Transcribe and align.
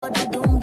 what 0.00 0.16
I 0.16 0.24
do. 0.24 0.59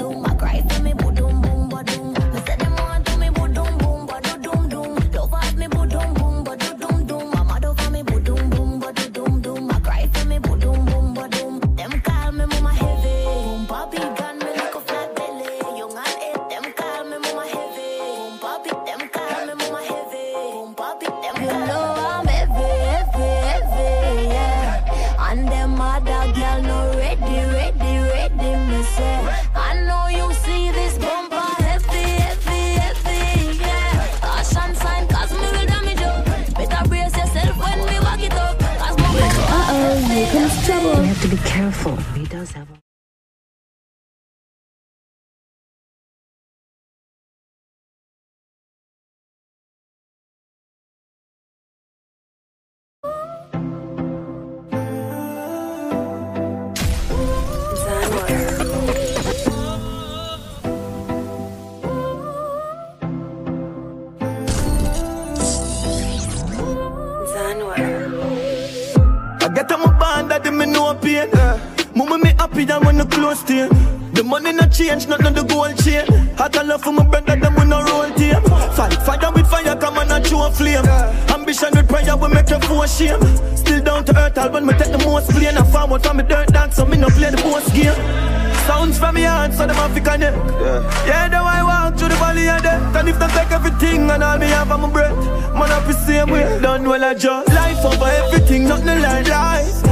Be 41.37 41.43
careful. 41.43 41.95
He 42.15 42.25
does 42.25 42.51
have 42.53 42.67
a 42.71 42.86
change, 72.67 72.93
nothing 72.93 73.97
the 74.13 74.23
money 74.23 74.51
not 74.51 74.71
changed, 74.71 75.09
not 75.09 75.23
on 75.25 75.33
the 75.33 75.43
gold 75.43 75.77
chain. 75.83 76.05
Hot 76.37 76.55
a 76.55 76.63
love 76.63 76.81
for 76.81 76.91
my 76.91 77.05
brother, 77.05 77.35
them 77.35 77.55
we 77.55 77.65
no 77.65 77.81
roll 77.83 78.09
team. 78.15 78.41
Fight 78.73 78.93
fight, 78.93 79.21
fire 79.21 79.31
with 79.31 79.47
fire, 79.47 79.75
come 79.75 79.97
on 79.97 80.11
and 80.11 80.25
show 80.25 80.45
a 80.45 80.51
flame. 80.51 80.85
Ambition 81.29 81.69
with 81.73 81.87
prayer, 81.87 82.17
we 82.17 82.27
make 82.29 82.49
you 82.49 82.59
for 82.61 82.87
shame. 82.87 83.21
Still 83.55 83.83
down 83.83 84.05
to 84.05 84.17
earth, 84.17 84.37
I'll 84.37 84.51
when 84.51 84.65
me 84.65 84.73
take 84.73 84.91
the 84.91 84.97
most 84.99 85.29
plane. 85.29 85.57
I 85.57 85.63
forward 85.71 86.03
from 86.03 86.17
me 86.17 86.23
dirt 86.23 86.47
dance, 86.47 86.75
so 86.75 86.85
me 86.85 86.97
no 86.97 87.09
play 87.09 87.29
the 87.29 87.37
boss 87.37 87.69
game. 87.71 87.93
Sounds 88.65 88.97
from 88.97 89.15
me 89.15 89.23
heart, 89.23 89.53
so 89.53 89.67
them 89.67 89.75
have 89.75 89.93
to 89.93 90.01
connect. 90.01 90.35
Yeah, 90.35 91.05
yeah 91.05 91.29
though 91.29 91.45
I 91.45 91.63
walk 91.63 91.97
through 91.97 92.09
the 92.09 92.15
valley 92.15 92.49
of 92.49 92.63
death. 92.63 92.95
And 92.95 93.09
if 93.09 93.19
they 93.19 93.27
take 93.27 93.51
everything 93.51 94.09
and 94.09 94.23
all 94.23 94.37
me 94.37 94.47
have 94.47 94.71
on 94.71 94.81
my 94.81 94.89
breath, 94.89 95.15
man, 95.53 95.71
I 95.71 95.85
be 95.85 95.93
same 95.93 96.31
way. 96.31 96.59
Done 96.59 96.89
well, 96.89 97.03
I 97.03 97.13
just 97.13 97.47
life 97.53 97.85
over 97.85 98.05
everything, 98.05 98.67
nothing 98.67 99.01
like 99.01 99.27
life. 99.29 99.83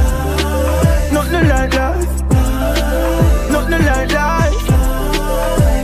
Nothing 1.12 1.48
like 1.48 1.74
life. 1.74 2.15
Nothing 3.68 3.86
like 3.86 4.12
life 4.12 4.66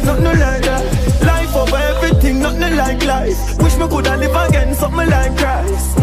nothing 0.04 0.40
like 0.40 0.62
that. 0.62 1.22
Life 1.22 1.56
over 1.56 1.76
everything, 1.76 2.40
nothing 2.40 2.76
like 2.76 3.04
life. 3.04 3.58
Wish 3.58 3.76
me 3.76 3.88
coulda 3.88 4.16
live 4.16 4.48
again, 4.48 4.74
something 4.74 5.08
like 5.08 5.36
Christ. 5.36 5.96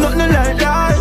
Nothing 0.00 0.32
like 0.36 0.58
that. 0.58 0.96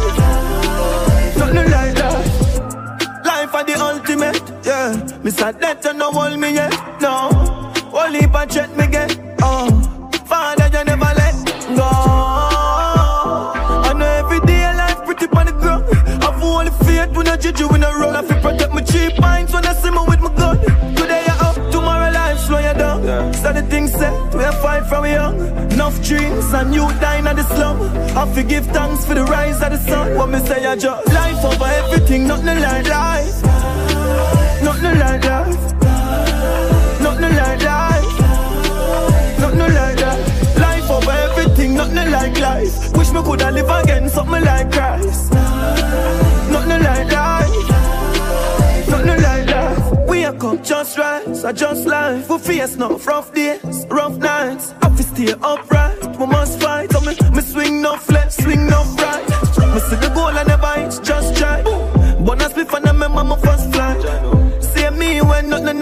Nothing 1.38 1.72
like 1.72 1.96
that. 1.96 3.26
Life 3.26 3.54
are 3.54 3.64
the 3.64 3.74
ultimate, 3.80 4.66
yeah. 4.66 5.22
Me 5.24 5.32
sad 5.32 5.60
that 5.62 5.84
you 5.84 5.94
no 5.94 6.12
hold 6.12 6.40
me 6.40 6.54
yet, 6.54 6.74
no. 7.02 7.30
Only 7.94 8.26
I 8.26 8.46
check 8.46 8.76
me 8.76 8.85
fight 24.86 24.90
from 24.90 25.06
young. 25.06 25.72
Enough 25.72 26.02
dreams 26.04 26.54
and 26.54 26.74
you 26.74 26.88
dying 27.00 27.28
at 27.28 27.36
the 27.36 27.44
slum. 27.44 27.82
I 28.18 28.32
forgive 28.34 28.66
thanks 28.68 29.06
for 29.06 29.14
the 29.14 29.24
rise 29.24 29.62
of 29.62 29.72
the 29.72 29.78
sun. 29.78 30.16
What 30.16 30.30
me 30.30 30.40
say, 30.40 30.66
I 30.66 30.76
just 30.76 31.08
life 31.14 31.44
over 31.44 31.66
everything, 31.66 32.28
nothing 32.28 32.60
like 32.62 32.88
life. 32.88 33.44
Nothing 34.64 35.00
like 35.00 35.24
life. 35.26 35.74
Nothing 37.02 37.36
like 37.36 37.62
life. 37.64 38.20
Nothing 39.40 39.74
like 39.74 39.98
that. 39.98 40.58
Life 40.60 40.90
over 40.90 41.12
everything, 41.12 41.76
nothing 41.76 42.12
like 42.12 42.40
life. 42.40 42.98
Wish 42.98 43.12
me 43.12 43.22
coulda 43.22 43.52
live 43.52 43.70
again, 43.70 44.10
something 44.10 44.44
like 44.44 44.72
Christ. 44.72 45.32
Nothing 46.52 46.84
like 46.84 47.12
life. 47.12 47.70
Nothing 48.90 49.22
like 49.22 49.45
are 50.26 50.34
come 50.34 50.64
just 50.64 50.98
right, 50.98 51.36
so 51.36 51.52
just 51.52 51.86
life. 51.86 52.30
We 52.30 52.38
face 52.40 52.76
no 52.76 52.98
rough 52.98 53.34
days, 53.34 53.86
rough 53.90 54.18
nights. 54.18 54.74
I 54.82 54.90
fi 54.90 55.04
stay 55.04 55.34
upright, 55.34 56.20
we 56.20 56.26
must 56.26 56.60
fight. 56.62 56.92
So 56.92 57.02
me, 57.02 57.16
me 57.32 57.42
swing 57.42 57.82
no 57.82 57.92
left, 58.10 58.34
swing 58.34 58.68
no 58.68 58.84
right. 58.98 59.24
Me 59.74 59.80
see 59.88 59.98
the 59.98 60.12
goal 60.14 60.34
I 60.42 60.44
never 60.44 60.74
hit, 60.80 61.00
just 61.04 61.38
try. 61.38 61.64
I 62.46 62.50
split 62.50 62.74
and 62.74 62.88
I 62.88 62.92
remember 62.92 63.24
my 63.24 63.38
first 63.38 63.72
flight. 63.74 64.64
See 64.64 64.90
me 64.90 65.22
when 65.22 65.50
nothing 65.50 65.82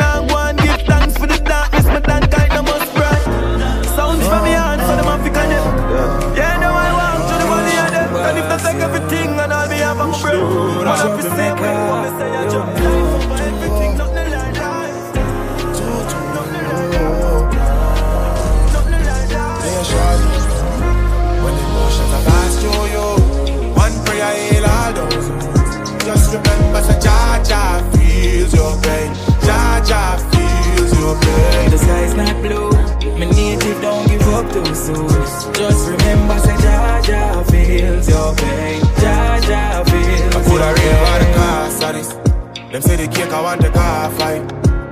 sky's 32.13 32.33
not 32.33 32.41
blue. 32.41 32.71
My 33.19 33.25
native 33.25 33.81
don't 33.81 34.07
give 34.07 34.27
up 34.29 34.51
too 34.51 34.75
soon. 34.75 35.53
Just 35.53 35.89
remember 35.89 36.39
say 36.39 36.55
Jaja 36.63 37.51
feels 37.51 38.09
your 38.09 38.35
pain. 38.35 38.81
Jaja 39.01 39.89
feels. 39.89 40.35
I 40.35 40.41
put 40.49 40.61
a 40.61 40.69
real 40.77 41.03
on 41.11 41.19
the 41.21 41.29
car, 41.37 41.71
sorry. 41.71 42.71
Them 42.71 42.81
say 42.81 42.95
the 42.95 43.07
cake 43.07 43.31
I 43.31 43.41
want 43.41 43.61
the 43.61 43.69
car 43.69 44.11
fight. 44.11 44.41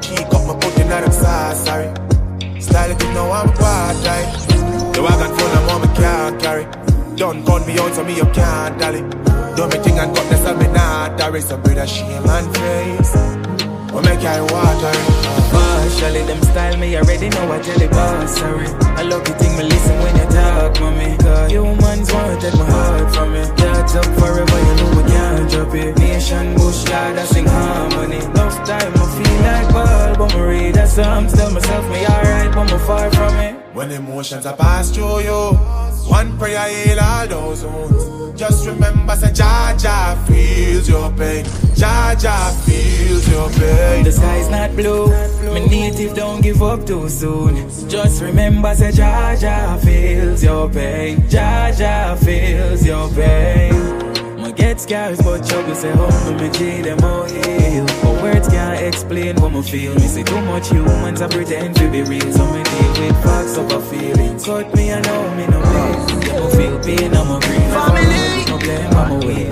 Keep 0.01 0.33
up 0.33 0.47
my 0.47 0.53
putting 0.59 0.91
at 0.91 1.01
them 1.01 1.11
sauce, 1.11 1.65
sorry. 1.65 1.89
Style 2.61 2.91
it, 2.91 3.03
you 3.03 3.13
know 3.13 3.31
I'm 3.31 3.49
quad 3.53 3.95
tight. 4.03 4.27
The 4.93 5.01
wagon 5.01 5.31
full 5.37 5.57
of 5.57 5.65
mom, 5.67 5.95
can't 5.95 6.41
carry. 6.41 6.65
Don't 7.15 7.45
call 7.45 7.59
me 7.65 7.77
out 7.79 7.93
so 7.93 8.03
me 8.03 8.15
you 8.15 8.25
can't 8.33 8.79
dally. 8.79 9.01
Do 9.55 9.67
me 9.67 9.77
thing 9.83 9.99
and 9.99 10.15
cut 10.15 10.29
this 10.29 10.41
me 10.59 10.67
not 10.73 11.17
There 11.17 11.35
is 11.35 11.51
a 11.51 11.57
bit 11.57 11.77
of 11.77 11.89
shame 11.89 12.23
and 12.23 12.55
face 12.55 13.13
What 13.91 14.05
make 14.05 14.23
I 14.23 14.39
water 14.39 15.30
Partially 15.91 16.23
them 16.23 16.41
style 16.41 16.77
me 16.77 16.95
already 16.95 17.27
know 17.29 17.51
I 17.51 17.59
tell 17.59 17.81
it 17.81 17.91
boss 17.91 18.37
sorry. 18.37 18.65
I 18.95 19.03
love 19.03 19.25
the 19.25 19.33
thing 19.33 19.57
me 19.57 19.63
listen 19.65 19.99
when 19.99 20.15
you 20.15 20.23
talk 20.31 20.79
mommy 20.79 21.17
Cause 21.17 21.51
humans 21.51 22.11
want 22.13 22.39
to 22.39 22.49
take 22.49 22.57
my 22.57 22.65
heart 22.65 23.13
from 23.13 23.33
me 23.33 23.43
Catch 23.57 23.95
up 23.99 24.05
forever 24.17 24.59
you 24.67 24.75
know 24.79 24.89
we 24.95 25.03
can't 25.11 25.51
drop 25.51 25.75
it. 25.75 25.97
Nation 25.99 26.55
bush 26.55 26.87
lad 26.87 27.17
I 27.17 27.25
sing 27.25 27.45
harmony. 27.45 28.17
Enough 28.23 28.55
time 28.65 28.93
I 28.95 29.05
feel 29.17 29.37
like 29.43 29.73
ball 29.73 30.15
But 30.27 30.33
me 30.33 30.41
read 30.41 30.77
a 30.77 30.87
song 30.87 31.27
tell 31.27 31.51
myself 31.51 31.85
me 31.91 32.05
alright 32.07 32.51
but 32.55 32.71
me 32.71 32.79
far 32.87 33.11
from 33.11 33.35
it. 33.35 33.55
When 33.75 33.91
emotions 33.91 34.45
are 34.45 34.55
passed 34.55 34.95
through 34.95 35.19
you 35.19 35.90
One 36.07 36.37
prayer 36.37 36.67
heal 36.69 36.99
all 36.99 37.27
those 37.27 37.63
wounds 37.63 38.21
just 38.41 38.65
remember, 38.65 39.15
say 39.15 39.27
Jaja 39.27 40.17
feels 40.25 40.89
your 40.89 41.11
pain. 41.11 41.45
Jaja 41.75 42.51
feels 42.65 43.29
your 43.29 43.47
pain. 43.51 44.03
The 44.03 44.11
sky's 44.11 44.49
not 44.49 44.75
blue. 44.75 45.05
My 45.53 45.59
native 45.59 46.15
don't 46.15 46.41
give 46.41 46.63
up 46.63 46.87
too 46.87 47.07
soon. 47.07 47.55
Just 47.87 48.19
remember, 48.23 48.73
say 48.73 48.89
Jaja 48.89 49.79
feels 49.85 50.43
your 50.43 50.67
pain. 50.69 51.17
Jaja 51.29 52.17
feels 52.17 52.83
your 52.83 53.09
pain. 53.09 54.30
I 54.51 54.53
get 54.53 54.81
scars, 54.81 55.17
but 55.21 55.47
trouble 55.47 55.73
say 55.75 55.93
oh, 55.93 55.95
home. 55.95 56.11
humble 56.11 56.43
me 56.43 56.49
G 56.51 56.81
them 56.81 57.01
all 57.05 57.23
heal. 57.23 57.85
But 58.03 58.21
words 58.21 58.49
can't 58.49 58.83
explain 58.83 59.39
what 59.39 59.53
me 59.53 59.61
feel. 59.61 59.95
Me 59.95 60.01
see 60.01 60.23
too 60.23 60.41
much 60.41 60.67
humans 60.69 61.21
I 61.21 61.29
pretend 61.29 61.77
to 61.77 61.89
be 61.89 62.01
real. 62.03 62.29
So 62.33 62.45
me 62.51 62.61
deal 62.61 62.91
with 62.99 63.23
facts 63.23 63.55
of 63.55 63.71
a 63.71 63.79
feeling. 63.79 64.37
Cut 64.39 64.75
me, 64.75 64.91
I 64.91 64.99
know 64.99 65.35
me 65.37 65.47
no 65.47 65.61
pain. 65.61 65.95
Yeah, 66.27 66.39
me 66.41 66.51
feel 66.57 66.79
pain, 66.83 67.15
I'm 67.15 67.31
a 67.31 67.39
grief. 67.39 67.71
Family, 67.71 68.43
no 68.51 68.57
blame, 68.59 68.91
I'm 68.91 69.11
a 69.11 69.25
wait. 69.25 69.51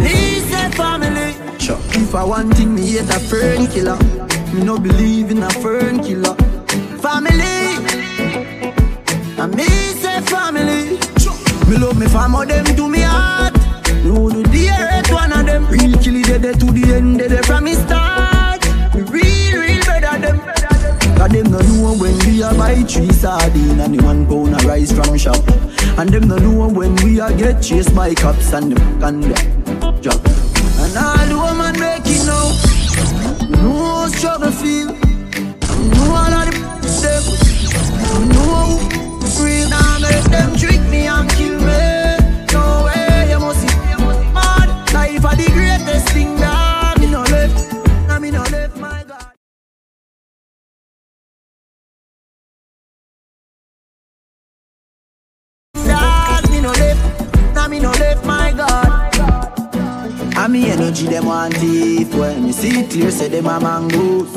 Please 0.00 0.44
say 0.48 0.70
family. 0.70 1.58
Sure. 1.58 1.78
I 2.18 2.24
want 2.24 2.56
thing, 2.56 2.74
me 2.74 2.92
hate 2.92 3.10
a 3.10 3.20
fern 3.20 3.66
killer. 3.66 3.98
Me 4.54 4.64
no 4.64 4.78
believe 4.78 5.32
in 5.32 5.42
a 5.42 5.50
fern 5.50 6.02
killer. 6.02 6.34
Family, 7.04 7.76
and 9.36 9.54
me 9.54 9.66
say 10.00 10.18
family. 10.22 10.98
Me 11.68 11.76
love 11.76 11.98
me 11.98 12.06
family, 12.06 12.46
them 12.46 12.64
do 12.74 12.88
me 12.88 13.00
heart. 13.00 13.53
No 14.04 14.28
do 14.28 14.42
the 14.42 14.68
earth 14.68 15.10
one 15.10 15.32
of 15.32 15.46
them. 15.46 15.66
Real 15.68 15.96
kill 15.98 16.16
it 16.16 16.42
dead 16.42 16.60
to 16.60 16.66
the 16.66 16.94
end, 16.94 17.18
dead 17.18 17.42
from 17.46 17.64
me 17.64 17.72
start. 17.72 18.62
Me 18.94 19.00
real, 19.00 19.60
real 19.60 19.82
better 19.86 20.18
them. 20.20 20.40
Cause 21.16 21.30
them 21.30 21.50
no 21.50 21.58
know 21.60 21.94
when 21.96 22.18
we 22.26 22.42
a 22.42 22.52
buy 22.52 22.82
three 22.82 23.10
sardine 23.12 23.80
and 23.80 23.94
the 23.94 24.04
one 24.04 24.26
pound 24.26 24.60
a 24.60 24.68
rice 24.68 24.92
from 24.92 25.16
shop. 25.16 25.40
And 25.96 26.10
them 26.10 26.28
no 26.28 26.36
know 26.36 26.68
when 26.68 26.94
we 26.96 27.18
a 27.18 27.32
get 27.34 27.62
chased 27.62 27.94
by 27.94 28.12
cops 28.12 28.52
and 28.52 28.76
them 28.76 29.00
can 29.00 29.20
drop. 30.02 30.20
And 30.84 30.96
all 30.98 31.26
the 31.26 31.38
woman 31.40 31.80
make 31.80 32.04
it 32.04 32.26
now. 32.28 32.52
You 33.40 33.56
know 33.56 33.72
how 33.72 34.08
struggle 34.08 34.50
feel. 34.52 34.92
You 34.92 35.90
know 35.96 36.12
all 36.12 36.34
of 36.34 36.52
the 36.52 36.88
them. 37.00 37.24
You 38.20 38.34
know 38.34 38.83
them 61.14 61.26
want 61.26 61.54
thief. 61.56 62.12
When 62.14 62.44
me 62.44 62.52
see 62.52 62.80
it 62.80 62.90
clear 62.90 63.10
say 63.10 63.28
them 63.28 63.46
a 63.46 63.60
mangoes 63.60 64.32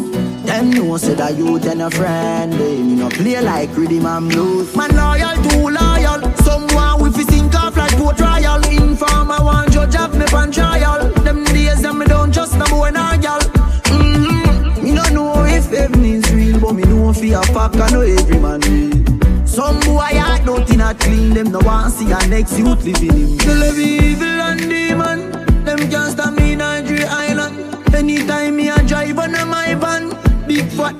Them 0.45 0.69
know 0.69 0.97
say 0.97 1.15
that 1.15 1.35
you 1.35 1.55
and 1.55 1.81
a 1.81 1.89
friend. 1.89 2.53
They 2.53 2.77
me 2.83 2.95
no 2.95 3.09
play 3.09 3.41
like 3.41 3.75
rhythm 3.75 4.05
and 4.05 4.29
blues. 4.29 4.75
Man 4.75 4.95
loyal 4.95 5.35
too 5.45 5.69
loyal. 5.69 6.21
Someone 6.45 7.01
with 7.01 7.15
fi 7.15 7.23
sink 7.23 7.55
off 7.55 7.75
like 7.75 7.95
port 7.97 8.19
royal 8.19 8.63
Informer 8.69 9.43
one 9.43 9.71
judge 9.71 9.95
have 9.95 10.15
me 10.15 10.25
pan 10.25 10.51
trial. 10.51 11.09
Them 11.25 11.43
days 11.45 11.81
them 11.81 11.97
me 11.99 12.05
don't 12.05 12.31
trust 12.31 12.57
no 12.57 12.65
boy 12.65 12.91
nor 12.91 13.17
gal. 13.17 13.41
Mm-hmm. 13.89 14.83
Me 14.83 14.91
no 14.91 15.03
know 15.09 15.45
if 15.45 15.71
heaven 15.71 16.05
is 16.05 16.31
real 16.31 16.59
But 16.59 16.73
me 16.73 16.83
know 16.83 17.11
fear 17.11 17.41
fuck 17.55 17.75
I 17.75 17.89
know 17.89 18.01
every 18.01 18.39
man 18.39 18.61
real. 18.61 19.47
Some 19.47 19.79
boy 19.79 20.13
heart 20.21 20.45
nothing 20.45 20.81
a 20.81 20.93
clean. 20.93 21.33
Them 21.33 21.51
no 21.51 21.59
want 21.59 21.93
see 21.93 22.11
a 22.11 22.19
next 22.27 22.59
youth 22.59 22.83
living 22.85 23.37
They 23.37 23.55
love 23.55 23.79
evil 23.79 24.27
and 24.27 24.59
demon 24.59 25.46
Them 25.67 25.89
can't 25.91 26.11
stop 26.13 26.33
me 26.33 26.53
in 26.53 26.59
Nigeria 26.59 27.07
Island. 27.11 27.93
Anytime 27.93 28.55
me 28.55 28.69
a 28.69 28.81
drive 28.87 29.19
on 29.19 29.33
my 29.33 29.75
van 29.75 30.09
Big 30.47 30.65
fat, 30.71 30.95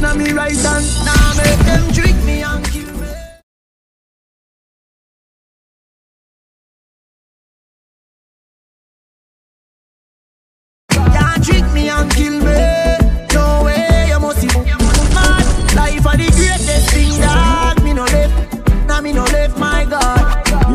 now 0.00 0.12
me 0.12 0.32
right 0.32 0.56
hand. 0.56 0.84
Now 1.06 1.34
make 1.36 1.60
them 1.64 1.92
trick 1.92 2.16
me 2.26 2.42
and 2.42 2.64
kill 2.64 2.90
me. 2.98 3.06
Can't 10.90 11.44
trick 11.44 11.72
me 11.72 11.88
and 11.88 12.10
kill 12.10 12.40
me. 12.40 12.58
No 13.34 13.62
way, 13.66 14.08
you 14.08 14.18
must 14.18 14.40
see. 14.40 14.48
Mad, 15.14 15.74
life 15.76 16.06
are 16.06 16.16
the 16.16 16.28
greatest 16.34 16.90
thing 16.90 17.20
that 17.20 17.80
Me 17.84 17.92
no 17.92 18.02
left, 18.02 18.88
now 18.88 19.00
me 19.00 19.12
no 19.12 19.22
left 19.22 19.56
my 19.58 19.84
God. 19.84 20.70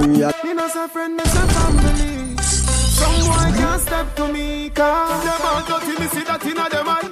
Me 0.45 0.53
no 0.53 0.69
to 4.75 4.81
me, 4.81 4.85
cause 4.85 5.23
them 5.23 5.41
all 5.43 5.61
dirty, 5.65 5.99
me 5.99 6.07
see 6.07 6.23
that 6.23 6.45
inna 6.45 6.69
them 6.69 6.89
eye. 6.89 7.09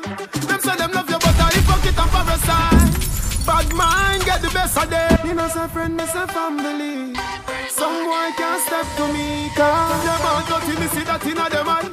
Them 0.48 0.60
say 0.60 0.76
them 0.76 0.92
love 0.92 1.10
you, 1.10 1.20
but 1.20 1.40
I 1.40 1.50
hypocrite 1.54 2.00
and 2.00 2.12
parasite. 2.12 3.46
Bad 3.46 3.74
mind 3.74 4.26
get 4.26 4.42
the 4.42 4.50
best 4.50 4.78
of 4.78 4.90
them. 4.90 5.28
Me 5.28 5.34
no 5.34 5.48
say 5.48 5.68
friend, 5.68 5.96
me 5.98 6.06
say 6.06 6.26
family. 6.28 7.16
Someone 7.70 8.34
can't 8.34 8.62
step 8.66 8.86
to 8.98 9.08
me, 9.14 9.50
cause 9.56 10.04
them 10.04 10.22
all 10.26 10.42
dirty, 10.48 10.80
me 10.80 10.88
see 10.88 11.04
that 11.04 11.26
inna 11.26 11.50
them 11.50 11.70
eye. 11.70 11.90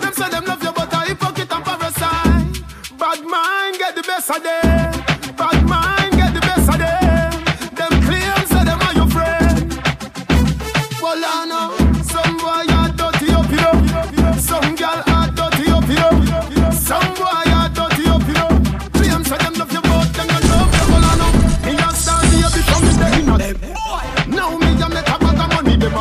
Them 0.00 0.12
say 0.12 0.28
them 0.30 0.44
love 0.44 0.62
you, 0.62 0.72
but 0.72 0.94
I 0.94 1.06
hypocrite 1.06 1.52
and 1.52 1.64
parasite. 1.64 2.98
Bad 2.98 3.24
mind 3.24 3.78
get 3.78 3.94
the 3.94 4.02
best 4.02 4.30
of 4.30 4.42
them. 4.42 5.01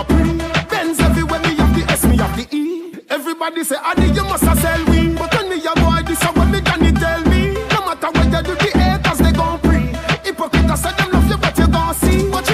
Pre. 0.04 0.38
Benz 0.70 1.00
everywhere, 1.00 1.40
me 1.42 1.56
have 1.56 1.74
the 1.76 1.92
S, 1.92 2.06
me 2.06 2.18
have 2.18 2.36
the 2.38 2.48
E. 2.56 2.94
Everybody 3.10 3.64
say, 3.64 3.78
Adi, 3.84 4.08
you 4.08 4.24
must 4.24 4.44
a 4.44 4.56
sell 4.56 4.86
we. 4.86 5.14
But 5.16 5.34
when 5.36 5.50
me 5.50 5.58
a 5.66 5.74
boy, 5.80 6.02
this 6.06 6.24
a 6.24 6.28
what 6.28 6.48
me 6.50 6.62
can 6.62 6.94
tell 6.96 7.22
me. 7.26 7.54
No 7.72 7.86
matter 7.86 8.08
what 8.08 8.26
you 8.26 8.42
do, 8.44 8.56
the 8.56 8.70
haters 8.80 9.20
they 9.20 9.32
gon' 9.32 9.60
pre. 9.60 9.80
Hypocrite, 10.24 10.70
I 10.70 10.76
say 10.76 10.94
them 10.98 11.12
love 11.12 11.30
you, 11.30 11.38
but 11.38 11.58
you 11.58 11.68
gon' 11.68 11.94
see. 11.96 12.30
But 12.32 12.51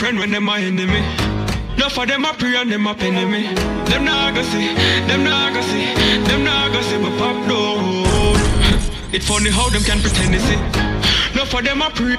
friend 0.00 0.18
when 0.18 0.30
them 0.30 0.44
my 0.44 0.58
enemy. 0.58 1.02
No 1.76 1.90
for 1.90 2.06
them 2.06 2.24
a 2.24 2.32
pray 2.32 2.56
and 2.56 2.72
them 2.72 2.86
a 2.86 2.94
penny 2.94 3.24
me. 3.26 3.42
Them 3.90 4.02
nah 4.06 4.30
go 4.32 4.42
see, 4.42 4.68
them 5.08 5.22
nah 5.24 5.52
go 5.52 5.60
see, 5.60 5.86
them 6.28 6.42
nah 6.42 6.72
go 6.72 6.80
see 6.88 6.98
my 7.04 7.10
pop 7.20 7.36
down. 7.46 8.40
It's 9.12 9.26
funny 9.28 9.50
how 9.50 9.68
them 9.68 9.82
can 9.82 10.00
pretend 10.00 10.32
to 10.32 10.40
see. 10.40 10.60
No 11.36 11.44
for 11.44 11.60
them 11.60 11.82
a 11.82 11.90
pray, 11.90 12.16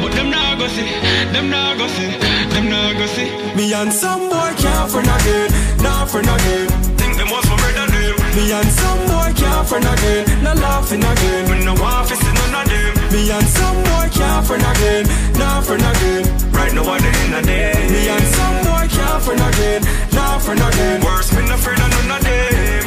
but 0.00 0.12
them 0.14 0.30
nah 0.30 0.54
go 0.54 0.68
see, 0.68 0.90
them 1.34 1.50
nah 1.50 1.74
go 1.74 1.88
see, 1.88 2.10
them 2.54 2.66
go 2.98 3.06
see. 3.14 3.30
me 3.56 3.74
and 3.74 3.92
some 3.92 4.28
boy 4.30 4.52
can't 4.62 4.88
friend 4.92 5.10
again, 5.16 5.50
not 5.82 6.08
friend 6.08 6.28
again. 6.36 6.68
Think 6.98 7.16
them 7.18 7.30
was 7.34 7.46
my 7.50 7.56
brother 7.56 7.86
them. 7.90 8.14
Me 8.36 8.52
and 8.52 8.70
some 8.78 9.02
boy 9.10 9.30
can't 9.34 9.66
friend 9.68 9.86
again, 9.92 10.44
not 10.44 10.56
laughing 10.58 11.02
again. 11.02 11.48
When 11.48 11.64
no 11.64 11.74
one 11.74 12.06
fi 12.06 12.14
see 12.14 12.29
none 12.50 12.66
of 12.66 12.70
them. 12.70 13.12
Me 13.12 13.30
and 13.30 13.46
some 13.46 13.76
boy 13.76 14.08
can't 14.10 14.46
friend 14.46 14.62
again, 14.62 15.04
not 15.38 15.64
friend 15.64 15.82
again. 15.82 16.24
Right 16.52 16.72
now 16.74 16.84
the 16.98 17.10
end 17.22 17.34
of 17.34 17.46
day. 17.46 17.72
Me 17.90 18.08
and 18.08 18.26
some 18.36 18.56
boy 18.66 18.86
can't 18.88 19.22
friend 19.22 19.40
again, 19.40 19.82
not 20.12 20.42
friend 20.42 20.60
again. 20.60 21.00
Worse, 21.04 21.32
me 21.34 21.42
no 21.48 21.54
afraid 21.54 21.80
of 21.80 21.90
none 21.90 22.10
of 22.16 22.24
them. 22.24 22.79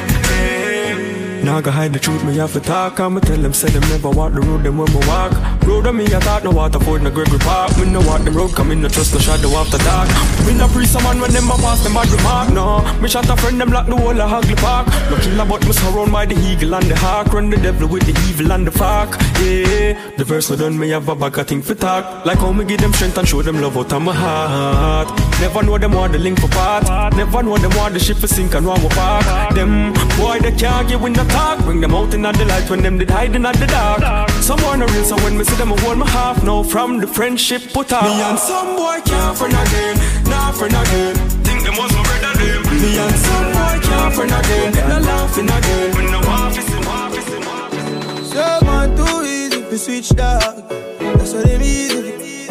Now 1.43 1.59
go 1.59 1.71
hide 1.71 1.91
the 1.91 2.00
truth, 2.00 2.23
me 2.23 2.38
have 2.38 2.53
to 2.53 2.62
talk. 2.62 3.01
I'ma 3.01 3.19
tell 3.19 3.38
them, 3.38 3.51
say 3.51 3.69
them 3.69 3.81
never 3.89 4.09
walk 4.09 4.31
the 4.31 4.39
road, 4.39 4.63
them 4.63 4.77
when 4.77 4.89
me 4.93 5.00
walk. 5.07 5.33
Road 5.67 5.85
on 5.88 5.97
me, 5.97 6.05
I 6.05 6.19
thought 6.21 6.45
no 6.45 6.51
Waterford, 6.51 7.01
no 7.03 7.12
Gregory 7.12 7.38
Park. 7.39 7.77
Me 7.77 7.85
no 7.85 8.00
walk 8.00 8.21
them 8.21 8.33
road, 8.38 8.53
come 8.55 8.71
in, 8.71 8.81
no 8.81 8.88
trust, 8.88 9.13
no 9.13 9.19
shadow 9.19 9.50
after 9.59 9.77
dark. 9.79 10.07
Me 10.47 10.53
no 10.53 10.69
pre 10.69 10.85
someone 10.85 11.19
when 11.19 11.33
them 11.33 11.51
a 11.51 11.55
pass, 11.57 11.83
them 11.83 11.95
bad 11.95 12.07
remark, 12.07 12.53
no. 12.53 12.79
Me 13.01 13.09
shot 13.09 13.27
a 13.29 13.35
friend, 13.35 13.59
them 13.59 13.71
lock 13.71 13.88
the 13.88 13.95
whole 13.95 14.21
of 14.21 14.29
Hagley 14.29 14.55
Park. 14.55 14.88
No 15.12 15.17
killer, 15.17 15.45
but 15.45 15.65
me 15.67 15.73
surround 15.73 16.13
by 16.13 16.25
the 16.25 16.35
eagle 16.47 16.75
and 16.75 16.85
the 16.85 16.95
hawk. 16.95 17.33
Run 17.33 17.50
the 17.50 17.57
devil 17.57 17.89
with 17.89 18.05
the 18.05 18.15
evil 18.29 18.53
and 18.53 18.65
the 18.65 18.71
fuck, 18.71 19.12
yeah 19.41 20.00
The 20.15 20.23
verse 20.23 20.50
no 20.50 20.55
done, 20.55 20.79
me 20.79 20.89
have 20.89 21.09
a 21.09 21.15
bag 21.15 21.38
of 21.38 21.47
thing 21.47 21.62
for 21.62 21.75
talk. 21.75 22.25
Like 22.25 22.38
how 22.38 22.53
me 22.53 22.63
give 22.63 22.79
them 22.79 22.93
strength 22.93 23.17
and 23.17 23.27
show 23.27 23.41
them 23.41 23.59
love 23.59 23.75
out 23.75 23.91
of 23.91 24.01
my 24.01 24.13
heart. 24.13 25.09
Never 25.41 25.62
know 25.62 25.77
them 25.77 25.91
want 25.91 26.13
the 26.13 26.19
link 26.19 26.39
for 26.39 26.47
part. 26.47 26.88
Never 27.17 27.43
know 27.43 27.57
them 27.57 27.75
want 27.75 27.93
the 27.93 28.00
ship 28.00 28.15
for 28.15 28.27
sink 28.27 28.55
and 28.55 28.65
want 28.65 28.81
we 28.81 28.88
park 28.89 29.53
Them 29.55 29.91
boy, 30.15 30.39
they 30.39 30.53
can't 30.53 30.88
get 30.88 31.01
in 31.01 31.12
the 31.12 31.32
talk 31.35 31.59
Bring 31.65 31.81
them 31.81 31.93
out 31.93 32.13
in 32.13 32.21
the 32.21 32.45
light 32.45 32.69
when 32.69 32.81
them 32.81 32.97
did 32.97 33.09
hiding 33.09 33.45
at 33.45 33.55
the 33.57 33.67
dark 33.67 34.29
Some 34.41 34.53
Someone 34.53 34.81
a 34.81 34.85
real, 34.93 35.03
so 35.03 35.15
when 35.23 35.37
me 35.37 35.43
see 35.43 35.55
them, 35.55 35.73
I 35.73 35.79
hold 35.81 35.97
my 35.97 36.07
half 36.09 36.43
now 36.43 36.63
From 36.63 36.99
the 36.99 37.07
friendship 37.07 37.61
put 37.73 37.91
out 37.91 38.03
Me 38.03 38.21
and 38.21 38.39
some 38.39 38.75
boy 38.75 38.99
can't 39.05 39.37
friend 39.37 39.53
again, 39.53 39.95
nah 40.25 40.51
friend 40.51 40.73
again. 40.73 41.15
Think 41.43 41.63
them 41.63 41.75
was 41.77 41.91
my 41.93 42.03
brother 42.03 42.33
them. 42.39 42.61
Me 42.81 42.97
and 42.97 43.15
some 43.25 43.47
boy 43.55 43.77
can't 43.87 44.13
friend 44.15 44.31
again. 44.31 44.89
No 44.89 44.99
laughing 44.99 45.49
again. 45.49 45.95
When 45.95 46.11
no 46.11 46.19
office 46.19 46.69
in 46.73 46.85
office 46.85 47.29
in 47.33 47.43
office. 47.43 48.31
So 48.31 48.65
man 48.65 48.95
too 48.95 49.25
easy 49.25 49.61
to 49.61 49.77
switch 49.77 50.09
dog. 50.09 50.69
That's 51.17 51.33
what 51.33 51.45
they 51.45 51.57
easy. 51.57 52.47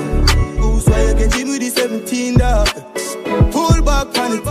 Who's 0.58 0.88
why 0.88 1.08
you 1.08 1.14
get 1.14 1.34
him 1.34 1.48
with 1.48 1.60
the 1.60 1.70
17 1.70 2.38
dog? 2.38 2.68
Pull 3.52 3.82
back 3.82 4.16
on 4.18 4.32
it. 4.32 4.44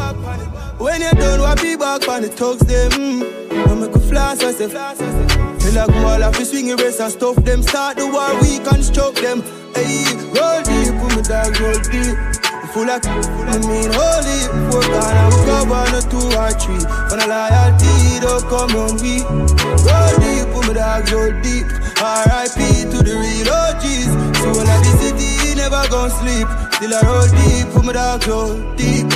When 0.79 1.01
you 1.01 1.11
done, 1.11 1.41
what 1.41 1.61
be 1.61 1.75
back 1.75 2.07
on 2.07 2.21
the 2.21 2.29
thugs 2.29 2.61
them. 2.61 2.91
Mm. 2.91 3.67
I 3.67 3.75
make 3.75 3.95
a 3.95 3.99
flash, 3.99 4.41
I 4.41 4.51
say. 4.51 4.69
Feel 4.69 5.73
like 5.73 5.89
wall 6.03 6.23
off, 6.23 6.35
swing 6.43 6.71
a 6.71 6.75
race 6.75 6.99
and 6.99 7.11
stuff 7.11 7.35
them. 7.43 7.61
Start 7.63 7.97
the 7.97 8.07
war, 8.07 8.33
we 8.41 8.59
construct 8.59 9.21
them. 9.21 9.41
Hey, 9.73 10.05
roll 10.33 10.61
deep, 10.61 10.93
put 11.01 11.15
my 11.15 11.21
dog 11.21 11.59
roll 11.59 11.81
deep. 11.89 12.17
Full 12.73 12.89
of, 12.89 13.01
I 13.03 13.57
mean, 13.67 13.91
holy. 13.91 14.39
Four 14.71 14.85
gone, 14.89 15.17
I 15.17 15.27
will 15.27 15.45
go 15.45 15.73
on 15.73 15.95
a 15.97 16.01
two 16.05 16.21
or 16.37 16.51
three. 16.61 16.81
For 17.09 17.17
the 17.19 17.25
loyalty, 17.27 18.21
don't 18.21 18.45
come 18.47 18.73
on 18.77 18.95
we. 19.01 19.21
Roll 19.85 20.13
deep, 20.21 20.45
put 20.53 20.65
my 20.69 20.73
dog 20.77 21.09
roll 21.11 21.33
deep. 21.41 21.65
R.I.P. 22.01 22.89
to 22.89 22.97
the 23.03 23.13
real 23.17 23.49
OGs. 23.49 24.09
Soul 24.41 24.65
of 24.65 24.79
the 24.81 24.91
city, 25.01 25.40
never 25.61 25.87
gon' 25.89 26.09
sleep. 26.09 26.47
Still 26.73 26.93
I 26.95 27.01
roll 27.05 27.29
deep, 27.37 27.67
put 27.73 27.85
my 27.85 27.93
dog 27.93 28.27
roll 28.27 28.55
deep. 28.75 29.09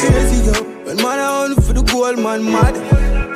Crazy 0.00 0.38
yo, 0.48 0.56
when 0.84 0.96
man 0.96 1.18
I 1.20 1.28
on 1.44 1.54
for 1.56 1.72
the 1.74 1.82
gold, 1.82 2.18
man 2.18 2.40
mad. 2.44 2.74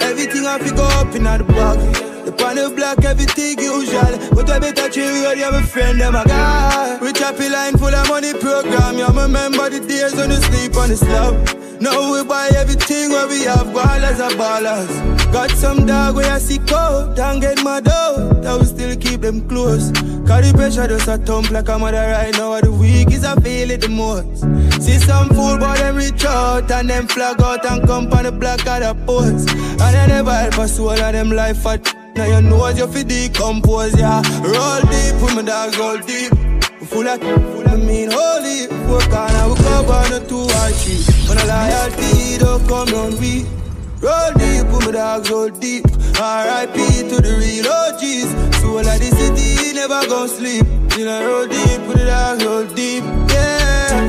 Everything 0.00 0.47
I 0.47 0.59
pick 0.59 0.78
up 0.78 1.14
in 1.14 1.25
the 1.25 1.44
bag. 1.44 1.78
The 2.25 2.33
pan 2.33 2.56
of 2.59 2.75
black, 2.75 3.04
everything 3.04 3.59
usual. 3.59 4.14
But 4.35 4.49
I 4.50 4.59
better 4.59 4.88
chill 4.88 5.12
with 5.12 5.38
you, 5.38 5.50
my 5.50 5.62
friend, 5.62 6.00
them 6.00 6.14
a 6.14 6.25
guy. 6.25 6.99
We 7.02 7.12
happy 7.12 7.49
line 7.50 7.76
full 7.76 7.94
of 7.94 8.09
money 8.09 8.33
program. 8.33 8.97
You 8.97 9.09
remember 9.09 9.68
the 9.68 9.80
days 9.80 10.14
when 10.16 10.30
you 10.30 10.40
sleep 10.49 10.76
on 10.76 10.88
the 10.88 10.97
slab. 10.97 11.35
Now 11.80 12.12
we 12.12 12.25
buy 12.25 12.49
everything 12.56 13.11
where 13.11 13.28
we 13.28 13.44
have 13.44 13.68
ballers 13.76 14.21
and 14.26 14.35
ballers. 14.40 15.13
Got 15.34 15.50
some 15.50 15.84
dog 15.84 16.14
where 16.14 16.32
I 16.32 16.38
see 16.38 16.58
cold, 16.58 17.16
don't 17.16 17.40
get 17.40 17.60
my 17.64 17.80
dough. 17.80 18.38
That 18.40 18.56
we 18.60 18.66
still 18.66 18.94
keep 18.94 19.20
them 19.20 19.48
close. 19.48 19.90
The 19.90 20.52
pressure 20.54 20.86
just 20.86 21.08
a 21.08 21.18
thump 21.18 21.50
like 21.50 21.68
a 21.68 21.76
mother 21.76 22.06
right 22.06 22.32
now. 22.34 22.60
The 22.60 22.70
week 22.70 23.10
is 23.10 23.24
I 23.24 23.34
feel 23.40 23.72
it 23.72 23.80
the 23.80 23.88
most. 23.88 24.42
See 24.80 24.96
some 25.00 25.30
fool, 25.30 25.58
but 25.58 25.78
them 25.78 25.96
reach 25.96 26.24
out 26.24 26.70
and 26.70 26.88
them 26.88 27.08
flag 27.08 27.42
out 27.42 27.66
and 27.66 27.84
come 27.84 28.12
on 28.12 28.22
the 28.22 28.30
black 28.30 28.60
of 28.60 28.78
the 28.78 28.94
post. 29.06 29.50
And 29.50 29.80
they 29.80 30.06
never 30.06 30.32
help 30.32 30.56
a 30.56 30.68
soul 30.68 30.90
of 30.90 30.98
them 30.98 31.30
life 31.30 31.58
for 31.62 31.78
now 32.14 32.26
you 32.26 32.40
know 32.40 32.68
you 32.68 32.86
fi 32.86 33.02
decompose, 33.02 33.98
yeah. 33.98 34.22
Roll 34.38 34.82
deep, 34.86 35.20
with 35.20 35.34
my 35.34 35.42
dogs 35.42 35.76
roll 35.76 35.98
deep. 35.98 36.30
Full 36.86 37.08
of, 37.08 37.18
full 37.18 37.66
of 37.66 37.84
mean 37.84 38.12
holy. 38.12 38.68
Work 38.86 39.10
on, 39.10 39.34
I 39.34 39.46
will 39.48 39.56
go 39.56 39.92
on 39.98 40.12
a 40.12 40.20
two 40.28 40.46
or 40.46 40.70
three. 40.78 41.02
When 41.26 41.38
a 41.38 41.44
loyalty 41.44 42.38
don't 42.38 42.68
come 42.68 42.94
on 42.94 43.18
we. 43.18 43.63
Roll 44.04 44.32
deep, 44.37 44.66
with 44.68 44.84
my 44.84 44.92
dogs 44.92 45.30
roll 45.30 45.49
deep. 45.49 45.87
R.I.P. 46.20 47.08
to 47.08 47.16
the 47.25 47.32
real 47.40 47.64
OGs. 47.64 48.28
Soul 48.61 48.84
of 48.84 48.99
the 49.00 49.08
city, 49.16 49.73
never 49.73 50.06
gon' 50.06 50.28
sleep. 50.28 50.66
You 50.99 51.08
I 51.08 51.25
roll 51.25 51.46
deep, 51.49 51.80
with 51.88 51.96
the 51.96 52.04
dogs 52.04 52.44
roll 52.44 52.66
deep, 52.76 53.02
yeah. 53.32 54.04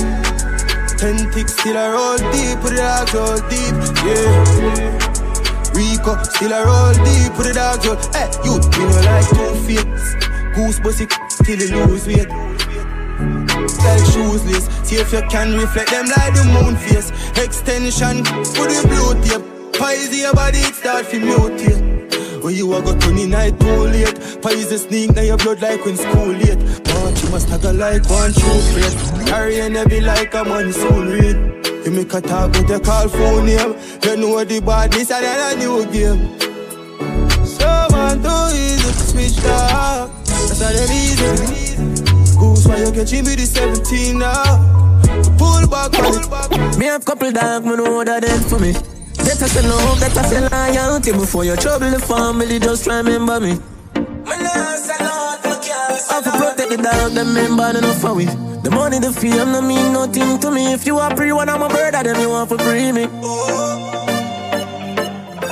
Ten 1.00 1.32
ticks 1.32 1.56
still 1.56 1.78
I 1.78 1.96
roll 1.96 2.18
deep, 2.36 2.60
put 2.60 2.75
the 2.75 2.84
dogs 2.84 3.14
roll 3.16 3.40
deep, 3.48 3.72
yeah. 4.04 5.00
Rico, 5.72 6.22
still 6.28 6.52
I 6.52 6.68
roll 6.68 6.92
deep, 7.00 7.32
put 7.40 7.48
the 7.48 7.54
dogs 7.56 7.88
roll. 7.88 7.96
Hey, 8.12 8.28
you, 8.44 8.60
you 8.60 8.84
know 8.92 9.00
like 9.08 9.32
two 9.32 9.56
face. 9.64 10.12
Goose 10.60 10.80
pussy, 10.84 11.08
till 11.48 11.56
you 11.56 11.88
lose 11.88 12.06
weight. 12.06 12.28
Like 13.80 14.04
shoesless, 14.12 14.68
see 14.84 14.98
if 14.98 15.14
you 15.14 15.24
can 15.32 15.56
reflect 15.56 15.92
them 15.92 16.08
like 16.12 16.36
the 16.36 16.44
moon 16.52 16.75
face. 16.75 17.16
Extension, 17.40 18.25
put 18.60 18.68
the 18.68 18.84
blue 18.92 19.16
tape. 19.24 19.55
Pies 19.77 20.17
your 20.17 20.34
body, 20.34 20.60
it 20.60 20.75
start 20.75 21.10
to 21.10 21.20
mutate. 21.20 22.44
When 22.44 22.53
you 22.53 22.74
a 22.74 22.82
go 22.82 22.98
turn 23.00 23.29
night 23.29 23.60
too 23.60 23.88
late 23.88 24.15
the 24.15 24.77
sneak 24.77 25.15
now 25.15 25.24
your 25.24 25.38
blood 25.38 25.62
like 25.63 25.84
when 25.84 25.98
school 25.98 26.27
late 26.27 26.60
But 26.84 27.24
you 27.24 27.29
must 27.32 27.50
have 27.50 27.63
like 27.63 28.08
one 28.08 28.34
true 28.34 28.62
plate 28.70 29.25
Carrying 29.25 29.74
heavy 29.74 30.00
like 30.00 30.32
a 30.36 30.44
monsoon 30.44 31.08
rain 31.08 31.55
you 31.86 31.91
make 31.91 32.12
a 32.15 32.20
talk 32.20 32.51
with 32.53 32.67
your 32.67 32.79
call 32.79 33.08
phone 33.08 33.46
name. 33.46 33.75
You 34.01 34.17
know 34.17 34.44
the 34.44 34.60
badness 34.60 35.12
and 35.12 35.24
then 35.24 35.53
a 35.53 35.60
new 35.60 35.86
game. 35.94 36.39
So 37.46 37.88
man, 37.91 38.24
too 38.24 38.58
easy 38.58 38.91
to 38.91 39.03
switch 39.05 39.46
up. 39.46 40.10
That's 40.25 40.62
how 40.63 40.74
them 40.74 40.89
easy. 40.89 41.75
Goose, 42.39 42.65
why 42.67 42.77
you 42.77 42.91
catching 42.91 43.24
me 43.25 43.36
the 43.36 43.46
17 43.46 44.17
now? 44.17 44.58
Pull 45.38 45.67
back 45.67 45.94
on 46.00 46.72
it. 46.74 46.77
Me 46.79 46.88
have 46.88 47.05
couple 47.05 47.32
dog, 47.32 47.63
me 47.65 47.75
know 47.75 48.03
that 48.03 48.24
dead 48.24 48.44
for 48.46 48.58
me. 48.58 48.74
Better 49.36 49.50
say 49.50 49.68
love, 49.68 50.00
better 50.00 50.24
say 50.24 50.48
loyalty. 50.48 51.12
Before 51.12 51.44
you 51.44 51.58
trouble 51.58 51.92
the 51.92 52.00
family, 52.00 52.58
just 52.58 52.88
remember 52.88 53.42
me. 53.42 53.60
I 53.94 54.34
have 56.10 56.24
to 56.24 56.32
protect 56.32 56.70
the 56.70 56.77
dog, 56.77 57.12
them 57.12 57.34
member 57.34 57.77
enough 57.77 58.00
for 58.00 58.13
we. 58.13 58.25
The 58.25 58.72
money, 58.72 59.00
the 59.00 59.12
fame, 59.12 59.51
no 59.51 59.62
mean 59.62 59.92
nothing 59.92 60.39
to 60.39 60.51
me. 60.51 60.72
If 60.72 60.88
you 60.88 61.00
are 61.00 61.13
free, 61.18 61.34
one 61.34 61.50
of 61.50 61.60
my 61.60 61.68
brother, 61.68 62.01
then 62.01 62.22
you 62.22 62.30
want 62.30 62.48
for 62.48 62.58
free 62.60 62.94
me. 62.94 63.04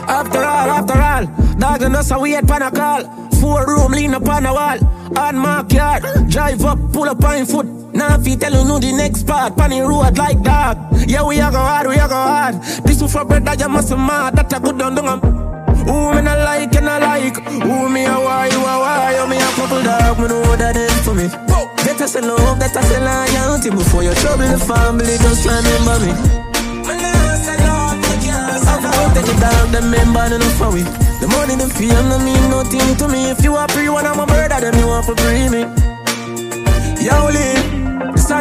After 0.07 0.39
all, 0.39 0.69
after 0.79 1.01
all 1.01 1.25
Dog 1.57 1.81
and 1.81 1.95
us, 1.97 2.11
we 2.21 2.31
had 2.31 2.47
pan 2.47 2.61
a 2.61 2.71
call 2.71 3.03
Four 3.41 3.67
room, 3.67 3.91
lean 3.91 4.13
up 4.13 4.29
on 4.29 4.45
a 4.45 4.53
wall. 4.53 4.77
On 5.17 5.35
my 5.35 5.65
yard, 5.67 6.03
drive 6.29 6.63
up, 6.63 6.79
pull 6.93 7.09
up 7.09 7.21
on 7.25 7.45
foot 7.45 7.82
now 7.93 8.17
you 8.17 8.35
tell 8.35 8.53
you 8.53 8.65
know 8.65 8.79
the 8.79 8.91
next 8.91 9.27
part, 9.27 9.55
pan 9.55 9.71
road 9.71 10.17
like 10.17 10.41
that. 10.43 10.77
Yeah, 11.07 11.23
we 11.23 11.39
are 11.39 11.51
go 11.51 11.57
hard, 11.57 11.87
we 11.87 11.97
are 11.97 12.07
go 12.07 12.15
hard. 12.15 12.55
This 12.85 13.01
is 13.01 13.11
for 13.11 13.23
bread 13.25 13.45
that 13.45 13.59
you 13.59 13.69
must 13.69 13.91
mad, 13.91 14.35
that 14.35 14.53
a 14.53 14.59
good 14.59 14.77
done 14.77 14.95
done. 14.95 15.19
Who 15.85 16.13
me 16.15 16.21
not 16.21 16.39
like 16.39 16.75
and 16.75 16.89
I 16.89 16.97
like? 16.97 17.37
Who 17.43 17.89
me 17.89 18.05
a 18.05 18.15
why, 18.15 18.47
you 18.47 18.59
a 18.59 18.73
why? 18.79 19.15
You 19.19 19.27
me 19.29 19.37
a 19.37 19.47
couple 19.59 19.83
dog, 19.83 20.17
me 20.19 20.27
know 20.27 20.55
that 20.55 20.73
them 20.75 21.03
for 21.03 21.13
me. 21.13 21.27
Better 21.83 22.07
say 22.07 22.21
love, 22.21 22.57
better 22.59 22.81
say 22.81 22.99
loyalty 23.03 23.69
Before 23.69 24.03
you 24.03 24.13
trouble 24.15 24.47
the 24.47 24.57
family, 24.57 25.17
just 25.19 25.45
remember 25.45 25.99
me. 25.99 26.11
Take 29.13 29.25
the 29.25 29.35
dog, 29.39 29.69
them 29.69 29.91
member 29.91 30.25
enough 30.33 30.57
for 30.57 30.71
me? 30.71 30.81
The 31.21 31.27
money, 31.29 31.55
the 31.55 31.67
fame, 31.69 32.09
no 32.09 32.17
mean 32.17 32.49
nothing 32.49 32.95
to 32.97 33.07
me. 33.07 33.29
If 33.29 33.43
you 33.43 33.55
a 33.55 33.67
free 33.67 33.89
one, 33.89 34.07
I'm 34.07 34.19
a 34.19 34.25
brother, 34.25 34.59
them 34.59 34.79
you 34.79 34.87
want 34.87 35.05
to 35.05 35.15
free 35.21 35.49
me. 35.49 35.61
Yo, 37.03 37.27
Lee 37.29 37.82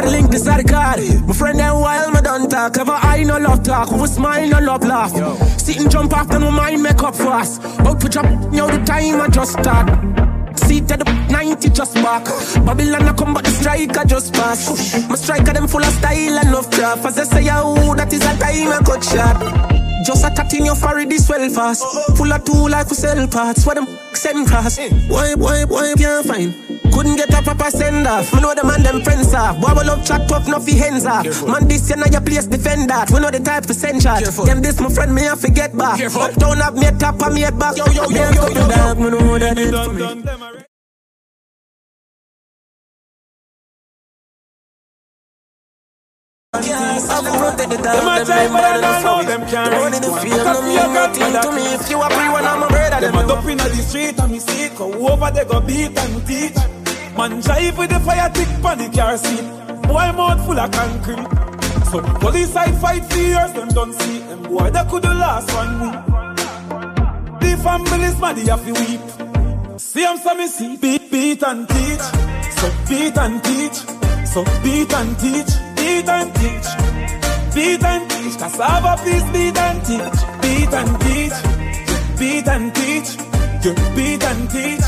are 0.03 0.09
the 0.09 0.11
link, 0.11 0.31
the 0.31 0.63
card. 0.67 1.27
My 1.27 1.33
friend 1.33 1.59
them 1.59 1.79
while 1.79 2.11
me 2.11 2.21
done 2.21 2.49
talk. 2.49 2.77
Ever 2.77 2.91
I 2.91 3.23
no 3.23 3.37
love 3.37 3.63
talk, 3.63 3.89
who 3.89 4.05
smile 4.07 4.47
no 4.47 4.59
love 4.59 4.83
laugh. 4.83 5.13
Yo. 5.15 5.35
Sit 5.57 5.79
and 5.79 5.91
jump 5.91 6.13
after 6.13 6.39
my 6.39 6.49
mind 6.49 6.83
make 6.83 7.01
up 7.03 7.15
fast. 7.15 7.63
Out 7.63 7.99
to 8.01 8.09
drop, 8.09 8.25
you 8.25 8.67
the 8.67 8.83
time 8.85 9.21
I 9.21 9.27
just 9.29 9.53
start. 9.53 9.89
Seat 10.57 10.91
at 10.91 10.99
the 10.99 11.27
90 11.31 11.69
just 11.69 11.95
back. 11.95 12.25
Babylon 12.65 13.07
I 13.07 13.13
come 13.13 13.33
but 13.33 13.43
the 13.43 13.51
striker 13.51 14.05
just 14.05 14.33
pass. 14.33 15.09
My 15.09 15.15
striker 15.15 15.53
them 15.53 15.67
full 15.67 15.83
of 15.83 15.93
style 15.93 16.37
and 16.37 16.47
enough 16.49 16.69
craft. 16.71 17.05
As 17.05 17.19
I 17.19 17.23
say, 17.23 17.47
oh, 17.51 17.95
that 17.95 18.11
is 18.13 18.21
a 18.21 18.37
time 18.37 18.69
I 18.69 18.79
cut 18.85 19.03
shot. 19.03 19.82
Just 20.03 20.25
a 20.25 20.29
cat 20.29 20.53
in 20.53 20.65
your 20.65 20.75
furry 20.75 21.05
this 21.05 21.29
well 21.29 21.49
fast. 21.49 21.83
Full 22.17 22.31
of 22.31 22.43
two 22.43 22.67
life 22.67 22.89
for 22.89 22.95
sell 22.95 23.27
parts. 23.27 23.65
Where 23.65 23.75
them 23.75 23.87
send 24.13 24.47
cross. 24.47 24.77
Why, 25.07 25.33
why, 25.35 25.63
why 25.65 25.93
can't 25.97 26.25
find? 26.25 26.53
Couldn't 26.93 27.15
get 27.15 27.33
a 27.33 27.41
proper 27.41 27.71
send 27.71 28.05
off. 28.05 28.33
Me 28.33 28.41
know 28.41 28.53
the 28.53 28.63
man 28.63 28.83
them 28.83 29.01
friends 29.01 29.33
off. 29.33 29.59
Boy, 29.59 29.73
we 29.73 29.83
love 29.87 30.05
chat 30.05 30.27
tough, 30.27 30.47
no 30.47 30.59
fi 30.59 30.73
hands 30.73 31.05
off. 31.05 31.25
Man, 31.47 31.67
this 31.67 31.89
you 31.89 31.95
know 31.95 32.05
your 32.11 32.21
place 32.21 32.45
defend 32.45 32.89
that. 32.89 33.09
We 33.11 33.19
know 33.19 33.31
the 33.31 33.39
type 33.39 33.65
for 33.65 33.73
send 33.73 34.01
shot. 34.03 34.23
Them 34.23 34.61
this 34.61 34.79
my 34.79 34.89
friend, 34.89 35.15
me 35.15 35.23
have 35.23 35.39
forget 35.39 35.71
get 35.71 35.77
back. 35.77 35.99
Uptown 36.01 36.57
have 36.57 36.75
me 36.75 36.85
a 36.85 36.91
top 36.91 37.21
and 37.21 37.33
me 37.33 37.43
a 37.45 37.51
back. 37.51 37.77
Yo, 37.77 37.85
yo, 37.87 38.03
yo, 38.09 38.29
yo, 38.31 38.47
yo, 38.47 38.67
dog, 38.67 38.99
me 38.99 39.09
know 39.09 39.39
that 39.39 39.57
it 39.57 39.73
for 39.73 39.93
me. 39.93 40.63
I've 46.55 47.25
protected 47.25 47.79
them, 47.79 47.95
them 47.97 48.27
member 48.27 48.79
them 48.79 49.01
from 49.01 49.25
them 49.25 49.41
can't 49.49 49.71
The 49.71 49.79
money, 49.79 49.99
the 49.99 50.09
fame, 50.21 50.37
no 50.45 50.61
mean 50.61 50.93
nothing 50.93 51.33
to 51.41 51.51
me. 51.51 51.73
If 51.73 51.89
you 51.89 52.01
a 52.01 52.09
free 52.09 52.29
one, 52.29 52.45
I'm 52.45 52.63
a 52.63 52.67
brother 52.67 53.01
Them. 53.01 53.15
a 53.15 53.33
up 53.33 53.45
inna 53.45 53.63
the 53.63 53.81
street 53.81 54.19
and 54.19 54.31
me 54.31 54.39
see 54.39 54.69
Go 54.69 55.07
over 55.07 55.31
they 55.31 55.45
go 55.45 55.59
beat 55.61 55.97
and 55.97 56.27
teach. 56.27 56.55
Man 57.17 57.39
drive 57.41 57.77
with 57.77 57.89
the 57.89 57.99
fire 58.01 58.29
tick 58.29 58.47
pan 58.61 58.77
the 58.77 58.89
car 58.95 59.17
seat. 59.17 59.45
Boy 59.87 60.11
mouth 60.13 60.45
full 60.45 60.59
of 60.59 60.71
concrete. 60.71 61.25
So 61.89 62.01
the 62.01 62.19
police 62.19 62.55
I 62.55 62.71
fight 62.73 63.05
for 63.05 63.17
years 63.17 63.53
Them 63.53 63.69
don't 63.69 63.93
see. 63.93 64.19
Them 64.19 64.43
boy 64.43 64.69
they 64.69 64.83
could 64.85 65.03
the 65.03 65.13
last 65.13 65.51
one 65.53 65.73
week. 65.81 66.05
The 67.41 67.57
family's 67.63 68.19
mad 68.19 68.35
they 68.37 68.45
have 68.45 68.63
to 68.63 68.73
weep. 68.73 69.79
See 69.79 70.01
them 70.01 70.17
so 70.17 70.35
me 70.35 70.47
see. 70.47 70.77
Beat, 70.77 71.11
beat 71.11 71.43
and 71.43 71.67
teach. 71.67 72.05
So 72.57 72.71
beat 72.87 73.17
and 73.17 73.43
teach. 73.43 73.77
So 74.27 74.43
beat 74.61 74.93
and 74.93 75.19
teach 75.19 75.72
beat 75.83 76.07
and 76.07 76.29
teach. 76.35 76.69
Beat 77.55 77.83
and 77.83 78.09
teach. 78.09 78.37
Cassava, 78.37 78.93
please 79.03 79.25
beat 79.33 79.57
and 79.57 79.79
teach. 79.87 80.19
Beat 80.41 80.73
and 80.79 80.93
teach. 81.03 81.37
Beat 82.19 82.47
and 82.47 82.75
teach. 82.75 83.09
Beat 83.95 84.23
and 84.23 84.49
teach. 84.53 84.85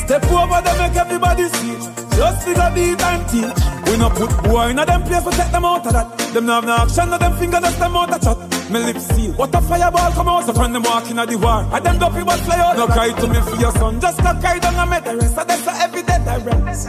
Step 0.00 0.24
over 0.30 0.60
there, 0.64 0.78
make 0.82 0.96
everybody 0.96 1.48
see. 1.56 1.76
Just 2.16 2.44
figure 2.44 2.70
beat 2.74 3.02
and 3.10 3.22
teach. 3.30 3.75
We 3.86 3.96
no 3.96 4.10
put 4.10 4.30
boy 4.44 4.70
in 4.70 4.78
a 4.78 4.84
them 4.86 5.02
place, 5.04 5.24
we 5.24 5.32
take 5.32 5.52
them 5.52 5.64
out 5.64 5.86
of 5.86 5.92
that. 5.92 6.18
Them 6.34 6.46
no 6.46 6.54
have 6.54 6.64
no 6.64 6.76
action, 6.76 7.10
no 7.10 7.18
them 7.18 7.36
finger 7.38 7.60
just 7.60 7.78
them 7.78 7.96
out 7.96 8.12
of 8.12 8.20
chat. 8.20 8.70
Me 8.70 8.78
lips 8.84 9.06
seal, 9.14 9.32
what 9.34 9.54
a 9.54 9.60
fireball 9.60 10.12
come 10.12 10.28
out, 10.28 10.44
so 10.44 10.52
from 10.52 10.72
them 10.72 10.82
walking 10.82 11.18
at 11.18 11.28
the 11.28 11.36
war. 11.36 11.64
And 11.72 11.84
them 11.84 11.98
dopey 11.98 12.24
but 12.24 12.40
fly 12.40 12.58
out. 12.58 12.76
No 12.76 12.86
cry 12.86 13.12
to 13.12 13.26
me 13.28 13.40
for 13.40 13.56
your 13.56 13.72
son, 13.72 14.00
just 14.00 14.18
no 14.22 14.34
cry 14.40 14.58
down 14.58 14.74
the 15.04 15.16
rest. 15.16 15.38
And 15.38 15.48
that's 15.50 15.66
every 15.82 16.02
day 16.02 16.16
rest. 16.44 16.88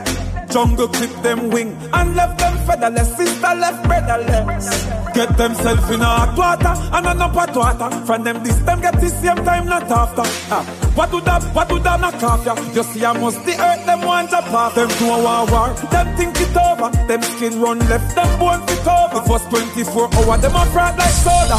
Jungle 0.49 0.87
clip 0.87 1.11
them 1.21 1.49
wing 1.49 1.77
and 1.93 2.15
left 2.15 2.39
them 2.39 2.57
featherless. 2.65 3.15
Sister 3.17 3.53
left 3.55 3.83
brotherless. 3.85 4.85
Get 5.13 5.35
themself 5.37 5.91
in 5.91 6.01
a 6.01 6.05
hot 6.05 6.37
water 6.37 6.73
and 6.95 7.05
a 7.05 7.13
no 7.13 7.27
hot 7.27 7.55
water. 7.55 8.05
From 8.05 8.23
them 8.23 8.43
this 8.43 8.57
them 8.59 8.81
get 8.81 8.99
the 8.99 9.09
same 9.09 9.43
time, 9.43 9.65
not 9.65 9.83
after. 9.91 10.23
Ah, 10.49 10.63
what 10.95 11.11
do 11.11 11.19
that, 11.21 11.43
what 11.53 11.67
do 11.69 11.79
that 11.79 11.99
knock 11.99 12.23
off 12.23 12.45
ya? 12.45 12.55
You 12.73 12.83
see 12.83 13.05
I 13.05 13.13
must 13.19 13.43
the 13.45 13.51
earth 13.51 13.85
them 13.85 14.01
want 14.01 14.29
to 14.29 14.41
pass. 14.41 14.73
Them 14.75 14.89
do 14.99 15.05
a 15.05 15.45
war, 15.51 15.73
them 15.91 16.17
think 16.17 16.39
it 16.39 16.55
over. 16.55 16.86
Them 17.07 17.21
skin 17.21 17.61
run 17.61 17.79
left, 17.89 18.15
them 18.15 18.39
bone 18.39 18.61
fit 18.67 18.87
over. 18.87 19.15
The 19.15 19.21
first 19.27 19.49
24 19.49 20.13
hour, 20.15 20.37
them 20.37 20.55
a 20.55 20.65
fraud 20.67 20.97
like 20.97 21.17
soda. 21.23 21.57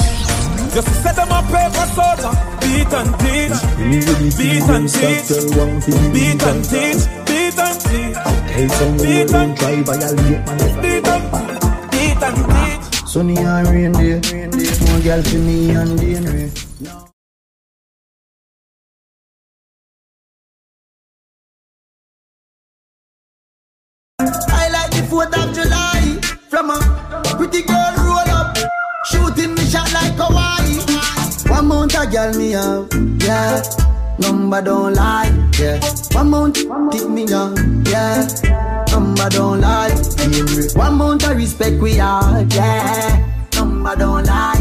Just 0.74 0.88
set 1.02 1.16
them 1.16 1.30
a 1.30 1.40
paper 1.48 1.86
soda. 1.96 2.30
Beat 2.60 2.92
and 2.92 3.12
teach, 3.20 3.58
beat 4.38 4.68
and 4.68 4.88
teach, 4.88 5.28
beat 6.12 6.42
and 6.42 6.64
teach, 6.64 7.02
beat 7.26 7.58
and 7.58 7.80
teach. 7.80 8.18
Tell 8.52 8.68
someone 8.78 9.26
don't 9.26 9.58
try 9.58 9.82
violate 9.82 10.46
man. 10.46 10.82
beat 10.82 11.08
and 11.08 11.24
beat 11.90 12.22
and 12.22 12.38
teach. 12.52 13.08
Sunny 13.08 13.36
and 13.38 13.68
rain 13.68 13.92
day, 13.92 14.20
no 14.86 15.00
girl 15.00 15.22
for 15.22 15.38
me 15.38 15.70
and 15.70 15.98
Dane 15.98 16.24
Ray. 16.26 17.07
4th 25.08 25.34
of 25.42 25.54
July 25.54 26.20
From 26.48 26.70
a 26.70 26.78
pretty 27.36 27.62
girl 27.62 27.94
roll 28.04 28.28
up. 28.28 28.56
Shooting 29.06 29.54
me 29.54 29.64
shot 29.64 29.90
like 29.92 30.12
Hawaii 30.16 30.76
One 31.50 31.68
month 31.68 31.94
a 31.98 32.06
girl 32.06 32.34
me 32.34 32.50
have, 32.52 32.88
yeah. 33.22 33.62
Number 34.18 34.60
don't 34.60 34.94
lie, 34.94 35.30
yeah. 35.58 35.80
One 36.12 36.30
mount 36.30 36.56
tick 36.56 37.08
me 37.08 37.24
young, 37.24 37.56
yeah. 37.86 38.26
Number 38.90 39.28
don't 39.30 39.60
lie, 39.60 39.88
yeah. 39.88 40.76
One 40.76 40.94
month 40.96 41.28
of 41.28 41.36
respect 41.36 41.80
we 41.80 42.00
are, 42.00 42.42
yeah. 42.50 43.46
Number 43.54 43.96
don't 43.96 44.26
lie. 44.26 44.60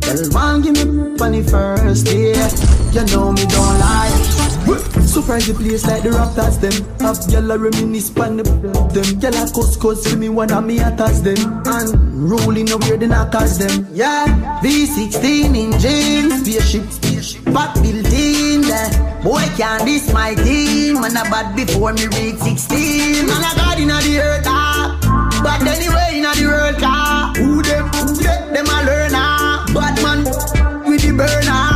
Girl, 0.00 0.30
one 0.30 0.62
give 0.62 0.74
me 0.74 1.16
funny 1.16 1.42
first, 1.42 2.06
yeah. 2.06 2.50
You 2.92 3.04
know 3.06 3.32
me 3.32 3.44
don't 3.46 3.78
lie 3.80 4.37
Surprise 4.68 5.46
the 5.46 5.54
place 5.54 5.86
like 5.86 6.02
the 6.02 6.10
Raptors 6.10 6.60
them. 6.60 6.72
Have 7.00 7.16
gyal 7.24 7.48
a 7.48 7.58
reminisce 7.58 8.10
pan 8.10 8.36
the 8.36 8.42
them. 8.44 9.08
Gyal 9.16 9.32
a 9.32 9.48
cuss 9.48 9.76
cuss 9.76 10.06
for 10.06 10.16
me 10.16 10.28
one 10.28 10.52
of 10.52 10.64
me 10.64 10.78
attacks 10.78 11.20
them. 11.20 11.38
And 11.64 12.30
rolling 12.30 12.70
over 12.70 12.96
the 12.96 13.06
knockers 13.06 13.56
them. 13.58 13.88
Yeah, 13.92 14.26
V16 14.60 15.56
engine 15.56 16.30
Spaceship, 16.44 16.90
spaceship. 16.92 17.44
Back 17.46 17.74
building 17.80 18.64
yeah. 18.68 19.22
Boy 19.22 19.42
can 19.56 19.86
this 19.86 20.12
my 20.12 20.34
team. 20.34 21.00
Man 21.00 21.16
a 21.16 21.24
bad 21.32 21.56
before 21.56 21.94
me 21.94 22.06
reach 22.06 22.36
16 22.36 23.26
Man 23.26 23.40
a 23.40 23.56
god 23.56 23.78
inna 23.80 24.00
the 24.02 24.20
earth 24.20 24.44
ah. 24.46 25.40
But 25.42 25.66
anyway 25.66 26.20
inna 26.20 26.34
the 26.34 26.46
world 26.46 26.76
car 26.76 27.32
Who 27.36 27.62
them, 27.62 27.88
who 27.88 28.14
them, 28.20 28.52
them 28.52 28.66
a 28.66 28.84
learn 28.84 29.12
ah. 29.14 29.64
Batman 29.72 30.24
with 30.84 31.02
the 31.02 31.12
burner 31.16 31.67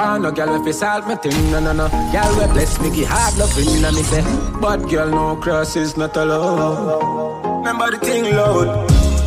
want 0.00 0.22
no 0.22 0.30
girl 0.30 0.60
if 0.60 0.66
it's 0.66 0.82
all 0.82 1.02
me 1.02 1.16
thing, 1.16 1.50
no 1.50 1.60
no 1.60 1.72
no. 1.72 1.88
Girl 2.12 2.32
we 2.38 2.52
bless 2.52 2.80
me, 2.80 2.90
give 2.94 3.08
hard 3.08 3.36
loving, 3.36 3.84
and 3.84 3.96
me 3.96 4.02
say, 4.02 4.22
but 4.60 4.78
girl 4.88 5.08
no 5.08 5.36
cross 5.36 5.76
is 5.76 5.96
not 5.96 6.16
allowed. 6.16 7.58
Remember 7.58 7.90
the 7.90 7.98
thing, 7.98 8.34
Lord. 8.34 8.68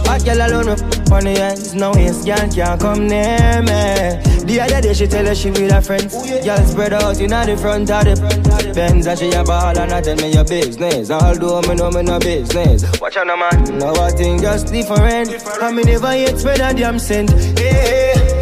Hot 0.05 0.23
girl 0.25 0.41
alone 0.41 0.69
on 0.69 1.23
the 1.23 1.39
ends, 1.39 1.73
no 1.73 1.91
waste 1.91 2.25
girl 2.25 2.49
can't 2.49 2.81
come 2.81 3.07
near 3.07 3.61
me. 3.61 4.33
The 4.43 4.59
other 4.59 4.81
day 4.81 4.93
she 4.93 5.07
tell 5.07 5.25
her 5.25 5.35
she 5.35 5.51
with 5.51 5.71
her 5.71 5.81
friends. 5.81 6.13
Girl 6.43 6.57
spread 6.65 6.93
out 6.93 7.19
in 7.19 7.29
the 7.29 7.57
front 7.59 7.89
of 7.89 8.03
the 8.03 8.71
Benz 8.75 9.07
and 9.07 9.17
she 9.17 9.31
a 9.31 9.43
ball 9.43 9.77
and 9.77 9.91
I 9.91 10.01
tell 10.01 10.17
me 10.17 10.33
your 10.33 10.43
business. 10.43 11.09
Although 11.09 11.61
me 11.61 11.75
know 11.75 11.89
me 11.89 12.03
no 12.03 12.19
business. 12.19 12.83
Watch 12.99 13.15
out, 13.15 13.27
no 13.27 13.37
man. 13.37 13.77
Now 13.79 13.93
I 13.95 14.11
think 14.11 14.41
just 14.41 14.67
different. 14.67 15.29
I 15.61 15.71
me 15.71 15.83
never 15.83 16.15
yet 16.17 16.37
spread 16.37 16.59
a 16.59 16.73
damn 16.73 16.99
cent. 16.99 17.31
Hey, 17.57 18.32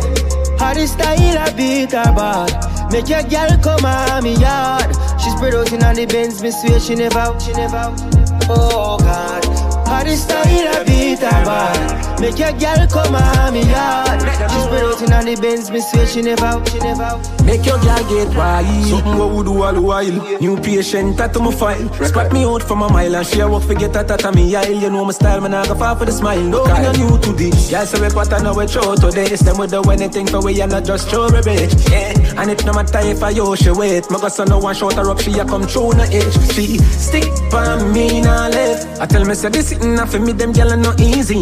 how 0.62 0.74
the 0.76 0.86
style 0.86 1.38
I 1.39 1.52
beat 1.54 1.91
her 1.91 2.13
bad. 2.13 2.91
Make 2.91 3.10
your 3.10 3.24
girl 3.24 3.58
come 3.63 3.86
on 3.86 4.24
me 4.24 4.36
yard. 4.36 4.95
She 5.19 5.30
spread 5.32 5.56
out 5.56 5.74
in 5.74 5.80
the 5.80 6.06
Benz, 6.06 6.41
me 6.43 6.52
swear 6.52 6.80
she 6.80 6.93
never 6.93 7.17
out, 7.17 7.41
she 7.41 7.52
never 7.54 7.78
out. 7.78 8.00
Oh 8.47 8.97
God. 9.00 9.61
How 9.91 10.08
style 10.15 10.47
I 10.47 10.84
beat 10.86 11.19
her 11.19 11.30
bad. 11.43 12.21
Make 12.21 12.39
your 12.39 12.54
girl 12.54 12.88
come 12.88 13.15
on 13.15 13.54
me 13.54 13.63
yard. 13.67 14.21
She 14.21 14.60
spread 14.63 14.86
out 14.86 15.01
in 15.01 15.25
the 15.25 15.41
Benz, 15.41 15.69
me 15.69 15.82
swear 15.82 16.08
she 16.08 16.21
never 16.21 16.63
she 16.69 16.80
never. 16.80 17.19
Make 17.43 17.65
your 17.65 17.77
girl 17.82 18.04
get 18.08 18.30
wild. 18.38 18.86
Something 18.88 19.17
what 19.17 19.36
we 19.36 19.43
do 19.43 19.62
all 19.62 19.73
the 19.73 19.82
while. 19.82 20.39
New 20.39 20.56
patient, 20.62 21.17
tattoo 21.17 21.41
my 21.41 21.51
file. 21.51 21.91
Spot 22.06 22.32
me 22.32 22.45
out 22.45 22.63
from 22.63 22.84
a 22.84 22.89
mile 22.89 23.15
and 23.15 23.27
share 23.27 23.49
work 23.49 23.63
forget 23.63 23.91
that 23.93 24.12
at 24.12 24.34
me 24.34 24.56
aisle. 24.56 24.71
You 24.71 24.89
know 24.89 25.04
my 25.04 25.12
style, 25.12 25.41
man, 25.41 25.54
I 25.54 25.67
go 25.67 25.75
far 25.75 25.97
for 25.97 26.06
the 26.06 26.13
smile. 26.13 26.41
No, 26.41 26.63
me 26.63 26.71
not 26.71 26.97
new 26.97 27.17
to 27.17 27.34
this. 27.34 27.69
Yeah, 27.69 27.84
so 27.84 27.99
we 28.01 28.08
put 28.10 28.32
on 28.32 28.47
our 28.47 28.67
show 28.67 28.95
today. 28.95 29.36
Them 29.36 29.58
we 29.58 29.67
do 29.67 29.82
anything 29.91 30.27
for 30.27 30.41
we 30.41 30.62
and 30.62 30.71
not 30.71 30.86
just 30.86 31.10
show 31.10 31.25
a 31.25 31.41
bitch. 31.41 31.91
Yeah, 31.91 32.39
and 32.39 32.49
it 32.49 32.63
no 32.65 32.71
matter 32.71 32.99
if 32.99 33.21
I 33.23 33.32
yo 33.32 33.56
she 33.56 33.71
wait. 33.71 34.10
My 34.10 34.30
son 34.30 34.47
no 34.47 34.60
one 34.60 34.73
shot 34.75 34.93
her 34.93 35.10
up, 35.10 35.19
she 35.19 35.38
a 35.39 35.43
come 35.43 35.63
through 35.63 35.93
no 35.93 36.04
edge. 36.04 36.54
She 36.54 36.77
stick 36.77 37.27
by 37.51 37.84
me 37.91 38.21
now 38.21 38.47
left. 38.47 39.01
I 39.01 39.06
tell 39.08 39.25
me 39.25 39.34
say 39.34 39.49
this 39.49 39.71
sitting 39.82 40.08
for 40.08 40.20
me, 40.20 40.32
them 40.34 40.54
gyal 40.54 40.78
no 40.78 40.94
easy. 41.00 41.41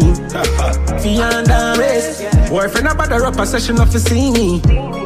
Fianda 1.00 1.76
race. 1.78 2.22
Boyfriend 2.48 2.88
a 2.88 2.94
bother 2.94 3.24
up 3.24 3.38
a 3.38 3.46
session 3.46 3.80
of 3.80 3.90
to 3.90 4.00
see 4.00 4.30
me. 4.32 4.60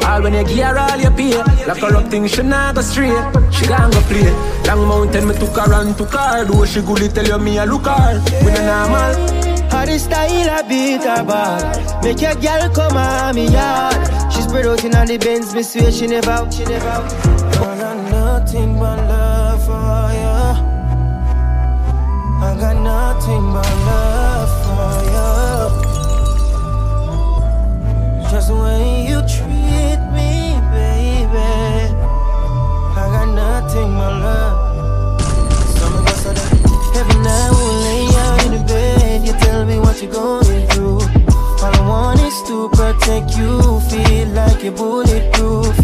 All 0.05 0.23
when 0.23 0.35
you 0.35 0.45
gear 0.45 0.77
all 0.77 0.99
you 0.99 1.11
pay. 1.11 1.37
Like 1.67 1.83
a 1.83 1.89
rough 1.89 2.11
thing, 2.11 2.27
she 2.27 2.43
not 2.43 2.75
go 2.75 2.83
straight. 2.83 3.13
She 3.53 3.67
gon' 3.67 3.91
go 3.91 4.01
play. 4.03 4.31
Long 4.67 4.87
mountain, 4.89 5.29
me 5.29 5.35
took 5.35 5.57
her 5.57 5.73
and 5.73 5.97
took 5.97 6.13
her. 6.13 6.45
Do 6.45 6.67
she 6.67 6.81
good, 6.83 7.15
tell 7.15 7.27
you 7.27 7.39
me 7.39 7.59
a 7.59 7.67
look 7.67 7.87
her. 7.87 8.23
We 8.45 8.53
no 8.53 8.63
normal. 8.67 9.45
How 9.71 9.85
the 9.85 9.99
style 9.99 10.51
I 10.51 10.63
beat 10.63 11.03
her 11.03 11.25
bad. 11.25 12.05
Make 12.05 12.21
your 12.21 12.35
girl 12.35 12.69
come 12.71 12.97
on 12.97 13.35
me 13.35 13.49
yard. 13.49 14.33
She 14.33 14.43
spread 14.43 14.67
out 14.67 14.85
in 14.85 14.93
the 14.93 15.19
Benz, 15.19 15.55
me 15.55 15.63
swear 15.63 15.91
she 15.91 16.07
never 16.07 16.31
out, 16.31 16.55
she 16.55 16.65
never 16.65 16.89
out. 16.89 17.13
I 17.57 18.11
nothing 18.11 18.79
but 18.79 19.04
I 22.55 22.57
got 22.57 22.77
nothing 22.77 23.53
but 23.53 23.67
love 23.85 24.51
for 24.63 24.95
you. 25.11 25.27
Just 28.31 28.47
the 28.47 28.55
way 28.55 29.07
you 29.09 29.19
treat 29.27 29.99
me, 30.15 30.55
baby. 30.71 31.51
I 32.95 33.05
got 33.11 33.29
nothing 33.35 33.91
but 33.99 34.15
love. 34.23 34.57
Some 35.79 35.95
of 35.99 36.07
us 36.07 36.27
are 36.27 36.35
the 36.35 36.47
every 36.95 37.19
night 37.27 37.51
we'll 37.51 37.75
lay 37.89 38.07
out 38.23 38.45
in 38.47 38.53
the 38.53 38.63
bed. 38.69 39.27
You 39.27 39.33
tell 39.41 39.65
me 39.67 39.81
what 39.81 40.01
you're 40.01 40.13
going 40.13 40.69
through. 40.69 41.01
All 41.59 41.75
I 41.75 41.81
want 41.89 42.21
is 42.21 42.41
to 42.47 42.69
protect 42.69 43.37
you, 43.37 43.81
feel 43.91 44.29
like 44.29 44.63
you're 44.63 44.73
bulletproof. 44.73 45.77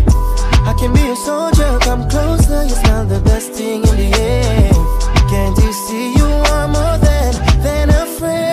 I 0.71 0.73
can 0.79 0.93
be 0.93 1.03
a 1.03 1.17
soldier, 1.17 1.79
come 1.81 2.09
closer. 2.09 2.63
You 2.63 2.77
smell 2.77 3.07
the 3.07 3.19
best 3.23 3.55
thing 3.55 3.83
in 3.83 3.97
the 3.97 4.13
air. 4.21 5.00
Can't 5.31 5.57
you 5.59 5.73
see 5.73 6.13
you 6.15 6.25
are 6.27 6.67
more 6.67 6.99
than 6.99 7.33
than 7.63 7.89
a 7.91 8.05
friend? 8.19 8.50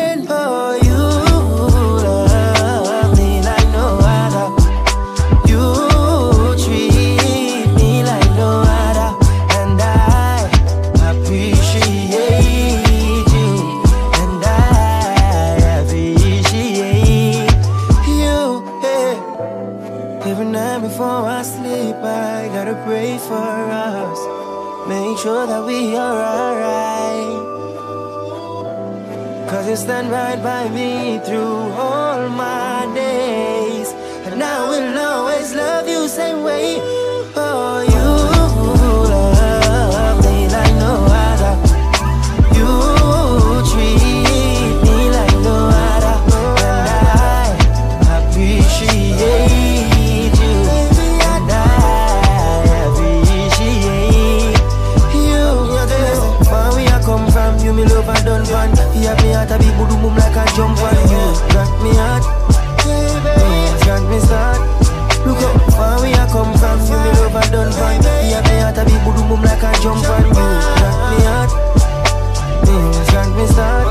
Stand 29.87 30.11
right 30.11 30.43
by 30.43 30.67
me 30.67 31.17
through 31.25 31.66
jump 69.81 70.03
on 70.09 70.25
you, 70.25 70.33
drag 70.33 70.95
me 71.11 71.23
hot. 71.25 71.49
Things 72.65 73.11
got 73.11 73.37
me 73.37 73.47
started. 73.47 73.86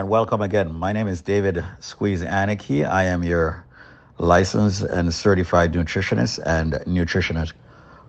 And 0.00 0.08
welcome 0.08 0.40
again. 0.40 0.72
My 0.72 0.94
name 0.94 1.08
is 1.08 1.20
David 1.20 1.62
Squeeze 1.78 2.22
Aniki. 2.22 2.88
I 2.88 3.04
am 3.04 3.22
your 3.22 3.66
licensed 4.16 4.80
and 4.80 5.12
certified 5.12 5.74
nutritionist 5.74 6.40
and 6.46 6.72
nutritionist 6.86 7.52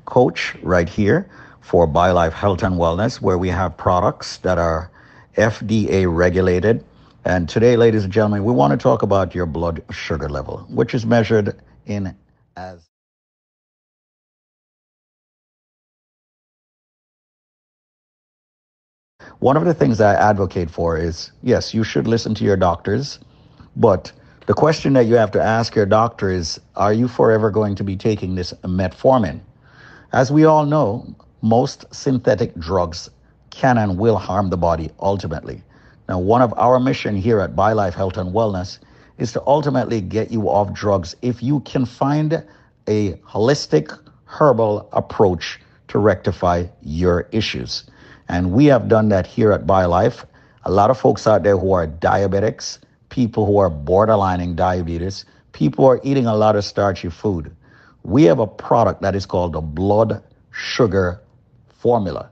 coach 0.06 0.56
right 0.64 0.88
here 0.88 1.30
for 1.60 1.86
BioLife 1.86 2.32
Health 2.32 2.64
and 2.64 2.76
Wellness, 2.76 3.20
where 3.20 3.38
we 3.38 3.50
have 3.50 3.76
products 3.76 4.38
that 4.38 4.58
are 4.58 4.90
FDA 5.36 6.06
regulated. 6.08 6.82
And 7.26 7.50
today, 7.50 7.76
ladies 7.76 8.06
and 8.06 8.14
gentlemen, 8.14 8.46
we 8.46 8.54
want 8.54 8.72
to 8.72 8.78
talk 8.78 9.02
about 9.02 9.36
your 9.36 9.46
blood 9.46 9.84
sugar 9.92 10.30
level, 10.30 10.60
which 10.70 10.94
is 10.94 11.06
measured 11.06 11.60
in 11.88 12.16
as 12.56 12.91
One 19.42 19.58
of 19.58 19.66
the 19.66 19.74
things 19.74 20.00
I 20.00 20.14
advocate 20.14 20.70
for 20.70 21.00
is 21.00 21.32
yes, 21.42 21.74
you 21.74 21.84
should 21.84 22.06
listen 22.06 22.36
to 22.36 22.44
your 22.44 22.56
doctors, 22.56 23.18
but 23.76 24.12
the 24.46 24.54
question 24.54 24.94
that 24.94 25.08
you 25.08 25.16
have 25.16 25.32
to 25.32 25.42
ask 25.42 25.74
your 25.74 25.88
doctor 25.88 26.30
is 26.30 26.60
Are 26.76 26.94
you 26.94 27.08
forever 27.08 27.50
going 27.50 27.74
to 27.74 27.84
be 27.84 27.96
taking 27.96 28.36
this 28.36 28.54
metformin? 28.64 29.40
As 30.14 30.32
we 30.32 30.46
all 30.46 30.68
know, 30.68 31.08
most 31.42 31.92
synthetic 31.92 32.54
drugs 32.60 33.10
can 33.50 33.80
and 33.80 33.98
will 33.98 34.18
harm 34.18 34.52
the 34.52 34.58
body 34.58 34.92
ultimately. 35.00 35.64
Now, 36.08 36.20
one 36.20 36.44
of 36.44 36.54
our 36.56 36.80
mission 36.80 37.16
here 37.16 37.40
at 37.40 37.56
BioLife 37.56 37.96
Health 37.96 38.18
and 38.18 38.36
Wellness 38.36 38.78
is 39.18 39.32
to 39.32 39.42
ultimately 39.48 40.02
get 40.02 40.30
you 40.30 40.50
off 40.50 40.72
drugs 40.72 41.16
if 41.24 41.42
you 41.42 41.62
can 41.62 41.88
find 41.88 42.46
a 42.88 43.14
holistic 43.28 43.98
herbal 44.26 44.88
approach 44.94 45.60
to 45.88 45.98
rectify 45.98 46.68
your 46.84 47.28
issues. 47.32 47.86
And 48.32 48.54
we 48.54 48.66
have 48.68 48.88
done 48.88 49.10
that 49.10 49.28
here 49.28 49.52
at 49.52 49.68
BioLife. 49.68 50.24
A 50.64 50.72
lot 50.72 50.90
of 50.90 50.98
folks 50.98 51.28
out 51.28 51.44
there 51.44 51.58
who 51.58 51.74
are 51.74 51.86
diabetics, 51.86 52.80
people 53.10 53.46
who 53.46 53.58
are 53.58 53.70
borderlining 53.70 54.56
diabetes, 54.56 55.26
people 55.52 55.84
who 55.84 55.92
are 55.92 56.00
eating 56.02 56.28
a 56.28 56.36
lot 56.36 56.56
of 56.56 56.64
starchy 56.64 57.10
food. 57.10 57.54
We 58.04 58.24
have 58.24 58.40
a 58.40 58.48
product 58.48 59.02
that 59.02 59.16
is 59.16 59.26
called 59.26 59.52
the 59.52 59.60
blood 59.60 60.24
sugar 60.52 61.20
formula. 61.68 62.32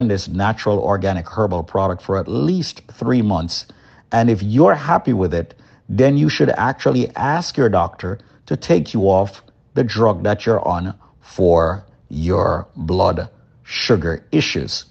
This 0.00 0.28
natural 0.28 0.78
organic 0.78 1.28
herbal 1.28 1.64
product 1.64 2.00
for 2.00 2.16
at 2.16 2.26
least 2.26 2.80
three 2.90 3.20
months. 3.20 3.66
And 4.12 4.30
if 4.30 4.42
you're 4.42 4.74
happy 4.74 5.12
with 5.12 5.34
it, 5.34 5.54
then 5.88 6.16
you 6.16 6.28
should 6.28 6.50
actually 6.50 7.14
ask 7.16 7.56
your 7.56 7.68
doctor 7.68 8.18
to 8.46 8.56
take 8.56 8.92
you 8.92 9.02
off 9.02 9.42
the 9.74 9.84
drug 9.84 10.22
that 10.24 10.44
you're 10.44 10.66
on 10.66 10.94
for 11.20 11.84
your 12.08 12.66
blood 12.76 13.28
sugar 13.64 14.24
issues. 14.32 14.84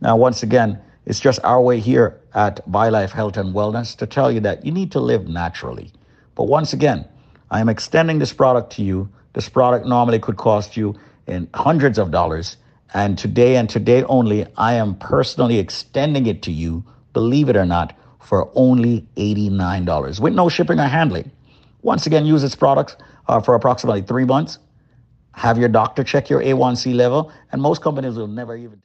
Now, 0.00 0.16
once 0.16 0.42
again, 0.42 0.80
it's 1.04 1.20
just 1.20 1.40
our 1.44 1.60
way 1.60 1.80
here 1.80 2.20
at 2.34 2.66
BioLife 2.70 3.10
Health 3.10 3.36
and 3.36 3.54
Wellness 3.54 3.96
to 3.96 4.06
tell 4.06 4.30
you 4.32 4.40
that 4.40 4.64
you 4.64 4.72
need 4.72 4.92
to 4.92 5.00
live 5.00 5.28
naturally. 5.28 5.92
But 6.34 6.44
once 6.44 6.72
again, 6.72 7.06
I 7.50 7.60
am 7.60 7.68
extending 7.68 8.18
this 8.18 8.32
product 8.32 8.72
to 8.76 8.82
you. 8.82 9.08
This 9.34 9.48
product 9.48 9.86
normally 9.86 10.18
could 10.18 10.36
cost 10.36 10.76
you 10.76 10.96
in 11.26 11.48
hundreds 11.54 11.98
of 11.98 12.10
dollars. 12.10 12.56
And 12.94 13.18
today 13.18 13.56
and 13.56 13.68
today 13.68 14.04
only, 14.04 14.46
I 14.56 14.74
am 14.74 14.94
personally 14.94 15.58
extending 15.58 16.26
it 16.26 16.42
to 16.42 16.52
you, 16.52 16.84
believe 17.12 17.48
it 17.48 17.56
or 17.56 17.66
not, 17.66 17.96
for 18.22 18.50
only 18.54 19.06
$89 19.16 20.20
with 20.20 20.34
no 20.34 20.48
shipping 20.48 20.78
or 20.78 20.86
handling. 20.86 21.30
Once 21.82 22.06
again, 22.06 22.24
use 22.24 22.42
this 22.42 22.54
product 22.54 22.96
uh, 23.28 23.40
for 23.40 23.54
approximately 23.54 24.02
three 24.02 24.24
months. 24.24 24.58
Have 25.34 25.58
your 25.58 25.68
doctor 25.68 26.04
check 26.04 26.30
your 26.30 26.40
A1C 26.40 26.94
level, 26.94 27.32
and 27.50 27.60
most 27.60 27.82
companies 27.82 28.16
will 28.16 28.28
never 28.28 28.56
even. 28.56 28.82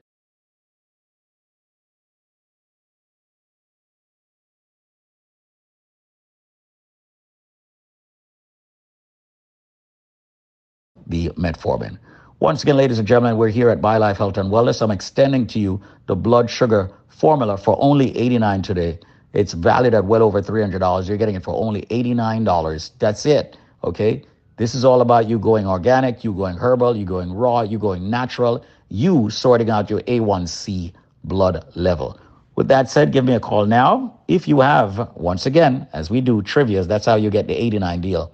The 11.05 11.29
metformin. 11.29 11.99
Once 12.39 12.63
again, 12.63 12.77
ladies 12.77 12.99
and 12.99 13.07
gentlemen, 13.07 13.37
we're 13.37 13.47
here 13.49 13.69
at 13.69 13.81
BioLife 13.81 14.17
Health 14.17 14.37
and 14.37 14.51
Wellness. 14.51 14.81
I'm 14.81 14.91
extending 14.91 15.47
to 15.47 15.59
you 15.59 15.81
the 16.07 16.15
blood 16.15 16.49
sugar 16.49 16.91
formula 17.07 17.57
for 17.57 17.77
only 17.79 18.15
89 18.17 18.61
today. 18.61 18.99
It's 19.37 19.53
valued 19.53 19.93
at 19.93 20.03
well 20.03 20.23
over 20.23 20.41
$300. 20.41 21.07
You're 21.07 21.15
getting 21.15 21.35
it 21.35 21.43
for 21.43 21.53
only 21.53 21.83
$89. 21.91 22.91
That's 22.97 23.23
it. 23.27 23.55
Okay. 23.83 24.23
This 24.57 24.73
is 24.73 24.83
all 24.83 25.01
about 25.01 25.29
you 25.29 25.37
going 25.37 25.67
organic, 25.67 26.23
you 26.23 26.33
going 26.33 26.57
herbal, 26.57 26.97
you 26.97 27.05
going 27.05 27.31
raw, 27.31 27.61
you 27.61 27.77
going 27.77 28.09
natural, 28.09 28.65
you 28.89 29.29
sorting 29.29 29.69
out 29.69 29.91
your 29.91 29.99
A1C 30.01 30.91
blood 31.23 31.63
level. 31.75 32.19
With 32.55 32.67
that 32.69 32.89
said, 32.89 33.11
give 33.11 33.25
me 33.25 33.35
a 33.35 33.39
call 33.39 33.67
now. 33.67 34.19
If 34.27 34.47
you 34.47 34.61
have, 34.61 35.11
once 35.13 35.45
again, 35.45 35.87
as 35.93 36.09
we 36.09 36.19
do 36.19 36.41
trivias, 36.41 36.87
that's 36.87 37.05
how 37.05 37.13
you 37.13 37.29
get 37.29 37.45
the 37.45 37.53
89 37.53 38.01
deal. 38.01 38.33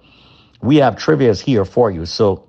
We 0.62 0.76
have 0.76 0.96
trivias 0.96 1.38
here 1.38 1.66
for 1.66 1.90
you. 1.90 2.06
So 2.06 2.48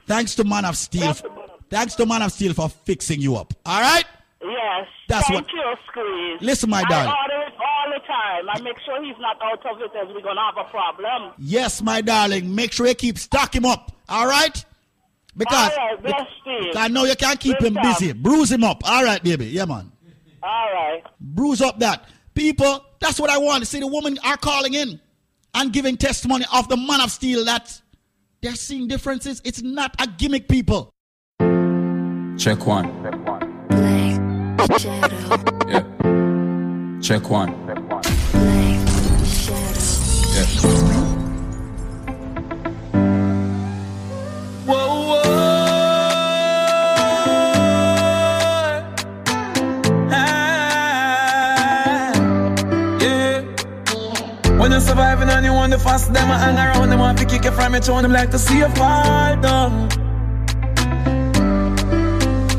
Thanks 0.07 0.35
to 0.35 0.43
Man 0.43 0.65
of 0.65 0.75
Steel. 0.77 1.13
Thanks 1.69 1.95
to 1.95 2.05
Man 2.05 2.21
of 2.21 2.31
Steel 2.31 2.53
for 2.53 2.69
fixing 2.69 3.19
you 3.21 3.35
up. 3.35 3.53
All 3.65 3.81
right? 3.81 4.05
Yes. 4.41 4.87
That's 5.09 5.27
Thank 5.27 5.41
what- 5.47 5.53
you, 5.53 5.73
Squeeze. 5.89 6.41
Listen, 6.41 6.69
my 6.69 6.83
darling. 6.83 7.09
I 7.09 7.21
order 7.21 7.47
it 7.47 7.53
all 7.59 7.93
the 7.93 7.99
time. 8.07 8.49
I 8.49 8.61
make 8.61 8.79
sure 8.85 9.03
he's 9.03 9.15
not 9.19 9.37
out 9.41 9.65
of 9.65 9.81
it 9.81 9.91
as 10.01 10.07
we're 10.13 10.21
going 10.21 10.35
to 10.35 10.41
have 10.41 10.57
a 10.65 10.69
problem. 10.69 11.33
Yes, 11.37 11.81
my 11.81 12.01
darling. 12.01 12.55
Make 12.55 12.71
sure 12.71 12.87
you 12.87 12.95
keep 12.95 13.17
stock 13.17 13.53
him 13.55 13.65
up. 13.65 13.91
All 14.07 14.25
right? 14.27 14.63
Because 15.37 15.71
All 15.71 15.87
right, 15.89 16.01
bless 16.03 16.27
Steve. 16.41 16.73
I 16.75 16.87
know 16.87 17.03
you 17.05 17.15
can't 17.15 17.39
keep 17.39 17.57
Good 17.59 17.67
him 17.67 17.73
job. 17.75 17.83
busy. 17.83 18.13
Bruise 18.13 18.51
him 18.51 18.63
up. 18.63 18.81
All 18.89 19.03
right, 19.03 19.21
baby. 19.23 19.45
Yeah, 19.45 19.65
man. 19.65 19.91
All 20.43 20.71
right. 20.73 21.03
bruise 21.19 21.61
up 21.61 21.79
that. 21.79 22.05
People, 22.33 22.83
that's 22.99 23.19
what 23.19 23.29
I 23.29 23.37
want 23.37 23.59
to 23.61 23.65
see. 23.65 23.79
The 23.79 23.87
women 23.87 24.17
are 24.23 24.37
calling 24.37 24.73
in 24.75 24.99
and 25.55 25.73
giving 25.73 25.97
testimony 25.97 26.45
of 26.53 26.67
the 26.69 26.77
man 26.77 27.01
of 27.01 27.11
steel 27.11 27.43
that 27.45 27.79
they're 28.41 28.55
seeing 28.55 28.87
differences. 28.87 29.41
It's 29.43 29.61
not 29.63 29.95
a 29.99 30.07
gimmick, 30.07 30.47
people. 30.47 30.91
Check 32.37 32.65
one. 32.67 32.87
Yeah. 35.67 35.83
Check 37.01 37.29
one. 37.29 37.53
Yeah. 40.35 40.86
Surviving 54.97 55.29
and 55.29 55.45
you 55.45 55.53
want 55.53 55.71
to 55.71 55.77
fast 55.77 56.11
them 56.11 56.27
and 56.31 56.41
hang 56.41 56.57
around 56.57 56.89
them 56.89 56.97
want 56.97 57.19
to 57.19 57.25
kick 57.25 57.45
you 57.45 57.51
from 57.51 57.73
your 57.73 57.81
throne, 57.81 58.01
them 58.01 58.11
like 58.11 58.31
to 58.31 58.39
see 58.39 58.57
you 58.57 58.69
fall 58.69 59.35
down. 59.47 59.87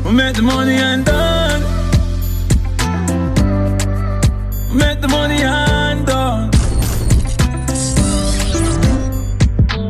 We 0.05 0.11
make 0.13 0.35
the 0.37 0.41
money 0.41 0.75
and 0.75 1.03
done. 1.03 1.61
Make 4.73 5.01
the 5.01 5.09
money 5.09 5.41
and 5.41 6.05
done. 6.07 6.51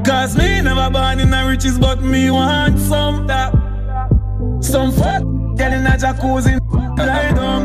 Cause 0.03 0.35
me 0.35 0.61
never 0.61 0.89
born 0.89 1.19
in 1.19 1.29
the 1.29 1.45
riches, 1.47 1.77
but 1.77 2.01
me 2.01 2.31
want 2.31 2.79
some 2.79 3.27
that. 3.27 3.51
Some 4.59 4.91
fuck 4.91 5.21
girl 5.59 5.73
in 5.77 5.85
a 5.85 5.95
jacuzzi, 6.03 6.59
lie 6.97 7.31
down. 7.31 7.61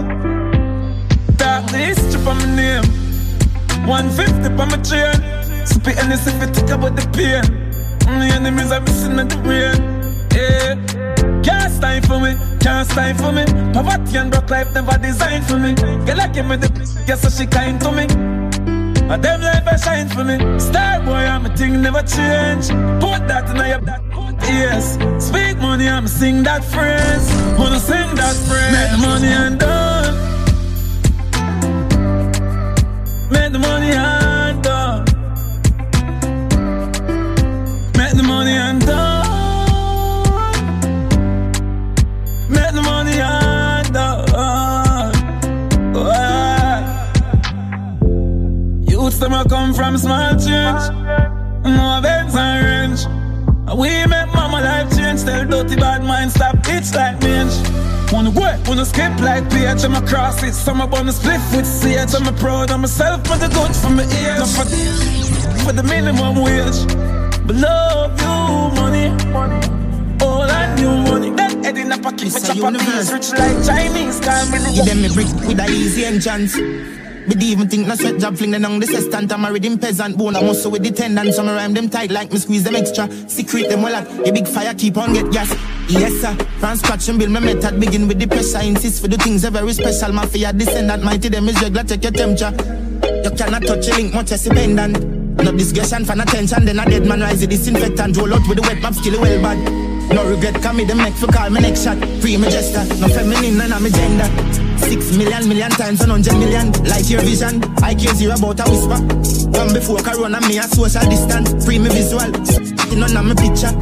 That 1.38 1.66
this 1.70 1.97
strip 2.07 2.27
on 2.27 2.37
my 2.37 2.57
name. 2.57 3.04
150 3.87 4.61
on 4.61 4.68
my 4.68 4.77
chain. 4.83 5.14
Spit 5.66 5.99
and 5.99 6.12
if 6.12 6.25
you 6.27 6.47
think 6.53 6.70
about 6.70 6.97
the 6.97 7.07
pain. 7.12 7.44
My 8.07 8.29
enemies 8.29 8.70
are 8.70 8.81
missing 8.81 9.18
at 9.18 9.29
the 9.29 9.37
brain. 9.38 9.77
Yeah. 10.35 10.94
Can't 11.42 11.73
stand 11.73 12.07
for 12.07 12.18
me, 12.20 12.35
can't 12.61 12.88
stand 12.88 13.18
for 13.18 13.33
me. 13.33 13.44
Poverty 13.73 14.16
and 14.16 14.31
broke 14.31 14.51
life 14.51 14.73
never 14.75 14.97
designed 14.99 15.47
for 15.47 15.59
me. 15.59 15.75
Girl, 15.75 16.20
I 16.20 16.29
give 16.29 16.47
me 16.47 16.57
the 16.57 16.68
guess 17.07 17.23
so 17.23 17.29
she 17.29 17.47
kind 17.47 17.81
to 17.83 17.92
me. 17.92 18.05
A 19.12 19.18
them 19.18 19.42
life 19.42 19.66
a 19.66 19.79
shine 19.79 20.09
for 20.09 20.25
me. 20.25 20.37
Star 20.59 21.03
boy, 21.03 21.12
I'm 21.12 21.44
a 21.44 21.55
thing 21.57 21.83
never 21.83 22.03
change. 22.03 22.68
Put 23.01 23.29
that 23.29 23.51
in 23.51 23.57
your 23.57 23.81
back. 23.81 24.03
Yes, 24.44 24.94
speak 25.18 25.59
money, 25.59 25.88
I'm 25.88 26.07
sing 26.07 26.42
that 26.44 26.64
phrase. 26.64 27.27
Wanna 27.59 27.81
sing 27.81 28.14
that 28.14 28.37
phrase. 28.47 28.73
Make 28.73 29.01
money 29.01 29.29
and 29.29 29.59
done. 29.59 29.93
The 33.55 33.61
money 33.61 33.90
and 33.93 34.62
done. 34.64 35.05
Make 37.97 38.17
the 38.17 38.23
money 38.25 38.51
and 38.51 38.81
done. 38.85 39.27
Make 42.51 42.73
the 42.75 42.83
money 42.83 43.21
and 43.21 43.93
done. 43.95 45.14
Youth 48.88 49.21
them 49.21 49.35
a 49.35 49.45
come 49.49 49.73
from 49.73 49.99
small 49.99 50.31
change. 50.31 50.90
No 51.64 51.99
events 51.99 52.35
and 52.35 52.64
range. 52.67 53.07
We 53.79 54.05
make 54.07 54.35
mama 54.35 54.61
life 54.62 54.90
change. 54.97 55.23
Tell 55.23 55.45
dirty 55.47 55.77
bad 55.77 56.03
mind 56.03 56.33
stop 56.33 56.57
bitch 56.57 56.93
like 56.93 57.23
mange. 57.23 57.73
Wanna 58.14 58.31
work, 58.31 58.61
wanna 58.68 58.85
skip 58.85 59.18
like 59.18 59.50
PH. 59.50 59.83
I'm 59.83 59.96
a 59.96 60.00
cross 60.07 60.40
it. 60.44 60.55
Some 60.55 60.81
up 60.81 60.92
on 60.92 61.07
the 61.07 61.12
split 61.12 61.40
with 61.50 61.66
CH. 61.66 62.14
I'm 62.14 62.29
a 62.29 62.33
proud 62.38 62.70
of 62.70 62.79
myself, 62.79 63.24
but 63.24 63.40
the 63.40 63.48
good 63.48 63.74
for 63.74 63.90
my 63.90 64.05
ears. 64.05 64.38
Not 64.38 64.50
for, 64.55 65.64
for 65.64 65.72
the 65.72 65.83
minimum 65.83 66.37
wage. 66.37 66.87
But 67.44 67.57
love 67.57 68.14
you, 68.22 68.81
money. 68.81 69.07
All 70.24 70.42
I 70.42 70.72
knew 70.77 70.94
money. 71.11 71.31
That 71.31 71.64
head 71.64 71.77
in 71.77 71.90
a 71.90 71.98
pocket. 71.98 72.27
It's 72.27 72.48
a 72.48 72.55
universe. 72.55 73.11
rich 73.11 73.33
like 73.33 73.66
Chinese. 73.66 74.20
Can't 74.20 74.77
Give 74.77 74.87
them 74.87 75.03
me 75.03 75.09
brick 75.12 75.27
with 75.48 75.59
a 75.59 75.66
easy 75.68 76.05
entrance. 76.05 76.55
But 77.27 77.42
even 77.42 77.68
think 77.68 77.88
no 77.88 77.96
sweat 77.96 78.20
job 78.20 78.37
fling 78.37 78.53
them 78.53 78.64
on 78.64 78.79
the 78.79 78.87
sestant. 78.87 79.33
I'm 79.33 79.40
married 79.40 79.64
in 79.64 79.77
peasant 79.77 80.16
bone. 80.16 80.37
I'm 80.37 80.44
also 80.44 80.68
with 80.68 80.85
the 80.85 80.92
tendon. 80.92 81.33
Some 81.33 81.48
rhyme 81.48 81.74
them 81.74 81.88
tight 81.90 82.12
like 82.12 82.31
me 82.31 82.38
squeeze 82.38 82.62
them 82.62 82.77
extra. 82.77 83.11
Secret 83.29 83.70
them 83.70 83.83
well 83.83 83.96
at 83.96 84.07
a 84.29 84.33
big 84.33 84.46
fire 84.46 84.72
keep 84.72 84.96
on 84.98 85.14
get 85.14 85.33
gas. 85.33 85.73
Yes 85.88 86.20
sir. 86.20 86.35
From 86.59 86.77
scratch 86.77 87.09
and 87.09 87.18
build 87.18 87.31
my 87.31 87.40
method. 87.40 87.79
Begin 87.79 88.09
with 88.09 88.18
the 88.18 88.27
pressure. 88.27 88.61
Insist 88.66 89.03
for 89.03 89.09
the 89.09 89.18
things 89.18 89.42
that 89.42 89.53
very 89.53 89.73
special. 89.73 90.12
Mafia 90.12 90.53
descendant. 90.53 91.03
Mighty 91.03 91.29
them 91.29 91.49
is 91.49 91.61
regular. 91.62 91.85
Take 91.85 92.03
your 92.03 92.12
temperature. 92.12 92.53
You 93.23 93.31
cannot 93.31 93.62
touch 93.62 93.88
a 93.88 93.94
link 93.94 94.14
much 94.14 94.33
as 94.33 94.47
a 94.47 94.51
pendant. 94.51 94.99
No 95.42 95.53
discussion 95.53 96.05
fan 96.05 96.20
attention. 96.20 96.64
Then 96.64 96.79
a 96.79 96.85
dead 96.85 97.07
man 97.07 97.20
rise 97.20 97.40
the 97.40 97.47
disinfectant. 97.47 98.16
Roll 98.16 98.35
out 98.35 98.49
with 98.49 98.57
the 98.59 98.62
wet 98.62 98.81
map 98.81 98.94
skill 98.94 99.20
well 99.20 99.42
bad. 99.42 99.94
No 100.12 100.29
regret, 100.29 100.62
come 100.62 100.77
me 100.77 100.85
the 100.85 100.94
make 100.94 101.14
for 101.14 101.27
call 101.27 101.49
me 101.51 101.61
next 101.61 101.85
shot. 101.85 101.97
Free 102.20 102.37
me 102.37 102.49
gesture, 102.51 102.85
no 103.01 103.09
feminine, 103.09 103.57
none 103.57 103.73
of 103.73 103.81
me 103.83 103.90
gender. 103.90 104.29
Six 104.79 105.16
million, 105.16 105.49
million 105.49 105.70
times, 105.70 106.01
one 106.01 106.11
hundred 106.11 106.35
million. 106.35 106.70
Like 106.85 107.09
your 107.09 107.23
vision, 107.23 107.64
I 107.83 107.94
care 107.94 108.14
zero 108.14 108.35
about 108.37 108.61
a 108.61 108.70
whisper. 108.70 109.01
Come 109.57 109.73
before 109.73 109.99
Corona, 110.05 110.40
me 110.42 110.59
a 110.59 110.64
social 110.64 111.09
distance. 111.09 111.64
Free 111.64 111.79
me 111.79 111.88
visual, 111.88 112.31
none 112.94 113.16
of 113.16 113.25
me 113.25 113.35
picture. 113.35 113.73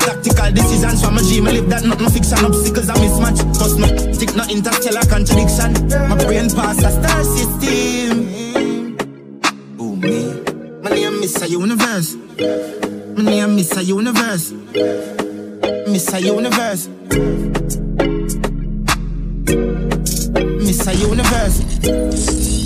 Tactical 0.00 0.52
decisions 0.52 1.04
from 1.04 1.16
a 1.16 1.20
dream, 1.20 1.46
I 1.46 1.52
live 1.52 1.68
that 1.68 1.84
not 1.84 2.00
no 2.00 2.08
fiction. 2.08 2.44
Obstacles 2.44 2.88
a 2.88 2.94
mismatch, 2.94 3.40
cause 3.58 3.76
no 3.76 3.86
stick 4.12 4.34
no 4.34 4.44
interstellar 4.44 5.04
contradiction. 5.08 5.72
My 6.08 6.16
brain 6.24 6.50
pass 6.50 6.82
a 6.82 6.90
star 6.90 7.24
system. 7.24 8.26
Oh 9.78 9.94
me, 9.96 10.42
my 10.82 10.90
name 10.90 11.22
is 11.22 11.40
a 11.42 11.48
universe. 11.48 12.16
My 13.16 13.22
name 13.22 13.58
is 13.58 13.76
a 13.76 13.82
universe. 13.82 14.52
Miss 15.90 16.12
a 16.12 16.20
universe. 16.20 16.88
Miss 20.64 20.86
universe. 21.00 21.60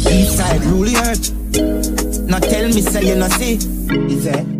East 0.06 0.36
side 0.36 0.64
rule 0.64 0.84
the 0.84 0.96
earth. 1.06 1.32
Now 2.28 2.38
tell 2.38 2.66
me 2.66 2.80
say 2.80 3.06
you 3.08 3.16
no 3.16 3.28
see. 3.28 3.54
Is 4.12 4.26
it? 4.26 4.53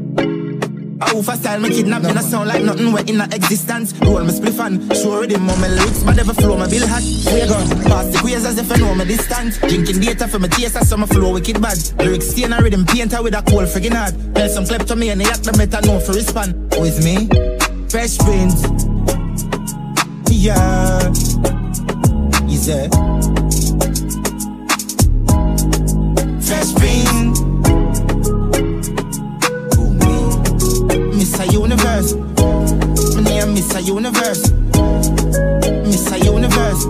For 1.11 1.37
style 1.37 1.61
me 1.61 1.71
kidnap 1.71 2.03
me, 2.03 2.13
no 2.13 2.21
sound 2.21 2.49
like 2.49 2.63
nothing 2.63 2.93
wet 2.93 3.09
in 3.09 3.21
a 3.21 3.25
existence. 3.25 3.95
Roll 4.01 4.25
me 4.25 4.33
spliff 4.33 4.59
and 4.59 4.95
show 4.97 5.21
rhythm 5.21 5.49
on 5.49 5.61
my 5.61 5.69
lyrics, 5.69 6.03
but 6.03 6.17
never 6.17 6.35
flow 6.35 6.57
my 6.57 6.69
bill 6.69 6.87
hot. 6.87 7.03
Where 7.27 7.47
gone? 7.47 7.69
Pass 7.85 8.13
the 8.13 8.19
queers 8.21 8.45
as 8.45 8.59
if 8.59 8.71
I 8.71 8.77
know 8.77 8.95
my 8.95 9.05
distance. 9.05 9.59
Drinking 9.59 10.01
data 10.01 10.29
for 10.29 10.39
my 10.39 10.49
taste, 10.49 10.85
so 10.87 10.97
my 10.97 11.07
flow 11.07 11.33
wicked 11.33 11.63
bad. 11.63 11.79
Lyrics 11.99 12.29
stain 12.29 12.53
and 12.53 12.63
rhythm 12.63 12.85
painter 12.85 13.23
with 13.23 13.35
a 13.35 13.43
cold 13.43 13.67
friggin' 13.67 13.95
hard. 13.95 14.15
Tell 14.35 14.49
some 14.49 14.67
clip 14.67 14.83
to 14.87 14.97
me 14.97 15.11
and 15.11 15.21
they 15.21 15.25
act 15.25 15.45
the 15.45 15.53
better 15.53 15.87
know 15.87 16.01
for 16.01 16.13
respond. 16.13 16.55
With 16.81 17.03
me, 17.05 17.29
fresh 17.89 18.19
prince. 18.19 18.65
Yeah, 20.31 21.11
is 22.51 22.69
it? 22.69 22.93
Fresh 26.45 26.75
prince. 26.75 27.44
Miss 31.25 31.41
a 31.41 31.47
universe. 31.47 32.15
My 33.15 33.23
name 33.23 33.55
Miss 33.55 33.75
a 33.75 33.81
universe. 33.81 34.51
Miss 35.89 36.13
a 36.13 36.19
universe. 36.19 36.85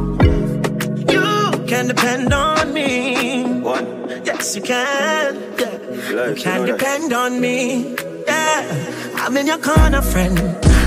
You 1.09 1.65
can 1.69 1.87
depend 1.87 2.35
on 2.35 2.73
me. 2.75 3.61
What? 3.61 3.85
Yes, 4.25 4.57
you 4.57 4.63
can. 4.63 5.41
Yeah. 5.57 6.31
You 6.31 6.35
can 6.35 6.67
depend 6.67 7.13
on 7.13 7.41
me. 7.41 7.95
Yeah. 8.27 9.15
I'm 9.19 9.37
in 9.37 9.47
your 9.47 9.59
corner, 9.59 10.03
friend. 10.03 10.37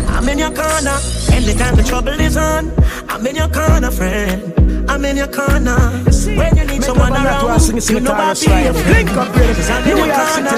I'm 0.10 0.28
in 0.28 0.40
your 0.40 0.52
corner. 0.52 0.98
Anytime 1.32 1.78
the 1.78 1.86
trouble 1.88 2.20
is 2.20 2.36
on, 2.36 2.74
I'm 3.08 3.26
in 3.26 3.38
your 3.38 3.48
corner, 3.48 3.92
friend. 3.92 4.67
I'm 4.98 5.06
in 5.06 5.18
your 5.18 5.28
corner. 5.28 5.78
When 5.78 6.58
you 6.58 6.66
need 6.66 6.84
someone 6.84 7.14
around, 7.14 7.70
you 7.88 8.00
know 8.00 8.14
I'll 8.14 8.34
be 8.34 8.50
your 8.50 8.74
friend. 8.74 9.08
Cause 9.08 9.70
I'm 9.70 9.84
in 9.88 9.96
your 9.96 10.08
corner. 10.08 10.50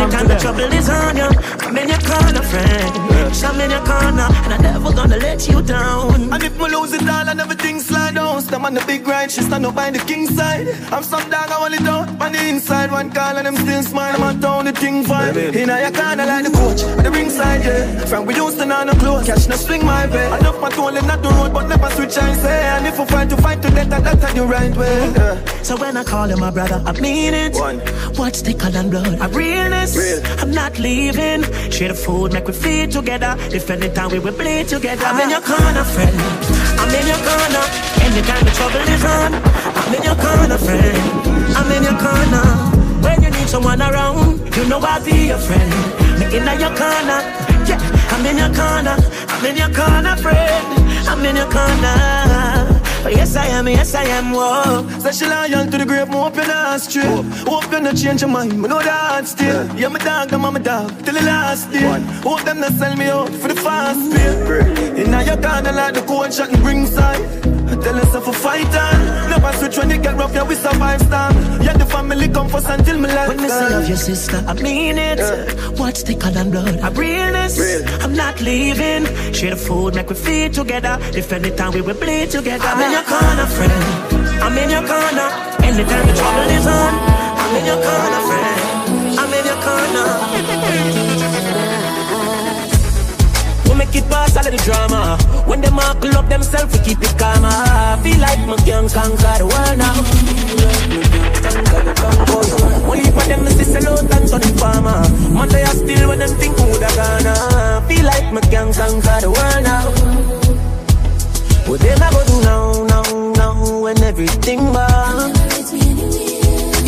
Anytime 0.00 0.28
the 0.28 0.38
trouble 0.40 0.72
is 0.72 0.88
on 0.88 1.16
you, 1.18 1.28
I'm 1.60 1.76
in 1.76 1.88
your 1.90 1.98
corner, 1.98 2.40
friend. 2.40 3.21
I'm 3.44 3.60
in 3.60 3.70
your 3.70 3.84
corner, 3.84 4.28
and 4.44 4.52
I'm 4.54 4.62
never 4.62 4.92
gonna 4.92 5.16
let 5.16 5.48
you 5.48 5.62
down. 5.62 6.32
And 6.32 6.42
if 6.42 6.56
me 6.58 6.68
lose 6.68 6.92
it 6.92 7.02
all 7.08 7.28
and 7.28 7.40
everything 7.40 7.80
slide 7.80 8.14
down, 8.14 8.40
stand 8.42 8.64
on 8.64 8.74
the 8.74 8.84
big 8.86 9.06
ride, 9.06 9.30
she 9.30 9.40
stand 9.42 9.66
up 9.66 9.74
by 9.74 9.90
the 9.90 9.98
king 10.00 10.26
side. 10.28 10.68
I'm 10.92 11.02
some 11.02 11.28
dog, 11.30 11.50
I 11.50 11.58
want 11.58 11.74
it 11.74 11.84
down 11.84 12.08
on 12.22 12.32
the 12.32 12.48
inside. 12.48 12.92
One 12.92 13.10
call 13.10 13.36
and 13.36 13.46
them 13.46 13.56
still 13.56 13.82
smile, 13.82 14.14
I'm 14.14 14.22
on 14.22 14.40
down 14.40 14.64
the 14.66 14.72
thing 14.72 15.02
fine. 15.04 15.36
In 15.36 15.68
your 15.68 15.92
corner 15.92 16.26
like 16.26 16.44
the 16.44 16.52
coach, 16.52 16.82
at 16.82 17.04
the 17.04 17.10
ringside, 17.10 17.64
yeah. 17.64 18.04
From 18.04 18.26
we 18.26 18.34
used 18.34 18.58
to 18.58 18.66
know 18.66 18.84
no 18.84 18.92
close, 18.94 19.26
catch 19.26 19.48
no 19.48 19.56
swing 19.56 19.84
my 19.84 20.06
way. 20.06 20.26
Enough 20.38 20.60
my 20.60 20.70
tool 20.70 20.88
and 20.88 21.06
not 21.06 21.22
the 21.22 21.30
road, 21.30 21.52
but 21.52 21.66
never 21.68 21.90
switch 21.90 22.16
I 22.18 22.34
say. 22.34 22.62
And 22.74 22.86
if 22.86 22.98
we 22.98 23.06
fight 23.06 23.28
to 23.30 23.36
fight 23.38 23.62
to 23.62 23.70
death, 23.70 23.88
that's 23.88 24.34
the 24.34 24.44
right 24.44 24.76
way. 24.76 25.12
Yeah. 25.16 25.62
So 25.62 25.76
when 25.76 25.96
I 25.96 26.04
call 26.04 26.28
you 26.28 26.36
my 26.36 26.50
brother, 26.50 26.82
I 26.86 26.92
mean 27.00 27.34
it. 27.34 27.54
One. 27.54 27.78
What's 28.16 28.40
thicker 28.42 28.70
than 28.70 28.90
blood? 28.90 29.20
I 29.20 29.26
realness. 29.28 29.96
Real. 29.96 30.22
I'm 30.40 30.52
not 30.52 30.78
leaving. 30.78 31.42
Share 31.70 31.88
the 31.88 31.94
food, 31.94 32.32
make 32.32 32.46
we 32.46 32.52
feed 32.52 32.90
together. 32.92 33.21
If 33.22 33.70
anytime 33.70 34.10
we 34.10 34.18
will 34.18 34.34
bleed 34.34 34.66
together. 34.66 35.06
I'm 35.06 35.20
in 35.20 35.30
your 35.30 35.40
corner, 35.40 35.84
friend. 35.84 36.16
I'm 36.80 36.90
in 36.90 37.06
your 37.06 37.22
corner. 37.22 37.64
Anytime 38.02 38.42
the 38.44 38.50
trouble 38.50 38.82
is 38.82 39.04
on, 39.04 39.34
I'm 39.78 39.94
in 39.94 40.02
your 40.02 40.18
corner, 40.18 40.58
friend. 40.58 40.98
I'm 41.54 41.70
in 41.70 41.82
your 41.84 41.98
corner. 42.02 42.44
When 43.04 43.22
you 43.22 43.30
need 43.30 43.48
someone 43.48 43.80
around, 43.80 44.40
you 44.56 44.64
know 44.66 44.80
I'll 44.82 45.04
be 45.04 45.28
your 45.28 45.38
friend. 45.38 45.70
Me 46.18 46.26
in 46.36 46.44
your 46.58 46.74
corner. 46.74 47.22
Yeah, 47.62 47.78
I'm 48.10 48.26
in 48.26 48.38
your 48.38 48.50
corner. 48.50 48.96
I'm 49.28 49.44
in 49.46 49.56
your 49.56 49.70
corner, 49.70 50.16
friend. 50.16 50.66
I'm 51.06 51.24
in 51.24 51.36
your 51.36 51.50
corner. 51.50 52.51
Oh, 53.04 53.08
yes, 53.08 53.34
I 53.34 53.46
am, 53.46 53.66
yes, 53.66 53.94
I 53.96 54.04
am, 54.04 54.30
whoa. 54.30 54.88
Say 55.00 55.10
she 55.12 55.26
loyal 55.26 55.66
to 55.66 55.76
the 55.78 55.84
grave, 55.84 56.08
hope 56.08 56.36
you're 56.36 56.46
not 56.46 56.80
straight. 56.80 57.24
Hope 57.48 57.72
you 57.72 57.80
not 57.80 57.96
change 57.96 58.20
your 58.20 58.30
mind, 58.30 58.60
me 58.60 58.68
know 58.68 58.80
that 58.80 59.26
still. 59.26 59.66
Yeah, 59.76 59.88
my 59.88 59.98
dog, 59.98 60.32
I'm 60.32 60.40
my 60.40 60.60
dog, 60.60 60.90
till 61.04 61.14
the 61.14 61.22
last 61.22 61.70
day. 61.72 61.84
One. 61.84 62.02
Hope 62.22 62.42
them 62.42 62.60
not 62.60 62.72
sell 62.74 62.94
me 62.96 63.06
out 63.06 63.28
for 63.28 63.48
the 63.48 63.56
fast 63.56 64.12
pay. 64.12 65.02
Inna 65.02 65.24
your 65.24 65.36
corner 65.36 65.72
like 65.72 65.94
the 65.94 66.02
cold 66.02 66.32
shot 66.32 66.50
and 66.50 66.62
bring 66.62 66.86
side. 66.86 67.51
Tell 67.80 67.96
us 67.96 68.14
if 68.14 68.26
a 68.26 68.32
fight 68.32 68.74
on. 68.74 69.30
Never 69.30 69.52
switch 69.58 69.78
when 69.78 69.90
it 69.90 70.02
get 70.02 70.16
rough, 70.16 70.34
yeah, 70.34 70.42
we 70.42 70.54
survive 70.54 71.00
storm. 71.00 71.62
Yeah, 71.62 71.76
the 71.76 71.86
family 71.86 72.28
come 72.28 72.48
first 72.48 72.68
until 72.68 72.98
me 72.98 73.08
last 73.08 73.28
When 73.28 73.40
me 73.42 73.48
say 73.48 73.70
love 73.70 73.88
your 73.88 73.96
sister, 73.96 74.44
I 74.46 74.54
mean 74.54 74.98
it. 74.98 75.20
What's 75.78 76.02
thicker 76.02 76.30
than 76.30 76.50
blood? 76.50 76.78
I 76.80 76.90
realness. 76.90 77.58
Real. 77.58 77.88
I'm 78.02 78.14
not 78.14 78.40
leaving. 78.40 79.06
Share 79.32 79.50
the 79.50 79.56
food, 79.56 79.94
make 79.94 80.08
we 80.08 80.14
feed 80.14 80.52
together. 80.52 80.98
If 81.14 81.32
anytime 81.32 81.72
we 81.72 81.80
will 81.80 81.94
bleed 81.94 82.30
together. 82.30 82.64
I'm 82.66 82.80
in 82.80 82.92
your 82.92 83.04
corner, 83.04 83.46
friend. 83.46 84.42
I'm 84.42 84.58
in 84.58 84.70
your 84.70 84.84
corner. 84.86 85.28
Anytime 85.62 86.06
the 86.06 86.14
trouble 86.14 86.50
is 86.58 86.66
on, 86.66 86.92
I'm 87.42 87.56
in 87.56 87.64
your 87.66 87.80
corner, 87.86 88.20
friend. 88.28 89.18
I'm 89.18 89.32
in 89.32 89.46
your 89.46 89.60
corner. 89.62 91.01
Make 93.92 94.04
it 94.04 94.10
pass 94.10 94.34
all 94.38 94.46
of 94.46 94.50
the 94.50 94.56
drama. 94.64 95.18
When 95.44 95.60
them 95.60 95.78
all 95.78 96.16
up 96.16 96.28
themselves, 96.30 96.72
we 96.72 96.82
keep 96.82 97.02
it 97.02 97.12
calm. 97.18 97.44
I 97.44 98.00
feel 98.02 98.18
like 98.20 98.40
me 98.48 98.56
can 98.64 98.88
conquer 98.88 99.36
the 99.36 99.44
world 99.44 99.76
now. 99.76 100.00
Heap 102.96 103.16
of 103.16 103.28
them 103.28 103.46
is 103.46 103.66
sell 103.68 103.92
out 103.92 104.00
and 104.00 104.28
turn 104.30 104.40
farmer. 104.56 105.04
Man, 105.28 105.48
they 105.50 105.62
are 105.62 105.76
still 105.76 106.08
when 106.08 106.20
them 106.20 106.30
think 106.40 106.56
who 106.56 106.72
da 106.80 106.88
gonna. 106.96 107.84
Feel 107.86 108.06
like 108.06 108.32
me 108.32 108.40
can 108.48 108.72
conquer 108.72 109.20
the 109.20 109.28
world 109.28 109.62
now. 109.62 109.84
What 111.68 111.80
them 111.80 112.02
I 112.02 112.10
go 112.12 112.24
do 112.24 112.40
now, 112.48 112.72
now, 112.88 113.32
now 113.36 113.80
when 113.80 114.02
everything 114.02 114.72
bad? 114.72 115.36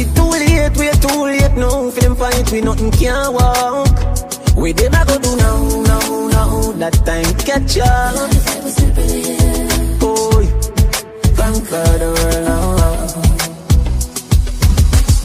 It's 0.01 0.11
too 0.15 0.31
late, 0.31 0.75
we're 0.79 0.97
too 1.05 1.25
late 1.25 1.53
now. 1.53 1.91
For 1.91 2.01
them 2.01 2.17
fight, 2.17 2.51
we 2.51 2.63
nothing 2.63 2.91
can 2.93 3.35
walk. 3.35 4.14
We 4.57 4.73
them 4.73 4.95
I 4.95 5.05
go 5.05 5.19
do 5.19 5.37
now, 5.37 5.83
now, 5.83 6.29
now. 6.29 6.73
That 6.79 6.95
time 7.05 7.35
catch 7.43 7.79
up. 7.79 8.15
Boy, 10.01 10.47
conquer 11.37 11.99
the 11.99 12.09
world 12.15 12.45
now. 12.49 12.65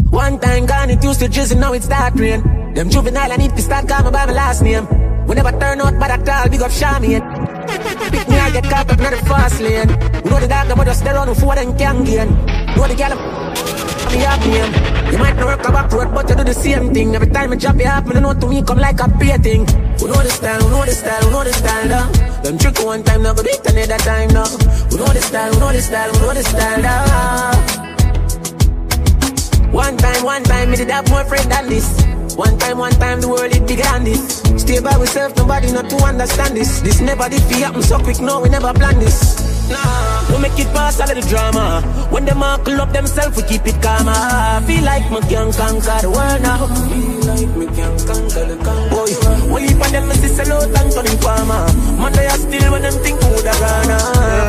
One 0.10 0.40
time 0.40 0.66
gone, 0.66 0.90
it 0.90 1.04
used 1.04 1.20
to 1.20 1.28
drizzle, 1.28 1.60
now 1.60 1.74
it's 1.74 1.86
start 1.86 2.16
rain. 2.16 2.74
Them 2.74 2.90
juvenile, 2.90 3.32
I 3.32 3.36
need 3.38 3.56
to 3.56 3.62
start 3.62 3.88
calling 3.88 4.12
by 4.12 4.26
my 4.26 4.34
last 4.34 4.62
name. 4.64 4.88
We 5.28 5.36
never 5.36 5.52
turn 5.52 5.80
out 5.82 6.00
bad 6.00 6.12
at 6.20 6.30
all, 6.30 6.50
big 6.50 6.62
up 6.62 6.72
Charmian. 6.72 7.22
Pick 8.12 8.28
me, 8.28 8.40
I 8.40 8.50
get 8.52 8.64
caught 8.64 8.90
up 8.90 9.00
in 9.00 9.12
the 9.12 9.18
fast 9.26 9.62
lane. 9.62 9.88
We 10.24 10.30
know 10.32 10.40
the 10.40 10.48
dog, 10.48 10.76
but 10.76 10.86
just 10.86 11.02
stay 11.02 11.12
on 11.12 11.28
before 11.28 11.56
them 11.56 11.78
can 11.78 12.04
gain. 12.04 12.30
Know 12.76 12.88
the 12.88 12.96
gal, 12.96 13.14
I'm 13.14 14.20
happy 14.20 14.50
name. 14.50 14.99
You 15.12 15.18
might 15.18 15.36
not 15.36 15.46
work 15.46 15.68
a 15.68 15.72
back 15.72 15.92
road, 15.92 16.14
but 16.14 16.30
you 16.30 16.36
do 16.36 16.44
the 16.44 16.54
same 16.54 16.94
thing. 16.94 17.16
Every 17.16 17.30
time 17.30 17.52
you 17.52 17.58
drop 17.58 17.76
your 17.78 17.88
half, 17.88 18.06
me 18.06 18.14
don't 18.14 18.24
know 18.24 18.34
to 18.34 18.48
me 18.48 18.62
come 18.62 18.78
like 18.80 19.00
a 19.00 19.10
pay 19.18 19.38
thing. 19.38 19.66
We 20.02 20.08
know 20.08 20.22
the 20.22 20.30
style, 20.30 20.64
we 20.64 20.70
know 20.70 20.86
the 20.86 20.92
style, 20.92 21.26
we 21.26 21.32
know 21.32 21.44
the 21.44 21.54
style 21.54 21.88
now. 21.88 22.12
Them 22.44 22.58
trick 22.58 22.80
one 22.80 23.04
time, 23.04 23.24
now 23.24 23.34
go 23.34 23.42
it 23.42 23.66
another 23.66 23.98
time 24.04 24.30
now. 24.30 24.46
We 24.92 24.98
know 24.98 25.10
the 25.10 25.22
style, 25.22 25.52
we 25.52 25.60
know 25.60 25.72
the 25.74 25.82
style, 25.82 26.12
we 26.14 26.20
know 26.20 26.34
the 26.34 26.44
style. 26.44 27.90
One 29.72 29.98
time, 29.98 30.24
one 30.24 30.44
time, 30.44 30.72
me 30.72 30.78
did 30.78 30.90
have 30.90 31.10
more 31.10 31.24
friend 31.26 31.52
than 31.52 31.70
this. 31.70 31.88
One 32.36 32.58
time, 32.58 32.78
one 32.78 32.94
time, 32.94 33.22
the 33.22 33.28
world 33.28 33.52
is 33.52 33.60
bigger 33.60 33.84
than 33.84 34.04
this. 34.04 34.42
Stay 34.58 34.80
by 34.80 34.96
myself, 34.98 35.36
nobody 35.36 35.72
not 35.72 35.90
to 35.90 35.96
understand 35.98 36.56
this. 36.56 36.82
This 36.82 37.02
never 37.02 37.30
did 37.30 37.42
feel 37.44 37.60
happen 37.60 37.82
so 37.82 38.00
quick, 38.00 38.20
no, 38.20 38.42
we 38.42 38.50
never 38.50 38.74
planned 38.74 39.02
this. 39.02 39.39
Nah, 39.70 40.26
we 40.34 40.38
make 40.42 40.60
it 40.60 40.68
pass 40.74 41.00
all 41.00 41.10
of 41.10 41.16
the 41.16 41.22
drama. 41.30 41.82
When 42.10 42.26
them 42.26 42.42
all 42.42 42.82
up 42.82 42.92
themselves, 42.92 43.38
we 43.38 43.44
keep 43.44 43.66
it 43.68 43.82
calm. 43.82 44.08
I 44.10 44.62
feel 44.66 44.84
like 44.84 45.06
me 45.12 45.22
can 45.30 45.52
conquer 45.54 46.00
the 46.02 46.10
world 46.10 46.42
now. 46.42 46.66
Feel 46.90 47.22
like 47.30 47.54
me 47.56 47.66
can 47.78 47.94
conquer 48.10 48.46
the 48.50 48.58
conquer. 48.66 48.90
Boy, 48.90 49.12
one 49.54 49.64
heap 49.64 49.80
of 49.80 49.92
them 49.92 50.10
is 50.12 50.36
sell 50.36 50.52
out 50.54 50.74
and 50.80 50.92
turn 50.92 51.10
farmer. 51.22 51.64
Man, 52.02 52.12
they 52.14 52.28
are 52.28 52.38
still 52.38 52.72
when 52.72 52.82
them 52.82 52.98
think 53.04 53.22
who 53.22 53.32
da 53.46 53.54
gonna. 53.62 54.00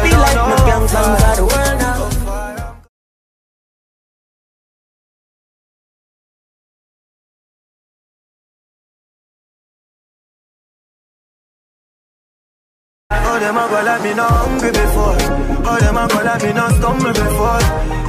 Feel 0.02 0.20
like 0.24 0.40
me 0.48 0.56
can 0.68 0.82
conquer 0.88 1.32
the 1.36 1.44
world 1.44 1.78
now. 1.80 1.89
Them 13.40 13.56
a 13.56 13.64
go 13.68 13.80
like 13.82 14.02
me 14.02 14.12
not 14.14 14.30
hungry 14.30 14.70
before? 14.70 15.16
How 15.64 15.78
them 15.80 15.96
a 15.96 16.04
go 16.08 16.20
like 16.22 16.42
me 16.44 16.52
not 16.52 16.72
stumble 16.76 17.12
before? 17.12 17.62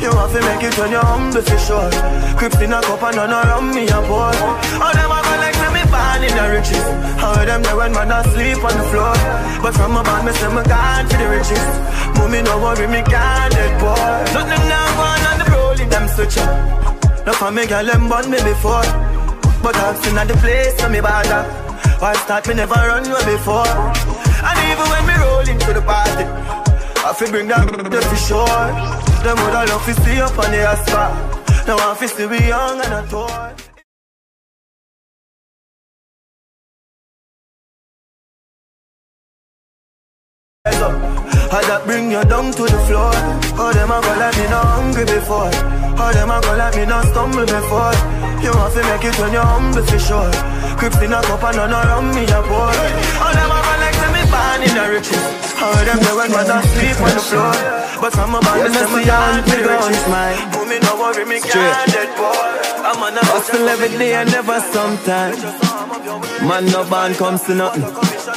You 0.03 0.11
have 0.11 0.31
to 0.33 0.39
make 0.43 0.63
it 0.67 0.75
when 0.77 0.91
you're 0.91 1.05
humble 1.05 1.41
for 1.41 1.57
sure. 1.57 1.91
Crips 2.35 2.59
in 2.59 2.73
a 2.73 2.81
cup 2.81 3.03
and 3.03 3.15
none 3.15 3.31
around 3.31 3.71
me 3.71 3.87
a 3.87 3.99
pour. 4.03 4.33
How 4.81 4.91
them 4.91 5.11
a 5.11 5.19
go 5.23 5.33
like 5.39 5.59
me 5.71 5.83
born 5.87 6.21
in 6.27 6.33
the 6.35 6.45
riches? 6.51 6.87
How 7.21 7.45
them 7.45 7.63
there 7.63 7.75
when 7.75 7.91
man 7.93 8.11
asleep 8.11 8.59
on 8.59 8.75
the 8.75 8.85
floor? 8.91 9.15
But 9.63 9.73
from 9.73 9.91
my 9.95 10.03
band 10.03 10.25
me 10.27 10.31
say 10.35 10.51
me 10.51 10.63
gone 10.67 11.05
to 11.07 11.15
the 11.15 11.27
riches. 11.31 11.67
Mommy 12.19 12.41
no 12.43 12.59
worry 12.59 12.87
me 12.91 13.01
can't 13.01 13.55
poor. 13.79 14.05
Nothing 14.35 14.65
now 14.67 14.87
go 14.99 15.05
on 15.31 15.37
the 15.39 15.45
rolling 15.47 15.89
them 15.89 16.05
switch 16.11 16.37
up. 16.43 17.25
No 17.25 17.31
for 17.33 17.51
me 17.51 17.65
girl 17.67 17.85
them 17.85 18.09
born 18.09 18.29
me 18.29 18.39
before. 18.43 18.83
But 19.63 19.77
I've 19.77 19.97
seen 20.03 20.17
at 20.17 20.27
the 20.27 20.35
place 20.43 20.75
so 20.77 20.89
me 20.89 20.99
bother. 20.99 21.43
Why 22.01 22.13
start 22.25 22.47
me 22.47 22.55
never 22.55 22.73
run 22.73 23.05
away 23.05 23.25
before? 23.37 24.10
And 24.47 24.57
even 24.69 24.87
when 24.91 25.03
me 25.07 25.15
roll 25.21 25.45
into 25.47 25.73
the 25.73 25.81
party, 25.81 26.25
I 27.05 27.13
feel 27.13 27.31
bring 27.31 27.47
that 27.47 27.67
the 27.67 28.01
for 28.01 28.15
sure. 28.15 28.67
Them 29.23 29.37
would 29.37 29.53
all 29.53 29.67
love 29.67 29.85
to 29.85 29.93
see 30.01 30.21
up 30.21 30.37
on 30.37 30.51
the 30.51 30.61
asphalt. 30.65 31.67
Now 31.67 31.77
I 31.77 31.95
feel 31.95 32.09
still 32.09 32.29
be 32.29 32.37
young 32.45 32.81
and 32.81 32.93
a 32.93 33.07
toy. 33.09 33.51
How 41.51 41.59
that 41.67 41.83
bring 41.85 42.11
you 42.11 42.23
down 42.23 42.51
to 42.53 42.63
the 42.63 42.79
floor? 42.87 43.11
How 43.59 43.73
them 43.73 43.91
a 43.91 43.99
go 43.99 44.11
like 44.15 44.37
me 44.37 44.47
not 44.47 44.65
hungry 44.65 45.05
before? 45.05 45.51
How 45.99 46.11
them 46.13 46.31
a 46.31 46.39
go 46.39 46.55
like 46.55 46.75
me 46.77 46.85
not 46.85 47.05
stumble 47.11 47.45
before? 47.45 47.93
You 48.39 48.55
want 48.55 48.73
to 48.73 48.81
make 48.87 49.03
it 49.03 49.19
when 49.19 49.33
you're 49.33 49.43
humble 49.43 49.83
for 49.83 49.99
sure. 49.99 50.31
Crips 50.79 51.01
in 51.01 51.11
a 51.11 51.21
cup 51.21 51.43
and 51.43 51.57
none 51.57 51.73
around 51.75 52.15
me 52.15 52.23
a 52.23 52.39
pour. 52.47 52.71
How 53.19 53.33
them 53.35 53.51
a 53.51 53.70
born 54.51 54.67
in 54.67 54.75
the 54.75 54.85
riches? 54.91 55.53
How 55.55 55.71
them 55.83 55.99
there 55.99 56.15
when 56.15 56.31
man 56.31 56.49
asleep 56.51 56.97
on 56.99 57.13
the 57.15 57.23
floor? 57.23 57.53
But 58.01 58.11
from 58.13 58.35
a 58.35 58.39
band, 58.41 58.59
Yeah, 58.59 58.81
them 58.81 58.93
me 58.93 59.01
a 59.01 59.03
see 59.03 59.07
yarn 59.07 59.35
all 59.35 59.43
to 59.43 59.51
the 59.51 59.57
the 59.57 59.67
guns, 59.67 59.87
riches. 59.87 60.07
man. 60.09 60.35
Who 60.53 60.61
me 60.69 60.77
no 60.79 60.93
worry, 60.99 61.25
me 61.25 61.39
can't 61.39 61.91
dead 61.93 62.09
boy. 62.17 62.49
I'm 62.83 63.03
on 63.03 63.17
a 63.17 63.23
Hustle 63.31 63.67
every 63.69 63.89
day 63.97 64.13
and 64.15 64.31
never 64.31 64.59
sometime. 64.59 65.35
Man, 66.47 66.65
no 66.71 66.83
band 66.89 67.15
comes 67.15 67.43
to 67.43 67.55
nothing. 67.55 67.83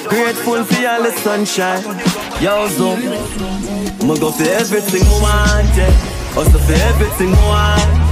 Grateful 0.09 0.63
for 0.65 0.87
all 0.89 1.03
the 1.03 1.13
sunshine. 1.25 1.83
Yo, 2.43 2.69
Zoom. 2.69 2.99
I'ma 4.03 4.15
go 4.21 4.31
for 4.31 4.45
everything 4.45 5.03
I 5.03 5.17
want, 5.25 5.77
yeah. 5.77 5.91
Hustle 6.37 6.61
for 6.61 6.73
everything 6.91 7.33
I 7.33 7.49
want. 7.49 8.04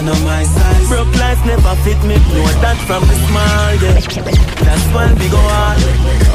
I 0.00 0.02
know 0.02 0.18
my 0.24 0.42
size. 0.44 0.88
Broke 0.88 1.14
life 1.16 1.44
never 1.44 1.74
fit 1.84 2.00
me, 2.08 2.16
know 2.32 2.48
that 2.64 2.78
from 2.88 3.04
the 3.04 3.16
small, 3.28 3.74
yeah. 3.84 4.00
That's 4.64 4.86
why 4.94 5.12
we 5.12 5.28
go 5.28 5.36
hard. 5.36 5.76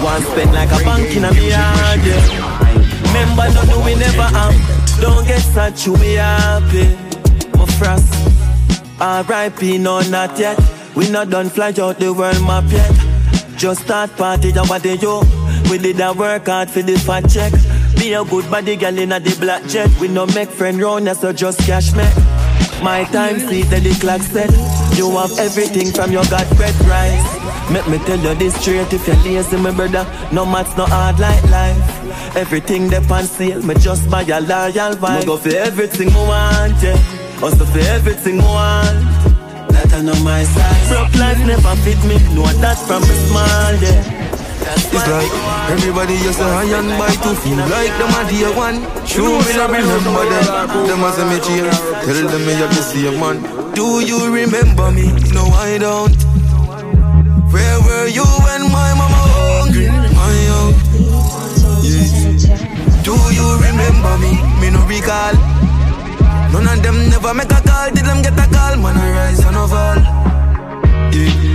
One 0.06 0.22
spend 0.22 0.54
like 0.54 0.70
a 0.70 0.86
bank 0.86 1.10
in 1.18 1.26
a 1.26 1.34
yard, 1.34 2.06
yeah. 2.06 2.86
Remember, 3.10 3.50
no, 3.56 3.64
no, 3.64 3.84
we 3.84 3.96
never 3.96 4.22
have. 4.22 4.54
Don't 5.02 5.26
get 5.26 5.42
sad, 5.42 5.74
you 5.84 5.98
be 5.98 6.14
happy. 6.14 6.94
My 7.58 7.66
frost. 7.80 8.06
R.I.P. 9.02 9.80
No, 9.80 10.02
not 10.12 10.38
yet. 10.38 10.62
We 10.96 11.10
not 11.10 11.32
done 11.32 11.50
fly 11.50 11.74
out 11.80 11.98
the 11.98 12.14
world 12.14 12.42
map 12.42 12.66
yet. 12.70 12.94
Just 13.58 13.82
start 13.82 14.16
party, 14.16 14.52
jump 14.52 14.70
at 14.70 14.84
the 14.84 14.96
yo. 14.96 15.24
We 15.72 15.80
did 15.80 16.00
a 16.02 16.14
work 16.14 16.46
hard 16.46 16.70
for 16.70 16.84
the 16.84 17.00
fat 17.00 17.28
check. 17.32 17.52
Be 17.98 18.14
a 18.14 18.24
good 18.24 18.48
body 18.52 18.76
girl 18.76 18.96
in 18.96 19.12
a 19.12 19.20
the 19.20 19.36
black 19.40 19.64
jet. 19.64 19.90
We 20.00 20.08
no 20.08 20.28
make 20.28 20.50
friend 20.50 20.80
round, 20.80 21.10
so 21.18 21.34
just 21.34 21.62
cash 21.62 21.96
me. 21.96 22.06
My 22.84 23.04
time 23.06 23.40
see 23.40 23.64
that 23.64 23.84
the 23.84 23.94
clock 24.00 24.22
set. 24.22 24.52
You 24.98 25.10
have 25.18 25.38
everything 25.40 25.92
from 25.92 26.12
your 26.12 26.24
God 26.26 26.48
bread 26.58 26.76
rice. 26.86 27.26
Make 27.72 27.88
me 27.88 27.98
tell 28.06 28.20
you 28.20 28.36
this 28.36 28.56
straight 28.62 28.94
if 28.94 29.08
you're 29.08 29.16
lazy, 29.18 29.58
my 29.58 29.72
brother. 29.72 30.06
No 30.32 30.46
maths, 30.46 30.76
no 30.78 30.86
hard 30.86 31.20
like 31.20 31.44
life. 31.50 32.36
Everything 32.36 32.90
they 32.90 32.98
on 32.98 33.24
sale, 33.26 33.62
me 33.64 33.74
just 33.76 34.10
buy 34.10 34.22
a 34.22 34.40
loyal 34.42 34.96
vibe. 34.96 35.20
Me 35.22 35.26
go 35.26 35.38
for 35.38 35.50
everything 35.56 36.10
I 36.12 36.28
want, 36.28 36.84
yeah. 36.84 37.42
Also 37.42 37.66
for 37.66 37.80
everything 37.80 38.40
I 38.42 38.46
want. 38.46 39.70
That 39.74 39.94
I 39.94 40.02
know 40.02 40.16
my 40.24 40.44
size. 40.44 40.90
Broke 40.90 41.16
life 41.16 41.40
never 41.46 41.76
fit 41.84 42.00
me, 42.06 42.18
know 42.36 42.46
that 42.62 42.78
from 42.88 43.04
a 43.04 43.16
small, 43.28 43.74
yeah. 43.82 44.25
It's 44.68 45.08
like 45.08 45.32
everybody 45.70 46.18
just 46.26 46.40
a 46.40 46.44
high 46.44 46.74
and 46.74 46.90
by 46.98 47.14
to 47.22 47.32
feel 47.38 47.58
like 47.70 47.94
them 48.02 48.14
a 48.18 48.22
dear 48.30 48.52
one. 48.56 48.82
True, 49.06 49.38
me 49.46 49.54
not 49.54 49.70
remember 49.70 50.26
them. 50.26 50.88
Them 50.88 51.04
as 51.06 51.18
a 51.20 51.26
me 51.30 51.38
chill. 51.40 51.70
Tell 52.02 52.28
them 52.28 52.42
me 52.46 52.54
have 52.58 52.74
the 52.74 52.82
same 52.82 53.20
man. 53.20 53.38
Do 53.74 54.02
you 54.02 54.26
remember 54.34 54.90
me? 54.92 55.14
No, 55.34 55.46
I 55.54 55.78
don't. 55.78 56.16
Where 57.54 57.80
were 57.86 58.08
you 58.08 58.26
when 58.26 58.64
my 58.74 58.92
mama 58.98 59.22
hungry? 59.38 59.88
My 60.18 60.34
young. 60.50 60.74
Yeah. 61.86 63.04
Do 63.06 63.14
you 63.38 63.48
remember 63.62 64.18
me? 64.18 64.34
Me 64.60 64.74
no 64.74 64.82
recall. 64.90 65.36
None 66.52 66.68
of 66.68 66.82
them 66.82 67.10
never 67.10 67.34
make 67.34 67.52
a 67.52 67.62
call. 67.62 67.92
Did 67.94 68.06
them 68.06 68.22
get 68.22 68.34
a 68.34 68.48
call? 68.50 68.78
Man, 68.78 68.98
I 68.98 69.12
rise 69.14 69.46
and 69.46 69.56
I 69.56 69.68
fall. 69.68 70.00
Yeah. 71.14 71.55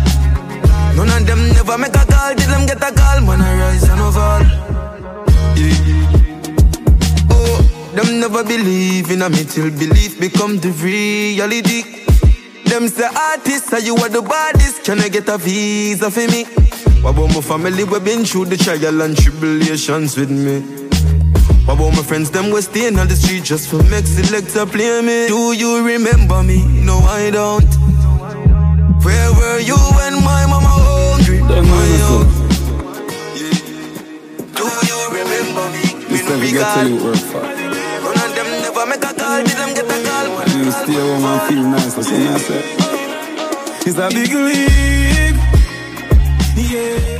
None 1.01 1.21
of 1.21 1.25
them 1.25 1.49
never 1.53 1.79
make 1.79 1.95
a 1.95 2.05
call. 2.05 2.35
Did 2.35 2.47
them 2.47 2.67
get 2.67 2.77
a 2.77 2.93
call? 2.93 3.21
Man, 3.21 3.41
I 3.41 3.57
rise 3.59 3.89
and 3.89 4.01
I. 4.01 4.41
Yeah. 5.57 7.25
Oh, 7.31 7.91
them 7.95 8.19
never 8.19 8.43
believe 8.43 9.09
in 9.09 9.23
a 9.23 9.29
me 9.29 9.43
till 9.43 9.71
belief 9.71 10.19
become 10.19 10.59
the 10.59 10.69
reality. 10.69 12.05
Them 12.65 12.87
say 12.87 13.09
artists, 13.31 13.73
are 13.73 13.79
you 13.79 13.95
are 13.97 14.09
the 14.09 14.21
baddest? 14.21 14.83
Can 14.83 14.99
I 14.99 15.09
get 15.09 15.27
a 15.27 15.39
visa 15.39 16.11
for 16.11 16.27
me? 16.27 16.45
What 17.01 17.15
about 17.15 17.33
my 17.33 17.41
family? 17.41 17.83
We 17.83 17.99
been 17.99 18.23
through 18.23 18.45
the 18.45 18.57
trial 18.57 19.01
and 19.01 19.17
tribulations 19.17 20.15
with 20.15 20.29
me. 20.29 20.61
What 21.65 21.77
about 21.77 21.95
my 21.95 22.03
friends? 22.03 22.29
Them 22.29 22.51
we 22.51 22.61
staying 22.61 22.99
on 22.99 23.07
the 23.07 23.15
street 23.15 23.43
just 23.43 23.69
for 23.69 23.81
make 23.89 24.05
selector 24.05 24.67
play 24.67 25.01
me. 25.01 25.27
Do 25.27 25.53
you 25.53 25.83
remember 25.83 26.43
me? 26.43 26.63
No, 26.85 26.99
I 26.99 27.31
don't. 27.31 27.65
Where 29.03 29.33
were 29.33 29.59
you 29.59 29.77
when 29.97 30.13
my 30.23 30.45
mama 30.45 30.60
hungry? 31.71 32.27
Do 34.57 34.65
you 34.89 34.99
remember 35.17 35.65
me? 35.73 35.85
This 36.09 36.21
get 36.53 36.67
to 36.73 36.79
you 36.89 36.97
work 37.03 37.23
for. 37.31 37.41
None 37.41 38.19
of 38.19 38.31
them 38.35 38.49
never 38.61 38.85
make 38.87 39.03
a 39.03 39.11
call. 39.13 39.43
Did 39.43 39.57
them 39.57 39.71
get 39.73 39.85
a 39.85 39.97
call? 40.07 40.25
You 40.57 40.71
stay 40.71 40.99
home 40.99 41.25
and 41.25 41.41
feel 41.47 41.63
nice, 41.63 41.93
that's 41.95 42.09
what 42.09 42.19
I 42.19 42.37
say. 42.37 42.61
It's 43.87 43.97
a 43.97 44.09
big 44.09 44.33
league. 44.33 45.39
Yeah. 46.71 47.10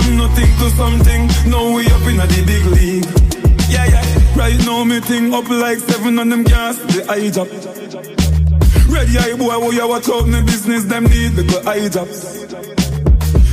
From 0.00 0.16
nothing 0.16 0.50
to 0.58 0.70
something, 0.70 1.26
now 1.50 1.74
we 1.74 1.86
up 1.86 2.02
in 2.08 2.16
the 2.16 2.42
big 2.46 2.64
league. 2.72 3.04
Yeah, 3.68 3.86
yeah. 3.86 4.04
Right 4.36 4.58
now 4.64 4.84
me 4.84 5.00
thing 5.00 5.34
up 5.34 5.48
like 5.48 5.78
seven 5.78 6.18
on 6.18 6.28
them 6.28 6.42
gas, 6.44 6.76
the 6.78 7.04
eye 7.08 7.30
job. 7.30 7.48
Ready 8.88 9.18
eye 9.18 9.34
boy, 9.36 9.52
oh, 9.52 9.60
who 9.60 9.72
you 9.74 9.88
watch 9.88 10.08
out 10.08 10.24
the 10.24 10.42
business, 10.44 10.84
them 10.84 11.04
need 11.04 11.32
the 11.32 11.42
good 11.44 11.66
eye 11.66 11.88
jobs. 11.88 12.38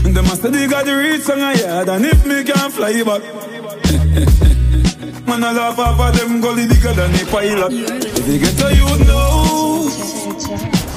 And 0.06 0.16
must 0.16 0.42
they 0.42 0.68
got 0.68 0.86
the 0.86 0.96
reach 0.96 1.30
on 1.30 1.40
a 1.40 1.54
yard, 1.54 1.90
and 1.90 2.06
if 2.06 2.26
me 2.26 2.44
can't 2.44 2.74
fly 2.74 3.04
back. 3.04 3.22
Man, 5.28 5.44
I 5.44 5.52
laugh 5.52 5.78
off 5.78 6.00
of 6.00 6.16
them 6.18 6.40
gully 6.40 6.66
bigger 6.68 6.94
than 6.94 7.14
a 7.14 7.26
pilot. 7.26 7.74
If 7.74 8.28
you 8.28 8.40
get 8.40 8.58
to 8.58 8.74
you 8.74 8.98
know, 9.06 9.90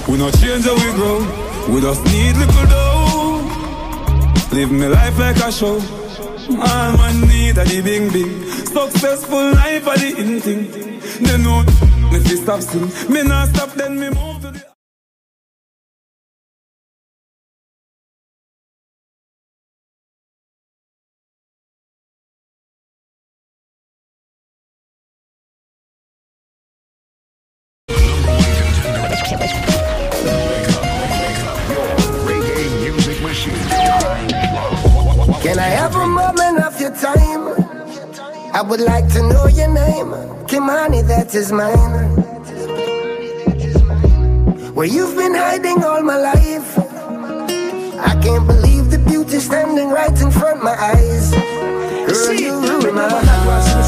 we 0.08 0.16
not 0.16 0.32
change 0.38 0.64
how 0.64 0.74
we 0.74 0.92
grow. 0.94 1.18
We 1.74 1.80
just 1.80 2.04
need 2.06 2.36
little 2.36 2.66
dough. 2.66 2.89
Live 4.52 4.72
me 4.72 4.88
life 4.88 5.16
like 5.16 5.36
a 5.36 5.52
show. 5.52 5.74
All 6.50 6.96
man 6.98 7.20
need 7.20 7.56
a 7.56 7.64
the 7.64 7.80
big 7.84 8.12
big. 8.12 8.30
Successful 8.66 9.52
life 9.52 9.86
are 9.86 9.96
the 9.96 10.16
in 10.18 10.40
thing. 10.40 10.64
They 11.22 11.38
know 11.38 11.62
me 12.10 12.18
fi 12.18 12.34
stop 12.34 12.60
sing. 12.60 13.12
Me 13.12 13.22
not 13.22 13.48
stop 13.48 13.70
then 13.74 14.00
me 14.00 14.08
move 14.08 14.42
to. 14.42 14.50
Can 35.42 35.58
I 35.58 35.68
have 35.68 35.96
a 35.96 36.06
moment 36.06 36.62
of 36.62 36.78
your 36.78 36.94
time? 36.94 37.48
I 38.52 38.60
would 38.60 38.80
like 38.80 39.08
to 39.14 39.22
know 39.22 39.46
your 39.46 39.72
name. 39.72 40.12
Kimani, 40.46 41.00
that 41.08 41.34
is 41.34 41.50
mine. 41.50 42.20
Where 44.74 44.86
you've 44.86 45.16
been 45.16 45.34
hiding 45.34 45.82
all 45.82 46.02
my 46.02 46.18
life. 46.18 46.78
I 46.78 48.20
can't 48.22 48.46
believe 48.46 48.90
the 48.90 48.98
beauty 48.98 49.38
standing 49.38 49.88
right 49.88 50.20
in 50.20 50.30
front 50.30 50.58
of 50.58 50.62
my 50.64 50.76
eyes. 50.78 51.30
Girl, 51.32 52.34
you 52.34 52.60
rule 52.60 52.92
my 52.92 53.08
heart. 53.08 53.79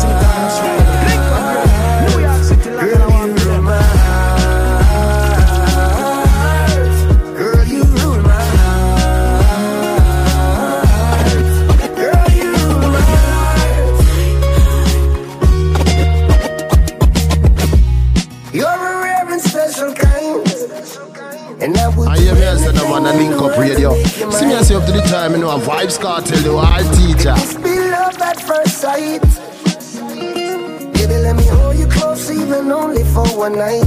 Man 22.93 23.07
a 23.07 23.13
link 23.17 23.41
up 23.41 23.57
radio. 23.57 23.95
See 24.05 24.45
me 24.45 24.53
up 24.53 24.67
to 24.67 24.93
the 24.93 25.03
time, 25.09 25.33
you 25.33 25.39
know, 25.39 25.49
a 25.49 25.59
Vybz 25.59 25.99
Kartel, 25.99 26.43
the 26.43 26.53
hard 26.55 26.85
teacher. 26.95 27.33
This 27.33 27.55
be 27.55 27.75
love 27.91 28.21
at 28.21 28.39
first 28.39 28.77
sight. 28.83 29.23
Baby, 30.93 31.17
let 31.23 31.35
me 31.35 31.47
hold 31.47 31.79
you 31.79 31.87
close, 31.87 32.31
even 32.31 32.71
only 32.71 33.03
for 33.05 33.27
one 33.29 33.57
night. 33.57 33.83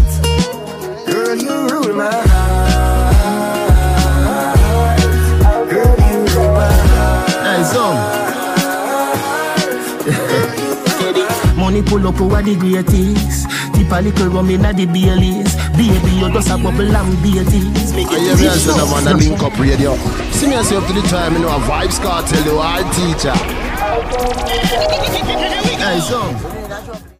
Girl, 1.05 1.35
you 1.37 1.67
rule 1.69 1.93
my 1.93 2.11
heart. 2.11 3.19
Girl, 5.69 5.97
you 6.09 6.25
rule 6.33 6.53
my 6.55 6.65
heart. 6.65 7.29
Hey, 7.29 7.63
son. 7.63 8.24
Money 11.75 11.89
pull 11.89 12.07
up 12.07 12.21
over 12.21 12.41
the 12.41 12.55
greatest. 12.55 13.49
Tip 13.75 13.91
a 13.91 13.99
little 14.01 14.29
rum 14.29 14.49
inna 14.49 14.71
the 14.71 14.85
Baileys. 14.85 15.55
Baby, 15.75 16.11
you 16.15 16.31
just 16.31 16.49
a 16.49 16.57
bubble 16.57 16.95
and 16.95 17.21
beaties. 17.21 17.91
Make 17.91 18.07
I 18.07 18.19
hear 18.19 18.37
me 18.37 18.47
as 18.47 18.63
the 18.63 18.71
one 18.85 19.03
that 19.03 19.17
link 19.17 19.43
up 19.43 19.59
radio. 19.59 19.97
See 20.31 20.47
me 20.47 20.55
as 20.55 20.71
up 20.71 20.87
to 20.87 20.93
the 20.93 21.01
time, 21.09 21.33
you 21.33 21.39
know, 21.39 21.49
a 21.49 21.59
Vybz 21.59 21.99
Kartel, 21.99 22.45
you 22.45 22.59
are 22.59 22.81
teacher. 22.95 23.35
Hey, 25.85 25.99
so. 25.99 27.14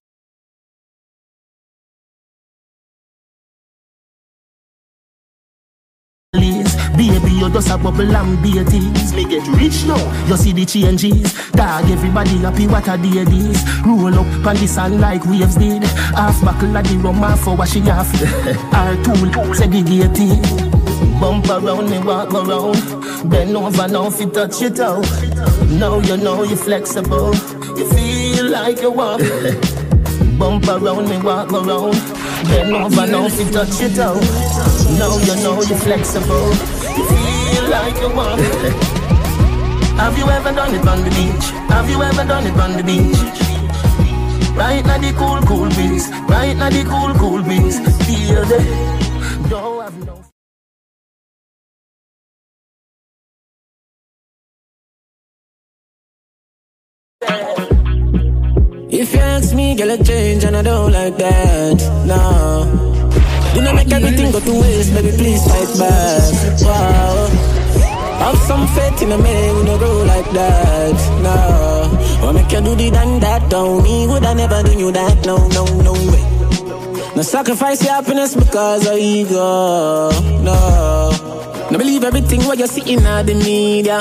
Just 7.55 7.69
a 7.69 7.77
bubble 7.77 8.13
and 8.13 8.43
beaties. 8.43 9.13
Me 9.13 9.23
get 9.23 9.47
rich 9.55 9.85
now. 9.85 10.27
You 10.27 10.35
see 10.35 10.51
the 10.51 10.65
changes. 10.65 11.31
Dog, 11.51 11.89
everybody 11.89 12.37
happy 12.39 12.67
what 12.67 12.85
a 12.89 12.97
day 12.97 13.23
this. 13.23 13.63
Roll 13.85 14.13
up 14.13 14.45
on 14.45 14.57
the 14.57 14.67
sun 14.67 14.99
like 14.99 15.23
waves 15.25 15.55
did. 15.55 15.81
Half 16.19 16.43
buckle 16.43 16.75
of 16.75 16.83
the 16.83 16.97
rum, 16.97 17.15
half 17.15 17.39
for 17.39 17.55
what 17.55 17.69
she 17.69 17.79
have. 17.79 18.11
Our 18.75 18.95
tool 19.05 19.53
segregated. 19.55 20.43
Bump 21.17 21.47
around 21.47 21.89
me, 21.89 21.99
walk 21.99 22.33
around. 22.33 23.29
Bend 23.29 23.55
over 23.55 23.87
now, 23.87 24.07
if 24.07 24.19
you 24.19 24.29
touch 24.29 24.61
it 24.61 24.81
out. 24.81 25.07
Now 25.79 25.99
you 25.99 26.17
know 26.17 26.43
you're 26.43 26.57
flexible. 26.57 27.33
You 27.77 27.87
feel 27.89 28.49
like 28.49 28.81
you 28.81 28.91
walk. 28.91 29.21
Bump 30.37 30.67
around 30.67 31.07
me, 31.07 31.21
walk 31.21 31.53
around. 31.53 31.95
Bend 32.49 32.75
over 32.75 33.07
now, 33.07 33.27
if 33.27 33.39
you 33.39 33.49
touch 33.49 33.79
it 33.79 33.97
out. 33.97 34.21
Now 34.99 35.17
you 35.19 35.35
know 35.41 35.61
you're 35.61 35.79
flexible. 35.79 36.49
You 36.97 37.34
like 37.83 37.99
you 38.01 38.09
want. 38.15 38.41
Have 39.99 40.17
you 40.17 40.25
ever 40.29 40.51
done 40.51 40.75
it 40.75 40.87
on 40.87 41.03
the 41.03 41.09
beach? 41.09 41.45
Have 41.69 41.89
you 41.89 42.01
ever 42.01 42.25
done 42.25 42.45
it 42.47 42.59
on 42.59 42.71
the 42.77 42.83
beach? 42.83 43.19
Right 44.55 44.85
now 44.85 44.97
the 44.97 45.11
cool, 45.17 45.41
cool 45.49 45.69
breeze. 45.69 46.07
Right 46.29 46.55
now 46.55 46.69
the 46.69 46.83
cool, 46.83 47.13
cool 47.19 47.43
breeze. 47.43 47.79
Feel 48.05 48.45
the. 48.45 48.85
If 58.87 59.13
you 59.13 59.19
ask 59.19 59.53
me, 59.53 59.75
girl, 59.75 59.91
I 59.91 59.97
change 59.97 60.45
and 60.45 60.55
I 60.55 60.61
don't 60.61 60.91
like 60.91 61.17
that. 61.17 61.77
No. 62.07 62.85
Do 63.53 63.61
not 63.61 63.75
make 63.75 63.91
everything 63.91 64.31
go 64.31 64.39
to 64.39 64.53
waste, 64.61 64.93
baby, 64.93 65.11
please 65.17 65.43
fight 65.45 65.77
back. 65.77 66.61
Wow. 66.61 67.54
Have 68.19 68.37
some 68.39 68.67
faith 68.67 69.01
in 69.01 69.11
a 69.11 69.17
man, 69.17 69.55
we 69.55 69.63
no 69.63 69.77
grow 69.77 70.03
like 70.03 70.29
that. 70.31 70.95
No. 71.21 72.27
Or 72.27 72.33
make 72.33 72.51
you 72.51 72.61
do 72.61 72.75
the 72.75 72.91
done 72.91 73.19
that, 73.19 73.49
don't 73.49 73.83
me. 73.83 74.07
Would 74.07 74.25
I 74.25 74.33
never 74.33 74.63
do 74.63 74.73
you 74.77 74.91
that? 74.91 75.25
No, 75.25 75.47
no, 75.49 75.65
no 75.81 75.93
way. 75.93 76.23
No 77.15 77.21
sacrifice 77.21 77.83
your 77.83 77.93
happiness 77.93 78.35
because 78.35 78.87
of 78.87 78.97
ego. 78.97 80.09
No. 80.43 81.35
No 81.71 81.77
believe 81.77 82.03
everything 82.03 82.43
what 82.43 82.59
you 82.59 82.67
see 82.67 82.93
in 82.93 83.03
the 83.03 83.33
media. 83.43 83.99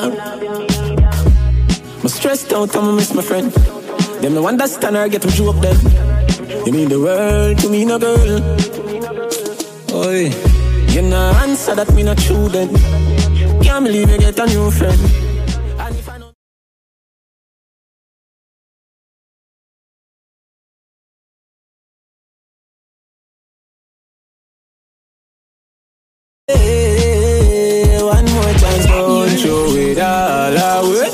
I'm 2.03 2.09
stressed 2.09 2.53
out, 2.53 2.75
I'ma 2.77 2.93
miss 2.93 3.15
my 3.15 3.23
friend. 3.23 3.51
Them 4.21 4.35
no 4.35 4.47
understand 4.47 4.97
or 4.97 5.09
get 5.09 5.23
them 5.23 5.31
joke 5.31 5.61
them. 5.61 5.77
You 6.67 6.73
mean 6.73 6.89
the 6.89 7.01
world 7.01 7.59
to 7.59 7.69
me, 7.69 7.85
no 7.85 7.99
girl. 7.99 8.41
Oi, 9.95 10.31
you 10.93 11.03
no 11.03 11.33
answer 11.43 11.75
that 11.75 11.93
me 11.95 12.03
not 12.03 12.19
true 12.19 12.49
then. 12.49 12.69
Can't 13.75 13.87
believe 13.87 14.09
you 14.09 14.18
get 14.18 14.39
a 14.39 14.47
new 14.47 14.70
friend. 14.70 15.01
I 15.81 15.91
know 16.18 16.31
Hey, 26.47 27.99
one 28.01 28.27
more 28.27 28.55
chance, 28.61 28.87
don't 28.87 29.39
throw 29.41 29.75
it 29.75 29.99
all 29.99 30.57
away. 30.79 31.11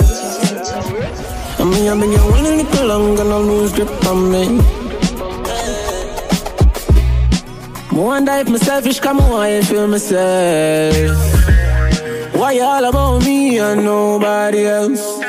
I 1.59 1.65
mean, 1.65 1.89
I've 1.89 1.99
been 1.99 2.11
going 2.11 2.45
a 2.45 2.51
little 2.63 2.87
longer, 2.87 3.25
no 3.25 3.41
lose 3.41 3.73
grip 3.73 4.07
on 4.07 4.31
me. 4.31 4.61
I 7.91 7.95
wonder 7.95 8.33
if 8.33 8.51
my 8.51 8.59
selfish 8.59 9.01
come 9.01 9.19
I 9.23 9.63
feel 9.63 9.87
myself. 9.89 11.70
Why 12.41 12.53
you 12.53 12.63
all 12.63 12.83
about 12.83 13.19
me 13.27 13.59
and 13.59 13.85
nobody 13.85 14.65
else? 14.65 15.21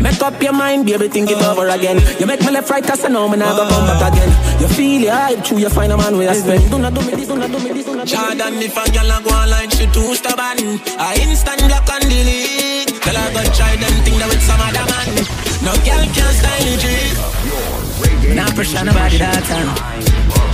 Make 0.00 0.22
up 0.22 0.42
your 0.42 0.54
mind, 0.54 0.86
baby, 0.86 1.08
think 1.08 1.30
it 1.30 1.36
over 1.42 1.68
again. 1.68 2.00
You 2.18 2.24
make 2.24 2.40
me 2.40 2.50
left 2.52 2.70
right, 2.70 2.82
cause 2.82 3.04
I 3.04 3.08
know 3.08 3.28
me 3.28 3.36
never 3.36 3.68
come 3.68 3.84
back 3.84 4.14
again. 4.14 4.32
You 4.62 4.68
feel 4.68 5.02
your 5.02 5.12
hype, 5.12 5.44
true, 5.44 5.58
you 5.58 5.68
find 5.68 5.92
a 5.92 5.98
man 5.98 6.16
where 6.16 6.32
you 6.32 6.40
spend. 6.40 6.70
Do 6.70 6.78
not 6.78 6.94
do 6.94 7.02
me 7.02 7.12
this, 7.16 7.28
do 7.28 7.36
not 7.36 7.50
do 7.50 7.58
me 7.58 7.72
this, 7.72 7.84
do 7.84 7.96
not 7.96 8.06
do 8.06 8.08
me 8.08 8.16
this. 8.16 8.30
Jordan, 8.32 8.54
if 8.64 8.76
a 8.80 8.90
girl 8.96 9.12
a 9.12 9.20
go 9.20 9.28
online, 9.28 9.68
she 9.68 9.84
too 9.92 10.14
stubborn. 10.16 10.80
I 10.96 11.20
instant 11.20 11.60
block 11.68 11.90
and 11.92 12.08
delete. 12.08 12.96
Girl, 13.04 13.20
I 13.20 13.28
go 13.36 13.44
try 13.52 13.76
them 13.76 13.92
thing 14.00 14.16
that 14.24 14.28
with 14.32 14.40
some 14.40 14.56
other 14.56 14.86
man. 14.88 15.20
No 15.60 15.76
girl 15.84 16.00
can 16.16 16.32
style 16.32 16.64
it. 16.64 18.24
Me 18.24 18.34
not 18.40 18.54
pressure 18.56 18.84
nobody 18.88 19.18
that 19.18 19.44
time. 19.44 19.68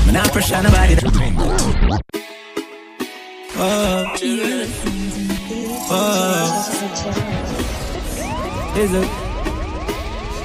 Me 0.06 0.12
not 0.12 0.26
pressure 0.32 0.58
nobody 0.60 0.94
that 0.98 1.06
Oh, 3.58 5.15
Is 5.86 5.92
it? 8.92 9.08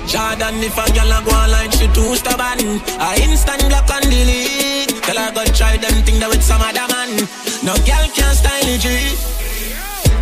Jordan, 0.05 0.61
if 0.61 0.77
a 0.77 0.85
girl 0.93 1.11
a 1.11 1.23
go 1.25 1.31
online, 1.31 1.71
she 1.71 1.87
too 1.87 2.15
stubborn. 2.15 2.79
I 3.01 3.17
instant 3.23 3.65
block 3.67 3.89
and 3.89 4.05
delete. 4.05 5.01
Girl, 5.01 5.17
I 5.17 5.31
go 5.33 5.43
try 5.45 5.77
them 5.77 6.03
thing 6.05 6.19
that 6.19 6.29
with 6.29 6.43
some 6.43 6.61
other 6.61 6.85
man. 6.93 7.27
No 7.65 7.73
girl 7.89 8.05
can 8.13 8.35
style 8.35 8.69
it. 8.69 9.40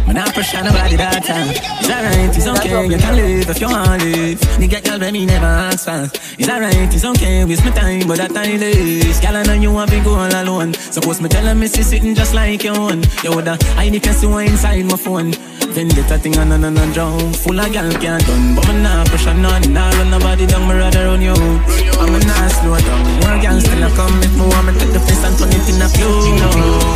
Me 0.10 0.16
not 0.16 0.34
pressure 0.34 0.64
nobody 0.64 0.96
that 0.98 1.22
time. 1.22 1.54
It's 1.54 1.86
alright, 1.86 2.34
it's 2.34 2.48
okay, 2.50 2.90
you 2.90 2.98
can 2.98 3.14
live 3.14 3.46
if 3.48 3.62
you 3.62 3.70
want 3.70 4.02
to 4.02 4.08
live. 4.10 4.40
Nigga, 4.58 4.82
girl, 4.82 5.12
me 5.12 5.24
never 5.28 5.46
ask 5.46 5.86
for. 5.86 6.10
It's 6.34 6.50
alright, 6.50 6.90
it's 6.90 7.06
okay, 7.06 7.46
waste 7.46 7.64
my 7.64 7.70
time, 7.78 8.08
but 8.08 8.18
that 8.18 8.34
time 8.34 8.58
is. 8.58 9.20
Girl, 9.22 9.38
I 9.38 9.44
know 9.44 9.54
you 9.54 9.72
want 9.72 9.92
to 9.92 10.02
go 10.02 10.18
all 10.18 10.34
alone. 10.34 10.74
Suppose 10.74 11.22
me 11.22 11.30
tell 11.30 11.46
her, 11.46 11.68
see 11.68 11.84
sitting 11.84 12.16
just 12.16 12.34
like 12.34 12.64
you 12.64 12.74
own. 12.74 13.04
You 13.22 13.38
woulda 13.38 13.62
hide 13.78 13.94
the 13.94 14.12
see 14.12 14.26
what 14.26 14.48
inside 14.48 14.82
my 14.90 14.98
phone. 14.98 15.30
Vendetta 15.78 16.18
thing 16.18 16.36
on 16.40 16.54
and 16.54 16.66
on 16.66 16.76
and 16.76 16.92
drown. 16.92 17.32
Full 17.46 17.60
of 17.60 17.72
gal 17.72 17.92
can't 18.02 18.26
done, 18.26 18.56
but 18.56 18.66
me 18.66 18.82
not 18.82 19.06
pressure 19.14 19.38
none. 19.38 19.62
Nah, 19.72 19.94
run 19.94 20.10
nobody 20.10 20.48
down, 20.48 20.66
me 20.68 20.74
rather 20.74 21.06
run 21.06 21.22
you. 21.22 21.38
I'm 22.02 22.10
a 22.10 22.20
not 22.26 22.50
slow 22.50 22.74
down. 22.82 23.06
More 23.22 23.38
gal 23.46 23.62
still 23.62 23.84
a 23.86 23.90
come 23.94 24.18
if 24.26 24.34
me 24.34 24.42
want 24.42 24.66
me 24.66 24.74
take 24.74 24.90
the 24.90 25.00
place 25.06 25.22
and 25.22 25.38
turn 25.38 25.54
it 25.54 25.70
in 25.70 25.78
a 25.78 25.88
few. 25.94 26.10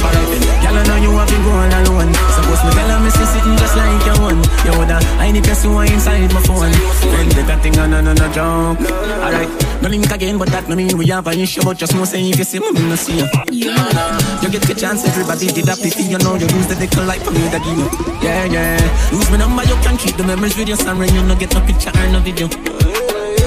Alright. 0.02 0.63
Girl, 0.74 0.82
I 0.82 0.88
know 0.90 0.98
you 1.06 1.12
want 1.14 1.30
to 1.30 1.38
go 1.46 1.54
all 1.54 1.70
alone. 1.70 2.10
Suppose 2.34 2.66
me 2.66 2.72
tell 2.74 2.90
her, 2.90 3.00
me 3.06 3.10
see 3.14 3.30
sitting 3.30 3.58
just 3.62 3.78
like 3.78 4.06
you 4.10 4.18
own. 4.26 4.42
You 4.66 4.74
woulda 4.74 4.98
hide 5.22 5.38
the 5.38 5.54
see 5.54 5.70
what 5.70 5.86
inside 5.92 6.34
my 6.34 6.42
phone. 6.42 6.74
Vendetta 7.14 7.62
thing 7.62 7.78
on 7.78 7.94
and 7.94 8.08
on 8.10 8.18
and 8.18 8.34
drown. 8.34 8.78
Alright, 9.22 9.50
no 9.84 9.90
link 9.90 10.10
again, 10.10 10.40
but 10.40 10.50
that 10.50 10.68
no 10.68 10.76
mean 10.76 10.98
we 10.98 11.06
have 11.14 11.28
an 11.28 11.40
issue. 11.40 11.62
But 11.62 11.78
just 11.78 11.94
know 11.94 12.06
say 12.06 12.26
if 12.26 12.40
you 12.40 12.44
see 12.44 12.60
me, 12.60 12.72
me 12.72 12.90
no 12.90 12.96
see 12.96 13.22
you. 13.22 13.30
You 13.54 14.50
get 14.50 14.66
the 14.66 14.74
chance, 14.74 15.06
everybody 15.06 15.46
did 15.54 15.66
that 15.66 15.78
pity. 15.78 16.10
You 16.10 16.18
know 16.18 16.34
you 16.42 16.50
use 16.58 16.66
the 16.66 16.76
dick 16.76 16.96
like 17.06 17.22
for 17.22 17.32
me 17.32 17.46
that 17.54 17.62
you. 17.70 17.86
Yeah, 18.26 18.46
yeah. 18.50 19.14
Lose 19.14 19.30
my 19.30 19.38
number, 19.38 19.62
you 19.70 19.78
can 19.86 19.96
keep 19.98 20.18
the 20.18 20.24
memories 20.24 20.58
with 20.58 20.68
your 20.68 20.78
son 20.78 20.98
when 20.98 21.14
you 21.14 21.22
no 21.22 21.36
get 21.36 21.54
no 21.54 21.62
picture 21.62 21.94
or 21.94 22.08
no 22.10 22.20
video. 22.20 22.50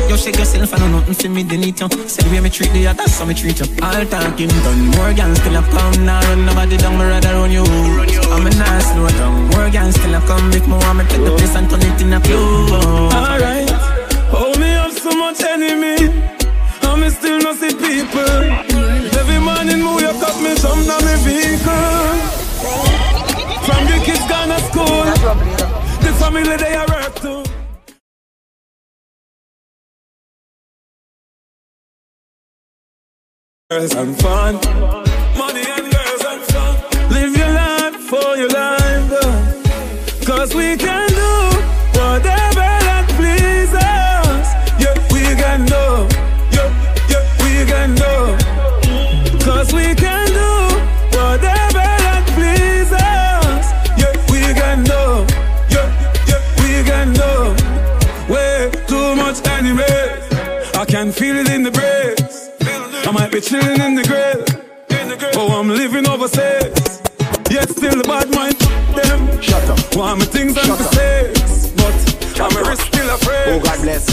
You 0.08 0.16
shake 0.16 0.38
yourself, 0.38 0.72
I 0.72 0.78
know 0.78 0.88
nothing 0.88 1.14
for 1.14 1.28
me, 1.28 1.42
they 1.42 1.56
need 1.56 1.80
you. 1.80 1.88
Say 2.06 2.22
the 2.22 2.30
way 2.30 2.40
me 2.40 2.48
treat 2.48 2.70
the 2.70 2.86
others, 2.86 3.12
so 3.14 3.26
me 3.26 3.34
treat 3.34 3.58
you. 3.58 3.66
All 3.82 4.04
talking 4.06 4.48
done, 4.48 4.86
more 4.94 5.12
gangs 5.12 5.38
still 5.40 5.56
a 5.56 5.62
come 5.62 6.06
now, 6.06 6.20
run 6.30 6.46
nobody 6.46 6.76
down, 6.76 6.96
me 6.96 7.04
rather 7.04 7.34
run 7.34 7.50
you. 7.50 7.64
I'm 8.30 8.46
a 8.46 8.50
nice 8.50 8.86
slow 8.92 9.08
down, 9.18 9.50
more 9.50 9.68
gangs 9.68 9.96
still 9.96 10.14
a 10.14 10.20
come, 10.24 10.48
me 10.50 10.60
want 10.62 10.98
me 10.98 11.04
take 11.10 11.24
the 11.26 11.34
place 11.36 11.56
and 11.56 11.68
turn 11.68 11.82
it 11.82 12.00
in 12.00 12.12
a 12.12 12.20
clue. 12.20 12.70
Alright, 13.12 13.70
hold 14.30 14.58
me 14.58 14.74
up 14.74 14.92
so 14.92 15.10
much 15.10 15.42
enemy, 15.42 16.08
I'm 16.82 17.02
still 17.10 17.38
not 17.42 17.56
see 17.58 17.74
people. 17.74 18.40
Every 19.20 19.38
morning, 19.42 19.82
move 19.82 20.00
you 20.00 20.14
cut 20.22 20.38
me 20.40 20.54
jump 20.54 20.86
down 20.86 21.02
me 21.02 21.14
vehicle. 21.26 22.14
From 23.66 23.82
the 23.90 23.98
kids 24.06 24.22
gone 24.30 24.54
to 24.54 24.58
school, 24.70 25.04
the 26.00 26.14
family 26.22 26.56
they 26.56 26.74
are 26.78 26.95
Girls 33.68 33.96
and 33.96 34.16
fun, 34.20 34.60
be 63.36 63.42
chilling 63.42 63.80
in 63.82 63.94
the 63.94 64.02
grill. 64.02 64.40
Oh, 65.36 65.60
I'm 65.60 65.68
living 65.68 66.08
overseas. 66.08 67.02
Yet 67.52 67.68
still 67.68 67.96
the 68.00 68.04
bad 68.08 68.32
mind 68.32 68.56
them. 68.96 69.42
Shut 69.42 69.62
up. 69.68 69.76
Want 69.94 70.20
me 70.20 70.26
things 70.26 70.56
and 70.56 70.68
mistakes. 70.72 71.68
But 71.76 71.92
I'm 72.40 72.56
a 72.56 72.62
risk 72.64 72.86
still 72.86 73.10
afraid. 73.12 73.48
Oh, 73.52 73.60
God 73.60 73.78
bless. 73.82 74.08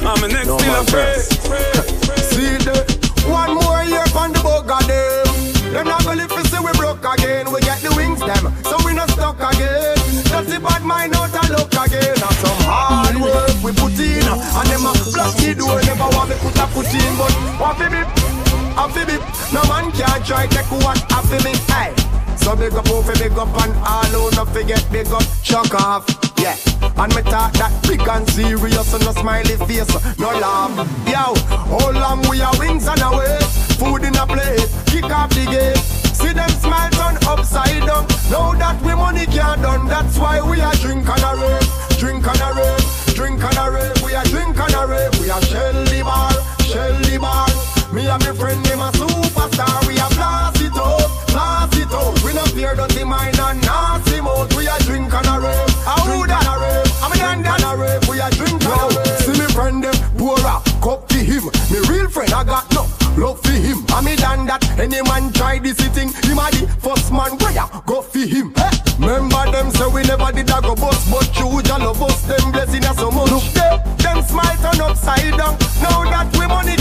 I'm 0.00 0.24
a 0.24 0.28
next 0.28 0.46
No 0.46 0.56
still 0.56 0.80
afraid. 0.80 1.20
See 2.32 2.56
the 2.64 2.80
one 3.28 3.60
more 3.60 3.84
year 3.84 4.08
on 4.16 4.32
the 4.32 4.40
boat, 4.40 4.66
goddamn. 4.66 5.28
Them 5.72 5.86
not 5.88 6.04
gonna 6.04 6.22
live 6.22 6.32
to 6.32 6.42
see 6.48 6.60
we 6.64 6.72
broke 6.72 7.04
again. 7.04 7.52
We 7.52 7.60
get 7.60 7.80
the 7.80 7.92
wings, 7.94 8.20
them, 8.20 8.54
so 8.64 8.76
we 8.86 8.94
not 8.94 9.10
stuck 9.10 9.36
again. 9.36 10.01
That's 10.42 10.54
the 10.54 10.60
bad 10.60 10.82
mind 10.82 11.14
out 11.14 11.30
and 11.30 11.50
look 11.54 11.70
again. 11.70 12.18
And 12.18 12.36
some 12.42 12.62
hard 12.66 13.14
work 13.14 13.54
we 13.62 13.70
put 13.78 13.94
in, 13.94 14.26
and 14.26 14.66
them 14.66 14.82
a 14.82 14.92
block 15.14 15.38
the 15.38 15.54
door. 15.54 15.78
Never 15.86 16.10
want 16.18 16.30
me 16.30 16.36
put 16.42 16.58
a 16.58 16.66
put 16.66 16.90
in, 16.90 17.14
but 17.14 17.30
what 17.62 17.78
fi 17.78 17.86
me, 17.86 18.02
a 18.02 18.84
fi 18.90 19.06
me. 19.06 19.22
No 19.54 19.62
man 19.70 19.94
can 19.94 20.18
try 20.26 20.50
take 20.50 20.66
what 20.82 20.98
a 20.98 21.18
fi 21.30 21.38
me. 21.46 21.54
Hey. 21.70 21.94
So 22.42 22.56
big 22.56 22.74
up, 22.74 22.90
oh, 22.90 23.06
big 23.06 23.38
up, 23.38 23.54
and 23.54 23.70
all 23.86 24.02
who 24.10 24.34
not 24.34 24.48
forget 24.50 24.82
big 24.90 25.06
up, 25.14 25.22
chuck 25.44 25.78
off, 25.78 26.10
yeah. 26.42 26.58
And 26.98 27.14
me 27.14 27.22
talk 27.22 27.54
that 27.62 27.70
big 27.86 28.02
and 28.02 28.26
serious, 28.30 28.92
and 28.94 29.04
no 29.04 29.12
smiley 29.12 29.54
face, 29.62 29.94
no 30.18 30.26
laugh. 30.42 30.74
Yo, 31.06 31.38
how 31.70 31.90
long 31.94 32.18
we 32.28 32.42
are 32.42 32.58
wings 32.58 32.88
and 32.88 33.00
our 33.00 33.14
way, 33.14 33.38
food 33.78 34.02
in 34.02 34.16
a 34.18 34.26
plate, 34.26 34.66
kick 34.90 35.06
off 35.06 35.30
the 35.30 35.46
gate. 35.46 36.01
See 36.22 36.32
them 36.32 36.50
smile 36.62 36.90
turn 36.90 37.18
upside 37.26 37.82
down. 37.84 38.06
Now 38.30 38.54
that 38.54 38.80
we 38.82 38.94
money 38.94 39.26
can't 39.26 39.60
done, 39.60 39.86
that's 39.88 40.16
why 40.16 40.40
we 40.40 40.60
are 40.60 40.74
drink 40.78 41.08
and 41.08 41.22
a 41.26 41.32
rave, 41.34 41.98
drink 41.98 42.24
and 42.24 42.40
a 42.40 42.48
rave, 42.54 43.14
drink 43.14 43.42
and 43.42 43.58
a 43.58 43.70
rave. 43.70 43.98
We 44.02 44.14
are 44.14 44.24
drink 44.24 44.56
and 44.56 44.74
a 44.74 44.86
rave. 44.86 45.12
We 45.20 45.28
are 45.30 45.42
Shelly 45.42 46.02
bar, 46.02 46.32
Shelly 46.62 47.18
bar. 47.18 47.48
Me 47.92 48.08
and 48.08 48.22
my 48.24 48.32
friend, 48.32 48.64
them 48.64 48.80
a 48.80 48.88
superstar. 48.96 49.82
We 49.86 49.98
are 49.98 50.08
blast 50.16 50.62
it 50.62 50.72
up, 50.78 51.10
blast 51.28 51.76
it 51.76 51.92
up. 51.92 52.14
We 52.24 52.32
no 52.32 52.44
fear 52.54 52.74
dirty 52.74 53.04
mind 53.04 53.38
and 53.38 53.60
nasty 53.60 54.20
mouth. 54.22 54.54
We 54.56 54.68
are 54.68 54.78
drink 54.86 55.12
and 55.12 55.26
a 55.26 55.36
rave, 55.42 55.74
drink 56.06 56.30
and 56.30 56.48
a 56.48 56.54
rave. 56.62 56.88
I'm 57.02 57.12
a 57.12 57.16
drink 57.18 57.46
and 57.50 57.64
a 57.66 57.72
rave. 57.76 58.08
We 58.08 58.20
are 58.20 58.30
drink 58.30 58.62
and 58.64 58.80
a 58.80 58.88
rave. 58.96 59.18
See 59.26 59.36
me 59.36 59.46
friend 59.52 59.84
them 59.84 59.96
pour 60.16 60.38
a 60.38 60.62
cup 60.80 61.08
to 61.08 61.18
him. 61.18 61.44
Me 61.68 61.78
real 61.90 62.08
friend, 62.08 62.32
I 62.32 62.44
got 62.44 62.72
no 62.72 63.01
love 63.16 63.40
for 63.40 63.52
him. 63.52 63.84
I 63.88 64.00
me 64.02 64.16
done 64.16 64.46
that. 64.46 64.62
Any 64.78 65.02
man 65.02 65.32
try 65.32 65.58
this 65.58 65.76
thing, 65.92 66.08
him 66.24 66.38
a 66.38 66.50
the 66.50 66.66
first 66.80 67.12
man 67.12 67.36
where 67.38 67.52
ya 67.52 67.68
go 67.86 68.02
for 68.02 68.18
him. 68.18 68.52
Hey. 68.56 68.70
Remember 68.98 69.50
them 69.50 69.70
say 69.70 69.86
we 69.88 70.02
never 70.02 70.30
did 70.32 70.50
a 70.50 70.60
go 70.60 70.74
bust, 70.74 71.10
but 71.10 71.28
you 71.38 71.62
just 71.62 71.98
bust 71.98 72.28
them 72.28 72.52
blessing 72.52 72.84
us 72.84 72.96
so 72.96 73.10
much. 73.10 73.30
Look 73.30 73.44
them, 73.54 73.80
them 73.98 74.22
smile 74.22 74.56
turn 74.62 74.80
upside 74.80 75.36
down. 75.36 75.56
Now 75.82 76.04
that 76.06 76.28
we 76.38 76.46
money 76.46 76.76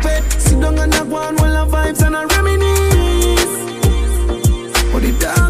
pet. 0.00 0.22
Sit 0.40 0.60
down 0.60 0.78
and 0.78 0.94
a 0.94 1.04
go 1.04 1.32
while 1.32 1.56
a 1.62 1.66
vibes 1.70 2.02
and 2.06 2.14
a 2.14 2.26
reminisce. 2.26 3.54
But 4.92 5.02
the 5.02 5.12
dog 5.20 5.41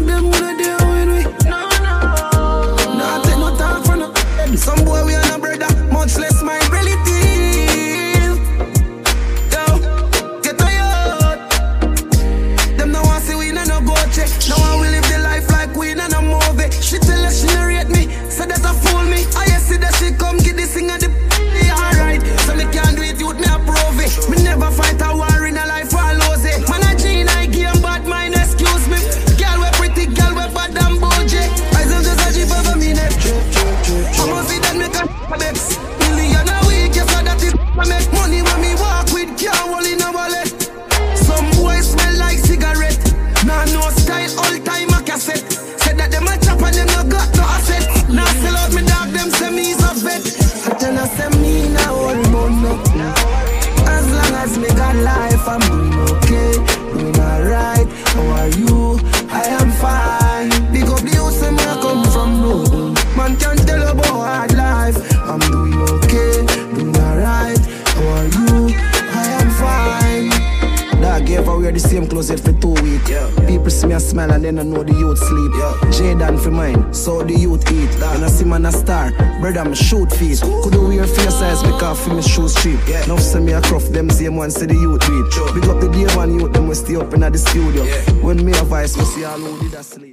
the 71.73 71.79
same 71.79 72.07
closet 72.07 72.39
for 72.39 72.53
two 72.53 72.73
weeks. 72.83 73.09
People 73.47 73.69
see 73.69 73.87
me 73.87 73.93
a 73.93 73.99
smile 73.99 74.31
and 74.31 74.43
then 74.43 74.59
I 74.59 74.63
know 74.63 74.83
the 74.83 74.93
youth 74.93 75.17
sleep. 75.17 75.51
Jaden 75.93 76.39
for 76.41 76.51
mine, 76.51 76.93
so 76.93 77.23
the 77.23 77.33
youth 77.33 77.69
eat. 77.71 77.89
And 78.13 78.23
I 78.23 78.27
see 78.27 78.45
man 78.45 78.65
a 78.65 78.71
star, 78.71 79.11
brother 79.41 79.59
I'm 79.59 79.73
shoot 79.73 80.11
feet. 80.11 80.41
Could 80.41 80.73
you 80.73 80.87
wear 80.87 81.07
face 81.07 81.35
size 81.35 81.61
because 81.63 82.03
for 82.03 82.13
me 82.13 82.21
shoes 82.21 82.55
cheap. 82.61 82.79
Now 83.07 83.17
say 83.17 83.39
me 83.39 83.53
a 83.53 83.61
cruff, 83.61 83.87
them 83.89 84.09
same 84.09 84.35
one 84.35 84.51
say 84.51 84.67
the 84.67 84.75
youth 84.75 85.01
beat. 85.01 85.53
Big 85.53 85.69
up 85.69 85.81
the 85.81 85.89
day 85.89 86.15
one 86.15 86.39
youth, 86.39 86.53
them 86.53 86.67
we 86.67 86.75
stay 86.75 86.95
up 86.95 87.13
in 87.13 87.21
the 87.21 87.37
studio. 87.37 87.83
When 88.21 88.43
me 88.45 88.51
a 88.51 88.63
voice, 88.63 88.95
we 88.97 89.05
see 89.05 89.25
all 89.25 89.39
who 89.39 89.69
did 89.69 89.73
a 89.73 89.83
sleep. 89.83 90.12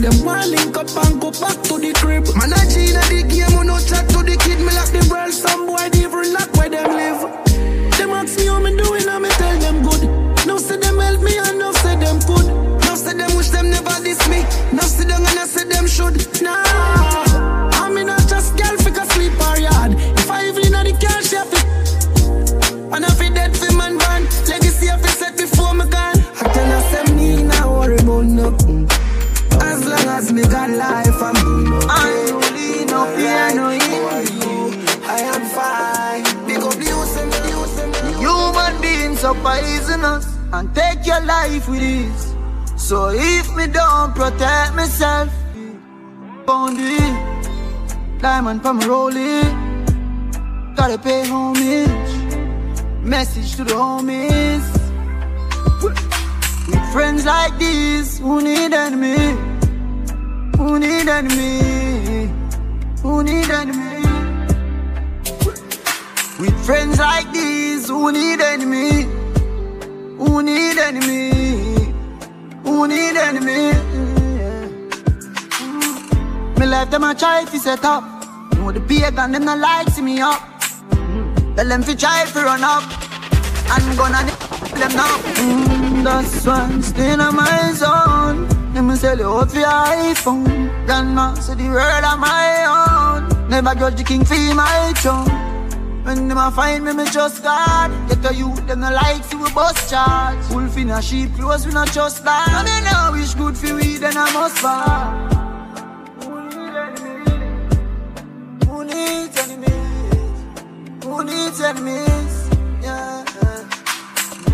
Them 0.00 0.24
one 0.24 0.50
link 0.50 0.76
up 0.76 0.88
and 1.04 1.20
go 1.20 1.30
back 1.30 1.60
to 1.68 1.76
the 1.78 1.92
crib. 2.00 2.24
Man 2.36 2.52
G 2.72 2.88
in 2.88 2.96
the 2.96 3.20
game, 3.28 3.52
we 3.58 3.66
no 3.66 3.76
chat 3.78 4.08
to 4.10 4.24
the 4.24 4.36
kid. 4.40 4.58
Me 4.64 4.72
lock 4.72 4.88
the 4.88 5.04
world, 5.12 5.32
some 5.32 5.66
boy 5.66 5.88
different 5.92 6.32
lock 6.32 6.48
where 6.56 6.70
them 6.70 6.88
live. 6.96 7.20
Them 7.98 8.10
ask 8.16 8.38
me 8.38 8.46
how 8.46 8.60
me 8.60 8.76
doing 8.76 9.06
and 9.06 9.22
me 9.22 9.28
tell 9.36 9.58
them 9.60 9.82
good. 9.84 10.02
Now 10.46 10.56
say 10.56 10.78
them 10.78 10.98
help 10.98 11.20
me 11.20 11.36
and 11.36 11.58
now 11.58 11.72
say 11.72 11.96
them 12.00 12.18
could 12.24 12.48
Now 12.80 12.94
say 12.94 13.14
them 13.14 13.36
wish 13.36 13.50
them 13.50 13.68
never 13.70 13.96
diss 14.02 14.24
me. 14.28 14.40
Now 14.72 14.88
sit 14.88 15.08
down 15.08 15.20
and 15.20 15.38
I 15.38 15.44
say 15.44 15.64
them 15.68 15.86
should. 15.86 16.16
Nah, 16.40 16.69
Long 30.20 30.34
me 30.34 30.42
got 30.42 30.68
life, 30.68 31.22
I'm 31.22 31.34
doing 31.34 31.72
okay. 31.72 31.86
I 31.88 32.26
no 32.28 32.38
lean, 32.52 32.86
no 32.88 33.00
fear, 33.16 33.54
no 33.54 33.70
you. 33.70 34.70
I 35.08 35.20
am 35.32 35.42
fine. 35.56 36.46
Big 36.46 36.58
up 36.58 36.74
you. 36.74 36.98
Human 38.20 38.80
beings 38.82 39.24
are 39.24 39.34
poisonous 39.34 40.26
and 40.52 40.74
take 40.74 41.06
your 41.06 41.22
life 41.22 41.68
with 41.68 41.82
ease. 41.82 42.34
So 42.76 43.08
if 43.14 43.54
me 43.56 43.66
don't 43.68 44.14
protect 44.14 44.74
myself, 44.74 45.30
bounty, 46.46 46.98
diamond 48.20 48.60
from 48.60 48.80
rolling, 48.80 49.48
gotta 50.76 50.98
pay 50.98 51.26
homage. 51.26 52.12
Message 53.02 53.56
to 53.56 53.64
the 53.64 53.72
homies. 53.72 54.66
With 56.68 56.92
friends 56.92 57.24
like 57.24 57.56
these, 57.58 58.18
who 58.18 58.42
need 58.42 58.74
enemy? 58.74 59.59
Who 60.60 60.78
need 60.78 61.08
enemy? 61.08 62.28
Who 63.00 63.24
need 63.24 63.50
enemy? 63.50 64.02
With 66.38 66.66
friends 66.66 66.98
like 66.98 67.32
these, 67.32 67.88
who 67.88 68.12
need 68.12 68.42
enemy? 68.42 69.04
Who 70.18 70.42
need 70.42 70.76
enemy? 70.76 71.94
Who 72.62 72.86
need 72.86 73.16
enemy? 73.16 73.72
Me 76.58 76.66
life 76.66 76.90
them 76.90 77.04
a 77.04 77.14
try 77.14 77.46
to 77.46 77.58
set 77.58 77.82
up. 77.82 78.04
Know 78.56 78.70
the 78.70 78.80
pagan 78.80 79.32
them 79.32 79.46
not 79.46 79.58
like 79.60 79.88
see 79.88 80.02
me 80.02 80.20
up. 80.20 80.42
Tell 81.56 81.68
them 81.68 81.82
fi 81.82 81.94
try 81.94 82.26
fi 82.26 82.44
run 82.44 82.62
up. 82.62 82.84
And 83.72 83.96
gonna 83.96 84.30
them 84.78 84.92
now. 84.94 85.16
Mm, 85.40 86.04
that's 86.04 86.44
why 86.44 86.68
I'm 86.98 87.20
on 87.22 87.34
my 87.34 87.72
zone. 87.72 88.49
Me 88.80 88.96
sell 88.96 89.18
you 89.18 89.28
out 89.28 89.50
for 89.50 89.58
your 89.58 89.68
iPhone. 89.68 90.86
Grandma 90.86 91.34
say 91.34 91.54
the 91.54 91.68
world 91.68 92.04
of 92.04 92.18
my 92.18 92.64
own. 92.64 93.48
Never 93.50 93.74
grudge 93.74 93.96
the 93.96 94.02
king 94.02 94.24
for 94.24 94.34
my 94.54 94.92
throne. 94.96 95.28
When 96.02 96.28
them 96.28 96.38
a 96.38 96.50
find 96.50 96.84
me, 96.84 96.92
me 96.94 97.04
trust 97.04 97.42
God. 97.42 97.90
Get 98.08 98.30
a 98.30 98.34
youth, 98.34 98.66
them 98.66 98.80
no 98.80 98.90
like 98.90 99.22
see 99.24 99.36
we 99.36 99.52
bust 99.52 99.90
charge. 99.90 100.38
In 100.78 100.90
a 100.90 101.02
sheep 101.02 101.34
clothes, 101.36 101.66
we 101.66 101.72
not 101.72 101.88
trust 101.88 102.24
that. 102.24 102.48
I 102.48 102.64
mean, 102.64 102.86
I 102.86 103.10
wish 103.12 103.34
good 103.34 103.56
for 103.56 103.74
we, 103.74 103.98
then 103.98 104.16
I 104.16 104.32
must 104.32 104.58
fall. 104.58 105.12
Who 106.24 106.44
needs 106.44 106.74
enemies? 106.86 107.84
Who 108.64 108.84
needs 108.84 109.38
enemies? 109.44 111.04
Who 111.04 111.24
needs 111.24 111.60
enemies? 111.60 112.48
Yeah. 112.82 113.24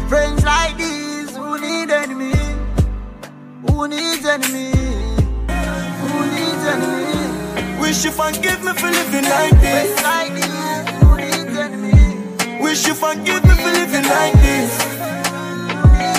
Friends 0.09 0.45
like 0.45 0.77
these, 0.77 1.37
who 1.37 1.61
need 1.61 1.91
enemies? 1.91 2.36
Who 3.87 3.95
needs 3.95 4.27
enemies? 4.27 4.75
Who 6.03 6.27
needs 6.35 6.65
enemies? 6.75 7.81
Wish 7.81 8.05
you 8.05 8.11
forgive 8.11 8.65
me 8.65 8.73
for 8.73 8.91
living 8.91 9.23
like 9.23 9.61
this. 9.61 10.03
Like 10.03 10.35
these, 10.35 10.91
who 10.99 11.17
needs 11.17 11.57
enemies? 11.57 12.61
Wish 12.61 12.85
you 12.89 12.95
forgive 12.95 13.45
me 13.45 13.55
for 13.55 13.71
living 13.71 14.03
like 14.03 14.33
this. 14.43 14.77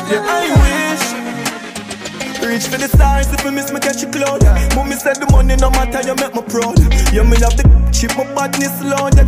Yeah, 0.07 0.23
I 0.23 0.47
wish. 0.63 2.47
Reach 2.47 2.67
for 2.67 2.77
the 2.77 2.87
stars 2.87 3.33
if 3.33 3.45
I 3.45 3.49
miss 3.49 3.73
me 3.73 3.81
catch 3.81 4.01
a 4.01 4.09
cloud. 4.09 4.45
Mommy 4.73 4.95
said 4.95 5.17
the 5.17 5.27
money 5.29 5.57
no 5.57 5.69
matter, 5.69 6.07
you 6.07 6.15
make 6.15 6.35
me 6.35 6.43
proud. 6.43 6.79
You 7.11 7.25
me 7.25 7.35
love 7.35 7.57
the 7.57 7.86
chip, 7.97 8.15
my 8.15 8.23
badness 8.35 8.77
loud. 8.83 9.17
You, 9.17 9.25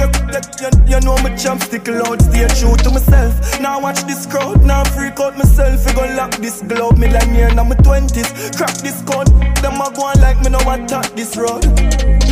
you, 0.61 0.69
you 0.85 0.99
know 1.01 1.17
me 1.23 1.35
champ 1.35 1.61
stick 1.61 1.87
loud. 1.87 2.21
Stay 2.21 2.47
true 2.59 2.75
to 2.77 2.91
myself. 2.91 3.33
Now 3.59 3.81
watch 3.81 4.01
this 4.03 4.25
crowd, 4.25 4.63
now 4.63 4.83
freak 4.83 5.19
out 5.19 5.37
myself. 5.37 5.85
We 5.85 5.93
gon' 5.93 6.15
lock 6.15 6.35
this 6.37 6.61
globe. 6.61 6.97
Millionaire 6.97 7.53
now 7.53 7.63
my 7.63 7.75
twenties. 7.75 8.29
Crack 8.55 8.75
this 8.85 9.01
code. 9.03 9.27
Them 9.61 9.81
a 9.81 9.91
go 9.95 10.05
on 10.05 10.21
like 10.21 10.39
me 10.41 10.49
no 10.49 10.59
attack 10.59 11.15
this 11.15 11.35
road. 11.35 11.63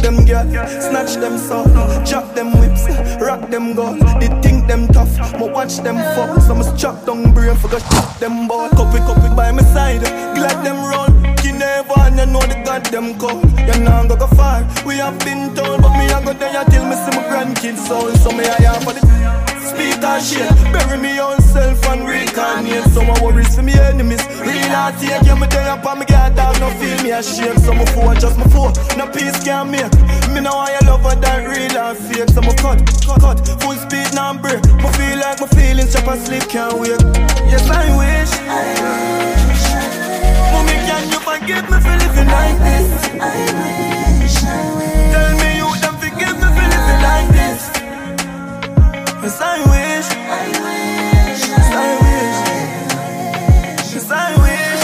Them 0.01 0.25
girl, 0.25 0.45
snatch 0.79 1.15
them 1.15 1.37
soul, 1.39 1.65
chop 2.05 2.35
them 2.35 2.51
whips, 2.59 2.85
rock 3.19 3.49
them 3.49 3.73
gold. 3.73 3.99
They 4.21 4.29
think 4.41 4.67
them 4.67 4.87
tough, 4.89 5.17
but 5.39 5.51
watch 5.51 5.77
them 5.77 5.97
fall. 6.15 6.39
So 6.39 6.53
must 6.53 6.77
chop 6.77 7.05
down 7.05 7.33
brain 7.33 7.55
for 7.55 7.67
go 7.67 7.79
chop 7.79 8.19
them 8.19 8.47
ball. 8.47 8.69
Cup 8.69 8.93
it 8.93 9.35
by 9.35 9.51
my 9.51 9.63
side, 9.63 10.01
glad 10.35 10.63
them 10.63 10.77
roll. 10.85 11.36
You 11.57 11.65
never 11.65 11.99
and 12.05 12.19
you 12.21 12.25
know 12.29 12.45
the 12.45 12.61
goddamn 12.61 13.17
call. 13.17 13.41
You 13.65 13.81
know 13.81 14.05
go 14.05 14.13
go 14.13 14.27
far. 14.37 14.61
We 14.85 15.01
have 15.01 15.17
been 15.25 15.57
told, 15.57 15.81
but 15.81 15.89
me 15.97 16.05
I 16.05 16.21
go 16.21 16.33
there 16.37 16.53
till 16.69 16.85
me 16.85 16.93
see 16.93 17.17
my 17.17 17.25
grandkids 17.33 17.81
soul. 17.81 18.13
So 18.21 18.29
me 18.29 18.45
I 18.45 18.77
am 18.77 18.85
for 18.85 18.93
the 18.93 19.01
speak 19.65 19.97
and 19.97 20.21
shit. 20.21 20.53
Bury 20.69 21.01
me 21.01 21.17
own 21.17 21.41
self 21.41 21.81
and 21.89 22.05
reincarnate. 22.05 22.85
So 22.93 23.01
my 23.01 23.17
worries 23.25 23.55
for 23.55 23.63
me 23.63 23.73
enemies. 23.73 24.21
Real 24.37 24.69
I 24.69 24.93
take 25.01 25.25
you 25.25 25.33
me 25.33 25.49
there 25.49 25.65
up 25.73 25.81
and 25.81 25.97
me 25.97 26.05
get 26.05 26.35
dog 26.37 26.61
no 26.61 26.69
feel 26.77 27.01
me 27.01 27.09
ashamed. 27.09 27.57
So 27.65 27.73
my 27.73 27.85
four 27.89 28.13
just 28.13 28.37
my 28.37 28.45
four. 28.53 28.69
No 28.93 29.09
peace 29.09 29.41
can 29.41 29.73
make. 29.73 29.89
Me 30.29 30.45
know 30.45 30.53
I 30.53 30.77
love 30.85 31.01
her 31.09 31.17
that 31.17 31.41
real 31.41 31.73
and 31.73 31.97
fake. 31.97 32.29
So 32.37 32.41
my 32.45 32.53
cut, 32.61 32.85
cut, 33.01 33.17
cut. 33.17 33.37
Full 33.65 33.73
speed 33.81 34.13
now 34.13 34.37
break. 34.37 34.61
Me 34.61 34.89
feel 34.93 35.17
like 35.25 35.41
my 35.41 35.49
feelings 35.57 35.89
chop 35.89 36.05
and 36.05 36.21
sleep 36.21 36.45
can't 36.53 36.77
wait. 36.77 37.01
Yes 37.49 37.65
I 37.65 37.89
wish. 37.97 38.29
I 38.45 38.61
wish. 38.77 39.56
Can 40.97 41.11
you 41.11 41.19
forgive 41.19 41.69
me 41.69 41.77
for 41.79 41.95
living 42.01 42.27
like 42.27 42.57
this? 42.57 42.87
I 43.21 43.37
wish. 43.61 44.37
I 44.43 44.65
wish. 44.77 45.13
Tell 45.13 45.31
me 45.37 45.49
you 45.61 45.69
don't 45.83 45.97
forgive 46.01 46.35
me 46.41 46.47
for 46.57 46.65
living 46.73 47.01
like 47.05 47.29
this. 47.37 47.61
Yes, 49.21 49.37
I 49.39 49.57
wish. 49.69 50.09
I 50.09 50.47
wish. 50.65 51.41
Yes, 51.53 51.69
I 51.69 51.91
wish. 52.01 52.39
Yes, 53.93 54.09
I 54.09 54.33
wish. 54.41 54.81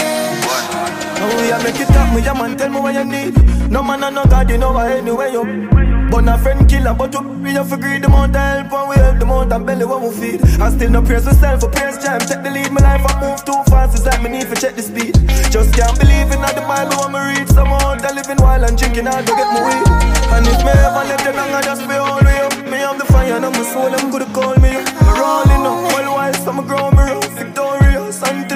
Oh, 1.20 1.62
make 1.64 1.80
it 1.80 1.90
up, 1.90 2.14
me, 2.14 2.20
yeah, 2.22 2.32
man, 2.32 2.56
tell 2.56 2.70
me 2.70 2.78
what 2.78 2.94
you 2.94 3.04
need. 3.04 3.34
No 3.68 3.82
man, 3.82 4.04
and 4.04 4.14
no 4.14 4.24
God, 4.24 4.48
you 4.48 4.58
know 4.58 4.76
I 4.76 4.98
anyway 4.98 5.32
you. 5.32 5.93
But 6.14 6.28
a 6.28 6.38
friend 6.38 6.62
killer, 6.70 6.94
but 6.94 7.10
we 7.42 7.50
have 7.58 7.68
to 7.70 7.76
greed 7.76 8.02
the 8.02 8.06
amount 8.06 8.36
of 8.36 8.40
help 8.40 8.70
and 8.70 8.88
we 8.88 8.94
help 9.02 9.18
the 9.18 9.24
amount 9.26 9.52
of 9.52 9.66
belly 9.66 9.84
what 9.84 10.00
we 10.00 10.14
feed. 10.14 10.38
I 10.62 10.70
still 10.70 10.88
no 10.88 11.02
praise 11.02 11.26
myself 11.26 11.58
for 11.58 11.70
praise 11.74 11.98
jam. 11.98 12.20
Check 12.22 12.44
the 12.44 12.52
lead, 12.54 12.70
my 12.70 12.78
life 12.86 13.02
I 13.02 13.18
move 13.18 13.44
too 13.44 13.58
fast. 13.66 13.98
It's 13.98 14.06
like 14.06 14.22
me 14.22 14.30
need 14.30 14.46
to 14.46 14.54
check 14.54 14.78
the 14.78 14.82
speed. 14.86 15.18
Just 15.50 15.74
can't 15.74 15.98
believe 15.98 16.30
in 16.30 16.38
all 16.38 16.54
the 16.54 16.62
Bible 16.70 17.02
when 17.02 17.18
me 17.18 17.34
read. 17.34 17.48
Some 17.50 17.66
out 17.66 17.98
I 17.98 18.14
living 18.14 18.38
while 18.38 18.62
and 18.62 18.78
drinking 18.78 19.10
hard 19.10 19.26
to 19.26 19.34
get 19.34 19.42
my 19.42 19.58
weed. 19.66 19.90
And 20.38 20.46
if 20.46 20.62
me 20.62 20.70
ever 20.86 21.02
let 21.02 21.18
the 21.18 21.34
I 21.34 21.62
just 21.66 21.82
be 21.82 21.98
all 21.98 22.22
way 22.22 22.38
up. 22.46 22.54
Me 22.70 22.78
have 22.78 22.94
the 22.94 23.10
fire, 23.10 23.34
and 23.34 23.50
my 23.50 23.64
soul, 23.74 23.90
them 23.90 24.14
could 24.14 24.30
call 24.30 24.54
me 24.62 24.70
up. 24.70 24.86
Me 24.86 25.10
rolling 25.18 25.66
up, 25.66 25.82
while 25.98 26.14
while 26.14 26.34
some 26.46 26.62
grow 26.62 26.94
me 26.94 27.10
up. 27.10 27.26
Victorious 27.34 28.22
until 28.22 28.53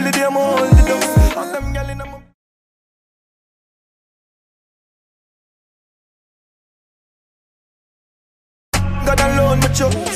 alone, 9.81 10.08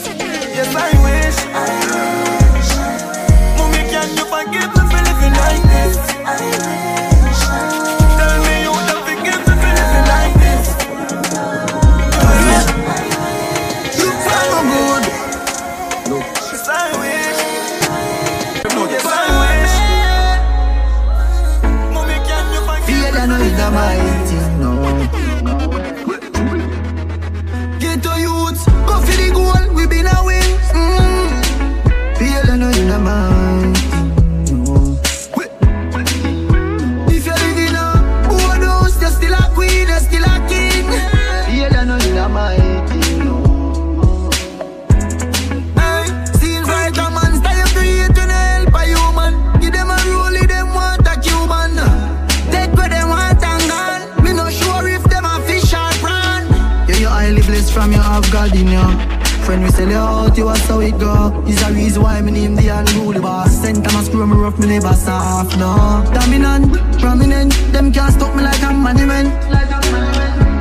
from 58.22 58.32
God. 58.32 59.22
Friend, 59.44 59.62
we 59.62 59.70
sell 59.70 59.88
you 59.88 59.96
out, 59.96 60.38
you 60.38 60.48
are 60.48 60.56
so 60.56 60.80
it 60.80 60.98
go. 60.98 61.44
Is 61.48 61.60
a 61.62 61.72
reason 61.72 62.02
why 62.02 62.20
me 62.20 62.30
name 62.30 62.54
the 62.54 62.68
unruly 62.68 63.20
boss. 63.20 63.50
Sent 63.50 63.82
them 63.82 63.96
a 63.96 64.04
screw 64.04 64.26
me 64.26 64.36
rough, 64.36 64.58
me 64.58 64.66
never 64.66 64.92
soft, 64.94 65.58
no. 65.58 66.04
Dominant, 66.14 66.72
prominent, 67.00 67.52
them 67.72 67.92
can't 67.92 68.12
stop 68.12 68.36
me 68.36 68.42
like 68.42 68.62
a 68.62 68.72
monument. 68.72 69.28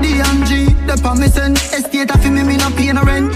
DMG, 0.01 0.87
the 0.87 0.99
promising. 1.01 1.53
Estate 1.53 2.11
fi 2.11 2.29
me, 2.29 2.43
me 2.43 2.57
not 2.57 2.73
pay 2.73 2.91
no 2.91 3.03
rent. 3.03 3.35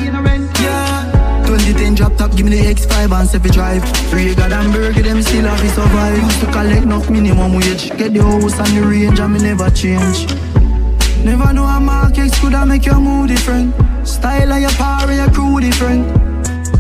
Yeah. 0.60 1.46
2010 1.46 1.94
drop 1.94 2.18
top, 2.18 2.36
give 2.36 2.48
me 2.48 2.58
the 2.58 2.74
X5 2.74 3.12
and 3.14 3.30
Sefi 3.30 3.52
drive. 3.52 3.84
Three 4.10 4.34
God 4.34 4.52
and 4.52 4.74
burger, 4.74 5.04
them 5.04 5.22
still 5.22 5.46
have 5.46 5.62
to 5.62 5.70
survive. 5.70 6.18
Used 6.24 6.40
to 6.40 6.48
collect 6.48 6.84
enough 6.84 7.10
minimum 7.10 7.54
wage. 7.54 7.92
Get 7.98 8.14
the 8.14 8.24
house 8.24 8.60
and 8.60 8.78
the 8.78 8.88
range 8.88 9.20
and 9.20 9.34
me 9.34 9.40
never 9.42 9.70
change. 9.70 10.26
Never 11.26 11.52
know 11.54 11.64
a 11.66 11.80
market 11.80 12.32
could 12.34 12.54
have 12.54 12.68
make 12.68 12.86
your 12.86 13.00
mood 13.00 13.30
different. 13.30 13.74
Style 14.08 14.52
of 14.52 14.62
your 14.62 14.70
power, 14.74 15.12
your 15.12 15.28
crew 15.32 15.60
different. 15.60 16.06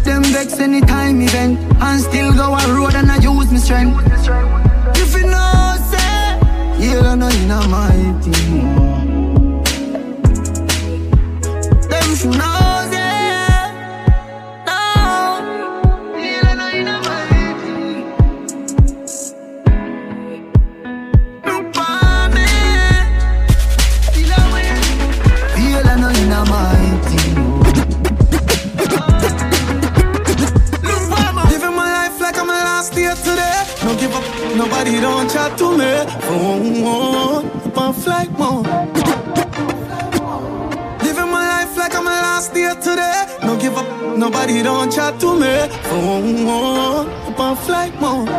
Them 0.05 0.23
vex 0.25 0.59
anytime 0.59 1.19
event 1.19 1.57
and 1.81 1.99
still 1.99 2.31
go 2.31 2.53
a 2.53 2.73
road 2.75 2.93
and 2.93 3.09
I 3.09 3.17
use 3.17 3.51
my 3.51 3.57
strength. 3.57 3.99
If 5.01 5.15
you 5.17 5.25
know, 5.25 5.75
say, 5.89 6.37
yeah, 6.77 7.11
I 7.11 7.15
know 7.15 7.29
you 7.29 7.47
know 7.47 7.67
my 7.69 7.89
team. 8.21 9.63
Them 11.89 12.09
you 12.11 12.64
chat 35.35 35.57
to 35.57 35.77
me. 35.77 35.91
Phone 36.27 36.83
up 36.85 37.77
on 37.77 37.93
flight 37.93 38.31
mode. 38.39 38.65
Living 41.03 41.29
my 41.35 41.43
life 41.53 41.77
like 41.77 41.95
I'm 41.95 42.07
a 42.07 42.15
last 42.27 42.53
day 42.53 42.73
today. 42.81 43.19
No 43.43 43.57
give 43.57 43.77
up, 43.77 44.17
nobody 44.17 44.63
don't 44.63 44.91
chat 44.91 45.19
to 45.19 45.29
me. 45.41 45.53
Phone 45.89 46.47
up 46.47 47.39
on 47.39 47.55
flight 47.57 47.95
mode. 47.99 48.29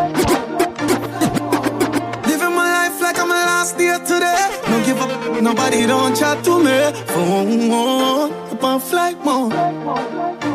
Living 2.30 2.54
my 2.60 2.68
life 2.78 3.00
like 3.00 3.18
I'm 3.18 3.30
a 3.30 3.40
last 3.50 3.76
day 3.76 3.96
today. 4.10 4.42
No 4.70 4.76
give 4.86 5.00
up, 5.00 5.42
nobody 5.42 5.86
don't 5.86 6.16
chat 6.16 6.42
to 6.44 6.58
me. 6.66 6.78
Phone 7.12 7.70
up 7.70 8.64
on 8.64 8.80
flight 8.80 9.18
mode. 9.24 10.45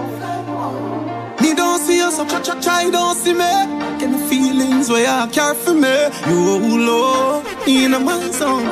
So 2.11 2.25
try, 2.25 2.41
try, 2.41 2.59
try, 2.59 2.89
don't 2.89 3.15
see 3.15 3.33
me. 3.33 3.51
Get 3.99 4.11
the 4.11 4.19
feelings 4.29 4.89
where 4.89 5.07
I 5.07 5.27
care 5.27 5.53
for 5.53 5.73
me. 5.73 5.95
You 6.27 6.77
low 6.87 7.41
in 7.65 7.91
my 7.91 8.29
zone. 8.31 8.67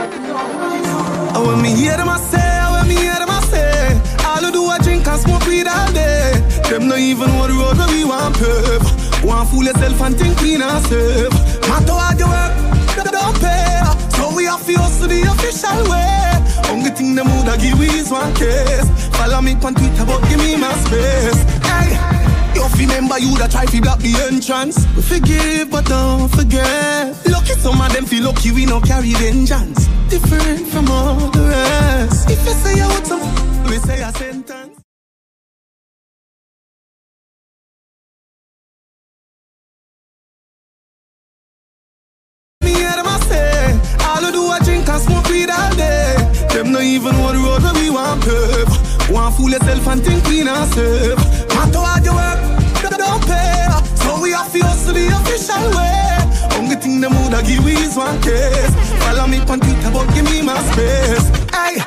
And 1.35 1.47
when 1.47 1.61
me 1.61 1.73
hear 1.73 1.95
them, 1.95 2.09
I 2.09 2.17
say, 2.19 2.51
when 2.73 2.87
me 2.87 2.95
hear 2.95 3.15
them, 3.15 3.29
I 3.29 3.39
say, 3.51 3.95
all 4.27 4.45
I 4.45 4.51
do 4.51 4.65
I 4.65 4.77
drink 4.79 5.07
and 5.07 5.21
smoke 5.21 5.45
weed 5.47 5.67
all 5.67 5.91
day. 5.93 6.33
Them 6.69 6.87
not 6.89 6.99
even 6.99 7.29
the 7.31 7.55
road 7.55 7.77
where 7.77 7.87
we 7.95 8.03
want 8.03 8.35
pave. 8.35 9.23
Want 9.23 9.49
fool 9.49 9.63
yourself 9.63 10.01
and 10.01 10.15
think 10.17 10.37
clean 10.37 10.61
and 10.61 10.85
safe. 10.87 11.31
Matter 11.69 11.95
how 11.95 12.13
you 12.19 12.27
work, 12.27 12.53
they 12.95 13.11
don't 13.11 13.37
pay. 13.39 13.83
So 14.15 14.35
we 14.35 14.45
have 14.45 14.65
to 14.65 15.07
the 15.07 15.19
official 15.31 15.79
way. 15.87 16.19
Only 16.71 16.91
thing 16.91 17.15
them 17.15 17.27
woulda 17.31 17.57
give 17.57 17.81
is 17.81 18.11
one 18.11 18.33
case. 18.35 18.89
Follow 19.15 19.41
me 19.41 19.53
on 19.63 19.73
Twitter, 19.73 20.05
but 20.05 20.21
give 20.27 20.39
me 20.39 20.57
my 20.57 20.73
space. 20.83 21.39
Hey. 21.63 22.18
You 22.59 22.67
remember 22.75 23.17
you 23.19 23.37
that 23.37 23.51
try 23.51 23.65
to 23.65 23.81
block 23.81 23.99
the 23.99 24.11
entrance. 24.27 24.85
We 24.93 25.01
forgive, 25.01 25.71
but 25.71 25.85
don't 25.85 26.27
forget. 26.27 27.15
Lucky 27.25 27.53
some 27.53 27.79
of 27.79 27.93
them 27.93 28.05
feel 28.05 28.25
lucky 28.25 28.51
we 28.51 28.65
no 28.65 28.81
carry 28.81 29.13
vengeance. 29.13 29.87
Different 30.09 30.67
from 30.67 30.91
all 30.91 31.31
the 31.31 31.39
rest. 31.39 32.29
If 32.29 32.43
you 32.45 32.53
say 32.59 32.75
you 32.75 32.87
want 32.87 33.07
some, 33.07 33.63
we 33.63 33.77
say 33.77 34.01
a 34.01 34.11
sentence. 34.11 34.75
Them 46.49 46.65
I 46.65 46.69
I 46.69 46.71
no 46.71 46.79
even 46.81 47.15
the 47.15 47.39
road 47.39 47.77
we 47.79 47.89
want 47.89 48.21
pave. 48.21 49.09
Want 49.11 49.35
fool 49.35 49.49
yourself 49.49 49.87
and 49.87 50.03
think 50.03 50.23
clean 50.25 50.47
and 50.47 50.73
safe. 50.73 51.28
The 54.99 55.15
official 55.15 55.63
way. 55.75 56.19
Only 56.57 56.75
thing 56.75 56.99
them 57.01 57.13
woulda 57.15 57.41
give 57.43 57.63
we 57.63 57.73
is 57.73 57.95
one 57.95 58.19
case. 58.21 58.73
Follow 59.03 59.27
me 59.27 59.39
on 59.39 59.59
Twitter, 59.59 59.91
but 59.91 60.07
give 60.13 60.25
me 60.25 60.41
my 60.41 60.59
space. 60.71 61.27
Hey, 61.55 61.79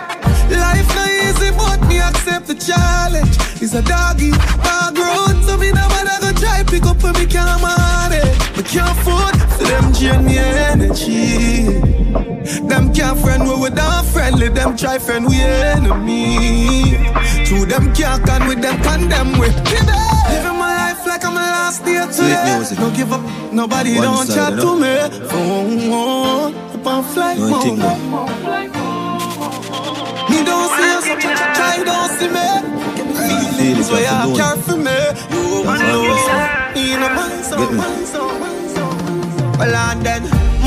life 0.49 0.89
no 0.97 1.05
easy, 1.05 1.51
but 1.53 1.81
me 1.89 2.01
accept 2.01 2.47
the 2.47 2.55
challenge. 2.55 3.37
It's 3.61 3.75
a 3.75 3.83
doggy 3.83 4.33
dog 4.65 4.97
road, 4.97 5.37
so 5.45 5.57
me 5.57 5.71
no 5.73 5.85
matter 5.93 6.17
go 6.25 6.31
try 6.41 6.65
pick 6.65 6.85
up 6.87 7.03
when 7.03 7.15
me 7.15 7.27
can't 7.27 7.61
manage. 7.63 8.39
Me 8.57 8.63
can't 8.63 8.91
afford 8.97 9.37
for 9.57 9.65
them 9.65 9.93
drain 9.93 10.25
me 10.25 10.39
energy. 10.39 12.03
Them 12.69 12.93
can't 12.93 13.19
friend 13.21 13.45
we 13.45 13.55
with 13.61 13.79
our 13.79 14.03
friendly, 14.05 14.49
them 14.49 14.77
try 14.77 14.99
friend 14.99 15.27
we 15.27 15.37
enemy. 15.41 16.97
True, 17.47 17.67
them 17.67 17.95
can't 17.95 18.25
con 18.27 18.49
with 18.49 18.61
them 18.63 18.81
condemn 18.83 19.39
with. 19.39 19.55
My 19.65 19.81
life 19.87 20.62
like 21.13 21.25
I'm 21.25 21.37
a 21.37 21.41
last 21.41 21.85
day 21.85 22.01
today. 22.11 22.57
music. 22.57 22.79
No 22.79 22.91
give 22.91 23.13
up, 23.13 23.21
nobody 23.53 23.95
One 23.97 24.05
don't 24.05 24.27
chat 24.27 24.53
to 24.65 24.71
me. 24.83 24.95
Phone 25.29 26.55
up 26.75 26.87
on 26.87 27.05
flight 27.13 27.39
No 27.39 27.49
mode. 27.51 27.63
thing, 27.63 27.79
no. 27.79 27.93
Me 30.31 30.39
don't 30.49 30.69
see 30.75 30.89
you, 30.93 31.01
so 31.07 31.15
try, 31.23 31.35
try, 31.37 31.55
try, 31.59 31.77
don't 31.91 32.11
see 32.19 32.31
me. 32.37 32.49
Feelings 33.59 33.91
where 33.91 34.01
you 34.01 34.07
have 34.07 34.25
to 34.25 34.31
you 34.31 34.39
know 34.39 34.41
care 34.41 34.57
for 34.67 34.77
me. 34.87 34.99
You 35.33 35.65
know, 35.65 35.69
what 35.69 36.77
in 36.77 37.03
a 37.03 37.09
man, 37.17 37.31
Get 37.31 37.45
so 37.51 37.57
me. 37.59 37.77
man, 37.77 38.07
so 38.13 38.23
man, 38.41 38.57
so 38.75 38.85
Well, 39.59 39.77
and 39.77 40.01
then, 40.07 40.23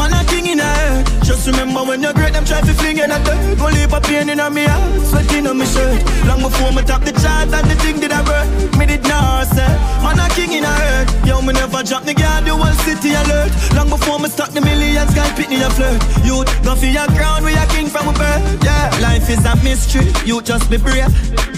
man, 0.09 0.25
a 0.25 0.29
king 0.29 0.47
in 0.47 0.59
a 0.59 0.63
head. 0.63 1.05
Just 1.23 1.47
remember 1.47 1.83
when 1.83 2.01
you're 2.01 2.13
great, 2.13 2.33
them 2.33 2.45
try 2.45 2.61
to 2.61 2.73
fling 2.73 2.97
in 2.97 3.11
a 3.11 3.19
dirt. 3.23 3.57
Go 3.57 3.65
leave 3.65 3.93
a 3.93 3.99
pain 4.01 4.29
in 4.29 4.39
a 4.39 4.49
me 4.49 4.65
heart, 4.65 5.05
sweating 5.07 5.47
on 5.47 5.57
me 5.57 5.65
shirt. 5.65 6.03
Long 6.27 6.41
before 6.41 6.71
me 6.71 6.81
top 6.83 7.01
the 7.03 7.11
chart 7.13 7.53
and 7.53 7.67
the 7.69 7.75
thing 7.75 7.99
did 7.99 8.11
I 8.11 8.21
work. 8.21 8.77
Me 8.77 8.85
did 8.85 9.03
not 9.03 9.47
say, 9.47 9.67
man, 10.03 10.19
a 10.19 10.27
king 10.33 10.53
in 10.53 10.63
a 10.63 10.73
head. 10.73 11.27
Yo, 11.27 11.41
me 11.41 11.53
never 11.53 11.83
drop 11.83 12.03
the 12.03 12.13
guard, 12.13 12.45
the 12.45 12.53
whole 12.55 12.77
city 12.85 13.13
alert. 13.13 13.51
Long 13.75 13.89
before 13.89 14.19
me 14.19 14.29
start 14.29 14.51
the 14.51 14.61
millions, 14.61 15.13
guy 15.13 15.27
pitney 15.37 15.65
a 15.65 15.69
flirt. 15.69 16.01
Youth, 16.25 16.49
go 16.63 16.75
for 16.75 16.85
your 16.85 17.07
crown, 17.17 17.43
we 17.43 17.53
a 17.53 17.65
king 17.67 17.87
from 17.87 18.07
a 18.07 18.13
birth. 18.13 18.63
Yeah, 18.63 18.89
life 19.01 19.29
is 19.29 19.43
a 19.45 19.55
mystery, 19.63 20.11
you 20.25 20.41
just 20.41 20.69
be 20.69 20.77
brave. 20.77 21.13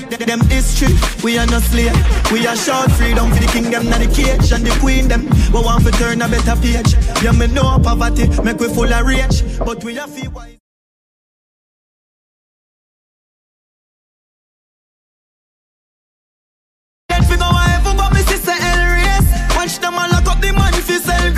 Them 0.07 0.39
history, 0.47 0.95
we 1.23 1.37
are 1.37 1.45
not 1.45 1.61
slave. 1.63 1.95
We 2.31 2.47
are 2.47 2.55
short 2.55 2.91
freedom 2.91 3.29
for 3.31 3.39
the 3.39 3.47
kingdom, 3.47 3.89
not 3.89 3.99
the 3.99 4.07
cage 4.07 4.51
and 4.51 4.65
the 4.65 4.71
queen 4.79 5.07
them. 5.07 5.27
We 5.51 5.59
want 5.59 5.83
to 5.85 5.91
turn 5.91 6.21
a 6.21 6.27
better 6.27 6.55
page. 6.59 6.95
Yeah, 7.21 7.31
me 7.31 7.47
know 7.47 7.77
poverty, 7.79 8.27
make 8.43 8.59
we 8.59 8.67
full 8.67 8.91
of 8.91 9.05
rage, 9.05 9.43
but 9.59 9.83
we 9.83 9.97
are 9.97 10.07
feel 10.07 10.31
wise. 10.31 10.57
Watch 19.55 19.79
them 19.79 19.95
all 19.95 20.07
lock 20.09 20.27
up 20.27 20.39
the 20.39 20.51
sell 20.99 21.33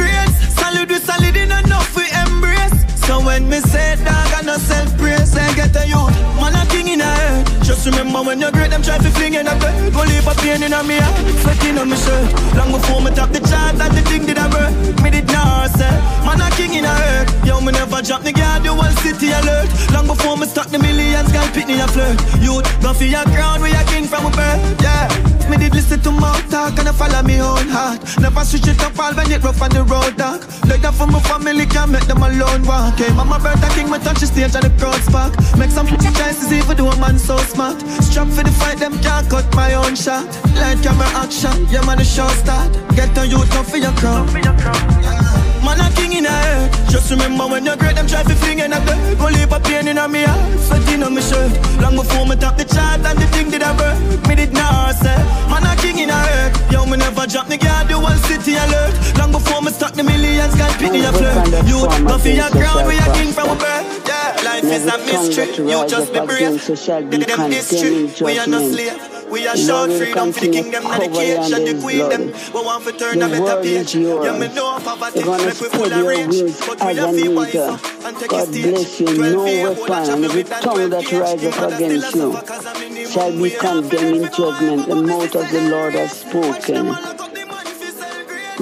Solid 0.60 0.92
solid 1.02 1.36
enough 1.36 1.96
we 1.96 2.06
embrace. 2.24 2.78
So 3.08 3.26
when 3.26 3.50
me 3.50 3.60
say 3.60 3.96
dog 4.04 4.34
I 4.38 4.42
no 4.46 4.58
self 4.58 4.96
praise 4.98 5.36
I 5.36 5.54
get 5.56 5.76
a 5.76 5.88
youth. 5.88 6.14
Man 6.40 6.54
a 6.54 6.66
king 6.70 6.90
in 6.90 7.02
a 7.02 7.06
head 7.06 7.64
Just 7.80 7.98
remember 7.98 8.22
when 8.22 8.42
you're 8.42 8.52
great 8.52 8.72
them 8.72 8.82
try 8.82 8.98
to 8.98 9.10
fling 9.12 9.36
in 9.36 9.48
a 9.48 9.56
bed 9.56 9.94
Go 9.94 10.04
leave 10.04 10.28
a 10.28 10.36
pain 10.44 10.64
in 10.64 10.74
a 10.74 10.84
me 10.84 11.00
heart 11.00 11.16
Sweating 11.40 11.78
on 11.78 11.90
me 11.90 11.96
shirt 11.96 12.28
Long 12.60 12.74
before 12.76 13.00
me 13.00 13.10
top 13.16 13.32
the 13.32 13.40
chart 13.40 13.80
and 13.80 13.96
the 13.96 14.02
thing 14.02 14.26
did 14.26 14.38
I 14.38 14.52
work 14.52 14.76
Me 15.02 15.10
did 15.10 15.28
not 15.28 15.72
say 15.72 15.88
Man 16.28 16.44
a 16.44 16.52
king 16.60 16.74
in 16.74 16.84
a 16.84 16.92
head 16.92 17.32
Yo 17.48 17.62
me 17.62 17.72
never 17.72 18.02
drop 18.02 18.24
the 18.24 18.34
guard 18.34 18.64
the 18.64 18.74
whole 18.76 18.92
city 19.00 19.32
alert 19.32 19.72
Long 19.94 20.08
before 20.08 20.36
me 20.36 20.46
start 20.46 20.68
the 20.68 20.80
millions 20.80 21.32
Girl 21.32 21.48
pitney 21.56 21.80
a 21.80 21.88
flirt 21.88 22.20
Youth 22.44 22.68
go 22.84 22.92
for 22.92 23.06
your 23.06 23.24
crown 23.32 23.62
we 23.62 23.72
a 23.72 23.82
king 23.86 24.04
from 24.04 24.26
a 24.26 24.32
birth 24.32 24.82
Yeah 24.82 25.30
me 25.50 25.58
did 25.58 25.74
listen 25.74 26.00
to 26.02 26.12
mouth 26.12 26.48
talk 26.52 26.78
and 26.78 26.88
I 26.88 26.92
follow 26.92 27.24
me 27.24 27.42
own 27.42 27.68
heart. 27.70 28.00
Never 28.22 28.46
switch 28.46 28.68
it 28.68 28.80
up 28.84 28.98
all 29.00 29.14
when 29.16 29.32
it 29.32 29.42
rough 29.42 29.60
on 29.64 29.72
the 29.72 29.84
road 29.84 30.16
dark. 30.16 30.46
Like 30.70 30.82
that 30.86 30.94
for 30.94 31.08
my 31.08 31.20
family 31.22 31.66
can't 31.66 31.90
make 31.90 32.06
them 32.06 32.22
alone 32.22 32.64
walk. 32.66 33.02
Hey, 33.02 33.12
mama 33.14 33.40
birthday 33.42 33.74
king, 33.74 33.90
me 33.90 33.98
touch 33.98 34.20
the 34.20 34.28
stage 34.28 34.54
and 34.54 34.62
the 34.62 34.70
crowd 34.78 35.02
spark. 35.02 35.34
Make 35.58 35.72
some 35.72 35.88
chances 36.20 36.54
even 36.54 36.78
though 36.78 36.92
a 36.92 36.98
man 37.02 37.18
so 37.18 37.36
smart. 37.38 37.69
Strap 38.02 38.28
for 38.30 38.44
the 38.44 38.52
fight, 38.52 38.78
them 38.78 38.98
can't 39.00 39.30
cut 39.30 39.54
my 39.56 39.74
own 39.74 39.96
shot. 39.96 40.26
Light 40.56 40.82
camera 40.82 41.08
action, 41.16 41.68
yeah 41.70 41.86
man 41.86 41.98
the 41.98 42.04
show 42.04 42.28
start. 42.30 42.72
Get 42.96 43.18
on 43.18 43.30
you 43.30 43.44
tough 43.46 43.70
for 43.70 43.78
your 43.78 43.94
crown. 43.94 45.49
Man 45.70 45.86
a 45.86 45.94
king 45.94 46.14
in 46.14 46.26
a 46.26 46.30
head. 46.30 46.80
Just 46.90 47.12
remember 47.12 47.46
when 47.46 47.64
you're 47.64 47.78
great 47.78 47.96
Them 47.96 48.08
try 48.08 48.24
to 48.24 48.36
fling 48.42 48.58
in 48.58 48.74
a 48.74 48.80
Go 49.22 49.28
leave 49.30 49.52
a 49.52 49.60
pain 49.60 49.88
in 49.88 50.00
a 50.00 50.08
me 50.08 50.24
heart 50.24 50.60
Sweating 50.66 51.04
on 51.04 51.14
me 51.14 51.22
shirt. 51.22 51.54
Long 51.78 51.96
before 51.96 52.26
me 52.26 52.36
top 52.36 52.58
the 52.58 52.66
chart 52.66 53.06
And 53.06 53.20
the 53.20 53.28
thing 53.28 53.52
did 53.52 53.62
I 53.62 53.78
work. 53.78 54.28
Me 54.28 54.34
did 54.34 54.52
not 54.52 54.96
say 54.96 55.16
Man 55.46 55.62
a 55.62 55.76
king 55.78 56.00
in 56.00 56.10
a 56.10 56.18
head. 56.18 56.72
Yo 56.72 56.86
me 56.86 56.98
never 56.98 57.28
drop 57.28 57.48
the 57.48 57.58
guard 57.58 57.88
The 57.88 57.94
whole 57.94 58.18
city 58.26 58.56
alert. 58.58 58.98
Long 59.20 59.32
before 59.32 59.62
me 59.62 59.72
start 59.72 59.94
the 59.94 60.04
millions 60.04 60.56
Guy 60.56 60.70
pitney 60.82 61.06
a 61.06 61.14
flirt. 61.14 61.46
You 61.70 61.86
go 61.86 62.18
for 62.18 62.30
your 62.30 62.50
ground 62.50 62.88
We 62.88 62.98
a 62.98 63.06
king 63.14 63.32
from 63.32 63.50
a 63.50 63.56
birth. 63.56 63.86
Yeah 64.10 64.42
Life 64.42 64.66
is 64.66 64.88
a 64.90 64.98
mystery. 64.98 65.70
You 65.70 65.88
just 65.88 66.12
be 66.12 66.20
brave. 66.26 66.58
Them 66.66 67.52
history. 67.52 68.10
We 68.26 68.40
are 68.40 68.48
no 68.48 68.66
slave 68.66 69.19
we 69.32 69.48
are 69.48 69.58
short 69.58 69.92
freedom 69.92 70.32
for 70.34 70.40
the 70.42 70.52
kingdom, 70.52 70.84
not 70.84 71.00
the 71.00 71.08
cage 71.10 71.52
and 71.52 71.68
the 71.68 71.82
queen 71.82 72.10
them. 72.10 72.24
We 72.54 72.62
want 72.66 72.84
to 72.86 72.92
turn 72.94 73.22
a 73.22 73.28
better 73.30 73.62
page. 73.62 73.96
Yeah, 73.96 74.38
me 74.38 74.48
know 74.54 74.80
poverty, 74.80 75.20
make 75.24 75.62
we 75.62 75.70
full 75.70 75.92
of 75.94 76.06
rage. 76.06 76.56
But 76.66 76.82
we 76.82 77.00
are 77.00 77.14
feel 77.14 77.36
wise 77.36 77.56
uh, 77.56 77.78
and 78.06 78.18
take 78.18 78.30
God 78.30 78.50
a 78.50 78.52
stage. 78.52 78.64
bless 78.64 79.00
you. 79.00 79.16
12 79.16 79.32
No 79.34 79.46
year 79.46 79.68
old 79.68 79.78
weapon 79.80 80.10
and 80.10 80.26
every 80.26 80.38
with 80.38 80.50
that 80.50 80.64
tongue 80.64 80.90
that 80.90 81.06
12 81.06 81.22
rises 81.22 81.46
age. 81.46 81.58
up 81.58 81.72
against 81.74 82.16
you 82.16 83.08
shall 83.08 83.32
be 83.32 83.50
condemned 83.52 84.16
in 84.18 84.32
judgment. 84.32 84.88
The 84.88 84.96
mouth 84.96 85.36
of 85.36 85.52
the 85.52 85.62
Lord 85.70 85.94
has 85.94 86.12
spoken. 86.12 86.88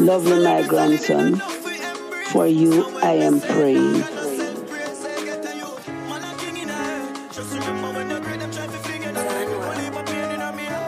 Lovely 0.06 0.44
my 0.44 0.62
grandson, 0.68 1.38
for 2.32 2.46
you 2.46 2.98
I 3.00 3.14
am 3.14 3.42
praying. 3.42 4.17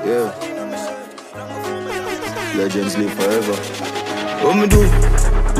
Yeah. 0.09 0.33
Legends 2.57 2.97
live 2.97 3.13
forever. 3.13 3.53
What 4.43 4.55
me 4.57 4.67
do? 4.67 4.81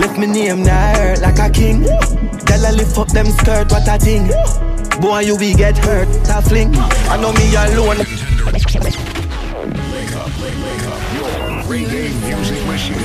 Left 0.02 0.18
me 0.18 0.26
name 0.26 0.64
now 0.64 0.98
hurt 0.98 1.22
like 1.22 1.38
a 1.38 1.52
king. 1.52 1.84
Girl, 1.84 2.66
I 2.66 2.72
lift 2.72 2.98
up 2.98 3.10
them 3.10 3.28
skirt, 3.28 3.72
what 3.72 3.88
a 3.88 4.00
thing. 4.00 4.26
Boy, 5.00 5.20
you 5.20 5.36
will 5.38 5.56
get 5.56 5.78
hurt, 5.78 6.08
that 6.26 6.46
fling. 6.46 6.76
I 6.76 7.18
know 7.22 7.32
me 7.34 7.54
alone. 7.54 7.98
Reggae 11.70 12.10
music 12.26 12.66
machine. 12.66 12.98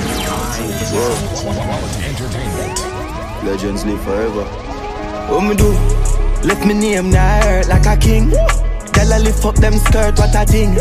Quality 1.45 2.05
entertainment. 2.09 3.45
Legends 3.45 3.85
live 3.85 4.03
forever. 4.03 4.45
What 5.29 5.43
me 5.43 5.55
do? 5.55 5.73
Let 6.43 6.67
me 6.67 6.73
name 6.73 7.11
now 7.11 7.43
hurt 7.43 7.69
like 7.69 7.85
a 7.85 7.99
king. 7.99 8.31
Girl, 8.31 9.13
I 9.13 9.19
lift 9.19 9.45
up 9.45 9.57
them 9.57 9.75
skirt, 9.75 10.19
what 10.19 10.35
a 10.35 10.47
thing. 10.47 10.79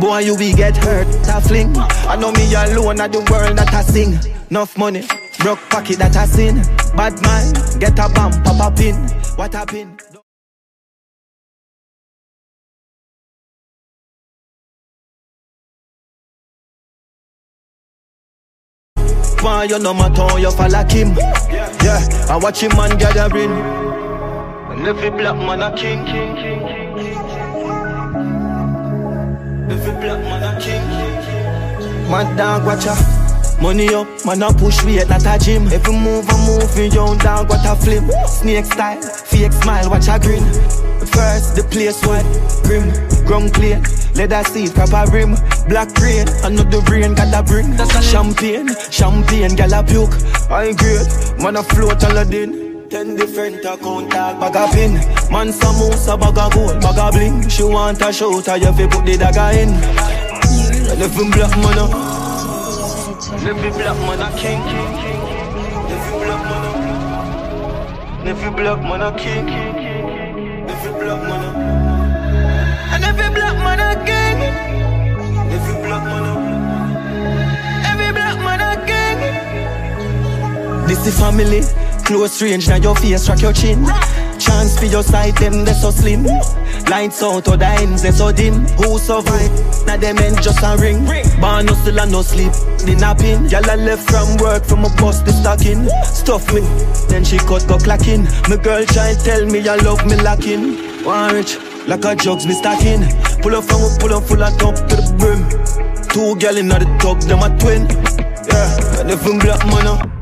Boy, 0.00 0.18
you 0.20 0.36
will 0.36 0.56
get 0.56 0.76
hurt, 0.76 1.06
a 1.28 1.40
fling. 1.40 1.74
I 1.76 2.16
know 2.16 2.30
me 2.32 2.52
alone 2.54 3.00
at 3.00 3.12
the 3.12 3.20
world 3.30 3.56
that 3.56 3.72
I 3.72 3.82
sing. 3.82 4.18
Enough 4.50 4.76
money, 4.76 5.04
broke 5.38 5.58
pocket 5.70 5.98
that 5.98 6.16
I 6.16 6.26
sin. 6.26 6.56
Bad 6.94 7.20
mind, 7.22 7.80
get 7.80 7.98
a 7.98 8.08
bump, 8.12 8.44
pop 8.44 8.72
a 8.72 8.76
pin. 8.76 8.94
What 9.36 9.52
pin. 9.68 9.98
Why 19.40 19.64
you 19.64 19.78
no 19.78 19.94
matter 19.94 20.38
you 20.38 20.50
fall 20.50 20.70
like 20.70 20.90
him? 20.90 21.16
Yeah, 21.16 22.26
I 22.28 22.38
watch 22.42 22.62
him 22.62 22.76
man 22.76 22.98
gathering. 22.98 23.52
And 23.52 24.86
every 24.86 25.10
black 25.10 25.36
man 25.36 25.62
a 25.62 25.76
king. 25.76 26.85
Every 29.68 29.92
black 30.00 30.20
man 30.20 30.44
a 30.44 30.60
king. 30.60 32.10
Mad 32.10 32.36
dog 32.36 32.62
watcha. 32.64 32.94
Money 33.60 33.92
up, 33.94 34.06
man 34.24 34.42
a 34.42 34.52
push 34.52 34.84
weight 34.84 35.10
at 35.10 35.26
a 35.26 35.44
gym. 35.44 35.66
Every 35.68 35.92
move 35.92 36.24
I 36.28 36.46
move 36.46 36.78
in 36.78 36.92
young 36.92 37.18
dog 37.18 37.48
what 37.48 37.66
a 37.66 37.74
flip. 37.74 38.04
Snake 38.28 38.64
style, 38.64 39.02
fake 39.02 39.52
smile, 39.52 39.90
watch 39.90 40.06
a 40.08 40.20
grin. 40.20 40.44
First 41.10 41.56
the 41.56 41.66
place 41.68 42.00
white, 42.06 42.26
grim, 42.62 42.92
ground 43.26 43.54
clear. 43.54 43.82
Leather 44.14 44.44
seat, 44.44 44.72
proper 44.72 45.10
rim, 45.10 45.34
black 45.68 45.90
rain. 45.98 46.28
Another 46.44 46.80
rain 46.90 47.14
got 47.14 47.34
a 47.34 47.42
bring. 47.42 47.76
Champagne, 48.02 48.68
champagne, 48.90 49.56
gal 49.56 49.74
a 49.74 49.82
puke. 49.82 50.14
I 50.48 50.66
ain't 50.66 50.78
great, 50.78 51.08
man 51.42 51.56
a 51.56 51.62
float 51.64 52.04
Aladdin. 52.04 52.65
Ten 52.90 53.16
different 53.16 53.64
account 53.64 54.10
tag, 54.12 54.38
bag 54.38 54.54
a 54.54 54.68
pin. 54.72 54.94
Man 55.32 55.48
samosa, 55.50 56.16
bag 56.20 56.38
a 56.38 56.48
gold, 56.54 56.80
bag 56.80 56.98
a 56.98 57.10
bling. 57.10 57.48
She 57.48 57.64
want 57.64 58.00
a 58.00 58.12
shout, 58.12 58.48
I 58.48 58.58
have 58.58 58.76
to 58.76 58.86
put 58.86 59.04
the 59.04 59.16
dagger 59.16 59.50
in. 59.58 59.70
And 60.90 61.02
if 61.02 61.18
I'm 61.18 61.30
black 61.32 61.50
man 61.58 61.78
up, 61.82 61.90
every 63.42 63.70
black 63.70 63.98
man 64.06 64.22
a 64.22 64.30
king. 64.38 64.62
Every 65.90 66.18
black 66.22 66.42
man 66.46 66.64
a, 68.24 68.30
every 68.30 68.50
black 68.50 68.80
man 68.82 69.02
a 69.02 69.10
king. 69.18 69.48
Every 70.70 70.92
black 70.92 71.22
man 71.26 71.42
a. 71.42 71.50
And 72.94 73.04
every 73.04 73.28
black 73.34 73.56
man 73.56 73.80
a 73.80 73.90
king. 74.06 74.38
Every 75.50 75.74
black 75.82 76.04
man 76.04 76.24
a. 76.24 76.34
Every 77.90 78.10
black 78.12 78.38
man 78.46 78.60
a 78.62 78.70
king. 78.86 79.18
This 80.86 81.06
is 81.06 81.18
family. 81.18 81.85
Close 82.06 82.40
range, 82.40 82.68
now 82.68 82.76
your 82.76 82.94
face, 82.94 83.26
track 83.26 83.42
your 83.42 83.52
chin. 83.52 83.84
Chance 84.38 84.78
for 84.78 84.84
your 84.86 85.02
side, 85.02 85.34
them 85.38 85.64
they 85.64 85.72
so 85.72 85.90
slim. 85.90 86.22
Lights 86.88 87.20
out, 87.20 87.48
or 87.48 87.56
the 87.56 87.66
ends 87.66 88.02
they 88.02 88.12
so 88.12 88.30
dim. 88.30 88.64
Who 88.78 88.96
survive? 88.96 89.50
Now 89.86 89.96
them 89.96 90.18
end 90.18 90.40
just 90.40 90.62
a 90.62 90.76
ring. 90.78 91.04
Born 91.40 91.66
no 91.66 91.74
still 91.74 91.98
and 91.98 92.12
no 92.12 92.22
sleep. 92.22 92.52
The 92.86 92.94
napping. 92.94 93.50
Y'all 93.50 93.66
left 93.76 94.08
from 94.08 94.36
work 94.36 94.64
from 94.64 94.84
a 94.84 94.88
bus 95.02 95.20
the 95.22 95.32
stocking. 95.32 95.88
Stuff 96.04 96.46
me, 96.54 96.60
then 97.08 97.24
she 97.24 97.38
cut 97.38 97.66
go 97.66 97.76
clacking. 97.76 98.22
My 98.48 98.56
girl 98.56 98.86
try 98.86 99.14
tell 99.14 99.44
me 99.44 99.58
you 99.58 99.76
love 99.82 100.06
me 100.06 100.14
lacking. 100.14 101.04
One 101.04 101.34
rich, 101.34 101.58
like 101.88 102.04
a 102.04 102.14
jugs 102.14 102.46
me 102.46 102.54
stacking. 102.54 103.02
Pull 103.42 103.56
up 103.56 103.64
from 103.64 103.82
a 103.82 103.90
pull 103.98 104.14
up 104.14 104.22
full 104.22 104.44
of 104.44 104.56
top 104.58 104.76
to 104.76 104.94
the 104.94 105.10
brim. 105.18 105.42
Two 106.14 106.36
gal 106.38 106.56
in 106.56 106.68
the 106.68 106.78
top, 107.02 107.18
them 107.26 107.42
a 107.42 107.50
twin. 107.58 107.82
Yeah, 108.46 109.02
I'm 109.02 109.38
black 109.40 109.66
man. 109.66 109.86
Uh, 109.88 110.15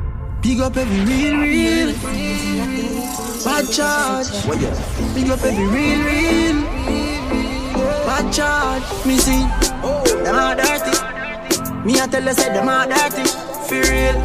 Big 0.44 0.60
up 0.60 0.76
every 0.76 1.00
real, 1.06 1.40
real. 1.40 1.94
Bad 3.44 3.64
charge. 3.72 4.28
Big 5.14 5.30
up 5.30 5.42
every 5.42 5.66
real, 5.68 6.04
real. 6.04 6.62
Bad 8.04 8.30
charge. 8.30 9.06
Me 9.06 9.16
see. 9.16 9.40
Them 10.22 10.36
are 10.36 10.54
dirty. 10.54 10.92
Me 11.86 11.98
I 11.98 12.06
tell 12.08 12.22
you 12.22 12.34
say 12.34 12.52
them 12.52 12.68
are 12.68 12.86
dirty. 12.86 13.24
For 13.66 13.80
real. 13.90 14.20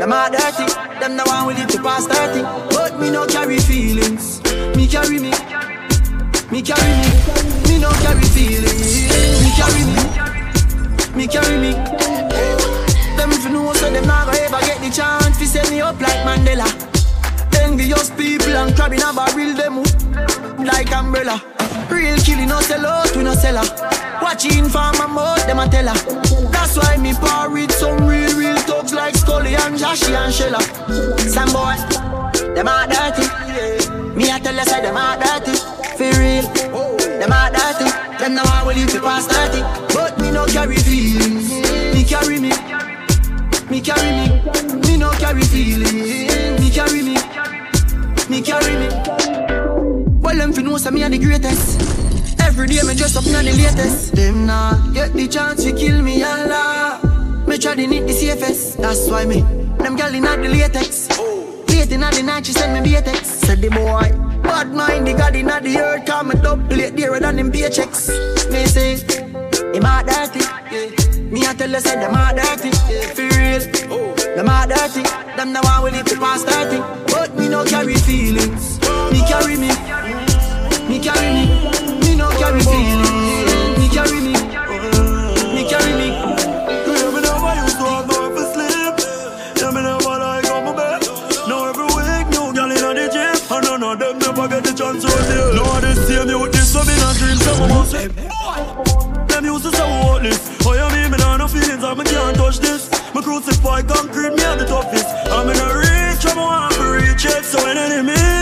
Them 0.00 0.12
are 0.12 0.28
dirty. 0.28 0.66
Them 0.98 1.16
the 1.16 1.22
one 1.24 1.46
with 1.46 1.60
it 1.60 1.68
to 1.68 1.80
pass 1.80 2.04
30. 2.08 2.42
But 2.74 2.98
me 2.98 3.12
no 3.12 3.24
carry 3.24 3.58
feelings. 3.58 4.42
Me 4.74 4.88
carry 4.88 5.20
me. 5.20 5.30
Me 6.50 6.62
carry 6.62 6.94
me. 6.98 7.10
Me 7.68 7.78
no 7.78 7.90
carry 8.02 8.26
feelings. 8.34 9.06
Me 9.38 9.50
carry 9.54 9.84
me. 9.86 10.02
Me 11.14 11.28
carry 11.28 11.56
me. 11.58 11.72
Them 13.16 13.30
if 13.30 13.44
you 13.44 13.50
know 13.50 13.72
so 13.72 13.88
them 13.88 14.04
not 14.08 14.26
gonna 14.54 14.66
get 14.66 14.80
the 14.80 14.90
chance 14.90 15.38
to 15.38 15.46
set 15.46 15.68
me 15.70 15.80
up 15.80 16.00
like 16.00 16.20
Mandela. 16.22 16.66
Envious 17.60 18.10
people 18.10 18.54
and 18.54 18.74
crabbing 18.76 19.02
a 19.02 19.12
barrel 19.12 19.52
them 19.54 19.82
like 20.64 20.92
umbrella. 20.92 21.42
Real 21.90 22.16
killing 22.18 22.48
no 22.48 22.60
sell 22.60 22.86
out, 22.86 23.16
we 23.16 23.24
no 23.24 23.34
sell 23.34 23.58
her. 23.58 23.68
Watching 24.22 24.68
for 24.68 24.90
my 24.98 25.06
mouth, 25.06 25.44
them 25.46 25.58
a 25.58 25.68
tell 25.68 25.88
her. 25.88 25.98
That's 26.50 26.76
why 26.76 26.96
me 26.98 27.14
par 27.14 27.50
with 27.50 27.72
some 27.72 28.06
real, 28.06 28.32
real 28.38 28.56
thugs 28.58 28.92
like 28.92 29.16
Scully 29.16 29.56
and 29.56 29.76
Joshy 29.76 30.14
and 30.14 30.32
Shella. 30.32 30.62
Some 31.18 31.50
boy, 31.50 31.74
them 32.54 32.68
are 32.68 32.86
dirty. 32.86 33.26
Me 34.14 34.30
I 34.30 34.38
tell 34.38 34.54
you 34.54 34.64
say 34.64 34.80
them 34.82 34.96
are 34.96 35.18
dirty. 35.18 35.56
For 35.98 36.10
real, 36.20 36.46
them 37.18 37.32
are 37.32 37.50
dirty. 37.50 37.90
Them 38.18 38.34
now 38.34 38.44
I 38.46 38.62
will 38.64 38.76
leave 38.76 38.92
the 38.92 39.00
past 39.00 39.30
30. 39.30 39.94
But 39.94 40.20
me 40.20 40.30
no 40.30 40.46
carry 40.46 40.76
feelings. 40.76 41.50
Me 41.92 42.04
carry 42.04 42.38
me. 42.38 42.93
Me 43.74 43.80
carry 43.80 44.12
me, 44.12 44.28
me 44.86 44.96
no 44.96 45.10
carry 45.18 45.42
feelings. 45.42 46.60
Me 46.60 46.70
carry 46.70 47.02
me, 47.02 47.16
me 48.30 48.40
carry 48.40 48.76
me. 48.76 48.86
Well, 50.20 50.36
them 50.36 50.52
fi 50.52 50.62
know 50.62 50.76
say 50.76 50.90
me 50.90 51.02
a 51.02 51.08
the 51.08 51.18
greatest. 51.18 51.80
Every 52.40 52.68
day 52.68 52.82
me 52.86 52.94
dress 52.94 53.16
up 53.16 53.26
in 53.26 53.32
the 53.32 53.42
latest. 53.42 54.14
Them 54.14 54.46
nah 54.46 54.78
get 54.92 55.12
the 55.14 55.26
chance 55.26 55.64
to 55.64 55.72
kill 55.72 56.02
me, 56.02 56.22
Allah. 56.22 57.00
Me 57.48 57.58
try 57.58 57.74
to 57.74 57.84
need 57.84 58.06
the 58.06 58.12
safest. 58.12 58.78
That's 58.78 59.10
why 59.10 59.24
me 59.24 59.40
them 59.40 59.96
gyal 59.96 60.14
inna 60.14 60.36
the 60.36 60.50
latex. 60.50 61.08
Late 61.68 61.90
inna 61.90 62.12
the 62.12 62.22
night 62.22 62.46
she 62.46 62.52
send 62.52 62.80
me 62.80 62.88
latex. 62.88 63.26
Said 63.26 63.60
the 63.60 63.70
boy, 63.70 64.08
bad 64.44 64.72
mind 64.72 65.08
the 65.08 65.14
god 65.14 65.34
inna 65.34 65.60
the 65.60 65.78
earth. 65.78 66.06
Come 66.06 66.28
me 66.28 66.36
double 66.36 66.64
plate 66.68 66.94
dearer 66.94 67.18
than 67.18 67.34
them 67.34 67.50
paychecks. 67.50 68.06
Me 68.52 68.66
say, 68.66 68.98
him 69.74 69.84
a 69.84 70.04
dirty. 70.06 71.13
Me 71.34 71.44
a 71.46 71.52
tell 71.52 71.68
you 71.68 71.80
say 71.80 71.98
them 71.98 72.14
a 72.14 72.30
dirty. 72.32 72.70
For 73.10 73.26
real, 73.34 73.58
them 74.36 74.46
a 74.46 74.66
dirty. 74.70 75.02
Them 75.34 75.52
the 75.52 75.58
one 75.66 75.82
will 75.82 75.90
live 75.90 76.06
to 76.06 76.16
past 76.22 76.46
30. 76.46 76.78
But 77.10 77.34
me 77.34 77.48
no 77.48 77.64
carry 77.64 77.96
feelings. 78.06 78.78
Me 79.10 79.18
carry 79.26 79.58
me. 79.58 79.66
Me 80.86 81.02
carry 81.02 81.34
me. 81.34 81.44
Me 82.06 82.14
no 82.14 82.30
carry 82.38 82.62
feelings. 82.62 83.74
Me 83.82 83.88
carry 83.90 84.20
me. 84.22 84.30
Me 85.58 85.66
carry 85.66 85.92
me. 85.98 86.08
Me 86.86 87.18
never 87.18 87.54
used 87.66 87.78
to 87.82 87.86
have 87.90 88.06
no 88.06 88.30
for 88.30 88.46
sleep. 88.54 88.94
Me 89.74 89.80
never 89.82 90.14
like 90.22 90.46
on 90.54 90.64
my 90.66 90.72
bed. 90.78 91.02
Now 91.50 91.66
every 91.66 91.90
week, 91.98 92.30
new 92.30 92.54
girl 92.54 92.70
in 92.70 92.94
the 92.94 93.10
gym. 93.10 93.34
And 93.50 93.64
none 93.66 93.82
of 93.82 93.98
them 93.98 94.18
never 94.22 94.46
get 94.46 94.62
the 94.62 94.70
chance 94.70 95.02
to 95.02 95.10
deal. 95.10 95.50
Now 95.58 95.80
this 95.80 95.98
same 96.06 96.28
you, 96.30 96.46
this 96.46 96.70
so 96.72 96.78
me 96.86 96.94
not 97.02 97.16
dream, 97.18 97.38
so 97.42 97.58
me 97.58 97.66
must 97.74 97.90
say. 97.90 98.06
Them 99.26 99.44
used 99.46 99.64
to 99.64 99.72
say 99.74 99.82
worthless. 99.82 100.38
Oh, 100.64 100.72
you 100.72 100.88
mean 100.94 101.03
me 101.96 102.04
can't 102.04 102.36
touch 102.36 102.58
this. 102.58 102.90
Me 103.14 103.22
crucify 103.22 103.82
concrete, 103.82 104.34
me 104.34 104.42
have 104.42 104.58
the 104.58 104.66
toughest. 104.66 105.06
I'm 105.30 105.48
in 105.48 105.56
a 105.56 105.70
reach, 105.78 106.24
I'm 106.26 106.36
want 106.36 106.74
to 106.74 106.84
reach 106.92 107.24
it. 107.24 107.44
So 107.44 107.62
when 107.64 107.78
enemies 107.78 108.33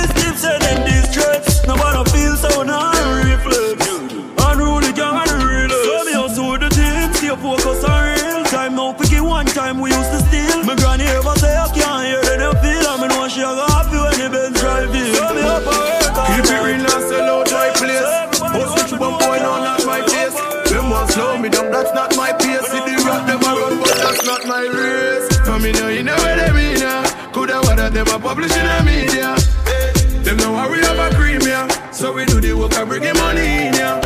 a 28.12 28.18
publish 28.18 28.54
in 28.56 28.66
the 28.66 28.82
media. 28.84 29.34
Eh, 29.66 30.22
them 30.22 30.36
know 30.36 30.54
how 30.54 30.70
we 30.70 30.78
have 30.80 30.98
a 30.98 31.14
cream, 31.16 31.40
yeah. 31.42 31.66
So 31.90 32.12
we 32.12 32.24
do 32.26 32.40
the 32.40 32.52
work 32.52 32.74
and 32.74 32.88
bring 32.88 33.02
the 33.02 33.14
money 33.14 33.68
in, 33.68 33.74
yeah. 33.74 34.00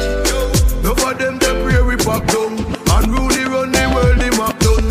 No 0.82 0.94
for 0.94 1.14
them, 1.14 1.38
them 1.38 1.57
pray 1.64 1.82
we 1.82 1.96
pop 1.96 2.24
down. 2.26 2.54
And 2.54 3.07
Unruly 3.11 3.44
run 3.50 3.72
the 3.72 3.84
world, 3.94 4.18
the 4.22 4.30
map 4.38 4.54
done. 4.62 4.88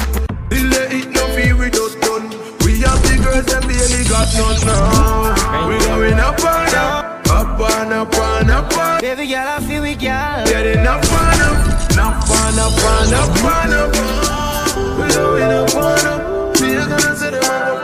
Delay 0.50 1.00
it, 1.00 1.08
no 1.16 1.24
fear 1.32 1.56
we 1.56 1.70
just 1.72 2.00
done. 2.02 2.28
We 2.68 2.82
have 2.84 3.00
the 3.08 3.16
girls, 3.24 3.46
them 3.48 3.64
barely 3.64 4.04
got 4.12 4.28
none 4.36 4.60
now. 4.68 5.68
We 5.70 5.80
going 5.88 6.20
up 6.20 6.40
and 6.44 6.76
up, 6.76 7.30
up 7.30 7.60
and 7.72 7.94
up 7.94 8.14
and 8.16 8.52
up 8.52 8.78
and 8.78 9.02
Baby 9.02 9.28
girl, 9.32 9.48
I 9.48 9.60
feel 9.64 9.82
we 9.82 9.96
girl. 9.96 10.44
Getting 10.44 10.86
up 10.86 11.04
and 11.08 11.42
up, 11.48 11.58
up 12.04 12.30
and 12.36 12.60
up 12.60 12.84
and 12.84 13.14
up 13.16 13.32
and 13.48 13.74
up. 13.80 13.92
We 15.00 15.08
going 15.14 15.52
up 15.56 15.72
and 15.72 16.08
up. 16.08 16.60
We 16.60 16.76
are 16.76 16.88
gonna 16.88 17.16
set 17.16 17.34
up. 17.36 17.75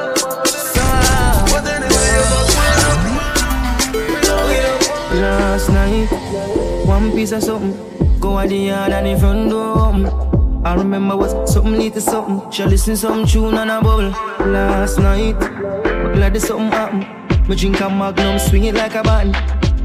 Piece 7.22 7.34
of 7.34 7.44
something, 7.44 8.20
go 8.20 8.40
at 8.40 8.50
the 8.50 8.56
yard 8.56 8.92
and 8.92 9.06
the 9.06 9.20
front 9.20 9.48
door 9.48 9.78
open. 9.78 10.66
I 10.66 10.74
remember 10.74 11.16
what 11.16 11.48
something 11.48 11.74
lead 11.74 11.94
to 11.94 12.02
something. 12.02 12.50
She 12.50 12.64
listen 12.66 12.96
some 12.98 13.28
tune 13.28 13.54
and 13.54 13.70
a 13.70 13.80
bubble 13.80 14.10
last 14.52 14.98
night. 14.98 15.40
But 15.40 16.14
glad 16.16 16.34
there's 16.34 16.48
something 16.48 16.72
happen. 16.72 17.02
Me 17.48 17.56
drink 17.56 17.80
a 17.80 17.90
magnum, 17.90 18.40
swing 18.40 18.64
it 18.64 18.74
like 18.74 18.96
a 18.96 19.04
button. 19.04 19.36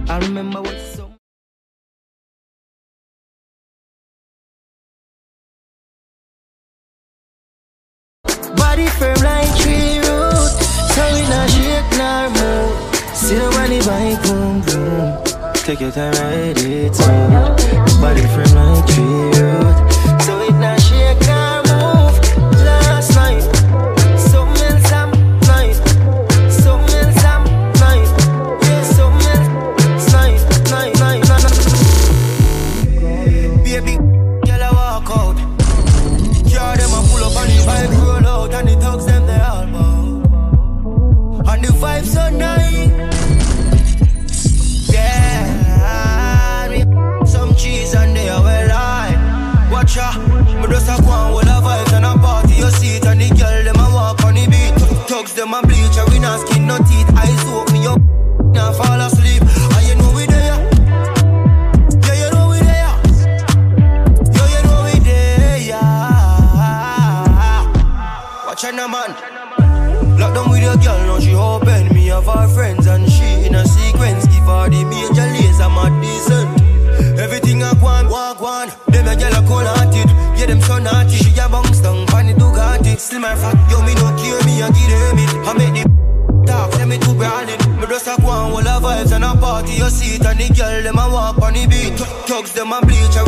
I 0.08 0.18
remember 0.20 0.62
what. 0.62 0.76
Body 8.56 8.86
firm 8.96 9.20
like 9.20 9.52
tree 9.60 9.98
root, 9.98 10.52
so 10.94 11.04
we 11.12 11.20
not 11.28 11.50
shake 11.50 11.90
nor 12.00 12.30
move. 12.30 12.72
See 13.14 13.34
the 13.34 13.50
money 13.56 13.80
bike 13.84 14.22
boom 14.22 14.62
boom. 14.62 15.26
Take 15.66 15.80
your 15.80 15.90
time, 15.90 16.12
ride 16.12 16.58
it 16.58 16.94
smooth. 16.94 17.25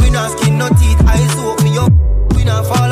We 0.00 0.10
not 0.10 0.30
skin 0.38 0.58
no 0.58 0.68
teeth. 0.68 1.00
Eyes 1.06 1.36
open, 1.38 1.64
me 1.64 1.78
up, 1.78 1.92
we 2.34 2.44
not 2.44 2.66
fall 2.66 2.87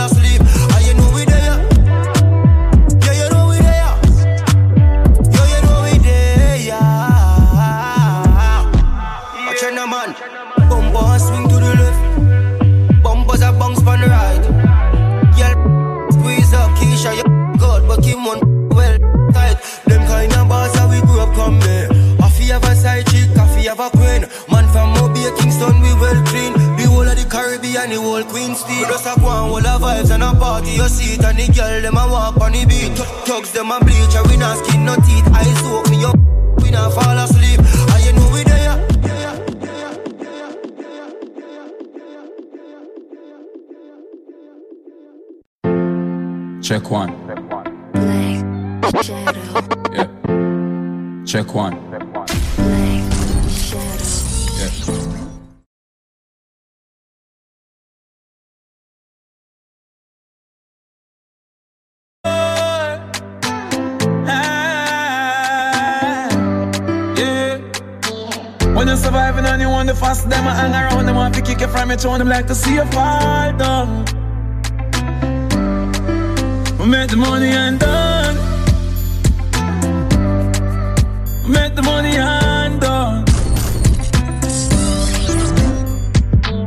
Caribbean, 27.86 27.90
the 27.90 28.00
whole 28.00 28.24
Queen 28.24 28.54
Steve. 28.54 28.86
Just 28.86 29.06
a 29.06 29.20
go 29.20 29.26
on, 29.26 29.50
all 29.50 29.56
the 29.56 29.78
vibes 29.84 30.10
and 30.10 30.22
a 30.22 30.32
party, 30.34 30.72
you 30.72 30.88
see 30.88 31.14
it 31.14 31.24
and 31.24 31.38
the 31.38 31.52
girl, 31.52 31.80
them 31.82 31.96
a 31.96 32.06
walk 32.10 32.40
on 32.40 32.52
the 32.52 32.64
beat. 32.66 32.96
Thugs, 33.26 33.52
them 33.52 33.70
a 33.70 33.78
bleach, 33.80 34.14
and 34.14 34.26
we 34.28 34.36
not 34.36 34.64
skin 34.64 34.84
no 34.84 34.94
teeth. 34.96 35.26
Eyes 35.32 35.62
open, 35.64 35.90
me 35.90 36.04
up, 36.04 36.16
we 36.62 36.70
not 36.70 36.92
fall 36.92 37.18
asleep. 37.18 37.60
And 37.60 38.04
you 38.04 38.12
know 38.12 38.30
we 38.32 38.44
there. 38.44 38.76
Check 46.62 46.90
one. 46.90 47.12
Yeah. 49.92 50.08
Check 51.24 51.54
one. 51.54 52.05
Them 70.28 70.46
a 70.46 70.54
hang 70.54 70.72
around, 70.72 71.06
them 71.06 71.16
want 71.16 71.34
to 71.34 71.42
kick 71.42 71.60
you 71.60 71.68
from 71.68 71.88
your 71.90 71.98
throne, 71.98 72.18
them 72.18 72.28
like 72.28 72.46
to 72.46 72.54
see 72.54 72.74
you 72.74 72.84
fall 72.86 73.52
down. 73.52 74.04
We 76.78 76.86
make 76.86 77.10
the 77.10 77.16
money 77.16 77.48
and 77.48 77.78
done. 77.78 78.36
We 81.44 81.50
make 81.52 81.74
the 81.74 81.82
money 81.82 82.16
and 82.16 82.80
done. 82.80 83.24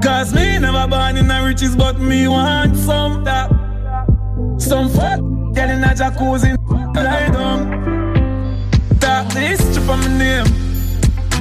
Cause 0.01 0.33
me 0.33 0.59
never 0.59 0.87
born 0.87 1.17
in 1.17 1.27
the 1.27 1.41
riches, 1.45 1.75
but 1.75 1.99
me 1.99 2.27
want 2.27 2.75
some 2.77 3.23
that. 3.23 3.49
Some 4.57 4.89
fuck, 4.89 5.19
get 5.53 5.69
in 5.69 5.83
a 5.83 5.93
jacuzzi, 5.93 6.57
lie 6.95 7.29
down. 7.29 7.59
Talk 8.99 9.33
the 9.33 9.39
history 9.39 9.83
from 9.83 9.99
my 10.01 10.17
name. 10.17 10.45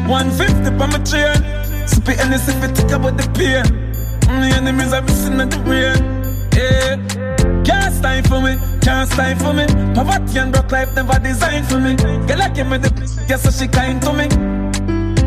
150 0.09 0.79
from 0.79 0.91
my 0.91 0.99
chain. 1.05 1.68
Spit 1.89 2.19
and 2.21 2.35
if 2.35 2.49
it 2.49 2.75
take 2.77 2.91
about 2.93 3.17
the 3.17 3.27
pain. 3.37 3.65
Mm, 4.29 4.41
The 4.51 4.57
enemies 4.57 4.93
are 4.93 5.03
missing 5.03 5.41
at 5.41 5.51
the 5.51 5.59
rain. 5.71 6.01
Yeah. 6.57 6.97
Can't 7.65 7.95
stand 7.95 8.27
for 8.29 8.41
me, 8.41 8.57
can't 8.81 9.09
stand 9.11 9.41
for 9.41 9.53
me. 9.53 9.67
Poverty 9.95 10.39
and 10.39 10.53
broke 10.53 10.71
life 10.73 10.95
never 10.95 11.19
designed 11.19 11.67
for 11.67 11.79
me. 11.81 11.97
Girl, 11.97 12.43
I 12.43 12.49
give 12.51 12.67
me 12.69 12.79
the 12.79 12.91
yes, 13.29 13.43
so 13.43 13.51
she 13.51 13.69
kind 13.69 14.01
to 14.03 14.13
me. 14.13 14.25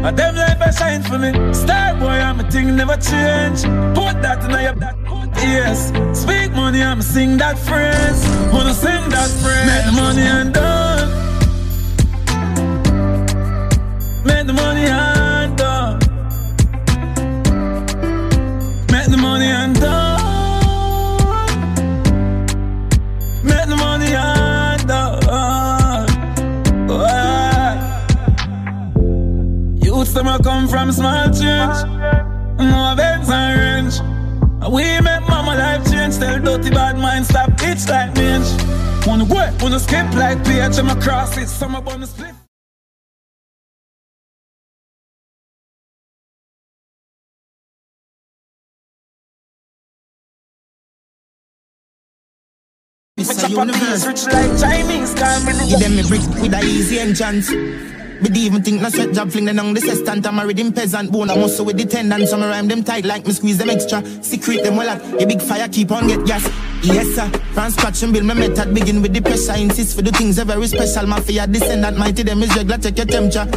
And 0.05 0.17
them 0.17 0.35
life 0.35 0.61
I 0.61 0.71
shine 0.71 1.03
for 1.03 1.17
me. 1.19 1.31
Star 1.53 1.95
boy, 1.99 2.09
I'm 2.27 2.39
a 2.39 2.49
thing 2.51 2.75
never 2.75 2.97
change. 2.97 3.61
Put 3.97 4.21
that 4.23 4.43
in 4.45 4.51
your 4.51 4.73
back. 4.75 4.95
Yes, 5.37 5.87
speak 6.19 6.51
money, 6.53 6.81
I'm 6.83 6.99
a 6.99 7.03
sing 7.03 7.37
that 7.37 7.57
phrase. 7.57 8.21
Wanna 8.53 8.73
sing 8.73 9.09
that 9.09 9.29
phrase. 9.41 9.65
Make 9.69 9.85
the 9.85 9.91
money 10.01 10.21
and 10.21 10.53
done. 10.53 11.09
Make 14.25 14.45
the 14.47 14.53
money 14.53 14.85
and 14.85 15.20
Them 30.21 30.35
a 30.35 30.43
come 30.43 30.67
from 30.67 30.91
small 30.91 31.25
change. 31.31 31.77
No 32.59 32.93
events 32.93 33.27
and 33.31 33.57
range. 33.59 34.71
We 34.71 34.83
make 35.01 35.27
mama 35.27 35.55
life 35.55 35.83
change. 35.89 36.19
Tell 36.19 36.39
dirty 36.39 36.69
bad 36.69 36.95
mind 36.99 37.25
stop 37.25 37.49
itch 37.63 37.89
like 37.89 38.13
mange. 38.13 38.45
Wanna 39.07 39.25
go, 39.25 39.49
wanna 39.59 39.79
skip 39.79 40.13
like 40.13 40.45
PH. 40.45 40.77
I'm 40.77 40.89
across 40.89 41.35
it. 41.37 41.47
Some 41.47 41.73
up 41.73 41.87
on 41.87 42.01
the 42.01 42.05
split. 42.05 42.35
It's 53.17 53.43
a 53.43 53.49
universe. 53.49 54.05
Rich 54.05 54.25
like 54.27 54.59
Chinese, 54.59 55.15
can't 55.15 55.67
Give 55.67 55.79
them 55.79 55.97
a 55.97 56.07
brick 56.07 56.21
with 56.39 56.53
a 56.53 56.63
easy 56.63 56.99
entrance. 56.99 57.49
But 58.21 58.37
even 58.37 58.61
think 58.63 58.81
no 58.81 58.89
sweat 58.89 59.13
job 59.13 59.31
fling 59.31 59.45
them 59.45 59.59
on 59.59 59.73
the 59.73 59.81
sestant. 59.81 60.25
I'm 60.27 60.39
a 60.39 60.45
rhythm 60.45 60.71
peasant 60.71 61.11
bone. 61.11 61.29
I 61.29 61.35
muscle 61.35 61.65
with 61.65 61.77
the 61.77 61.85
tendon. 61.85 62.27
Some 62.27 62.41
rhyme 62.41 62.67
them 62.67 62.83
tight 62.83 63.05
like 63.05 63.25
me 63.25 63.33
squeeze 63.33 63.57
them 63.57 63.69
extra. 63.69 64.03
Secret 64.23 64.63
them 64.63 64.75
well 64.75 64.89
at 64.89 65.01
a 65.21 65.25
big 65.25 65.41
fire 65.41 65.67
keep 65.67 65.91
on 65.91 66.07
get 66.07 66.25
gas. 66.25 66.43
Yes 66.83 67.15
sir. 67.15 67.29
From 67.53 67.71
scratch 67.71 68.03
and 68.03 68.13
build 68.13 68.25
my 68.25 68.33
method. 68.33 68.73
Begin 68.73 69.01
with 69.01 69.13
the 69.13 69.21
pressure. 69.21 69.55
Insist 69.57 69.95
for 69.95 70.03
the 70.03 70.11
things 70.11 70.37
are 70.39 70.45
very 70.45 70.67
special. 70.67 71.07
Mafia 71.07 71.47
descendant 71.47 71.97
mighty 71.97 72.23
them 72.23 72.43
is 72.43 72.55
regular. 72.55 72.77
Check 72.77 72.97
your 72.97 73.07
temperature. 73.07 73.47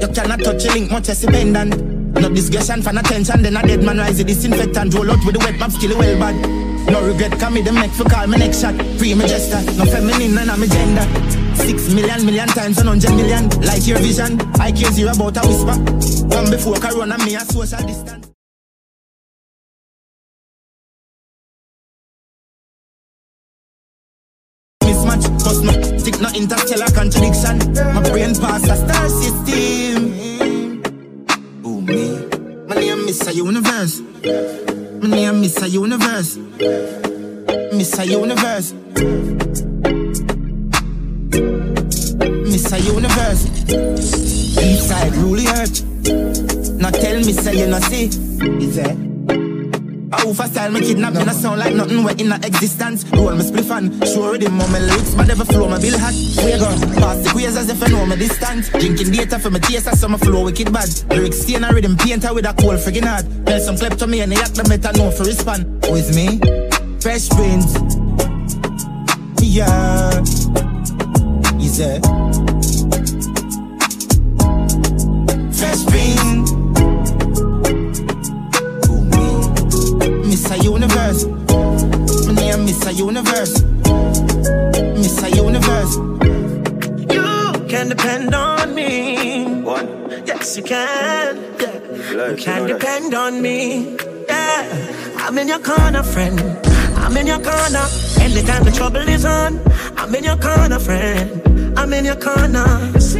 You 0.00 0.08
cannot 0.08 0.40
touch 0.40 0.64
a 0.66 0.72
link 0.72 0.90
much 0.90 1.08
as 1.08 1.24
a 1.24 1.28
pendant. 1.28 1.94
No 2.14 2.28
discussion 2.28 2.80
for 2.80 2.90
attention, 2.90 3.42
then 3.42 3.56
a 3.56 3.62
dead 3.62 3.82
man 3.82 3.98
rise 3.98 4.18
the 4.18 4.24
disinfectant. 4.24 4.94
Roll 4.94 5.10
out 5.10 5.24
with 5.26 5.34
the 5.34 5.40
wet 5.40 5.58
map, 5.58 5.72
skill 5.72 5.98
well 5.98 6.18
bad. 6.18 6.36
No 6.90 7.04
regret, 7.04 7.38
come 7.40 7.54
me 7.54 7.62
the 7.62 7.72
make 7.72 7.90
for 7.90 8.04
call 8.04 8.26
me 8.26 8.38
next 8.38 8.60
shot. 8.60 8.74
Free 8.98 9.14
me 9.14 9.26
gesture, 9.26 9.60
no 9.76 9.84
feminine, 9.84 10.34
none 10.34 10.48
of 10.48 10.58
me 10.58 10.68
gender. 10.68 11.43
Six 11.56 11.92
million, 11.94 12.24
million 12.26 12.48
times, 12.48 12.78
and 12.78 12.88
hundred 12.88 13.10
million. 13.14 13.48
Like 13.62 13.86
your 13.86 13.98
vision, 13.98 14.40
I 14.60 14.72
care 14.72 14.90
zero 14.92 15.12
about 15.12 15.36
a 15.36 15.40
whisper. 15.46 15.76
One 16.36 16.50
before 16.50 16.74
Corona, 16.76 17.16
me 17.18 17.34
a 17.36 17.40
social 17.40 17.80
distance. 17.86 18.28
Mismatch, 24.82 25.26
cause 25.42 25.62
no 25.62 25.72
stick 25.98 26.20
no 26.20 26.28
interstellar 26.34 26.86
contradiction. 26.94 27.58
My 27.94 28.02
brain 28.10 28.34
pass 28.36 28.68
a 28.68 28.76
star 28.76 29.08
system. 29.08 30.82
Oh 31.64 31.80
me, 31.80 32.26
my 32.68 32.74
name 32.76 33.06
Mr. 33.06 33.34
Universe. 33.34 34.00
My 34.00 35.08
name 35.08 35.42
Mr. 35.42 35.70
Universe. 35.70 36.36
Mr. 37.78 38.06
Universe. 38.06 39.63
Mr. 42.54 42.78
Universe. 42.86 43.46
Inside 44.62 45.12
rule 45.16 45.34
the 45.34 45.48
earth. 45.58 45.82
Now 46.78 46.90
tell 46.90 47.16
me 47.16 47.32
say 47.32 47.58
you 47.58 47.66
no 47.66 47.80
see. 47.80 48.06
Is 48.62 48.78
it? 48.78 48.94
I 50.14 50.22
over 50.22 50.44
style 50.44 50.70
me 50.70 50.78
kidnap 50.78 51.14
me, 51.14 51.24
no 51.24 51.32
sound 51.32 51.58
like 51.58 51.74
nothing 51.74 52.04
wet 52.04 52.20
in 52.20 52.30
existence. 52.30 53.04
Roll 53.10 53.34
me 53.34 53.42
spliff 53.42 53.76
and 53.76 53.90
show 54.06 54.30
rhythm 54.30 54.60
on 54.60 54.70
my 54.70 54.78
lyrics, 54.78 55.16
but 55.16 55.26
never 55.26 55.44
flow 55.44 55.68
my 55.68 55.80
bill 55.80 55.98
hot. 55.98 56.14
Where 56.44 56.58
go? 56.60 56.70
Pass 57.00 57.24
the 57.24 57.30
queers 57.32 57.56
as 57.56 57.70
if 57.70 57.82
I 57.82 57.88
know 57.88 58.06
my 58.06 58.14
distance. 58.14 58.68
Drinking 58.68 59.10
data 59.10 59.40
for 59.40 59.50
my 59.50 59.58
taste, 59.58 59.88
I 59.88 59.94
saw 59.94 60.06
my 60.06 60.18
flow 60.18 60.44
wicked 60.44 60.72
bad. 60.72 60.88
Lyrics 61.10 61.38
stain 61.38 61.64
a 61.64 61.72
rhythm 61.72 61.96
painter 61.96 62.32
with 62.32 62.46
a 62.46 62.54
cold 62.54 62.78
friggin' 62.78 63.02
heart. 63.02 63.26
Tell 63.46 63.58
some 63.58 63.76
clip 63.76 63.98
to 63.98 64.06
me 64.06 64.20
and 64.20 64.30
they 64.30 64.36
act 64.36 64.54
the 64.54 64.62
better 64.62 64.96
know 64.96 65.10
for 65.10 65.24
respond. 65.24 65.84
Who 65.86 65.96
is 65.96 66.14
me? 66.14 66.38
Fresh 67.00 67.30
Prince. 67.30 67.74
Yeah. 69.42 70.73
It? 71.76 72.04
Fresh 75.52 75.84
Prince. 75.86 76.52
Mr. 80.30 80.62
Universe. 80.62 81.24
My 82.26 82.34
name 82.34 82.66
Mr. 82.66 82.96
Universe. 82.96 83.54
Mr. 85.02 85.34
Universe. 85.34 85.96
You 87.12 87.66
can 87.68 87.88
depend 87.88 88.34
on 88.34 88.74
me. 88.74 89.44
What? 89.62 89.84
Yes, 90.26 90.56
you 90.56 90.62
can. 90.62 91.42
Yeah. 91.58 92.30
You 92.30 92.36
can 92.36 92.68
depend 92.68 93.14
on 93.14 93.42
me. 93.42 93.96
Yeah. 94.28 95.16
I'm 95.18 95.36
in 95.38 95.48
your 95.48 95.58
corner, 95.58 96.04
friend. 96.04 96.38
I'm 96.98 97.16
in 97.16 97.26
your 97.26 97.40
corner. 97.40 97.84
Anytime 98.20 98.62
the 98.62 98.72
trouble 98.72 99.08
is 99.08 99.24
on, 99.24 99.60
I'm 99.96 100.14
in 100.14 100.22
your 100.22 100.36
corner, 100.36 100.78
friend. 100.78 101.53
I'm 101.76 101.92
in 101.92 102.04
your 102.04 102.16
corner. 102.16 102.66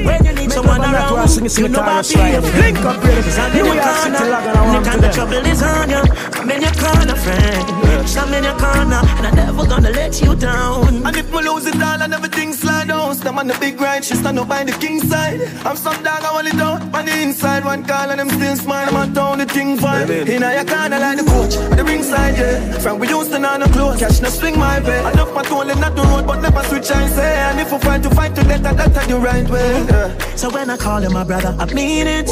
When 0.06 0.24
you 0.24 0.32
need 0.32 0.52
someone 0.52 0.80
up 0.80 0.86
on 0.86 0.92
that 0.92 1.10
around, 1.10 1.12
one, 1.14 1.28
sing 1.28 1.48
sing 1.48 1.64
you 1.64 1.70
know 1.70 1.80
I'll 1.80 2.02
be 2.02 2.08
Slide. 2.08 2.32
your 2.32 2.42
friend. 2.42 2.64
Link 2.64 2.78
up. 2.86 3.00
Cause 3.02 3.38
I'm 3.38 3.56
in 3.56 3.64
your 3.64 3.80
corner. 3.82 4.30
log 4.30 4.46
on, 4.46 4.56
I 4.56 4.66
want 4.66 4.86
Anytime 4.86 5.00
to 5.00 5.06
the 5.06 5.12
trouble 5.12 5.46
is 5.46 5.62
on 5.62 5.90
you, 5.90 6.02
I'm 6.38 6.50
in 6.50 6.62
your 6.62 6.72
corner, 6.72 7.16
friend. 7.16 7.84
I'm 8.16 8.34
in 8.34 8.44
your 8.44 8.58
corner, 8.58 9.00
and 9.02 9.26
I'm 9.26 9.34
never 9.34 9.66
gonna 9.66 9.90
let 9.90 10.20
you 10.20 10.34
down. 10.36 10.94
And 11.06 11.16
if 11.16 11.30
me 11.30 11.42
lose 11.42 11.66
it 11.66 11.74
all 11.82 12.00
and 12.00 12.14
everything 12.14 12.52
slide 12.54 12.88
down 12.88 13.14
Stand 13.14 13.38
on 13.38 13.46
the 13.46 13.56
big 13.60 13.80
ride, 13.80 14.04
she 14.04 14.14
stand 14.14 14.38
up 14.38 14.48
by 14.48 14.64
the 14.64 14.72
king 14.72 15.00
side 15.00 15.40
I'm 15.66 15.76
some 15.76 16.02
dog, 16.02 16.22
I 16.22 16.32
want 16.32 16.48
it 16.48 16.60
out 16.60 16.82
on 16.94 17.04
the 17.04 17.22
inside 17.22 17.64
One 17.64 17.84
call 17.84 18.10
and 18.10 18.20
them 18.20 18.30
still 18.30 18.56
smile, 18.56 18.88
I'm 18.88 18.96
on 18.96 19.14
town, 19.14 19.38
the 19.38 19.46
thing 19.46 19.76
fine 19.76 20.10
In 20.10 20.42
your 20.42 20.64
corner 20.64 20.98
like 20.98 21.18
the 21.18 21.24
coach, 21.24 21.56
at 21.56 21.76
the 21.76 21.84
ringside, 21.84 22.36
yeah 22.38 22.78
Friend, 22.78 22.98
we 23.00 23.08
used 23.08 23.32
to 23.32 23.38
know 23.38 23.56
no 23.56 23.66
close, 23.66 23.98
catch 23.98 24.20
no 24.22 24.28
swing 24.28 24.58
my 24.58 24.80
way 24.80 25.00
Enough 25.00 25.34
my 25.34 25.42
toll 25.42 25.68
in 25.68 25.78
not 25.80 25.94
the 25.94 26.02
road, 26.02 26.26
but 26.26 26.40
never 26.40 26.62
switch 26.64 26.90
I 26.90 27.06
say 27.08 27.36
And 27.48 27.60
if 27.60 27.72
we 27.72 27.78
fight 27.78 28.02
to 28.04 28.10
fight 28.10 28.34
to 28.36 28.43
death, 28.48 28.62
that's 28.62 29.06
the 29.06 29.18
right 29.18 29.48
way 29.48 29.84
yeah. 29.88 30.36
So 30.36 30.50
when 30.50 30.70
I 30.70 30.76
call 30.76 31.02
you 31.02 31.10
my 31.10 31.24
brother, 31.24 31.54
I 31.58 31.72
mean 31.72 32.06
it. 32.06 32.28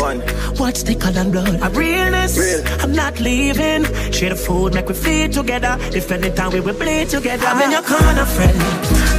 What's 0.59 0.82
thicker 0.82 1.10
than 1.10 1.30
blood? 1.30 1.60
I'm 1.60 1.72
realness. 1.72 2.36
I'm 2.82 2.93
not 2.93 3.20
leaving. 3.20 3.84
Share 4.12 4.30
the 4.30 4.36
food, 4.36 4.74
make 4.74 4.89
we 4.89 4.94
feed 4.94 5.32
together. 5.32 5.76
If 5.94 6.10
anytime 6.10 6.52
we 6.52 6.60
will 6.60 6.74
bleed 6.74 7.09
together. 7.09 7.47
I'm 7.47 7.62
in 7.62 7.70
your 7.70 7.82
corner, 7.82 8.26
friend. 8.26 8.59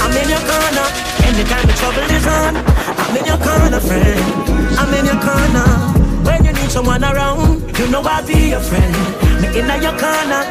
I'm 0.04 0.14
in 0.22 0.30
your 0.30 0.44
corner. 0.52 0.88
Anytime 1.28 1.66
the 1.68 1.74
trouble 1.74 2.08
is 2.18 2.28
on, 2.28 2.54
I'm 3.02 3.18
in 3.18 3.26
your 3.26 3.38
corner, 3.38 3.80
friend. 3.80 4.20
I'm 4.80 4.94
in 4.94 5.06
your 5.06 5.20
corner. 5.24 5.68
When 6.28 6.46
you 6.46 6.54
need 6.54 6.72
someone 6.72 7.04
around, 7.04 7.78
you 7.78 7.88
know 7.90 8.02
I'll 8.04 8.26
be 8.26 8.50
your 8.50 8.60
friend. 8.60 8.94
Me 9.42 9.48
in 9.60 9.68
your 9.82 9.96
corner. 9.98 10.42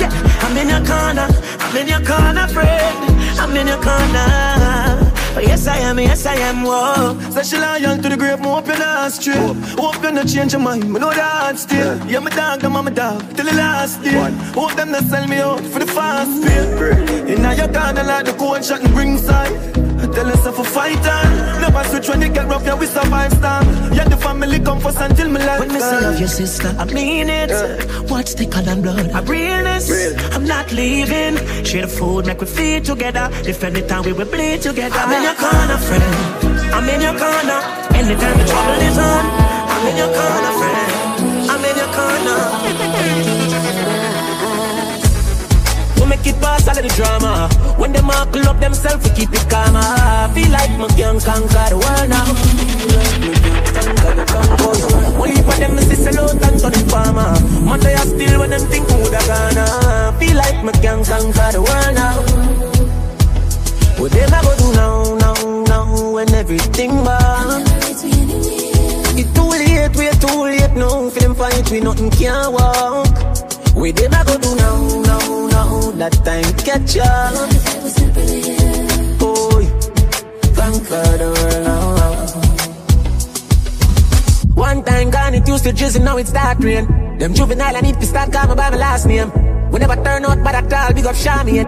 Yeah, 0.00 0.10
I'm 0.44 0.56
in 0.56 0.68
your 0.68 0.84
corner. 0.84 1.28
I'm 1.60 1.76
in 1.76 1.88
your 1.88 2.02
corner, 2.04 2.48
friend. 2.48 2.96
I'm 3.38 3.56
in 3.56 3.66
your 3.66 3.80
corner. 3.82 5.01
Oh, 5.34 5.40
yes, 5.40 5.66
I 5.66 5.78
am, 5.78 5.98
yes, 5.98 6.26
I 6.26 6.34
am, 6.34 6.62
whoa. 6.62 7.18
Say 7.30 7.42
she 7.42 7.56
loyal 7.56 7.96
to 7.96 8.08
the 8.08 8.16
grave, 8.18 8.38
me 8.40 8.46
hope 8.46 8.66
you 8.66 8.78
not 8.78 9.12
straight 9.12 9.36
Hope 9.78 10.02
you're 10.02 10.12
not 10.12 10.28
change 10.28 10.52
your 10.52 10.60
mind, 10.60 10.92
me 10.92 11.00
know 11.00 11.10
that 11.10 11.58
still 11.58 11.96
Yeah, 12.06 12.18
my 12.18 12.30
dog, 12.30 12.60
them 12.60 12.72
my 12.72 12.90
dog, 12.90 13.20
till 13.34 13.46
the 13.46 13.54
last 13.54 14.02
day 14.02 14.30
Hope 14.52 14.74
them 14.74 14.90
not 14.92 15.04
sell 15.04 15.26
me 15.26 15.38
out 15.38 15.60
for 15.60 15.78
the 15.78 15.86
fast 15.86 16.42
pay? 16.42 17.32
Inna 17.32 17.54
your 17.54 17.68
corner 17.68 18.04
like 18.04 18.26
the 18.26 18.34
cold 18.34 18.62
shot 18.62 18.82
and 18.82 18.94
ringside 18.94 19.81
tell 20.08 20.26
yourself 20.26 20.58
a 20.58 20.64
fighter 20.64 21.20
Never 21.60 21.84
switch 21.84 22.08
when 22.08 22.22
it 22.22 22.34
get 22.34 22.48
rough, 22.48 22.64
yeah, 22.64 22.74
we 22.74 22.86
survive 22.86 23.32
storm 23.32 23.64
Yeah, 23.92 24.08
the 24.08 24.16
family 24.16 24.58
come 24.60 24.80
first 24.80 25.00
until 25.00 25.28
me 25.30 25.38
life 25.38 25.60
When 25.60 25.72
me 25.72 25.80
say 25.80 26.00
love 26.00 26.18
your 26.18 26.28
sister, 26.28 26.74
I 26.78 26.84
mean 26.86 27.28
it. 27.28 27.50
What's 28.10 28.34
the 28.34 28.46
color 28.46 28.76
blood? 28.80 29.10
I 29.10 29.20
realness. 29.22 29.90
I'm 30.34 30.44
not 30.44 30.72
leaving. 30.72 31.36
Share 31.64 31.86
the 31.86 31.88
food, 31.88 32.26
make 32.26 32.40
we 32.40 32.46
feed 32.46 32.84
together. 32.84 33.28
If 33.46 33.62
anytime 33.64 34.02
we 34.04 34.12
will 34.12 34.26
bleed 34.26 34.62
together. 34.62 34.96
I'm 34.98 35.12
in 35.12 35.22
your 35.22 35.34
corner, 35.34 35.78
friend. 35.78 36.74
I'm 36.74 36.88
in 36.88 37.00
your 37.00 37.16
corner. 37.16 37.60
Anytime 37.94 38.38
the 38.38 38.44
trouble 38.44 38.80
is 38.88 38.98
on, 38.98 39.24
I'm 39.72 39.86
in 39.88 39.96
your 39.96 40.12
corner, 40.18 40.52
friend. 40.60 41.50
I'm 41.50 41.64
in 41.64 41.76
your 41.76 41.90
corner. 41.94 43.31
Make 46.22 46.36
it 46.36 46.40
pass 46.40 46.68
all 46.68 46.78
of 46.78 46.82
the 46.84 46.88
drama. 46.94 47.48
When 47.76 47.90
them 47.90 48.08
all 48.08 48.24
club 48.26 48.60
themselves, 48.60 49.02
we 49.02 49.10
keep 49.10 49.34
it 49.34 49.44
calm. 49.50 49.74
I 49.74 50.30
feel 50.32 50.52
like 50.52 50.70
me 50.78 50.86
can 50.94 51.18
conquer 51.18 51.66
the 51.66 51.78
world 51.82 52.08
now. 52.14 52.30
Only 55.18 55.42
for 55.42 55.58
them 55.58 55.78
is 55.78 55.88
this 55.88 56.06
alone 56.06 56.38
and 56.46 56.60
to 56.60 56.70
the 56.70 56.78
farmer. 56.86 57.34
I 57.66 58.04
still 58.06 58.38
when 58.38 58.50
them 58.50 58.60
think 58.70 58.88
who 58.88 59.10
da 59.10 59.18
gonna. 59.26 59.66
Ah. 59.66 60.14
Feel 60.20 60.36
like 60.36 60.62
me 60.62 60.70
can 60.78 61.02
conquer 61.02 61.50
the 61.50 61.62
world 61.66 61.94
now. 61.98 62.14
What 63.98 64.12
them 64.12 64.32
I 64.32 64.42
go 64.46 64.54
do 64.62 64.72
now, 64.78 65.18
now, 65.18 65.34
now 65.66 66.12
when 66.12 66.32
everything 66.34 67.02
bad. 67.02 67.66
It 69.18 69.26
too 69.34 69.50
late, 69.50 69.96
we're 69.96 70.14
too 70.22 70.44
late 70.44 70.76
now. 70.76 71.10
For 71.10 71.18
them 71.18 71.34
fight, 71.34 71.68
we 71.68 71.80
nothing 71.80 72.10
can 72.10 72.52
walk. 72.52 73.31
We 73.74 73.90
them 73.92 74.14
I 74.14 74.24
go 74.24 74.38
do 74.38 74.54
now, 74.56 75.00
now, 75.02 75.46
now. 75.46 75.90
That 75.92 76.12
time 76.24 76.52
catch 76.66 76.96
up. 76.98 77.32
Oh, 79.20 79.60
conquer 80.56 81.16
the 81.18 81.28
world 81.34 81.64
now. 81.64 81.82
One 84.54 84.84
time 84.84 85.10
gone, 85.10 85.34
it 85.34 85.48
used 85.48 85.64
to 85.64 85.72
drizzle, 85.72 86.02
now 86.02 86.16
it's 86.18 86.30
start 86.30 86.58
rain. 86.62 86.86
Them 87.18 87.34
juvenile, 87.34 87.76
I 87.76 87.80
need 87.80 87.98
to 88.00 88.06
start 88.06 88.32
calling 88.32 88.56
by 88.56 88.70
my 88.70 88.76
last 88.76 89.06
name. 89.06 89.32
We 89.70 89.78
never 89.78 89.96
turn 89.96 90.24
out 90.26 90.42
bad 90.44 90.64
at 90.64 90.72
all, 90.72 90.92
big 90.92 91.06
up 91.06 91.14
Shami. 91.14 91.64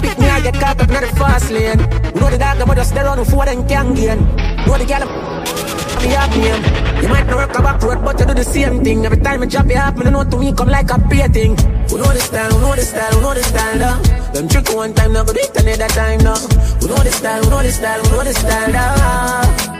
Pick 0.00 0.18
me, 0.18 0.28
I 0.28 0.40
get 0.40 0.54
caught 0.54 0.80
up 0.80 0.88
in 0.88 1.00
the 1.00 1.08
fast 1.16 1.50
lane. 1.50 1.78
We 2.14 2.20
know 2.20 2.30
the 2.30 2.38
dog, 2.38 2.60
I'm 2.60 2.76
just 2.76 2.94
there 2.94 3.08
on 3.08 3.18
before 3.18 3.44
them 3.44 3.66
can 3.66 3.94
gain. 3.94 4.18
Know 4.66 4.78
the 4.78 4.84
gal, 4.86 5.02
I'm 5.02 6.40
name. 6.40 6.77
You 7.02 7.08
might 7.08 7.26
not 7.26 7.36
work 7.36 7.58
a 7.58 7.62
back 7.62 7.82
road, 7.82 8.04
but 8.04 8.18
you 8.18 8.26
do 8.26 8.34
the 8.34 8.44
same 8.44 8.82
thing. 8.82 9.06
Every 9.06 9.18
time 9.18 9.42
you 9.42 9.48
drop 9.48 9.66
your 9.66 9.78
up, 9.78 9.96
me 9.96 10.10
know 10.10 10.24
to 10.24 10.36
me 10.38 10.52
come 10.52 10.68
like 10.68 10.90
a 10.90 10.98
pay 11.08 11.28
thing. 11.28 11.56
We 11.90 11.96
know 11.96 12.12
the 12.12 12.20
style, 12.20 12.50
we 12.54 12.60
know 12.60 12.74
the 12.74 12.82
style, 12.82 13.14
we 13.16 13.20
know 13.22 13.34
the 13.34 13.42
style, 13.42 13.78
now. 13.78 14.02
Them 14.32 14.48
trick 14.48 14.68
one 14.74 14.92
time, 14.94 15.12
now 15.12 15.24
go 15.24 15.32
do 15.32 15.40
another 15.56 15.88
time, 15.88 16.20
now. 16.20 16.36
We 16.82 16.88
know 16.88 16.98
the 16.98 17.12
style, 17.12 17.40
we 17.42 17.48
know 17.48 17.62
the 17.62 17.72
style, 17.72 18.02
we 18.02 18.08
know 18.10 18.24
the 18.24 18.34
style. 18.34 19.78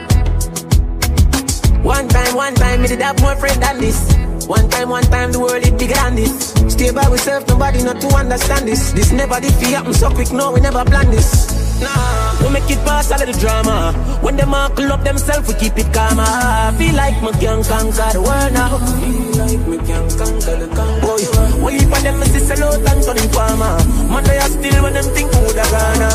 One 1.83 2.07
time, 2.07 2.35
one 2.35 2.55
time, 2.55 2.81
me 2.81 2.87
did 2.87 3.01
have 3.01 3.19
more 3.21 3.35
friend 3.35 3.61
than 3.61 3.79
this. 3.79 4.15
One 4.47 4.69
time, 4.69 4.89
one 4.89 5.03
time, 5.03 5.31
the 5.31 5.39
world 5.39 5.63
is 5.63 5.71
bigger 5.71 5.95
than 5.95 6.15
this. 6.15 6.53
Stay 6.71 6.91
by 6.91 7.07
myself, 7.07 7.47
nobody 7.47 7.83
not 7.83 7.99
to 8.01 8.07
understand 8.15 8.67
this. 8.67 8.91
This 8.93 9.11
never 9.11 9.39
did 9.39 9.51
happen 9.53 9.93
so 9.93 10.09
quick, 10.09 10.31
no, 10.31 10.51
we 10.51 10.61
never 10.61 10.85
plan 10.85 11.11
this. 11.11 11.58
Nah, 11.79 12.35
we 12.43 12.49
make 12.51 12.69
it 12.69 12.79
pass 12.83 13.11
all 13.11 13.21
of 13.21 13.27
the 13.27 13.33
drama. 13.39 13.93
When 14.21 14.35
them 14.35 14.53
all 14.53 14.69
club 14.69 15.03
themselves, 15.03 15.47
we 15.47 15.53
keep 15.55 15.77
it 15.77 15.93
calm. 15.93 16.19
I 16.19 16.75
feel 16.77 16.95
like 16.95 17.21
me 17.23 17.31
can 17.39 17.63
conquer 17.63 18.09
the 18.13 18.21
world 18.21 18.51
now. 18.53 18.77
Feel 18.99 19.31
like 19.39 19.63
me 19.67 19.77
can 19.87 20.05
conquer 20.19 20.55
the 20.59 20.67
conquer. 20.75 21.01
Boy, 21.07 21.23
we 21.63 21.79
leave 21.79 21.93
on 21.93 22.03
them, 22.03 22.21
is 22.23 22.51
a 22.51 22.55
lot 22.59 22.83
and 22.83 23.01
turning 23.03 23.29
farmer. 23.31 23.79
Monday 24.11 24.37
I 24.37 24.47
still 24.51 24.83
when 24.83 24.93
them 24.93 25.07
think 25.15 25.31
who 25.31 25.53
da 25.55 25.65
gonna. 25.71 26.09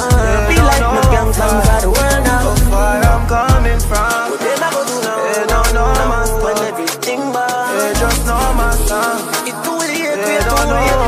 Feel 0.53 0.65
like 0.69 0.85
me 0.85 1.03
can 1.09 1.28
conquer 1.32 1.78
the 1.81 1.91
world 1.97 2.23
now. 2.28 2.45
How 2.45 2.57
far 2.69 3.01
I'm 3.01 3.23
coming 3.24 3.81
from. 3.89 4.36
What 4.36 4.41
them 4.45 4.61
I 4.61 4.69
go 4.69 4.81
do 4.85 4.97
now? 5.01 5.16
They 5.32 5.49
don't 5.49 5.70
know 5.73 5.89
my 6.12 6.28
When 6.45 6.59
everything 6.69 7.23
bad. 7.32 7.73
They 7.73 8.05
It's 9.49 9.59
too 9.65 9.81
late, 9.81 10.20
we 10.28 10.36
too 10.45 10.61
late. 10.77 11.05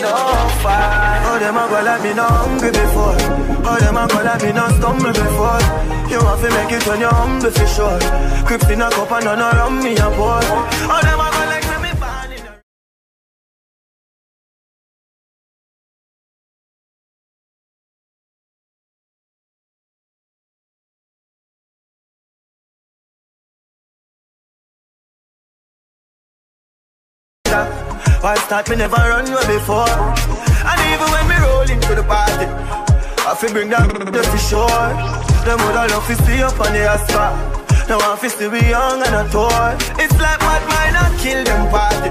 No 0.00 0.14
fight. 0.62 1.09
Them 1.40 1.56
a 1.56 1.68
go 1.68 1.82
like 1.82 2.02
me 2.02 2.12
no 2.12 2.24
hungry 2.24 2.70
before. 2.70 3.16
Oh, 3.64 3.78
them 3.80 3.96
a 3.96 4.06
go 4.06 4.22
like 4.22 4.42
me 4.42 4.52
no 4.52 4.68
stumble 4.76 5.08
before. 5.10 5.60
You 6.12 6.20
have 6.20 6.40
to 6.42 6.50
make 6.50 6.72
it 6.72 6.86
when 6.86 7.00
you're 7.00 7.14
humble 7.14 7.50
for 7.50 7.66
sure. 7.66 7.98
Crips 8.44 8.68
in 8.68 8.82
a 8.82 8.90
cup 8.90 9.10
and 9.10 9.24
none 9.24 9.40
around 9.40 9.82
me 9.82 9.96
a 9.96 10.08
pour. 10.12 10.36
Oh, 10.36 11.00
them 11.02 11.18
a 11.18 11.30
go 11.32 11.50
like 11.50 11.60
Why 28.20 28.34
start 28.36 28.68
me 28.68 28.76
never 28.76 28.96
run 28.96 29.26
away 29.26 29.46
before 29.46 29.88
And 29.88 30.80
even 30.92 31.08
when 31.10 31.19
into 31.90 32.02
the 32.02 32.08
party. 32.08 32.46
I 33.26 33.34
feel 33.34 33.52
bring 33.52 33.68
that 33.70 33.86
to 33.90 34.22
for 34.22 34.38
sure 34.38 34.90
Them 35.44 35.58
woulda 35.60 35.86
love 35.92 36.06
to 36.06 36.14
see 36.24 36.42
up 36.42 36.58
on 36.58 36.72
the 36.72 36.82
asphalt 36.88 37.36
Now 37.88 38.00
I 38.00 38.16
feel 38.16 38.30
still 38.30 38.50
be 38.50 38.62
young 38.64 39.02
and 39.02 39.14
a 39.14 39.24
toy. 39.30 39.76
It's 40.02 40.16
like 40.18 40.40
what 40.40 40.62
might 40.66 40.92
not 40.94 41.12
kill 41.20 41.44
them 41.44 41.68
party. 41.70 42.10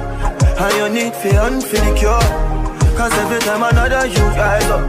And 0.60 0.73
you 0.77 0.88
need 0.91 1.14
for 1.15 1.34
unfeel 1.34 1.81
the 1.81 1.91
cure. 1.97 2.30
Cause 2.95 3.14
every 3.23 3.39
time 3.39 3.64
another 3.64 4.06
you 4.07 4.23
rise 4.35 4.69
up 4.69 4.84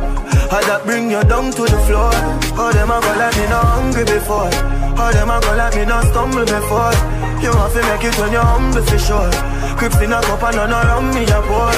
I 0.50 0.60
that 0.66 0.82
bring 0.84 1.10
you 1.10 1.22
down 1.24 1.50
to 1.54 1.62
the 1.62 1.80
floor? 1.86 2.10
Oh 2.58 2.70
them 2.74 2.90
a 2.90 2.98
go 3.00 3.12
like 3.14 3.36
me 3.38 3.46
not 3.48 3.66
hungry 3.66 4.04
before. 4.04 4.50
Oh 4.98 5.10
them 5.14 5.30
a 5.30 5.38
go 5.40 5.54
like 5.54 5.74
me 5.78 5.84
not 5.86 6.04
stumble 6.10 6.46
before. 6.46 6.94
You 7.42 7.54
have 7.54 7.72
to 7.74 7.80
make 7.86 8.04
it 8.04 8.14
when 8.18 8.32
you're 8.34 8.44
humble 8.44 8.82
for 8.82 8.98
sure. 8.98 9.30
Crips 9.78 10.00
in 10.02 10.12
a 10.12 10.20
cup 10.20 10.42
and 10.42 10.56
none 10.56 10.74
around 10.74 11.14
me 11.14 11.22
a 11.24 11.40
pour 11.48 11.72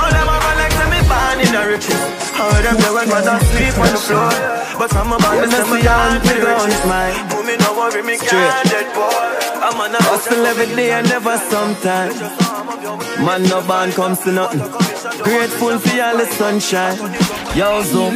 Oh 0.00 0.08
them 0.12 0.28
a 0.28 0.36
go 0.38 0.50
like 0.60 0.76
me 0.92 1.00
born 1.08 1.38
in 1.40 1.52
the 1.52 1.62
riches 1.66 2.17
How 2.38 2.54
them 2.62 2.76
do 2.78 2.94
when 2.94 3.08
man 3.10 3.40
sleep 3.50 3.76
on 3.82 3.90
the 3.90 4.00
floor 4.06 4.30
But 4.78 4.88
from 4.94 5.12
a 5.12 5.16
me 5.18 5.50
say 5.50 5.64
me 5.74 5.82
born 5.82 6.14
to 6.22 6.32
the 6.32 6.46
riches 6.46 6.78
Put 7.34 7.42
me 7.46 7.54
no 7.58 7.70
worry 7.76 8.02
me 8.02 8.16
can't 8.16 8.70
dead 8.70 8.94
boy 8.94 9.48
I'm 9.68 9.80
on 9.80 9.94
a 9.94 9.98
Hustle 10.00 10.46
every 10.46 10.66
day 10.74 10.92
and 10.92 11.06
never 11.08 11.36
sometime. 11.36 12.12
Man, 13.26 13.42
no 13.42 13.60
band 13.68 13.92
comes 13.92 14.20
to 14.20 14.32
nothing. 14.32 14.60
Grateful 15.22 15.78
for 15.78 16.02
all 16.02 16.16
the 16.16 16.26
sunshine. 16.26 16.96
Yo, 17.54 17.82
Zoom. 17.82 18.14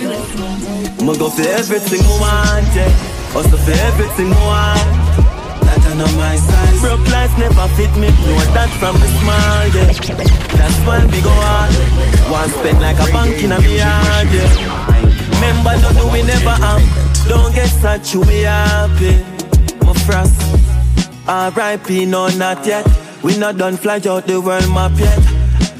I'ma 1.01 1.13
go 1.19 1.29
for 1.29 1.43
everything 1.43 2.01
I 2.01 2.21
want, 2.23 2.75
yeah. 2.75 2.89
Hustle 3.35 3.59
for 3.59 3.71
everything 3.71 4.33
I 4.33 4.47
want. 4.47 5.32
I 5.93 5.95
know 5.95 6.17
my 6.17 6.37
size. 6.37 6.81
Broke 6.81 7.07
life 7.13 7.37
never 7.37 7.69
fit 7.77 7.93
me. 8.01 8.09
Know 8.09 8.41
that 8.57 8.71
from 8.81 8.97
the 8.97 9.09
small, 9.21 9.69
yeah. 9.77 9.93
That's 10.57 10.79
why 10.87 11.05
we 11.05 11.21
go 11.21 11.29
hard. 11.29 11.75
One 12.33 12.49
spend 12.49 12.81
like 12.81 12.97
a 12.97 13.13
bank 13.13 13.37
in 13.45 13.53
a 13.53 13.61
yard, 13.61 14.29
yeah. 14.33 15.13
Remember, 15.37 15.77
no, 15.83 15.91
no, 15.93 16.11
we 16.11 16.23
never 16.23 16.57
am. 16.65 16.81
Don't 17.29 17.55
get 17.55 17.69
such, 17.69 18.15
you 18.15 18.25
be 18.25 18.41
happy. 18.41 19.21
My 19.85 19.93
frost. 20.09 20.33
R.I.P. 21.29 22.07
no 22.07 22.27
not 22.37 22.67
yet 22.67 22.85
We 23.23 23.37
not 23.39 23.57
done 23.57 23.77
fly 23.77 24.01
out 24.09 24.27
the 24.27 24.41
world 24.41 24.69
map 24.71 24.99
yet 24.99 25.21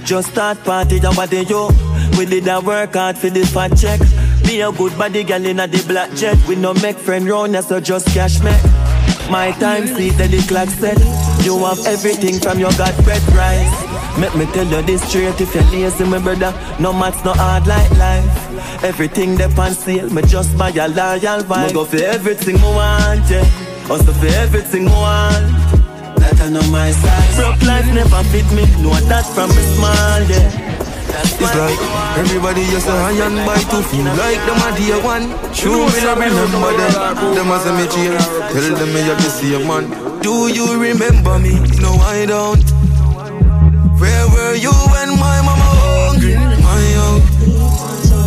Just 0.05 0.31
start 0.31 0.63
party 0.63 1.01
down 1.01 1.17
body 1.17 1.43
yo 1.43 1.69
We 2.17 2.27
did 2.27 2.47
a 2.47 2.61
work 2.61 2.95
hard 2.95 3.19
for 3.19 3.29
the 3.29 3.45
fat 3.45 3.77
check 3.77 3.99
Be 4.45 4.61
a 4.61 4.71
good 4.71 4.97
body 4.97 5.25
girl 5.25 5.45
in 5.45 5.59
a 5.59 5.67
the 5.67 5.83
black 5.89 6.13
jet 6.13 6.39
We 6.47 6.55
no 6.55 6.75
make 6.75 6.97
friend 6.97 7.29
round 7.29 7.55
ya 7.55 7.61
so 7.61 7.81
just 7.81 8.07
cash 8.15 8.41
me 8.41 8.53
My 9.31 9.51
time 9.53 9.87
see 9.87 10.11
that 10.11 10.31
the 10.31 10.43
clock 10.47 10.69
set. 10.69 10.99
You 11.45 11.59
have 11.65 11.85
everything 11.87 12.39
from 12.41 12.59
your 12.59 12.73
God 12.73 12.95
bread 13.05 13.23
rice. 13.33 13.93
Make 14.19 14.35
me 14.37 14.45
tell 14.53 14.67
you 14.67 14.83
this 14.83 15.03
straight 15.09 15.41
if 15.41 15.55
you're 15.55 15.65
lazy 15.73 16.05
my 16.05 16.19
brother 16.19 16.53
No 16.79 16.93
maths 16.93 17.25
no 17.25 17.33
hard 17.33 17.67
like 17.67 17.91
life. 17.93 18.85
Everything 18.85 19.37
they 19.37 19.45
on 19.45 19.73
sale 19.73 20.11
Me 20.11 20.21
just 20.23 20.57
buy 20.59 20.69
a 20.69 20.87
loyal 20.87 21.43
vibe. 21.43 21.69
Me 21.69 21.73
go 21.73 21.85
for 21.87 21.97
everything 21.97 22.57
I 22.59 22.75
want 22.77 23.31
yeah. 23.31 23.45
Hustle 23.89 24.13
for 24.13 24.27
everything 24.27 24.87
I 24.89 24.93
want. 24.93 26.19
That 26.21 26.41
I 26.43 26.51
know 26.51 26.61
my 26.71 26.91
size. 26.91 27.37
Broke 27.37 27.63
life 27.63 27.87
never 27.95 28.23
fit 28.25 28.45
me 28.53 28.67
Know 28.83 28.93
that 29.09 29.25
from 29.35 29.49
me 29.49 29.63
small, 29.75 30.23
yeah 30.29 30.82
It's 31.13 31.55
like 31.55 31.79
everybody 32.17 32.65
just 32.73 32.89
a 32.89 32.93
and 32.93 33.37
by 33.45 33.59
to 33.59 33.83
feel 33.85 34.05
like 34.17 34.41
them 34.49 34.61
a 34.65 34.71
day 34.77 34.97
one. 35.05 35.29
True, 35.53 35.85
me 35.93 36.01
not 36.01 36.17
remember 36.17 36.73
them. 36.73 37.35
Them 37.35 37.53
as 37.53 37.67
a 37.67 37.73
me 37.77 37.87
change. 37.93 38.25
Tell 38.53 38.67
them 38.77 38.89
me 38.95 39.01
have 39.05 39.21
the 39.21 39.29
same 39.29 39.67
man. 39.69 39.85
Do 40.23 40.49
you 40.49 40.81
remember 40.81 41.39
me? 41.39 41.61
No, 41.81 41.93
I 42.01 42.25
don't. 42.27 42.63
Where 44.01 44.27
were 44.35 44.55
you 44.55 44.73
when 44.73 45.11
my 45.21 45.39
mama 45.45 45.69
hungry? 46.09 46.35
My 46.65 46.81
young. 46.97 47.21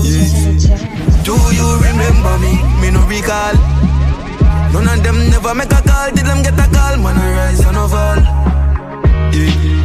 Yeah. 0.05 1.23
Do 1.23 1.35
you 1.57 1.67
remember 1.81 2.37
me? 2.37 2.53
Me 2.81 2.91
no 2.91 3.01
recall. 3.07 3.55
None 4.73 4.87
of 4.87 5.03
them 5.03 5.29
never 5.31 5.55
make 5.55 5.71
a 5.71 5.81
call. 5.81 6.11
Did 6.11 6.25
them 6.25 6.43
get 6.43 6.53
a 6.53 6.67
call? 6.71 6.97
Man, 6.97 7.17
I 7.17 7.33
rise 7.33 7.59
and 7.65 7.77
I 7.77 7.87
fall. 7.87 8.21
Yeah. 9.33 9.84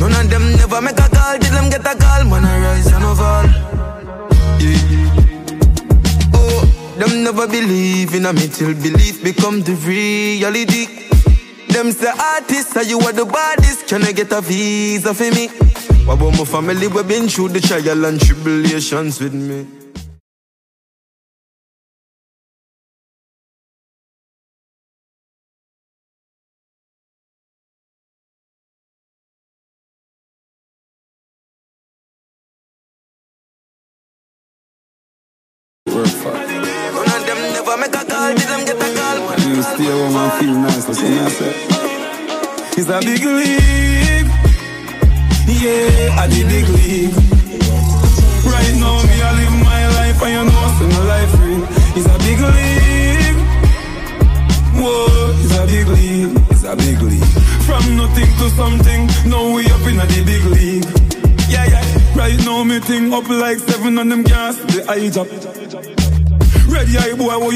None 0.00 0.12
of 0.12 0.30
them 0.30 0.52
never 0.56 0.80
make 0.80 0.98
a 0.98 1.08
call. 1.08 1.38
Did 1.38 1.52
them 1.52 1.70
get 1.70 1.80
a 1.80 1.94
call? 1.96 2.24
Man, 2.24 2.44
I 2.44 2.60
rise 2.64 2.86
and 2.92 3.04
I 3.04 3.14
fall. 3.14 3.46
Yeah. 4.60 5.14
Oh, 6.34 6.60
them 6.98 7.24
never 7.24 7.46
believe 7.46 8.14
in 8.14 8.26
a 8.26 8.32
me 8.32 8.48
till 8.48 8.74
belief 8.74 9.22
become 9.22 9.62
the 9.62 9.74
reality. 9.86 10.86
Them 11.68 11.90
say 11.92 12.08
artists, 12.08 12.76
are 12.76 12.84
you 12.84 13.00
are 13.00 13.12
the 13.12 13.24
baddest? 13.24 13.88
Can 13.88 14.02
I 14.04 14.12
get 14.12 14.30
a 14.32 14.40
visa 14.40 15.12
for 15.12 15.30
me? 15.30 15.48
What 16.06 16.18
about 16.18 16.38
my 16.38 16.44
family? 16.44 16.86
We 16.86 17.02
been 17.02 17.28
through 17.28 17.48
the 17.48 17.60
trial 17.60 18.04
and 18.04 18.20
tribulations 18.20 19.20
with 19.20 19.34
me. 19.34 19.83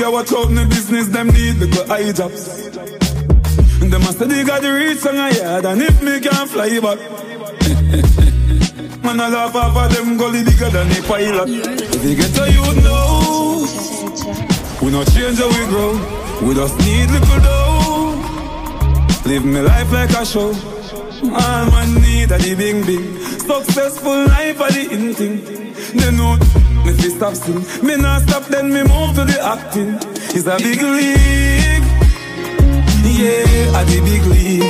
Who 0.08 0.14
watch 0.14 0.32
out 0.32 0.48
in 0.48 0.54
the 0.54 0.64
business, 0.64 1.08
them 1.08 1.26
need 1.28 1.56
the 1.56 1.66
good 1.66 1.90
eye 1.90 2.12
jobs. 2.12 2.48
And 3.80 3.92
them 3.92 4.00
must 4.02 4.18
they 4.18 4.42
got 4.44 4.62
the 4.62 4.72
reach 4.72 5.04
on 5.06 5.16
a 5.16 5.30
yard, 5.30 5.66
and 5.66 5.82
if 5.82 6.02
me 6.02 6.18
can't 6.20 6.48
fly 6.48 6.80
back. 6.80 6.98
Man, 9.04 9.20
I 9.20 9.28
laugh 9.28 9.54
off 9.54 9.76
of 9.76 9.92
them 9.94 10.16
gully 10.16 10.42
bigger 10.44 10.70
than 10.70 10.90
a 10.90 11.02
pilot. 11.02 11.48
If 11.48 12.04
you 12.04 12.16
get 12.16 12.38
a 12.38 12.50
youth 12.50 12.82
now, 12.84 13.60
we 14.82 14.90
not 14.90 15.06
change 15.12 15.38
how 15.38 15.48
we 15.48 15.66
grow. 15.72 15.92
We 16.46 16.54
just 16.54 16.78
need 16.78 17.10
little 17.10 17.40
dough. 17.40 18.22
Live 19.26 19.44
me 19.44 19.60
life 19.60 19.92
like 19.92 20.10
a 20.10 20.24
show. 20.24 20.54
All 21.24 21.66
man 21.70 21.94
need 22.00 22.30
a 22.30 22.38
the 22.38 22.54
big 22.56 22.86
big. 22.86 23.18
Successful 23.40 24.24
life 24.26 24.60
are 24.60 24.70
the 24.70 24.88
in 24.90 25.14
thing. 25.14 25.44
They 25.94 26.10
know 26.16 26.36
me 26.84 26.92
fi 26.94 27.08
stop 27.10 27.34
sin 27.34 27.64
Me 27.82 27.96
not 27.96 28.22
stop 28.22 28.44
then 28.46 28.72
me 28.72 28.82
move 28.82 29.14
to 29.16 29.24
the 29.24 29.38
acting. 29.42 29.98
It's 30.36 30.46
a 30.46 30.56
big 30.58 30.80
league. 30.82 31.86
Yeah, 33.18 33.76
I 33.76 33.82
the 33.84 34.00
big 34.04 34.24
league. 34.26 34.62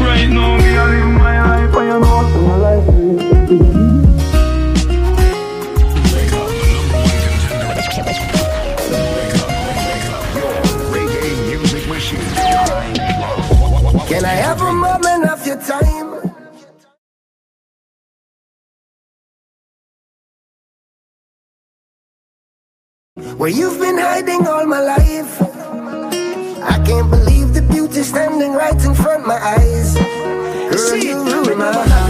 Right 0.00 0.28
now 0.28 0.56
me 0.58 0.76
I 0.76 0.84
live 0.92 1.08
my 1.16 1.36
life 1.48 1.74
And 1.76 1.88
you 1.88 1.98
know 2.00 2.20
so 2.32 2.40
my 2.42 2.56
life. 2.56 2.86
Can 14.08 14.24
I 14.24 14.28
have 14.28 14.60
a 14.60 14.72
moment 14.72 15.30
of 15.30 15.46
your 15.46 15.56
time? 15.56 16.05
Where 23.16 23.48
you've 23.48 23.80
been 23.80 23.96
hiding 23.96 24.46
all 24.46 24.66
my 24.66 24.78
life. 24.78 25.40
I 25.40 26.84
can't 26.84 27.08
believe 27.08 27.54
the 27.54 27.62
beauty 27.62 28.02
standing 28.02 28.52
right 28.52 28.74
in 28.84 28.94
front 28.94 29.22
of 29.22 29.26
my 29.26 29.36
eyes. 29.36 29.94
Girl, 29.94 30.96
you 30.98 31.24
ruin 31.24 31.56
my. 31.56 32.05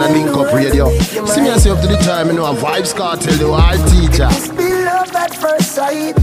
Man 0.00 0.16
and 0.16 0.24
link 0.24 0.36
up 0.36 0.54
radio. 0.54 0.88
See 0.98 1.42
me 1.42 1.50
as 1.50 1.66
up 1.66 1.80
to 1.82 1.86
the 1.86 1.96
time, 1.96 2.28
you 2.28 2.32
know, 2.32 2.46
a 2.46 2.54
Vybz 2.54 2.94
Kartel, 2.94 3.36
the 3.36 3.50
art 3.52 3.76
teacher. 3.90 4.28
be 4.56 4.72
love 4.84 5.14
at 5.14 5.34
first 5.34 5.72
sight. 5.72 6.16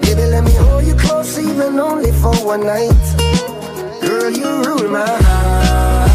Baby, 0.00 0.22
let 0.30 0.44
me 0.44 0.52
hold 0.54 0.84
you 0.84 0.94
close, 0.94 1.36
even 1.38 1.80
only 1.80 2.12
for 2.12 2.32
one 2.46 2.64
night. 2.66 2.92
Girl, 4.00 4.30
you 4.30 4.62
rule 4.62 4.88
my 4.90 5.06
heart. 5.06 6.14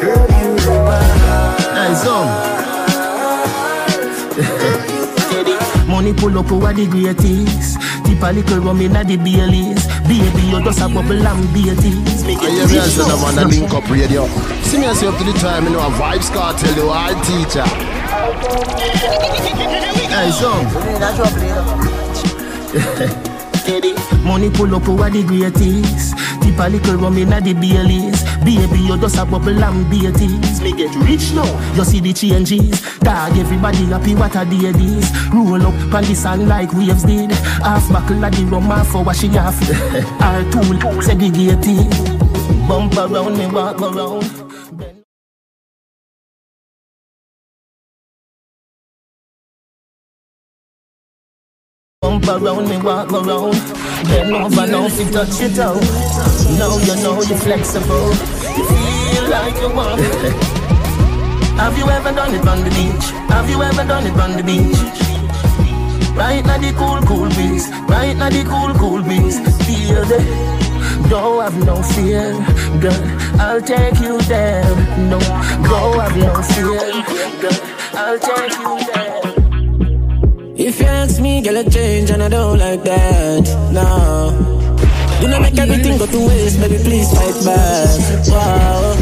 Girl, 0.00 0.28
you 0.40 0.48
rule 0.66 0.84
my 0.84 1.02
heart. 1.02 1.60
Hey, 1.88 1.94
son. 1.94 2.59
Money 6.00 6.14
pull 6.14 6.38
up 6.38 6.50
over 6.50 6.72
the 6.72 6.86
greatest. 6.86 7.76
Tip 8.06 8.22
a 8.22 8.32
little 8.32 8.60
rum 8.60 8.80
inna 8.80 9.04
the 9.04 9.18
Baileys. 9.18 9.84
Baby, 10.08 10.48
you 10.48 10.64
just 10.64 10.80
a 10.80 10.88
bubble 10.88 11.12
and 11.12 11.52
beaties. 11.52 12.24
Make 12.24 12.38
I 12.38 12.48
hear 12.48 12.66
me 12.68 12.78
as 12.78 12.96
a 12.98 13.06
man 13.06 13.38
and 13.38 13.50
link 13.50 13.70
up 13.74 13.86
radio. 13.90 14.26
See 14.62 14.78
me 14.78 14.86
as 14.86 15.02
you 15.02 15.10
up 15.10 15.18
to 15.18 15.24
the 15.24 15.34
time, 15.38 15.64
you 15.64 15.70
know, 15.72 15.80
a 15.80 15.90
Vybz 15.90 16.30
Kartel, 16.32 16.74
the 16.74 16.88
art 16.88 17.22
teacher. 17.28 17.66
Hey, 22.96 23.20
son. 23.70 24.24
Money 24.24 24.50
pull 24.50 24.74
up 24.74 24.88
over 24.88 25.10
the 25.10 25.22
greatest. 25.22 26.16
Tip 26.42 26.58
a 26.58 26.68
little 26.68 26.96
rum 26.96 27.18
inna 27.18 27.40
the 27.40 27.54
Baileys. 27.54 28.22
Baby, 28.44 28.80
you 28.80 28.98
just 28.98 29.18
a 29.18 29.24
bubble 29.24 29.62
and 29.62 29.90
beaties. 29.90 30.60
Me 30.60 30.72
get 30.72 30.94
rich 30.96 31.32
now. 31.32 31.74
You 31.74 31.84
see 31.84 32.00
the 32.00 32.12
changes. 32.12 32.80
Dog, 32.98 33.36
everybody 33.36 33.84
happy 33.86 34.14
what 34.14 34.36
a 34.36 34.44
day 34.44 34.72
this. 34.72 35.10
Roll 35.32 35.62
up 35.62 35.94
on 35.94 36.04
the 36.04 36.14
sand 36.14 36.48
like 36.48 36.72
waves 36.72 37.04
did. 37.04 37.30
Half 37.62 37.90
buckle 37.92 38.24
of 38.24 38.32
the 38.32 38.44
rum, 38.44 38.64
half 38.64 38.88
for 38.88 39.04
wash 39.04 39.24
it 39.24 39.36
off. 39.36 39.58
Our 40.20 40.42
tool 40.50 41.02
segregated. 41.02 41.90
Bump 42.68 42.96
around 42.96 43.36
me, 43.38 43.46
walk 43.46 43.80
around. 43.80 44.39
Around 52.30 52.68
me, 52.68 52.76
walk 52.78 53.12
around. 53.12 53.58
Bend 54.06 54.34
over 54.34 54.66
now, 54.66 54.86
if 54.86 54.98
you 54.98 55.10
touch 55.10 55.40
it 55.40 55.58
out. 55.58 55.82
Now 56.58 56.78
you 56.78 56.94
know 57.02 57.20
you're 57.22 57.38
flexible. 57.38 58.10
You 58.56 58.64
feel 58.70 59.24
like 59.28 59.56
you 59.60 59.70
want. 59.74 60.00
Have 61.58 61.76
you 61.76 61.86
ever 61.90 62.12
done 62.12 62.34
it 62.34 62.46
on 62.46 62.64
the 62.64 62.70
beach? 62.70 63.06
Have 63.28 63.50
you 63.50 63.62
ever 63.62 63.84
done 63.84 64.06
it 64.06 64.18
on 64.18 64.32
the 64.36 64.42
beach? 64.42 64.78
Right 66.16 66.44
now 66.44 66.58
the 66.58 66.72
cool, 66.78 67.00
cool 67.06 67.28
breeze. 67.30 67.68
Right 67.88 68.16
now 68.16 68.30
the 68.30 68.44
cool, 68.44 68.72
cool 68.74 69.02
breeze. 69.02 69.38
Feel 69.66 70.04
the. 70.04 70.20
Don't 71.08 71.42
have 71.42 71.58
no 71.64 71.82
fear, 71.82 72.32
girl. 72.80 73.40
I'll 73.40 73.60
take 73.60 73.98
you 74.00 74.20
there. 74.22 74.64
No, 75.10 75.18
don't 75.66 75.98
have 75.98 76.16
no 76.16 76.42
fear, 76.54 76.78
girl. 77.42 77.60
I'll 77.94 78.18
take 78.18 78.56
you 78.58 78.92
there. 78.94 79.29
If 80.62 80.78
you 80.78 80.86
ask 80.86 81.18
me, 81.22 81.40
girl, 81.40 81.56
I 81.56 81.62
change 81.64 82.10
and 82.10 82.22
I 82.22 82.28
don't 82.28 82.58
like 82.58 82.84
that. 82.84 83.44
No. 83.72 84.36
You 85.22 85.28
know, 85.28 85.40
make 85.40 85.56
everything 85.56 85.96
go 85.96 86.04
to 86.04 86.20
waste, 86.28 86.60
baby, 86.60 86.76
please 86.84 87.08
fight 87.08 87.44
back. 87.46 88.28
Wow. 88.28 88.94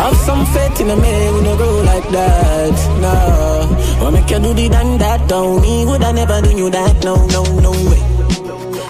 Have 0.00 0.16
some 0.16 0.46
faith 0.46 0.80
in 0.80 0.88
a 0.88 0.96
man, 0.96 1.34
we 1.34 1.42
no 1.42 1.58
go 1.58 1.82
like 1.82 2.08
that. 2.08 2.72
No. 3.04 4.06
Or 4.06 4.10
make 4.12 4.30
you 4.30 4.38
do 4.38 4.54
the 4.54 4.70
done 4.70 4.96
that, 4.96 5.28
don't 5.28 5.60
me. 5.60 5.84
Would 5.84 6.02
I 6.02 6.12
never 6.12 6.40
do 6.40 6.56
you 6.56 6.70
that? 6.70 7.04
No, 7.04 7.16
no, 7.26 7.42
no 7.60 7.70
way. 7.70 8.00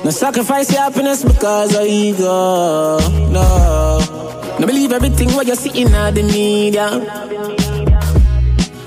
No 0.04 0.10
sacrifice 0.10 0.70
your 0.70 0.82
happiness 0.82 1.24
because 1.24 1.74
of 1.74 1.84
ego. 1.84 2.98
No. 3.34 3.98
No 4.60 4.66
believe 4.68 4.92
everything 4.92 5.32
what 5.32 5.48
you 5.48 5.56
see 5.56 5.82
in 5.82 5.90
the 5.90 6.22
media. 6.22 6.86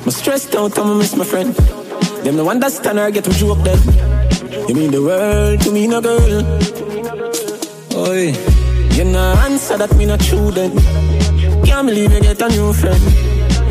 I'm 0.02 0.12
stressed 0.12 0.56
out, 0.56 0.80
I'ma 0.80 0.94
miss 0.94 1.14
my 1.18 1.26
friend. 1.26 1.85
Them 2.26 2.38
no 2.38 2.50
understand 2.50 2.98
or 2.98 3.12
get 3.12 3.28
me 3.28 3.34
joke 3.36 3.60
then. 3.64 3.78
You 4.68 4.74
mean 4.74 4.90
the 4.90 5.00
world 5.00 5.62
to 5.62 5.72
me, 5.72 5.86
no 5.86 6.02
girl. 6.02 6.42
Oi, 7.94 8.34
you 8.96 9.04
no 9.06 9.36
answer 9.46 9.78
that 9.78 9.96
me 9.96 10.08
not 10.08 10.22
true 10.22 10.50
then. 10.50 10.72
Can't 11.64 11.86
believe 11.86 12.12
you 12.12 12.20
get 12.22 12.42
a 12.42 12.50
new 12.50 12.74
friend. 12.74 13.00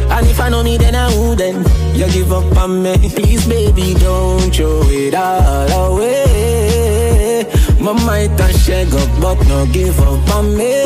And 0.09 0.27
if 0.29 0.39
I 0.39 0.51
know 0.51 0.63
me, 0.63 0.77
then 0.77 0.95
I 0.95 1.09
wouldn't. 1.19 1.67
You 1.97 2.07
give 2.13 2.31
up 2.33 2.57
on 2.57 2.81
me, 2.81 2.97
please, 2.97 3.45
baby, 3.49 3.95
don't 3.95 4.55
throw 4.55 4.83
it 4.87 5.17
all 5.17 5.91
away. 5.91 7.47
My 7.81 7.93
might 8.07 8.39
a 8.39 8.53
shake 8.57 8.95
up, 8.95 9.21
but 9.21 9.49
no 9.49 9.67
give 9.73 9.99
up 9.99 10.31
on 10.33 10.57
me. 10.57 10.85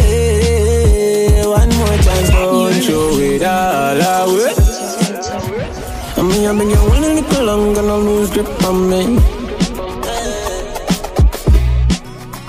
One 1.45 1.69
more 1.77 1.99
chance, 2.01 2.31
don't 2.31 2.81
throw 2.81 3.19
it 3.19 3.43
all 3.43 4.01
away. 4.32 4.68
I 6.28 6.30
mean, 6.30 6.46
I've 6.46 6.59
been 6.59 6.68
here 6.68 6.76
one 6.76 7.00
little 7.00 7.44
longer, 7.44 7.80
no 7.80 8.00
lose 8.00 8.30
grip 8.30 8.46
on 8.64 8.90
me. 8.90 9.16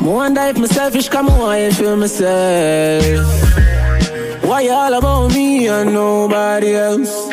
More 0.02 0.16
I 0.16 0.28
wonder 0.28 0.42
if 0.42 0.58
I'm 0.58 0.68
selfish, 0.68 1.08
come 1.08 1.30
on, 1.30 1.50
I 1.50 1.72
feel 1.72 1.96
myself. 1.96 3.26
Why 4.44 4.62
you 4.62 4.72
all 4.72 4.94
about 4.94 5.30
me 5.30 5.68
and 5.70 5.94
nobody 5.94 6.76
else? 6.76 7.30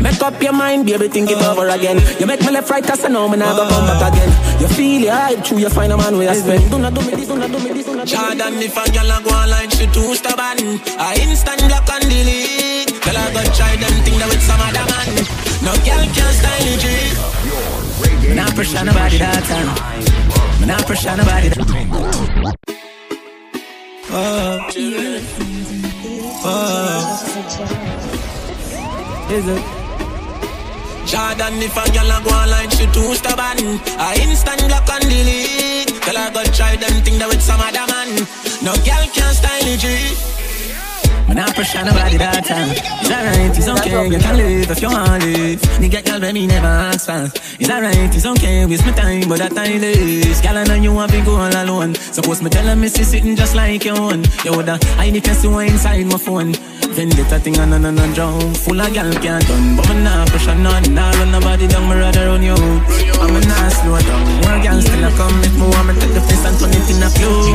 Make 0.00 0.20
up 0.20 0.42
your 0.42 0.52
mind, 0.52 0.86
baby, 0.86 1.06
think 1.06 1.30
it 1.30 1.40
over 1.44 1.68
again. 1.68 2.02
You 2.18 2.26
make 2.26 2.40
me 2.40 2.50
left 2.50 2.68
right, 2.68 2.82
cause 2.82 3.04
I 3.04 3.08
know 3.08 3.28
me 3.28 3.36
never 3.36 3.68
come 3.68 3.86
back 3.86 4.12
again. 4.12 4.60
You 4.60 4.66
feel 4.66 5.00
your 5.00 5.12
hype, 5.12 5.44
true, 5.44 5.58
you 5.58 5.70
find 5.70 5.92
a 5.92 5.96
man 5.96 6.16
where 6.16 6.34
you 6.34 6.40
spend. 6.40 6.68
Do 6.72 6.78
not 6.80 6.92
do 6.92 7.02
me 7.02 7.14
this, 7.14 7.28
do 7.28 7.36
not 7.36 7.52
do 7.52 7.58
me 7.60 7.70
this, 7.70 7.86
do 7.86 7.94
not 7.94 8.08
do 8.08 8.16
me 8.16 8.16
this. 8.16 8.20
Jordan, 8.20 8.54
if 8.58 8.76
a 8.76 8.90
girl 8.90 9.10
a 9.12 9.22
go 9.22 9.30
online, 9.30 9.70
she 9.70 9.86
too 9.86 10.14
stubborn. 10.16 10.80
I 10.98 11.14
instant 11.22 11.60
block 11.68 11.88
and 11.88 12.02
delete. 12.02 12.89
Girl, 13.10 13.18
I 13.18 13.32
go 13.34 13.42
try 13.58 13.74
them 13.74 13.90
thing 14.06 14.18
that 14.22 14.28
with 14.30 14.38
some 14.46 14.62
other 14.62 14.86
man. 14.86 15.10
No 15.66 15.74
girl 15.82 16.06
can 16.14 16.30
style 16.30 16.62
it. 16.62 16.78
G. 16.78 16.86
Me 18.28 18.34
not 18.38 18.54
pressure 18.54 18.84
nobody 18.86 19.18
that 19.18 19.42
time. 19.50 19.66
Me 20.60 20.66
not 20.70 20.86
pressure 20.86 21.16
nobody. 21.18 21.48
that- 21.50 21.58
Oh, 24.12 24.62
oh. 26.46 27.00
Is 29.34 29.46
it? 29.54 29.62
Jordan, 31.10 31.62
if 31.66 31.74
a 31.74 31.84
girl 31.90 32.10
a 32.14 32.18
go 32.22 32.30
online, 32.30 32.70
she 32.70 32.86
too 32.94 33.14
stubborn. 33.18 33.80
I 33.98 34.14
instant 34.22 34.62
block 34.70 34.88
and 34.88 35.02
delete. 35.10 35.98
Girl, 36.06 36.16
I 36.16 36.30
go 36.30 36.44
try 36.54 36.76
them 36.76 37.02
thing 37.02 37.18
that 37.18 37.26
with 37.26 37.42
some 37.42 37.58
other 37.58 37.86
man. 37.90 38.14
No 38.62 38.72
girl 38.86 39.04
can 39.10 39.34
style 39.34 39.66
it. 39.66 39.80
G. 39.82 40.39
Me 41.30 41.36
not 41.36 41.54
pressure 41.54 41.84
nobody 41.84 42.16
that 42.18 42.42
time. 42.44 42.74
It's 42.74 43.06
alright, 43.06 43.54
it's 43.56 43.68
okay, 43.68 44.08
you 44.10 44.18
can 44.18 44.36
live 44.36 44.68
if 44.68 44.82
you 44.82 44.88
want 44.88 45.22
to. 45.22 45.28
live. 45.30 45.60
Nigga, 45.78 46.02
girl, 46.02 46.32
me 46.32 46.48
never 46.48 46.66
ask 46.66 47.06
for. 47.06 47.30
It's 47.60 47.70
alright, 47.70 48.10
it's 48.12 48.26
okay, 48.26 48.66
waste 48.66 48.84
my 48.84 48.90
time, 48.92 49.28
but 49.28 49.38
that 49.38 49.54
time 49.54 49.78
is. 49.78 50.40
Girl, 50.40 50.58
I 50.58 50.64
know 50.64 50.74
you 50.74 50.92
want 50.92 51.12
to 51.12 51.22
go 51.22 51.36
all 51.36 51.54
alone. 51.54 51.94
Suppose 51.94 52.42
me 52.42 52.50
tell 52.50 52.66
her, 52.66 52.88
see 52.88 53.04
sitting 53.04 53.36
just 53.36 53.54
like 53.54 53.84
your 53.84 53.96
own. 53.96 54.24
You 54.44 54.58
woulda 54.58 54.80
hide 54.98 55.14
if 55.14 55.24
you 55.24 55.34
see 55.34 55.66
inside 55.70 56.06
my 56.06 56.18
phone. 56.18 56.52
Vendetta 56.90 57.38
thing 57.38 57.56
on 57.62 57.72
and 57.72 57.86
on 57.86 57.98
and 57.98 58.14
drown. 58.14 58.52
Full 58.66 58.80
of 58.80 58.92
gal 58.92 59.12
can't 59.22 59.46
done, 59.46 59.76
but 59.76 59.86
me 59.94 60.02
not 60.02 60.26
pressure 60.28 60.58
none. 60.58 60.82
Nah, 60.90 61.14
run 61.14 61.30
nobody 61.30 61.68
down, 61.68 61.86
me 61.86 61.94
rather 61.94 62.26
run 62.26 62.42
you. 62.42 62.58
I'm 63.22 63.30
a 63.30 63.40
not 63.46 63.70
slow 63.70 63.94
down. 64.02 64.26
More 64.42 64.58
gal 64.58 64.82
still 64.82 65.04
a 65.06 65.10
come, 65.14 65.38
if 65.46 65.54
me 65.54 65.62
want 65.70 65.86
me 65.86 65.94
take 66.02 66.10
the 66.10 66.20
place 66.26 66.42
and 66.42 66.58
turn 66.58 66.74
it 66.74 66.90
in 66.90 66.98
a 66.98 67.08
flow. 67.14 67.46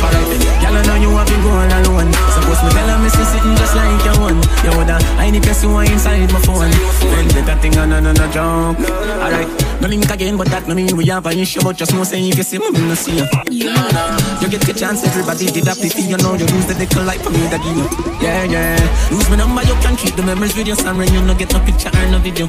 Alright, 0.00 0.40
girl, 0.64 0.72
I 0.72 0.82
know 0.88 0.96
you 1.04 1.10
want 1.12 1.28
to 1.28 1.36
go 1.44 1.50
all 1.52 1.68
alone. 1.68 2.10
Suppose 2.32 2.64
me 2.64 2.70
tell 2.72 2.88
her, 2.88 2.98
me 3.02 3.10
see 3.10 3.24
sitting 3.24 3.56
just 3.56 3.74
like 3.74 4.04
your 4.06 4.16
one. 4.22 4.38
You 4.62 4.70
woulda 4.78 4.96
if 5.02 5.44
you 5.44 5.54
see 5.54 5.66
see 5.66 5.92
inside 5.92 6.32
my 6.32 6.40
phone. 6.40 6.70
Then 6.70 7.28
better 7.34 7.60
thing 7.60 7.76
and 7.76 7.90
no 7.90 8.00
no 8.00 8.12
no 8.12 8.26
joke. 8.30 8.78
Alright, 9.18 9.48
no 9.80 9.88
link 9.88 10.08
again, 10.10 10.36
but 10.36 10.48
that 10.48 10.68
no 10.68 10.74
mean 10.74 10.96
we 10.96 11.06
have 11.06 11.26
an 11.26 11.38
issue. 11.38 11.60
But 11.62 11.76
just 11.76 11.92
know 11.92 12.04
say 12.04 12.22
if 12.22 12.36
you 12.36 12.42
see 12.42 12.58
me, 12.58 12.70
me 12.70 12.80
no 12.86 12.94
see 12.94 13.18
you. 13.18 13.26
You 13.50 14.48
get 14.48 14.62
the 14.62 14.74
chance, 14.74 15.04
everybody 15.04 15.46
did 15.46 15.64
that 15.64 15.78
if 15.82 15.98
you 15.98 16.16
know 16.16 16.34
you 16.34 16.46
lose 16.46 16.66
the 16.66 16.74
little 16.78 17.04
life 17.04 17.22
for 17.22 17.30
me 17.30 17.42
that 17.50 17.62
you. 17.66 17.84
Yeah 18.22 18.44
yeah. 18.44 19.10
Lose 19.10 19.28
my 19.30 19.36
number, 19.36 19.62
you 19.62 19.74
can 19.82 19.96
keep 19.96 20.14
the 20.14 20.22
memories 20.22 20.56
with 20.56 20.66
your 20.66 20.76
son 20.76 20.98
when 20.98 21.12
you 21.12 21.20
no 21.22 21.34
get 21.34 21.52
no 21.52 21.60
picture 21.60 21.90
or 21.90 22.10
no 22.10 22.18
video. 22.18 22.46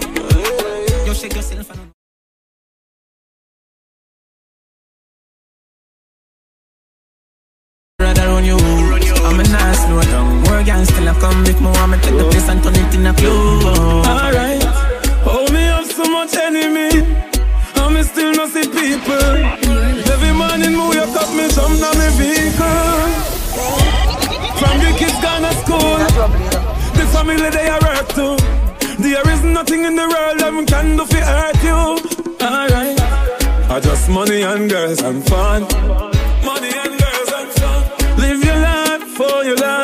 You 1.06 1.14
shake 1.14 1.36
yourself 1.36 1.72
and. 1.72 1.83
Come 11.34 11.46
If 11.46 11.60
me 11.60 11.68
want 11.68 11.92
me 11.92 11.98
take 11.98 12.18
the 12.18 12.26
place 12.30 12.50
and 12.50 12.64
turn 12.64 12.76
it 12.76 12.94
in 12.96 13.08
a 13.08 13.14
club 13.14 14.06
Alright, 14.06 14.64
hold 15.26 15.52
me 15.52 15.68
up 15.68 15.86
so 15.86 16.06
much 16.06 16.34
enemy. 16.36 16.92
And 17.76 17.94
me 17.94 18.04
still 18.04 18.34
no 18.34 18.46
see 18.48 18.68
people. 18.68 19.36
Every 20.14 20.34
morning 20.34 20.74
me 20.78 20.84
wake 20.90 21.16
up, 21.22 21.30
me 21.38 21.46
jump 21.56 21.82
on 21.88 21.94
me 22.00 22.08
vehicle. 22.20 23.10
From 24.60 24.76
the 24.84 24.92
kids 25.00 25.18
gone 25.24 25.44
to 25.46 25.54
school, 25.62 25.98
the 26.98 27.06
family 27.14 27.50
they 27.50 27.68
are 27.70 27.82
work 27.88 28.08
too. 28.18 28.36
There 29.02 29.28
is 29.34 29.44
nothing 29.44 29.86
in 29.86 29.96
the 29.96 30.08
world 30.14 30.38
that 30.40 30.54
can 30.68 30.98
do 30.98 31.06
for 31.06 31.24
hurt 31.32 31.60
you. 31.70 31.80
Alright, 32.48 33.00
I 33.74 33.80
just 33.80 34.10
money 34.10 34.42
and 34.44 34.70
girls 34.70 35.02
and 35.02 35.26
fun. 35.28 35.62
Money 36.50 36.72
and 36.84 36.94
girls 37.02 37.32
and 37.40 37.50
fun. 37.60 37.82
Live 38.24 38.44
your 38.46 38.60
life 38.70 39.04
for 39.18 39.44
your 39.44 39.58
life, 39.58 39.83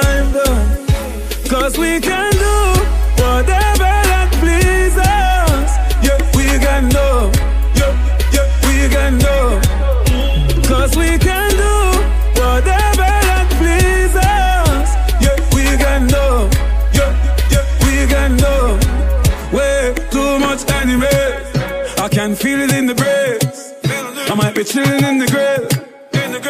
be 24.59 24.65
chilling 24.65 25.03
in 25.05 25.17
the 25.19 25.27
grave. 25.31 25.71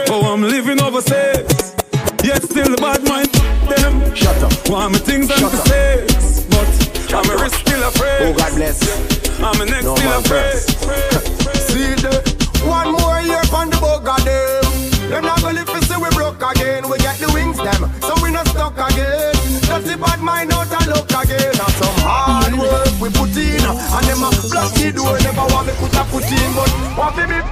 Oh, 0.09 0.33
I'm 0.33 0.41
living 0.41 0.81
overseas. 0.81 1.77
Yet 2.25 2.41
still 2.41 2.65
the 2.73 2.81
bad 2.81 3.05
mind 3.05 3.29
them. 3.69 4.15
Shut 4.15 4.33
up. 4.41 4.49
Want 4.67 4.93
me 4.93 4.99
things 4.99 5.29
and 5.29 5.45
mistakes. 5.45 6.41
But 6.49 6.65
I'm 7.13 7.29
a 7.29 7.35
risk 7.37 7.61
still 7.61 7.83
afraid. 7.85 8.21
Oh, 8.25 8.33
God 8.33 8.55
bless. 8.57 8.81
I'm 9.37 9.61
a 9.61 9.65
next 9.65 9.85
No 9.85 9.95
still 9.95 10.17
afraid. 10.25 10.57
See 11.69 11.93
the 12.01 12.17
one 12.65 12.97
more 12.97 13.21
year 13.21 13.45
on 13.53 13.69
the 13.69 13.77
bug 13.77 14.07
of 14.09 14.25
them. 14.25 14.89
Them 15.09 15.25
not 15.25 15.41
gonna 15.41 15.61
live 15.61 15.69
to 15.69 15.81
see 15.85 15.97
we 15.97 16.09
broke 16.17 16.41
again. 16.41 16.89
We 16.89 16.97
get 16.97 17.17
the 17.17 17.29
wings 17.33 17.57
them, 17.57 17.93
so 18.01 18.13
we 18.21 18.29
not 18.29 18.47
stuck 18.49 18.73
again. 18.73 19.33
Just 19.69 19.85
the 19.85 19.97
bad 20.01 20.21
mind 20.21 20.53
out 20.53 20.69
and 20.69 20.87
look 20.89 21.09
again. 21.09 21.53
Now 21.57 21.69
some 21.77 21.97
hard 22.05 22.53
work 22.57 22.93
we 23.01 23.09
put 23.09 23.33
in, 23.37 23.61
and 23.61 24.05
them 24.05 24.25
a 24.25 24.29
block 24.49 24.73
the 24.77 24.93
door. 24.97 25.13
Never 25.21 25.45
want 25.53 25.65
me 25.65 25.73
put 25.77 25.93
a 25.93 26.03
put 26.09 26.25
in, 26.25 26.49
but 26.57 26.69
what 26.97 27.13
fi 27.13 27.25
bip, 27.25 27.45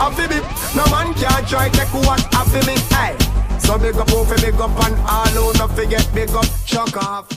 a 0.00 0.10
fi 0.12 0.26
bip. 0.26 0.44
No 0.74 0.84
man 0.90 1.14
can 1.14 1.44
try 1.46 1.68
take 1.68 1.94
what 1.94 2.20
fi 2.20 2.60
me. 2.66 2.76
Hey, 2.90 3.16
so 3.58 3.78
big 3.78 3.96
up, 3.96 4.08
oh 4.10 4.24
fi 4.24 4.36
big 4.40 4.60
up, 4.60 4.70
and 4.84 4.96
all 5.08 5.52
who 5.52 5.58
not 5.58 5.70
forget 5.76 6.08
big 6.14 6.30
up, 6.30 6.46
chuck 6.66 6.96
off. 6.96 7.28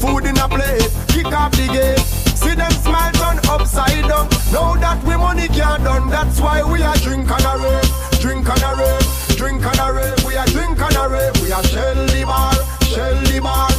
Food 0.00 0.24
in 0.24 0.38
a 0.38 0.48
plate, 0.48 0.90
kick 1.08 1.26
off 1.26 1.52
the 1.52 1.68
gate. 1.72 1.98
See 2.40 2.54
them 2.54 2.72
smile 2.72 3.12
turn 3.12 3.38
upside 3.50 4.08
down. 4.08 4.28
Now 4.50 4.74
that 4.76 5.04
we 5.04 5.16
money 5.16 5.48
can't 5.48 5.84
done, 5.84 6.08
that's 6.08 6.40
why 6.40 6.62
we 6.62 6.82
are 6.82 6.96
drink 6.96 7.30
and 7.30 7.44
a 7.44 7.58
rave, 7.62 8.20
drink 8.20 8.48
and 8.48 8.62
a 8.62 8.74
rave, 8.80 9.36
drink 9.36 9.64
and 9.64 9.78
a 9.78 9.92
rave. 9.92 10.24
We 10.24 10.36
are 10.36 10.46
drink 10.46 10.80
and 10.80 10.96
a 10.96 11.08
rave. 11.08 11.42
We 11.42 11.52
are 11.52 11.62
shell 11.62 12.06
the 12.06 12.24
bar, 12.24 12.54
shell 12.82 13.14
the 13.24 13.40
bar. 13.40 13.69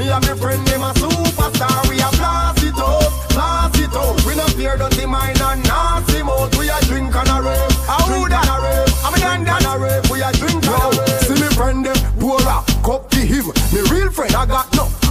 Me 0.00 0.08
and 0.08 0.26
my 0.26 0.34
friend 0.34 0.66
them 0.66 0.80
a 0.80 0.94
superstar. 0.94 1.86
We 1.90 2.00
are 2.00 2.10
blast 2.12 2.64
it 2.64 2.72
up, 2.80 3.12
blast 3.36 3.78
it 3.78 3.92
up. 3.92 4.16
We 4.24 4.34
not 4.34 4.48
fear 4.52 4.78
dirty 4.78 5.04
mind 5.04 5.42
and 5.42 5.62
nasty 5.62 6.22
mouth. 6.22 6.56
We 6.58 6.70
are 6.70 6.80
drink 6.88 7.14
and 7.14 7.28
a 7.28 7.42
rave, 7.44 7.68
drink 8.08 8.32
and 8.32 8.48
a 8.48 8.56
rave. 8.64 8.88
I'm 9.04 9.12
a 9.12 9.44
dan 9.44 9.66
a 9.66 9.78
rave. 9.78 10.10
We 10.10 10.22
are 10.22 10.32
drink 10.32 10.64
and 10.64 10.72
a 10.72 10.88
rave. 10.96 11.20
See 11.28 11.34
me 11.34 11.48
friend 11.52 11.84
them 11.84 11.96
pour 12.18 12.40
a 12.40 12.64
cup 12.80 13.10
to 13.10 13.18
him. 13.18 13.44
Me 13.74 13.80
real 13.92 14.10
friend 14.10 14.34
I 14.34 14.46
got 14.46 14.69
no 14.69 14.69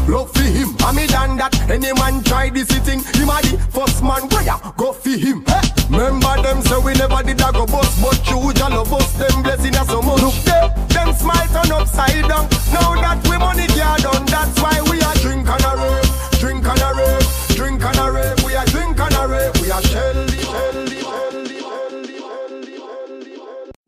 love 0.09 0.31
for 0.33 0.41
him. 0.43 0.75
I 0.81 0.91
me 0.91 1.05
done 1.07 1.37
that. 1.37 1.53
Any 1.69 1.93
man 1.93 2.23
try 2.23 2.49
this 2.49 2.67
thing, 2.81 3.05
him 3.13 3.29
a 3.29 3.37
the 3.45 3.57
first 3.69 4.01
man 4.01 4.27
where 4.29 4.43
ya 4.43 4.57
go 4.75 4.91
for 4.91 5.09
him. 5.13 5.45
Hey, 5.45 5.61
remember 5.89 6.33
them 6.41 6.61
say 6.61 6.77
we 6.81 6.93
never 6.97 7.21
did 7.21 7.39
a 7.39 7.49
go 7.53 7.65
bust, 7.65 8.01
but 8.01 8.17
you 8.27 8.51
jalo 8.57 8.83
bust 8.89 9.17
them 9.19 9.43
blessing 9.43 9.75
us 9.77 9.87
so 9.87 10.01
much. 10.01 10.21
Look 10.21 10.35
there, 10.43 10.69
them 10.89 11.13
smile 11.13 11.47
turn 11.53 11.71
upside 11.71 12.25
down. 12.27 12.49
Now 12.73 12.97
that 12.97 13.21
we 13.29 13.37
money 13.37 13.67
can't 13.69 14.01
done, 14.01 14.25
that's 14.25 14.57
why 14.59 14.81
we 14.89 14.97
are 15.01 15.17
drink 15.21 15.47
and 15.47 15.63
a 15.63 15.73
rave, 15.77 16.08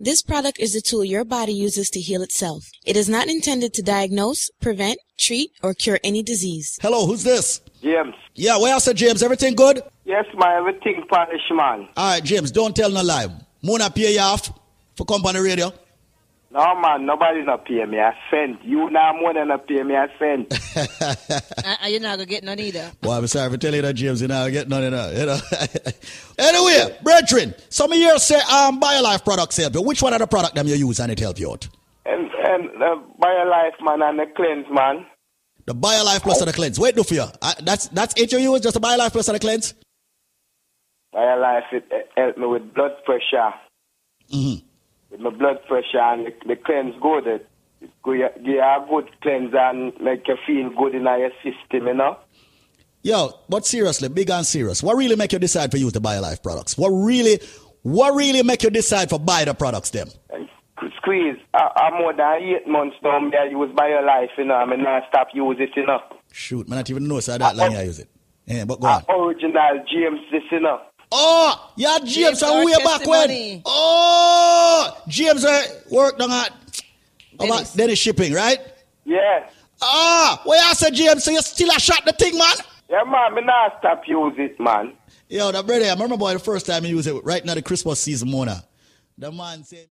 This 0.04 0.24
product 0.24 0.60
is 0.60 0.74
the 0.74 0.82
tool 0.82 1.06
your 1.06 1.24
body 1.24 1.54
uses 1.54 1.92
to 1.92 2.00
heal 2.00 2.24
itself. 2.24 2.72
It 2.88 2.98
is 2.98 3.08
not 3.08 3.28
intended 3.28 3.72
to 3.76 3.84
diagnose, 3.84 4.50
prevent, 4.60 4.98
treat, 5.20 5.52
or 5.62 5.76
cure 5.76 6.00
any 6.04 6.24
disease. 6.24 6.80
Hello, 6.82 7.06
who's 7.06 7.22
this? 7.22 7.62
James. 7.84 8.16
Yeah, 8.34 8.58
where 8.58 8.74
I 8.74 8.80
said 8.80 8.98
James, 8.98 9.22
everything 9.22 9.54
good? 9.54 9.84
Yes, 10.06 10.26
my 10.34 10.58
everything 10.58 11.04
polish, 11.08 11.44
man. 11.52 11.88
Alright, 11.96 12.24
James, 12.24 12.50
don't 12.50 12.76
tell 12.76 12.90
no 12.90 13.04
lie. 13.04 13.28
Mona 13.62 13.92
pay 13.92 14.16
you 14.16 14.20
off 14.22 14.52
for 14.98 15.06
company 15.06 15.40
radio. 15.40 15.72
No, 16.54 16.76
man, 16.82 17.06
nobody's 17.06 17.46
not 17.46 17.66
pay 17.66 17.86
me. 17.86 18.00
I 18.00 18.14
sent. 18.30 18.64
You 18.66 18.90
now 18.90 19.14
more 19.14 19.34
than 19.34 19.48
not 19.48 19.68
pay 19.68 19.84
me. 19.84 19.96
I 19.98 20.08
sent. 20.20 20.52
Uh, 20.52 21.88
you're 21.88 22.02
not 22.02 22.18
gonna 22.18 22.26
get 22.26 22.44
none 22.44 22.60
either. 22.60 22.92
Well, 23.02 23.14
I'm 23.14 23.28
sorry 23.28 23.50
for 23.52 23.58
telling 23.58 23.78
you 23.78 23.82
that, 23.84 23.94
James. 23.94 24.22
You 24.22 24.28
know, 24.28 24.44
I 24.44 24.50
get 24.50 24.68
none 24.68 24.84
of 24.84 24.92
that. 24.92 25.16
You 25.16 25.26
know. 25.28 25.40
anyway, 26.38 26.98
brethren, 27.04 27.56
some 27.70 27.92
of 27.92 27.98
you 27.98 28.20
say 28.20 28.36
um, 28.36 28.82
BioLife 28.82 29.24
products 29.24 29.58
help 29.58 29.76
you. 29.76 29.82
Which 29.82 30.02
one 30.02 30.14
of 30.14 30.20
the 30.20 30.28
product 30.28 30.56
them 30.56 30.68
you 30.68 30.76
use 30.76 31.00
and 31.00 31.12
it 31.12 31.20
help 31.20 31.40
you 31.40 31.52
out? 31.52 31.70
and 32.06 32.30
and 32.32 32.82
the 32.82 33.04
BioLife, 33.22 33.82
man, 33.82 34.02
and 34.02 34.20
the 34.20 34.26
cleanse, 34.36 34.66
man. 34.72 35.06
The 35.66 35.76
BioLife 35.76 36.22
plus 36.22 36.42
and 36.42 36.50
the 36.50 36.54
cleanse. 36.54 36.80
Wait, 36.80 36.96
do 36.96 37.04
for 37.04 37.14
you. 37.14 37.26
Uh, 37.42 37.54
that's 37.64 37.88
that's 37.90 38.20
it 38.20 38.32
you 38.32 38.40
use, 38.40 38.62
just 38.62 38.74
the 38.74 38.80
BioLife 38.80 39.12
plus 39.12 39.28
and 39.28 39.36
the 39.36 39.40
cleanse? 39.40 39.74
BioLife, 41.14 41.72
it, 41.72 41.86
it 41.92 42.10
help 42.16 42.38
me 42.38 42.48
with 42.48 42.74
blood 42.74 42.92
pressure. 43.06 43.54
Mm-hmm. 44.34 44.68
With 45.12 45.20
my 45.20 45.30
blood 45.30 45.58
pressure 45.68 46.00
and 46.00 46.26
the, 46.26 46.34
the 46.48 46.56
cleanse 46.56 46.96
good. 47.02 47.28
It, 47.28 47.48
it 47.82 47.92
give 48.04 48.46
you 48.46 48.62
a 48.62 48.86
good 48.90 49.10
cleanse 49.22 49.54
and 49.54 49.94
make 50.02 50.28
you 50.28 50.38
feel 50.48 50.70
good 50.70 50.96
in 50.96 51.04
your 51.04 51.32
system, 51.44 51.88
you 51.88 51.94
know. 51.94 52.18
Yo, 53.04 53.32
but 53.50 53.66
seriously, 53.66 54.10
big 54.10 54.30
and 54.30 54.46
serious. 54.46 54.84
What 54.84 54.96
really 54.96 55.16
make 55.16 55.34
you 55.34 55.40
decide 55.40 55.72
for 55.72 55.78
you 55.78 55.90
to 55.92 56.00
buy 56.00 56.18
BioLife 56.18 56.44
products? 56.44 56.78
What 56.78 56.90
really, 56.90 57.40
what 57.82 58.14
really 58.14 58.44
make 58.44 58.64
you 58.64 58.70
decide 58.70 59.10
for 59.10 59.20
buy 59.20 59.44
the 59.44 59.54
products 59.54 59.90
them? 59.90 60.08
Squeeze, 60.98 61.38
I, 61.54 61.70
I'm 61.76 61.94
more 62.00 62.14
than 62.14 62.42
eight 62.42 62.68
months 62.68 62.96
now. 63.04 63.20
Me 63.20 63.36
I 63.36 63.46
use 63.46 63.70
BioLife, 63.76 64.38
you 64.38 64.46
know. 64.46 64.56
I 64.56 64.66
mean, 64.66 64.86
I 64.86 65.02
stop 65.10 65.30
use 65.34 65.58
it, 65.60 65.72
you 65.76 65.86
know. 65.86 66.00
Shoot, 66.32 66.70
man, 66.70 66.78
I 66.78 66.82
not 66.82 66.90
even 66.92 67.08
know 67.08 67.20
so 67.20 67.38
that 67.38 67.56
long 67.56 67.76
I 67.76 67.84
use 67.84 68.00
it. 68.00 68.10
Yeah, 68.46 68.66
but 68.66 68.80
go 68.80 68.88
on. 68.88 69.04
Original 69.10 69.84
James, 69.92 70.20
this, 70.32 70.44
you 70.52 70.60
know. 70.60 70.80
Oh, 71.12 71.72
yeah, 71.76 72.00
James, 72.04 72.40
from 72.40 72.66
way 72.66 72.74
back 72.84 73.06
when. 73.06 73.62
Oh, 73.66 74.98
James 75.08 75.44
uh, 75.44 75.64
worked 75.90 76.22
on 76.22 76.32
at 76.32 76.54
about 77.34 77.74
Dennis 77.76 78.00
Shipping, 78.00 78.34
right? 78.34 78.60
Yeah. 79.04 79.50
Ah, 79.82 80.42
where 80.46 80.62
I 80.64 80.74
said 80.74 80.94
James, 80.94 81.24
so 81.24 81.32
you 81.32 81.42
still 81.42 81.70
a 81.76 81.80
shot 81.80 82.06
the 82.06 82.14
thing, 82.14 82.38
man? 82.38 82.56
Yeah, 82.90 83.04
man, 83.04 83.36
me 83.36 83.42
not 83.42 83.78
stop 83.80 84.04
use 84.08 84.34
it, 84.38 84.60
man. 84.60 84.94
Yo, 85.28 85.52
that 85.52 85.66
brother, 85.66 85.86
I 85.86 85.92
remember 85.94 86.18
boy 86.18 86.34
the 86.34 86.40
first 86.40 86.66
time 86.66 86.84
he 86.84 86.90
used 86.92 87.08
it 87.08 87.14
right 87.24 87.44
now 87.44 87.56
the 87.56 87.62
Christmas 87.62 88.00
season, 88.00 88.30
Mona. 88.30 88.64
The 89.18 89.32
man 89.32 89.64
said. 89.64 89.88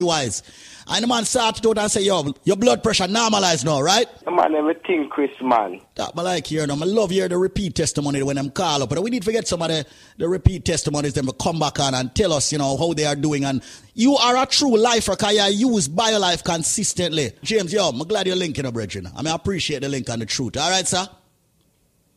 Wise. 0.00 0.42
And 0.88 1.02
the 1.02 1.06
man 1.06 1.24
started 1.24 1.66
out 1.66 1.78
and 1.78 1.90
say, 1.90 2.02
yo, 2.02 2.34
your 2.44 2.56
blood 2.56 2.82
pressure 2.82 3.08
normalized 3.08 3.64
now, 3.64 3.80
right? 3.80 4.06
The 4.26 4.30
man, 4.30 4.54
everything, 4.54 5.08
Chris, 5.08 5.30
man. 5.40 5.80
That 5.94 6.12
I 6.14 6.20
like 6.20 6.46
hearing 6.46 6.68
them. 6.68 6.82
I 6.82 6.86
love 6.86 7.08
hearing 7.08 7.30
the 7.30 7.38
repeat 7.38 7.76
testimony 7.76 8.22
when 8.22 8.36
them 8.36 8.50
call 8.50 8.82
up. 8.82 8.90
But 8.90 9.02
we 9.02 9.08
need 9.08 9.22
to 9.22 9.32
get 9.32 9.48
some 9.48 9.62
of 9.62 9.68
the, 9.68 9.86
the 10.18 10.28
repeat 10.28 10.66
testimonies 10.66 11.14
them 11.14 11.30
come 11.40 11.58
back 11.58 11.80
on 11.80 11.94
and 11.94 12.14
tell 12.14 12.34
us, 12.34 12.52
you 12.52 12.58
know, 12.58 12.76
how 12.76 12.92
they 12.92 13.06
are 13.06 13.16
doing. 13.16 13.46
And 13.46 13.62
you 13.94 14.16
are 14.16 14.36
a 14.36 14.44
true 14.44 14.76
lifer 14.76 15.12
because 15.12 15.34
you 15.58 15.72
use 15.72 15.88
BioLife 15.88 16.44
consistently. 16.44 17.32
James, 17.42 17.72
yo, 17.72 17.88
I'm 17.88 17.98
glad 18.00 18.26
you're 18.26 18.36
linking 18.36 18.66
up, 18.66 18.74
Bridget. 18.74 19.06
I 19.16 19.22
mean, 19.22 19.32
I 19.32 19.34
appreciate 19.34 19.80
the 19.80 19.88
link 19.88 20.10
on 20.10 20.18
the 20.18 20.26
truth. 20.26 20.58
All 20.58 20.70
right, 20.70 20.86
sir? 20.86 21.08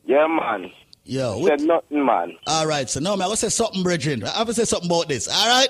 Yeah, 0.06 0.28
man. 0.28 0.70
Yo, 1.06 1.48
Said 1.48 1.62
nothing, 1.62 2.06
man. 2.06 2.36
All 2.46 2.68
right, 2.68 2.90
so 2.90 3.00
now 3.00 3.14
I'm 3.14 3.20
going 3.20 3.32
to 3.32 3.38
say 3.38 3.48
something, 3.48 3.84
Bridget. 3.84 4.22
I 4.26 4.32
have 4.32 4.48
to 4.48 4.54
say 4.54 4.66
something 4.66 4.90
about 4.92 5.08
this. 5.08 5.30
All 5.30 5.48
right? 5.48 5.70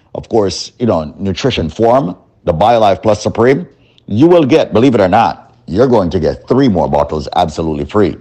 of 0.15 0.27
course, 0.29 0.71
you 0.79 0.85
know, 0.85 1.13
nutrition 1.17 1.69
form, 1.69 2.17
the 2.43 2.53
BioLife 2.53 3.01
Plus 3.01 3.21
Supreme, 3.21 3.67
you 4.07 4.27
will 4.27 4.45
get, 4.45 4.73
believe 4.73 4.95
it 4.95 5.01
or 5.01 5.07
not, 5.07 5.55
you're 5.67 5.87
going 5.87 6.09
to 6.09 6.19
get 6.19 6.47
three 6.47 6.67
more 6.67 6.89
bottles 6.89 7.27
absolutely 7.35 7.85
free. 7.85 8.17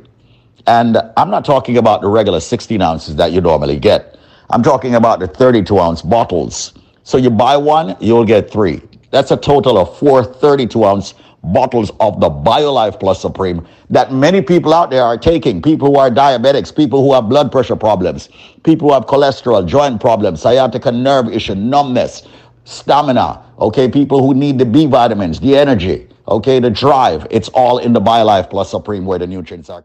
And 0.67 0.99
I'm 1.17 1.31
not 1.31 1.45
talking 1.45 1.79
about 1.79 2.03
the 2.03 2.09
regular 2.09 2.41
16 2.41 2.81
ounces 2.81 3.17
that 3.17 3.33
you 3.33 3.41
normally 3.41 3.79
get. 3.79 4.19
I'm 4.51 4.63
talking 4.63 4.95
about 4.95 5.21
the 5.21 5.27
32 5.27 5.79
ounce 5.79 6.03
bottles. 6.03 6.75
So 7.03 7.17
you 7.17 7.31
buy 7.31 7.57
one, 7.57 7.97
you'll 8.01 8.25
get 8.25 8.51
three. 8.51 8.83
That's 9.11 9.31
a 9.31 9.37
total 9.37 9.79
of 9.79 9.99
four 9.99 10.23
32 10.23 10.85
ounce 10.85 11.15
bottles 11.43 11.91
of 12.01 12.21
the 12.21 12.29
BioLife 12.29 13.01
Plus 13.01 13.21
Supreme 13.21 13.67
that 13.89 14.13
many 14.13 14.43
people 14.43 14.75
out 14.75 14.91
there 14.91 15.03
are 15.03 15.17
taking. 15.17 15.63
People 15.63 15.89
who 15.89 15.99
are 15.99 16.11
diabetics, 16.11 16.75
people 16.75 17.03
who 17.03 17.13
have 17.15 17.29
blood 17.29 17.51
pressure 17.51 17.77
problems, 17.77 18.29
people 18.63 18.89
who 18.89 18.95
have 18.95 19.07
cholesterol, 19.07 19.67
joint 19.67 20.01
problems, 20.01 20.43
sciatica 20.43 20.93
nerve 20.93 21.29
issue, 21.29 21.55
numbness, 21.55 22.27
stamina, 22.65 23.43
okay, 23.59 23.89
people 23.89 24.25
who 24.25 24.35
need 24.35 24.59
the 24.59 24.67
B 24.67 24.87
vitamins, 24.87 25.41
the 25.41 25.57
energy, 25.57 26.09
okay, 26.29 26.61
the 26.61 26.71
drive. 26.71 27.27
It's 27.31 27.49
all 27.51 27.79
in 27.79 27.93
the 27.93 28.01
BioLife 28.01 28.51
Plus 28.51 28.71
Supreme 28.71 29.05
where 29.05 29.19
the 29.19 29.27
nutrients 29.27 29.71
are. 29.71 29.85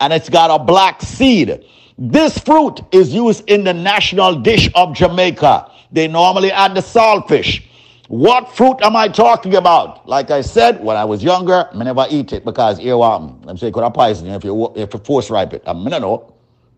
and 0.00 0.12
it's 0.12 0.28
got 0.28 0.50
a 0.50 0.62
black 0.62 1.00
seed. 1.02 1.64
This 1.98 2.38
fruit 2.38 2.80
is 2.92 3.14
used 3.14 3.48
in 3.48 3.64
the 3.64 3.72
national 3.72 4.36
dish 4.40 4.70
of 4.74 4.94
Jamaica. 4.94 5.70
They 5.92 6.08
normally 6.08 6.52
add 6.52 6.74
the 6.74 6.80
saltfish. 6.80 7.62
What 8.08 8.54
fruit 8.54 8.76
am 8.82 8.94
I 8.94 9.08
talking 9.08 9.56
about? 9.56 10.06
Like 10.08 10.30
I 10.30 10.40
said, 10.40 10.82
when 10.82 10.96
I 10.96 11.04
was 11.04 11.24
younger, 11.24 11.68
I 11.72 11.82
never 11.82 12.06
eat 12.08 12.32
it 12.32 12.44
because 12.44 12.78
here 12.78 13.00
um, 13.00 13.40
I'm 13.48 13.56
saying 13.56 13.72
could 13.72 13.82
have 13.82 13.94
poison 13.94 14.28
if 14.28 14.44
you 14.44 14.72
if 14.76 14.94
you 14.94 15.00
force 15.00 15.28
ripe 15.30 15.52
it. 15.54 15.62
I 15.66 15.72
mean, 15.72 15.92
I 15.92 15.98
know. 15.98 16.32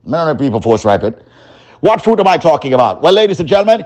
I 0.07 0.11
know 0.11 0.35
people 0.37 0.61
force 0.61 0.85
ripe 0.85 1.03
it. 1.03 1.27
What 1.81 2.03
fruit 2.03 2.19
am 2.19 2.29
I 2.29 2.39
talking 2.39 2.73
about? 2.73 3.03
Well, 3.03 3.13
ladies 3.13 3.41
and 3.41 3.49
gentlemen, 3.49 3.85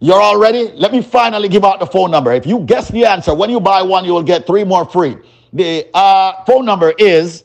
you're 0.00 0.20
all 0.20 0.38
ready? 0.38 0.70
Let 0.74 0.92
me 0.92 1.02
finally 1.02 1.48
give 1.48 1.64
out 1.64 1.80
the 1.80 1.86
phone 1.86 2.10
number. 2.10 2.32
If 2.32 2.46
you 2.46 2.60
guess 2.60 2.88
the 2.90 3.06
answer, 3.06 3.34
when 3.34 3.50
you 3.50 3.58
buy 3.58 3.82
one, 3.82 4.04
you 4.04 4.12
will 4.12 4.22
get 4.22 4.46
three 4.46 4.62
more 4.62 4.84
free. 4.84 5.16
The 5.52 5.88
uh, 5.94 6.44
phone 6.44 6.64
number 6.64 6.92
is 6.98 7.44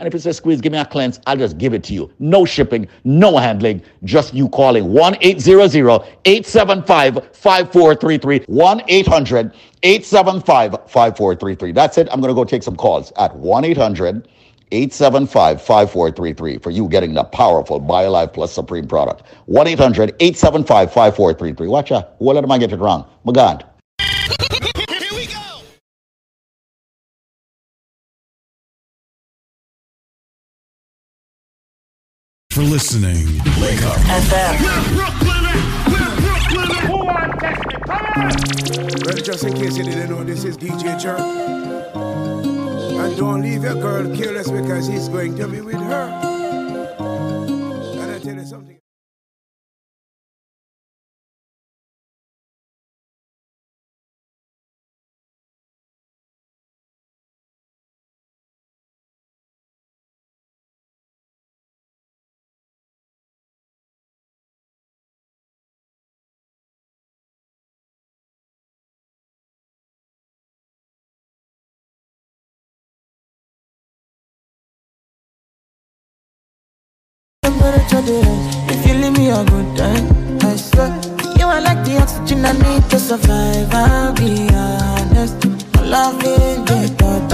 And 0.00 0.06
if 0.06 0.14
it 0.14 0.20
says 0.20 0.38
squeeze, 0.38 0.62
give 0.62 0.72
me 0.72 0.78
a 0.78 0.86
cleanse, 0.86 1.20
I'll 1.26 1.36
just 1.36 1.58
give 1.58 1.74
it 1.74 1.84
to 1.84 1.94
you. 1.94 2.10
No 2.18 2.46
shipping, 2.46 2.88
no 3.04 3.36
handling, 3.36 3.82
just 4.02 4.32
you 4.32 4.48
calling 4.48 4.92
1 4.92 5.18
800 5.20 6.02
875 6.24 7.36
5433. 7.36 8.44
1 8.46 8.82
800 8.88 9.52
875 9.82 10.72
5433. 10.90 11.72
That's 11.72 11.98
it. 11.98 12.08
I'm 12.10 12.20
going 12.20 12.30
to 12.30 12.34
go 12.34 12.44
take 12.44 12.62
some 12.62 12.76
calls 12.76 13.12
at 13.18 13.36
1 13.36 13.64
800 13.64 14.26
875 14.72 15.60
5433 15.60 16.58
for 16.58 16.70
you 16.70 16.88
getting 16.88 17.12
the 17.12 17.24
powerful 17.24 17.78
BioLife 17.78 18.32
Plus 18.32 18.52
Supreme 18.52 18.86
product. 18.86 19.22
1 19.46 19.66
800 19.66 20.14
875 20.18 20.88
5433. 20.92 21.68
Watch 21.68 21.92
out. 21.92 22.14
What 22.18 22.36
let 22.36 22.50
I 22.50 22.56
get 22.56 22.72
it 22.72 22.78
wrong? 22.78 23.06
My 23.24 23.32
God. 23.32 23.66
For 32.60 32.66
listening. 32.66 33.26
Wake 33.60 33.82
up. 33.82 33.96
Well, 39.04 39.16
just 39.16 39.44
in 39.44 39.54
case 39.54 39.76
you 39.76 39.84
didn't 39.84 40.10
know, 40.10 40.24
this 40.24 40.44
is 40.44 40.56
DJ 40.58 41.00
Jerk. 41.00 41.20
And 41.20 43.16
don't 43.16 43.42
leave 43.42 43.62
your 43.62 43.74
girl 43.74 44.14
careless 44.16 44.50
because 44.50 44.86
he's 44.86 45.08
going 45.08 45.36
to 45.36 45.48
be 45.48 45.60
with 45.60 45.76
her. 45.76 46.08
And 47.98 48.10
I 48.10 48.18
tell 48.18 48.34
you 48.34 48.44
something. 48.44 48.79
Gonna 77.70 77.88
try 77.88 78.00
to 78.02 78.12
end. 78.12 78.70
If 78.70 78.86
you 78.86 78.94
leave 78.94 79.16
me 79.16 79.30
a 79.30 79.44
good 79.44 79.76
time, 79.76 80.38
I 80.42 80.56
swear. 80.56 80.90
You 81.38 81.46
are 81.46 81.60
like 81.60 81.84
the 81.84 81.98
oxygen 82.00 82.44
I 82.44 82.52
need 82.52 82.90
to 82.90 82.98
survive. 82.98 83.72
I'll 83.72 84.12
be 84.14 84.48
honest. 84.54 85.46
My 85.74 85.82
love 85.82 86.22
is 86.24 86.56
the 86.64 86.94
thought 86.98 87.32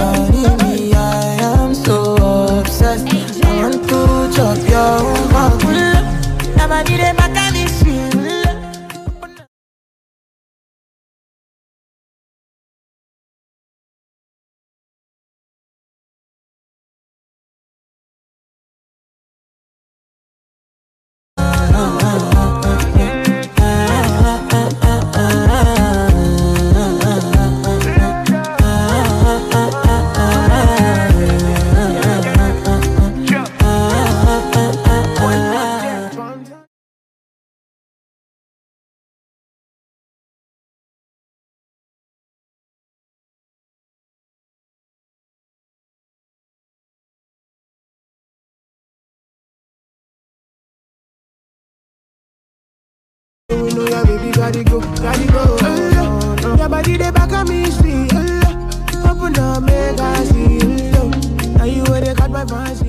know 54.27 54.33
gotta 54.33 54.63
go, 54.63 54.79
gotta 54.79 55.27
go. 55.31 55.57
Uh, 55.61 56.55
your 56.57 56.69
body 56.69 56.97
they 56.97 57.11
back 57.11 57.31
on 57.31 57.47
me, 57.47 57.65
see. 57.65 58.07
Uh, 58.11 59.09
open 59.09 59.37
up, 59.39 59.63
make 59.63 59.99
I 59.99 60.23
see. 60.25 60.59
Uh, 60.91 61.57
now 61.57 61.65
you 61.65 61.83
where 61.83 62.01
they 62.01 62.13
cut 62.13 62.31
my 62.31 62.45
fancy. 62.45 62.86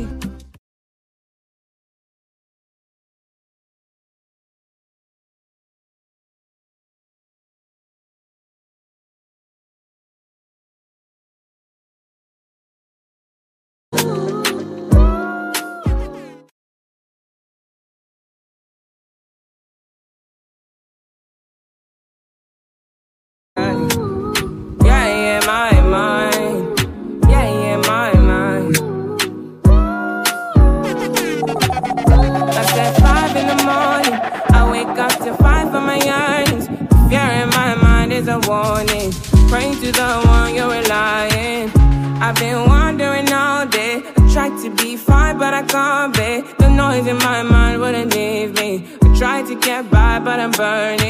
Burning. 50.58 51.07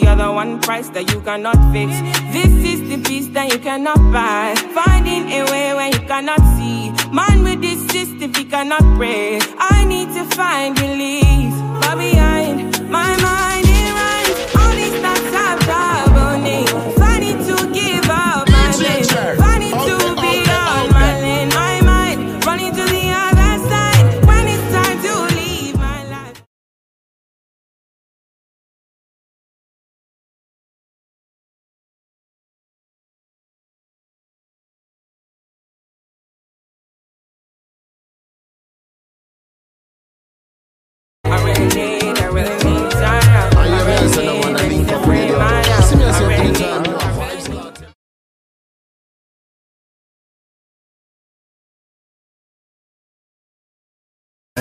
The 0.00 0.06
other 0.06 0.30
one 0.30 0.60
price 0.60 0.88
that 0.90 1.10
you 1.10 1.20
cannot 1.22 1.56
fix. 1.72 1.90
This 2.30 2.46
is 2.46 2.88
the 2.88 2.98
piece 3.02 3.26
that 3.28 3.52
you 3.52 3.58
cannot 3.58 3.98
buy. 4.12 4.54
Finding 4.72 5.26
a 5.32 5.42
way 5.50 5.74
where 5.74 5.88
you 5.88 5.98
cannot 6.06 6.38
see. 6.54 6.92
Man 7.10 7.42
with 7.42 7.60
this 7.60 7.84
system, 7.88 8.32
he 8.32 8.44
cannot 8.44 8.82
pray. 8.96 9.40
I 9.58 9.84
need 9.84 10.14
to 10.14 10.24
find 10.36 10.78
relief. 10.78 11.50
But 11.82 11.98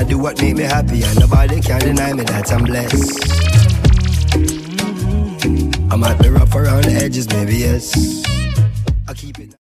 do 0.07 0.17
what 0.17 0.41
make 0.41 0.55
me 0.55 0.63
happy, 0.63 1.03
and 1.03 1.19
nobody 1.19 1.61
can 1.61 1.79
deny 1.81 2.13
me 2.13 2.23
that 2.23 2.51
I'm 2.51 2.63
blessed. 2.63 3.29
I 5.91 5.95
might 5.95 6.21
be 6.21 6.29
rough 6.29 6.55
around 6.55 6.85
the 6.85 6.93
edges, 6.93 7.27
maybe 7.29 7.55
yes. 7.57 7.93
I 9.07 9.13
keep 9.13 9.39
it. 9.39 9.55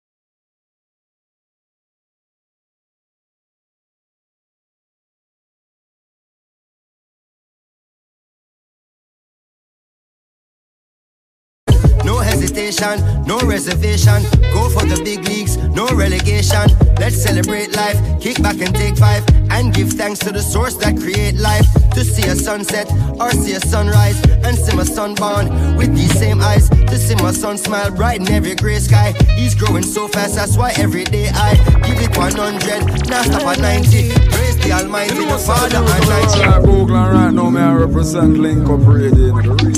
No 12.04 12.20
hesitation, 12.20 13.00
no 13.26 13.40
reservation. 13.40 14.22
Go 14.54 14.70
for 14.70 14.86
the 14.86 15.02
big 15.06 15.24
leagues, 15.26 15.53
no 15.76 15.88
relegation. 15.96 16.70
Let's 17.00 17.22
celebrate 17.22 17.76
life, 17.76 17.98
kick 18.22 18.42
back 18.42 18.60
and 18.62 18.74
take 18.74 18.98
five, 18.98 19.24
and 19.50 19.74
give 19.74 19.90
thanks 19.94 20.20
to 20.20 20.32
the 20.32 20.42
source 20.42 20.76
that 20.78 20.98
create 20.98 21.36
life. 21.36 21.66
To 21.94 22.04
see 22.04 22.28
a 22.28 22.36
sunset 22.36 22.90
or 23.20 23.32
see 23.32 23.54
a 23.54 23.60
sunrise, 23.60 24.20
and 24.44 24.58
see 24.58 24.76
my 24.76 24.84
son 24.84 25.16
born 25.16 25.76
with 25.78 25.96
these 25.96 26.14
same 26.18 26.42
eyes. 26.42 26.70
To 26.70 26.98
see 26.98 27.16
my 27.16 27.32
son 27.32 27.58
smile 27.58 27.92
bright 27.92 28.22
in 28.22 28.30
every 28.32 28.56
gray 28.56 28.80
sky. 28.80 29.14
He's 29.36 29.54
growing 29.56 29.84
so 29.84 30.08
fast, 30.08 30.36
that's 30.36 30.58
why 30.58 30.74
every 30.78 31.04
day 31.04 31.30
I 31.30 31.56
give 31.86 32.00
it 32.02 32.18
100, 32.18 33.10
now 33.10 33.22
stop 33.24 33.44
at 33.44 33.60
90. 33.60 34.10
Praise 34.32 34.58
the 34.58 34.72
Almighty, 34.72 35.26
the 35.26 35.38
Father 35.38 35.78
Almighty. 35.78 36.40
Like 36.40 36.64
Oakland 36.64 37.14
right 37.14 37.32
now, 37.32 37.50
me 37.50 37.62
I 37.62 37.74
represent 37.74 38.38
Link 38.38 38.68
Up 38.70 38.80
Radio. 38.86 39.34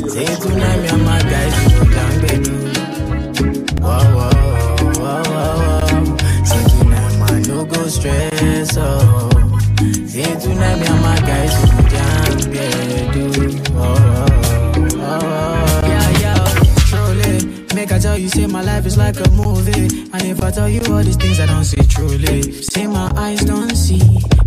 Say 0.07 0.25
tonight 0.35 0.81
me 0.81 0.87
and 0.87 1.03
my 1.05 1.21
guys 1.21 1.53
we 1.59 1.73
go 1.73 1.91
down 1.91 2.21
bedroom. 2.21 2.65
Whoa, 3.81 3.99
whoa, 4.15 4.34
no 7.85 7.91
stress 7.91 8.77
oh. 8.79 9.29
Say 10.07 10.23
tonight 10.39 10.79
me 10.79 10.87
and 10.87 11.01
my 11.01 11.19
guys 11.21 11.53
we 11.61 11.69
go 11.69 11.89
down 11.89 12.51
bedroom. 12.51 13.53
Whoa, 13.75 13.93
whoa, 13.93 14.25
whoa, 14.97 15.19
whoa. 15.21 15.87
Yeah, 15.91 16.19
yeah. 16.23 16.53
Truly, 16.89 17.75
make 17.75 17.91
I 17.91 17.99
tell 17.99 18.17
you, 18.17 18.29
say 18.29 18.47
my 18.47 18.61
life 18.63 18.85
is 18.87 18.97
like 18.97 19.19
a 19.19 19.29
movie. 19.31 19.85
And 20.13 20.23
if 20.23 20.41
I 20.41 20.49
tell 20.51 20.67
you 20.69 20.81
all 20.91 21.03
these 21.03 21.17
things, 21.17 21.39
I 21.39 21.45
don't 21.45 21.63
see 21.65 21.85
truly. 21.85 22.41
Say 22.63 22.87
my 22.87 23.11
eyes 23.15 23.41
don't 23.45 23.75
see, 23.75 23.99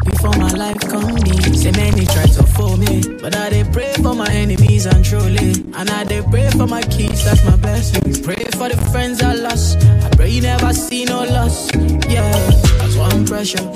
before 0.04 0.32
my 0.38 0.50
life 0.52 0.80
come 0.80 1.16
in. 1.16 1.54
Say 1.54 1.70
many 1.72 2.06
try 2.06 2.24
to 2.26 2.42
fool 2.42 2.76
me, 2.76 3.02
but 3.20 3.36
I 3.36 3.50
dey 3.50 3.64
pray 3.70 3.92
for 4.02 4.14
my 4.14 4.28
enemies 4.32 4.86
and 4.86 5.04
truly. 5.04 5.52
And 5.76 5.88
I 5.90 6.02
dey 6.04 6.22
pray 6.22 6.50
for 6.50 6.66
my 6.66 6.82
kids, 6.82 7.24
that's 7.24 7.44
my 7.44 7.56
blessings. 7.56 8.18
Pray 8.20 8.42
for 8.58 8.68
the 8.68 8.76
friends 8.90 9.22
I 9.22 9.34
lost. 9.34 9.78
I 10.06 10.08
pray 10.16 10.30
you 10.30 10.42
never 10.42 10.72
see 10.72 11.04
no 11.04 11.22
loss. 11.24 11.37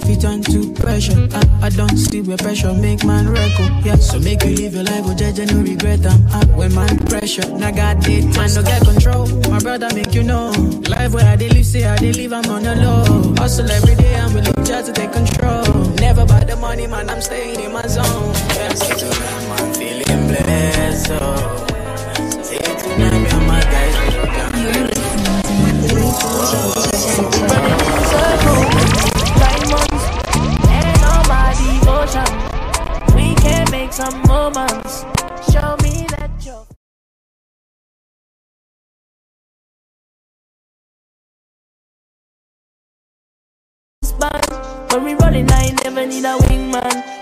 Fit 0.02 0.24
on 0.24 0.42
to 0.42 0.72
pressure. 0.74 1.28
I, 1.32 1.66
I 1.66 1.68
don't 1.70 1.96
see 1.96 2.20
where 2.22 2.36
pressure 2.36 2.72
make 2.74 3.04
man 3.04 3.28
record. 3.28 3.84
Yeah, 3.84 3.96
so 3.96 4.18
make 4.18 4.42
you 4.44 4.50
live 4.56 4.74
your 4.74 4.84
life 4.84 5.04
with 5.06 5.18
judge 5.18 5.38
and 5.38 5.52
no 5.54 5.62
regret 5.62 6.02
them. 6.02 6.26
Uh, 6.30 6.46
when 6.58 6.74
man 6.74 6.98
pressure, 7.06 7.48
now 7.58 7.70
God 7.70 8.00
did, 8.02 8.24
man 8.36 8.52
no 8.54 8.62
get 8.62 8.82
control. 8.82 9.26
My 9.50 9.58
brother 9.60 9.88
make 9.94 10.14
you 10.14 10.22
know. 10.22 10.50
Life 10.88 11.12
where 11.14 11.26
I 11.26 11.36
dey 11.36 11.48
live, 11.48 11.66
say 11.66 11.84
I 11.84 11.96
dey 11.96 12.12
live, 12.12 12.32
I'm 12.32 12.46
on 12.50 12.62
the 12.62 12.74
low. 12.76 13.34
Hustle 13.38 13.70
every 13.70 13.94
day, 13.96 14.14
I'm 14.16 14.34
willing 14.34 14.52
try 14.64 14.82
to 14.82 14.92
take 14.92 15.12
control. 15.12 15.64
Never 16.00 16.22
about 16.22 16.46
the 16.46 16.56
money, 16.56 16.86
man, 16.86 17.08
I'm 17.10 17.20
staying 17.20 17.60
in 17.60 17.72
my 17.72 17.86
zone. 17.86 18.34
Yeah, 18.56 18.68
to 18.70 19.04
them, 19.04 19.52
I'm 19.52 19.74
feeling 19.74 20.26
blessed. 20.28 21.06
So. 21.06 21.18
Say 22.42 22.58
to 22.58 22.88
them, 22.88 23.24
yeah, 23.24 23.46
my 23.46 23.60
guys, 23.60 23.92
some 34.02 34.22
moments. 34.22 35.04
Show 35.52 35.76
me 35.84 36.06
that 36.10 36.30
you're. 36.40 36.66
When 44.90 45.04
we 45.04 45.14
rolling, 45.14 45.48
I 45.52 45.70
never 45.84 46.04
need 46.04 46.24
a 46.24 46.34
wingman. 46.36 47.22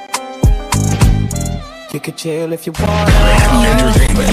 You 1.93 1.99
could 1.99 2.17
chill 2.17 2.53
if 2.53 2.67
you 2.67 2.73
want. 2.79 3.11
Entertainment. 3.67 4.31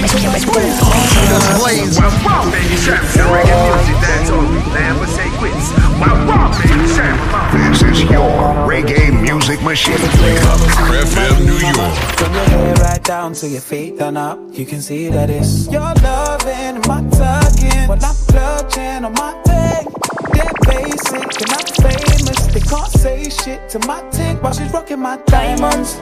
My 5.98 6.14
walking 6.28 6.86
trap. 6.94 7.18
This 7.52 7.82
is 7.82 8.02
your 8.04 8.30
reggae 8.64 9.10
music 9.20 9.60
machine. 9.62 9.96
FM 9.96 11.46
New 11.46 11.58
York. 11.58 11.94
From 12.16 12.32
your 12.32 12.44
head 12.44 12.78
right 12.78 13.02
down 13.02 13.32
to 13.34 13.48
your 13.48 13.60
feet 13.60 14.00
and 14.00 14.16
up, 14.16 14.38
you 14.52 14.64
can 14.64 14.80
see 14.80 15.08
that 15.08 15.28
it's 15.28 15.66
your 15.66 15.92
loving 15.94 16.52
and 16.52 16.86
my 16.86 17.00
tugging. 17.10 17.88
When 17.88 18.04
I'm 18.04 18.14
clutching 18.28 19.04
on 19.04 19.12
my 19.14 19.32
thing, 19.42 19.88
they're 20.32 20.54
basic 20.64 21.42
and 21.42 21.50
I'm 21.50 21.66
famous. 21.82 22.46
They 22.54 22.60
can't 22.60 22.92
say 22.92 23.28
shit 23.28 23.68
to 23.70 23.80
my 23.80 24.08
tick 24.10 24.40
while 24.44 24.52
she's 24.52 24.72
rocking 24.72 25.00
my 25.00 25.16
diamonds. 25.26 25.98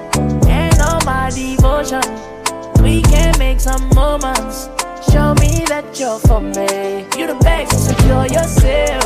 And 0.86 0.94
all 0.94 1.00
my 1.04 1.30
devotion. 1.30 2.02
We 2.82 3.02
can 3.02 3.38
make 3.38 3.60
some 3.60 3.88
moments. 3.94 4.68
Show 5.10 5.34
me 5.34 5.64
that 5.66 5.98
you're 5.98 6.18
for 6.20 6.40
me. 6.40 7.06
You 7.18 7.26
the 7.26 7.38
best, 7.42 7.88
secure 7.88 8.26
yourself. 8.26 9.04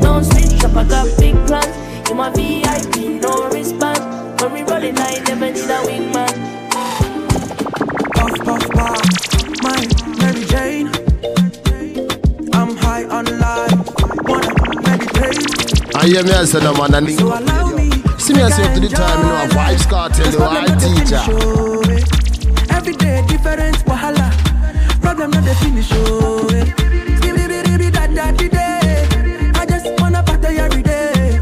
Don't 0.00 0.24
switch 0.24 0.64
up, 0.64 0.76
I 0.76 0.84
got 0.84 1.06
big 1.18 1.34
plans. 1.46 2.08
You 2.08 2.14
my 2.14 2.30
VIP, 2.30 3.22
no 3.22 3.48
wristband. 3.50 4.40
When 4.40 4.52
we 4.52 4.62
rolling, 4.62 4.98
I 4.98 5.18
never 5.26 5.50
need 5.50 5.70
a 5.70 5.80
wingman. 5.86 6.34
Puff, 8.14 8.34
puff, 8.46 8.70
puff, 8.70 9.02
my 9.62 9.80
Mary 10.18 10.44
Jane. 10.46 10.88
I'm 12.52 12.76
high 12.76 13.04
on 13.04 13.24
life, 13.38 13.74
wanna 14.24 14.52
meditate. 14.82 15.94
I 15.96 16.06
hear 16.06 16.22
me 16.24 16.32
I 16.32 16.44
say 16.44 16.60
no 16.60 16.74
man 16.74 16.94
and 16.94 17.10
So 17.10 17.26
allow 17.26 17.58
me. 17.58 17.63
See 18.24 18.32
me 18.32 18.40
up 18.40 18.52
to 18.52 18.80
the 18.80 18.88
time 18.88 19.20
you 19.20 19.26
know 19.28 19.36
a 19.36 19.48
Vybz 19.52 19.84
Kartel 19.84 20.32
the 20.32 20.38
I 20.48 20.64
teacher. 20.80 21.20
Every 22.74 22.94
day 22.94 23.22
different 23.28 23.76
wahala. 23.84 24.32
Problem 25.02 25.30
not 25.30 25.44
the 25.44 25.54
finish, 25.56 25.90
oh. 25.92 26.48
eh. 26.48 26.64
I 29.60 29.66
just 29.66 30.00
wanna 30.00 30.22
party 30.22 30.56
every 30.56 30.82
day. 30.82 31.38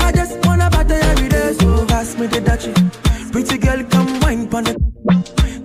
I 0.00 0.12
just 0.12 0.36
wanna 0.44 0.68
party 0.68 0.94
every 0.96 1.28
day. 1.30 1.54
So 1.54 1.86
pass 1.86 2.18
me 2.18 2.26
the 2.26 2.40
dutchie. 2.40 2.74
Pretty 3.32 3.56
girl, 3.56 3.82
come 3.84 4.20
wine 4.20 4.46
pon 4.50 4.66
it. 4.66 4.76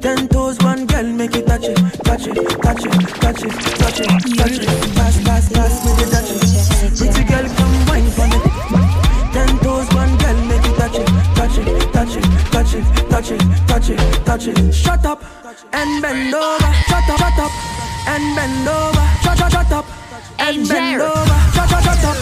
Ten 0.01 0.29
toes, 0.29 0.57
one 0.59 0.85
girl, 0.85 1.03
make 1.03 1.35
it 1.35 1.45
touch 1.45 1.65
it, 1.65 1.75
touch 2.05 2.25
it, 2.27 2.35
touch 2.63 2.85
it, 2.85 2.91
touch 3.19 3.43
it, 3.43 3.51
touch 3.81 3.99
it, 3.99 4.37
touch 4.37 4.59
it. 4.59 4.95
Pass, 4.95 5.23
pass, 5.25 5.51
pass 5.51 5.85
me 5.85 5.91
the 5.91 6.05
dutchie. 6.15 6.38
Touch 13.29 13.41
it, 13.41 13.67
touch 13.67 13.89
it, 13.89 14.25
touch 14.25 14.47
it. 14.47 14.73
Shut 14.73 15.05
up 15.05 15.23
and 15.73 16.01
bend 16.01 16.33
over. 16.33 16.73
Shut 16.87 17.09
up, 17.09 17.19
shut 17.19 17.39
up 17.39 17.51
and 18.07 18.35
bend 18.35 18.67
over. 18.67 19.07
Shut, 19.21 19.37
shut, 19.37 19.51
shut 19.51 19.71
up 19.71 19.85
and 20.39 20.67
bend 20.67 21.01
over. 21.01 21.25
Shut, 21.53 21.69
shut, 21.69 21.83
shut 21.83 22.05
up 22.05 22.17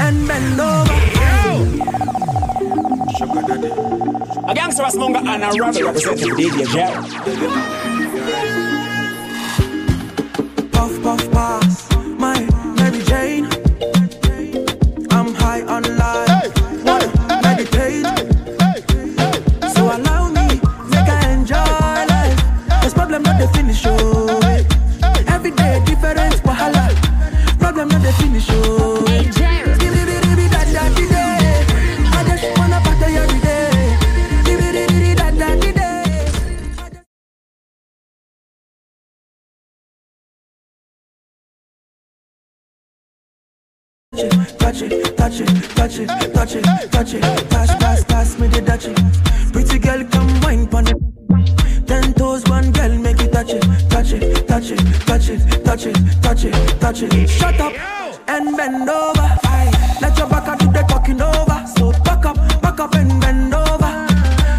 and 0.00 0.26
bend 0.26 0.60
over. 0.60 0.94
A 4.48 4.54
gangster 4.54 4.82
was 4.82 4.96
Munga 4.96 5.18
and 5.26 5.44
a 5.44 5.48
rebel 5.60 5.82
representing 5.84 6.34
DJ 6.34 6.66
Jerry. 6.72 7.02
Puff, 10.70 11.02
puff, 11.02 11.30
pass 11.32 11.95
Every 23.84 25.50
day 25.50 25.82
different 25.84 26.34
wahala. 26.46 26.88
Problem 27.58 27.88
not 27.88 28.02
the 28.02 28.12
finish. 28.18 28.46
Skibidi-bidi-bidi, 28.48 30.46
da, 30.50 30.62
da, 30.74 30.84
di, 30.96 31.06
day. 31.08 31.64
I 32.16 32.24
just 32.28 32.58
wanna 32.58 32.80
party 32.80 33.16
every 33.16 33.40
day. 33.40 33.70
Skibidi-bidi-bidi, 34.44 35.14
da, 35.16 35.30
da, 35.30 35.48
di, 35.60 35.72
day. 35.72 36.04
touch 44.58 44.82
it, 44.82 45.16
touch 45.16 45.40
it, 45.40 45.48
touch 45.76 45.98
it, 45.98 46.08
touch 46.34 46.54
it, 46.56 46.64
touch 46.92 47.14
it, 47.14 47.50
pass, 47.50 47.74
pass, 47.76 48.04
pass 48.04 48.38
me 48.38 48.48
the 48.48 48.60
touch 48.62 48.86
it. 48.86 49.15
Touch 54.60 54.70
it, 54.70 54.78
touch 55.06 55.28
it, 55.28 55.64
touch 55.64 55.86
it, 55.86 56.22
touch 56.22 56.44
it, 56.44 56.80
touch 56.80 57.02
it. 57.02 57.28
Shut 57.28 57.60
up 57.60 57.74
and 58.26 58.56
bend 58.56 58.88
over. 58.88 59.28
Let 60.00 60.16
your 60.16 60.28
back 60.28 60.58
do 60.58 60.72
the 60.72 60.82
talking 60.88 61.20
over. 61.20 61.66
So 61.76 61.92
back 62.02 62.24
up, 62.24 62.36
back 62.62 62.80
up 62.80 62.94
and 62.94 63.20
bend 63.20 63.52
over. 63.52 64.06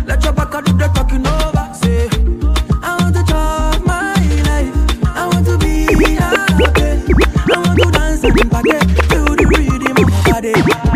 Let 0.05 0.23
your 0.23 0.33
back 0.33 0.51
do 0.65 0.73
the 0.73 0.87
talking 0.93 1.25
over. 1.25 1.73
Say, 1.73 2.09
I 2.83 2.95
want 3.01 3.15
to 3.15 3.33
my 3.87 4.13
life. 4.45 5.07
I 5.17 5.29
want 5.33 5.45
to 5.47 5.57
be 5.57 5.85
happy. 6.13 6.67
I 7.51 7.57
want 7.57 7.79
to 7.81 7.91
dance 7.91 8.23
and 8.23 8.51
party 8.51 8.69
to 8.69 9.35
the 9.35 9.45
rhythm 9.49 10.83
of. 10.83 10.86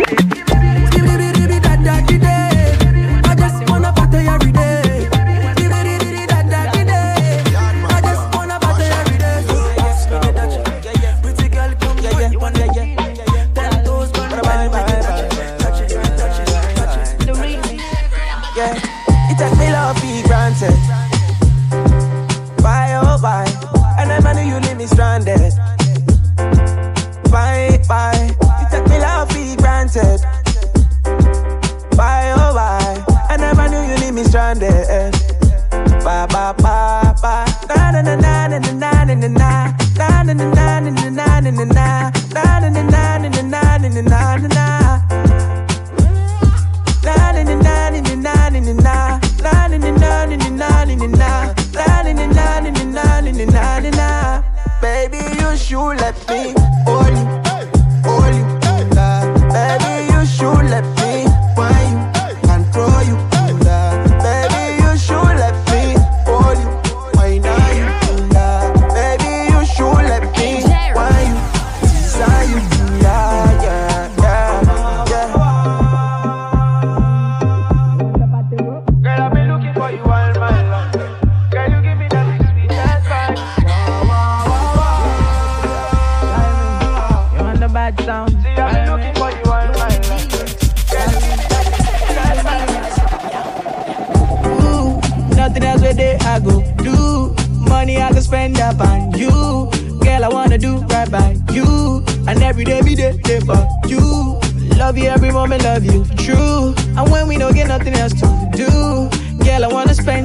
You 55.72 55.94
let 55.94 56.28
me 56.28 56.61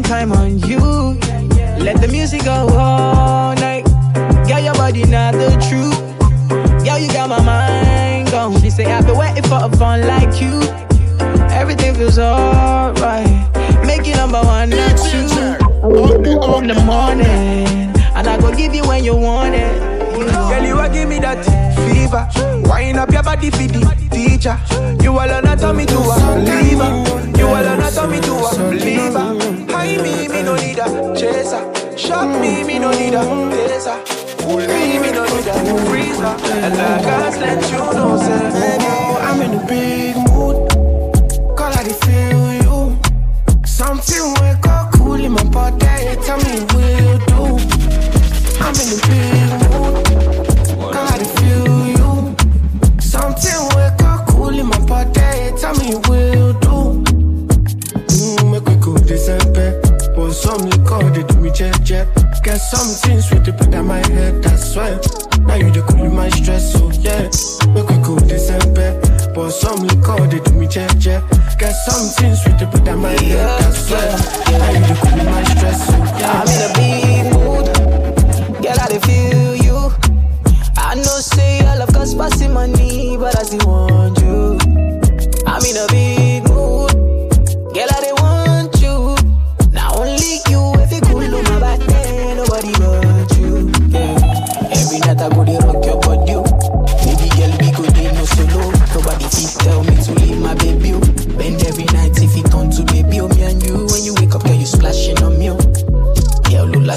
time 0.07 0.31
on 0.31 0.57
you. 0.59 0.79
Let 1.83 1.99
the 1.99 2.07
music 2.09 2.45
go 2.45 2.69
all 2.71 3.53
night. 3.55 3.83
Girl, 4.47 4.59
your 4.59 4.73
body 4.73 5.03
not 5.03 5.33
the 5.33 5.49
truth. 5.67 5.99
Girl, 6.85 6.97
you 6.97 7.09
got 7.09 7.27
my 7.27 7.41
mind 7.41 8.31
gone. 8.31 8.59
She 8.61 8.69
say 8.69 8.85
I've 8.85 9.05
been 9.05 9.17
waiting 9.17 9.43
for 9.43 9.59
a 9.61 9.69
fun 9.75 10.07
like 10.07 10.41
you. 10.41 10.61
Everything 11.51 11.93
feels 11.95 12.17
alright. 12.17 13.27
Make 13.85 14.07
you 14.07 14.15
number 14.15 14.41
one, 14.41 14.69
not 14.69 14.97
two. 14.97 15.27
I 15.83 15.87
will 15.87 16.21
do 16.23 16.39
it 16.41 16.57
in 16.61 16.67
the 16.67 16.81
morning, 16.85 17.93
and 18.15 18.27
I 18.27 18.39
go 18.39 18.55
give 18.55 18.73
you 18.73 18.87
when 18.87 19.03
you 19.03 19.15
want 19.15 19.55
it. 19.55 19.77
Girl, 20.49 20.63
you 20.63 20.79
are 20.79 20.89
give 20.89 21.09
me 21.09 21.19
that 21.19 21.43
fever. 21.83 22.29
Wind 22.69 22.97
up 22.97 23.11
your 23.11 23.23
body 23.23 23.49
for 23.49 23.57
the 23.57 24.07
teacher. 24.09 24.57
You 25.03 25.11
alone, 25.11 25.57
tell 25.57 25.73
me 25.73 25.85
to 25.85 25.97
a 25.97 26.43
believer 26.45 27.36
are 27.53 27.77
not 27.77 28.09
me 28.09 28.19
to 28.21 28.33
a 28.35 28.55
believer. 28.57 29.33
Me, 30.03 30.27
me 30.27 30.43
no 30.43 30.55
need 30.55 30.79
a 30.79 31.15
chaser. 31.15 31.63
Shock 31.97 32.41
me, 32.41 32.63
me 32.63 32.79
no 32.79 32.91
need 32.91 33.13
a 33.13 33.23
taser. 33.53 33.97
Pull 34.39 34.57
me, 34.57 34.99
me 34.99 35.11
no 35.11 35.23
need 35.25 35.47
a 35.47 35.53
freezer. 35.87 36.35
And 36.63 36.73
the 36.73 36.89
guys 37.03 37.37
let 37.37 37.71
you 37.71 37.77
know, 37.77 38.17
sir. 38.17 39.17
I'm 39.21 39.41
in 39.41 39.53
a 39.53 39.65
big 39.65 40.15
mood. 40.29 40.69
Call 41.57 41.73
I 41.73 41.83
feel 42.03 42.53
you. 42.63 42.99
Something 43.65 44.33
wake 44.41 44.67
up 44.67 44.93
cool 44.93 45.13
in 45.15 45.31
my 45.31 45.43
body. 45.45 45.77
Tell 46.25 46.37
me 46.37 46.61
what 46.71 46.91
you 47.01 47.17
do. 47.27 47.41
I'm 48.59 48.75
in 48.75 48.87
a 48.93 49.07
big 49.07 49.36
Got 62.57 62.63
some 62.63 62.87
things 62.87 63.29
to 63.29 63.53
put 63.53 63.69
back 63.69 63.85
my 63.85 63.97
head, 63.97 64.41
that's 64.41 64.75
why. 64.75 64.89
Now 65.45 65.57
you 65.61 65.69
the 65.69 65.85
cool 65.87 66.09
my 66.09 66.27
stress, 66.29 66.73
so 66.73 66.89
yeah. 67.05 67.29
Make 67.69 67.87
we 67.87 67.97
go 68.01 68.17
December. 68.17 68.97
But 69.35 69.51
some 69.51 69.85
look 69.85 70.09
it 70.21 70.31
they 70.31 70.39
do 70.39 70.57
me 70.57 70.67
check, 70.67 70.89
check. 70.99 71.21
Got 71.59 71.75
some 71.85 72.09
things 72.17 72.41
to 72.41 72.65
put 72.65 72.83
back 72.83 72.97
my 72.97 73.11
head, 73.11 73.61
that's 73.61 73.91
why. 73.91 74.57
Now 74.57 74.71
you 74.73 74.81
the 74.89 74.95
cool 75.05 75.23
my 75.29 75.43
stress, 75.53 75.85
so 75.85 75.97
yeah. 76.17 76.33
I'm 76.33 76.49
in 76.49 76.61
a 76.65 76.69
big 76.73 77.25
mood. 77.29 77.65
Girl, 78.63 78.79
I 78.81 78.97
feel 79.05 79.55
you. 79.61 79.77
I 80.77 80.95
know 80.95 81.21
say 81.21 81.59
I 81.59 81.77
love 81.77 81.93
cause 81.93 82.15
passing 82.15 82.53
my 82.53 82.65
knee, 82.65 83.17
but 83.17 83.37
I 83.37 83.43
still 83.43 83.67
want 83.69 84.17
you. 84.17 84.57
I'm 85.45 85.63
in 85.63 85.77
a 85.77 85.85
big 85.93 86.16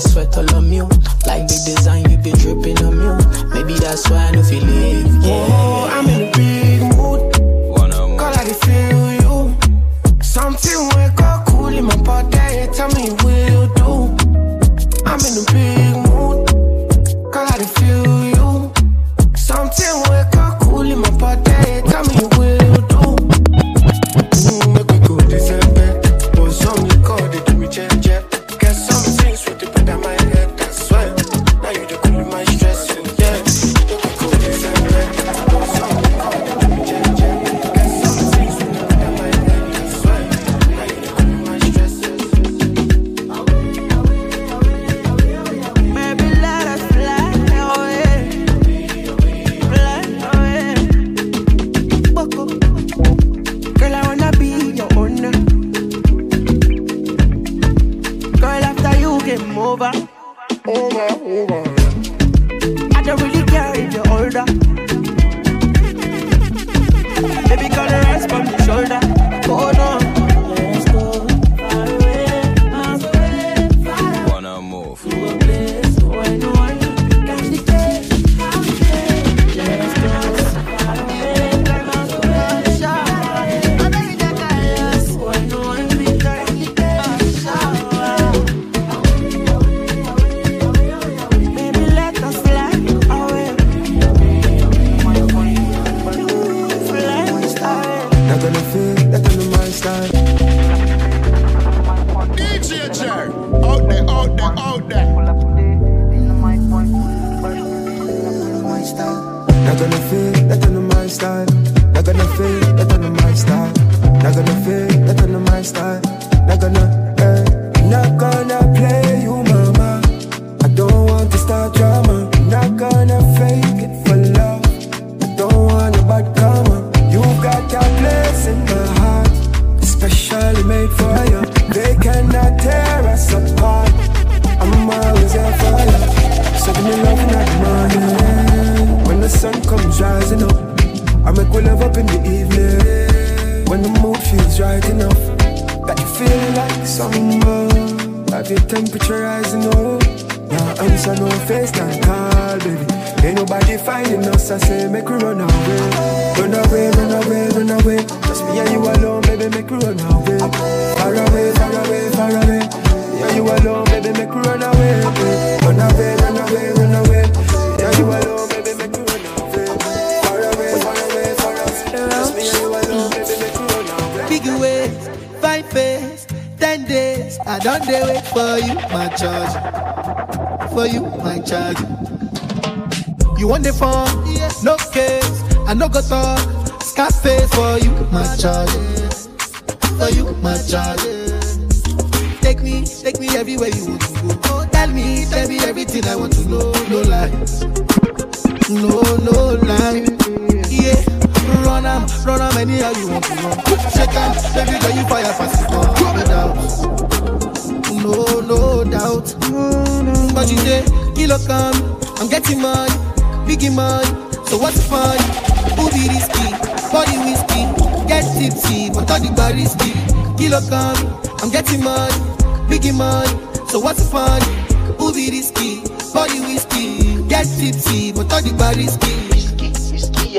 Sweat 0.01 0.37
all 0.39 0.55
on 0.55 0.73
you. 0.73 0.85
Like 1.27 1.47
the 1.47 1.61
design, 1.67 2.11
you 2.11 2.17
be 2.17 2.33
dripping 2.33 2.79
on 2.85 2.97
you. 2.97 3.15
Maybe 3.55 3.75
that's 3.75 4.09
why 4.09 4.29
I 4.29 4.33
don't 4.33 4.45
feel 4.45 4.67
it. 4.67 4.80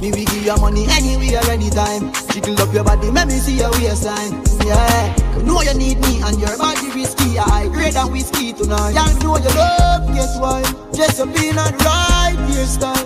Me 0.00 0.10
we 0.12 0.24
give 0.24 0.46
you 0.46 0.56
money 0.56 0.86
anywhere, 0.88 1.44
anytime. 1.50 2.10
Jiggle 2.32 2.58
up 2.62 2.72
your 2.72 2.84
body, 2.84 3.10
make 3.10 3.26
me 3.26 3.34
see 3.34 3.58
your 3.58 3.70
waistline. 3.72 4.32
Yeah, 4.64 5.14
know 5.44 5.60
you 5.60 5.74
need 5.74 6.00
me 6.00 6.22
and 6.24 6.40
your 6.40 6.56
body 6.56 6.88
risky. 6.96 7.38
I 7.38 7.68
grade 7.68 7.92
that 7.92 8.10
whiskey 8.10 8.54
tonight. 8.54 8.96
Y'all 8.96 9.12
know 9.20 9.36
you 9.36 9.52
love, 9.52 10.08
guess 10.14 10.38
why? 10.40 10.62
Just 10.94 11.20
a 11.20 11.26
being 11.26 11.54
not 11.54 11.76
right, 11.84 12.34
your 12.48 12.64
style. 12.64 12.96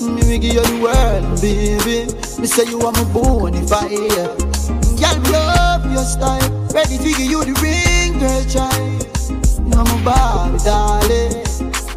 Me 0.00 0.22
we 0.28 0.38
give 0.38 0.54
you 0.54 0.62
the 0.62 0.78
world, 0.78 1.40
baby. 1.42 2.06
Me 2.40 2.46
say 2.46 2.70
you 2.70 2.78
are 2.86 2.92
my 2.92 3.02
bonfire. 3.12 3.58
if 3.58 3.72
I 3.72 3.88
hear. 3.88 4.30
Y'all 4.94 5.18
love 5.32 5.90
your 5.90 6.04
style. 6.04 6.50
Ready 6.72 6.98
to 6.98 7.10
give 7.18 7.30
you 7.34 7.44
the 7.44 7.54
ring, 7.58 8.20
girl, 8.22 8.44
child. 8.46 9.02
You 9.66 9.74
are 9.74 9.84
my 9.84 10.04
Barbie, 10.04 10.58
darling. 10.62 11.34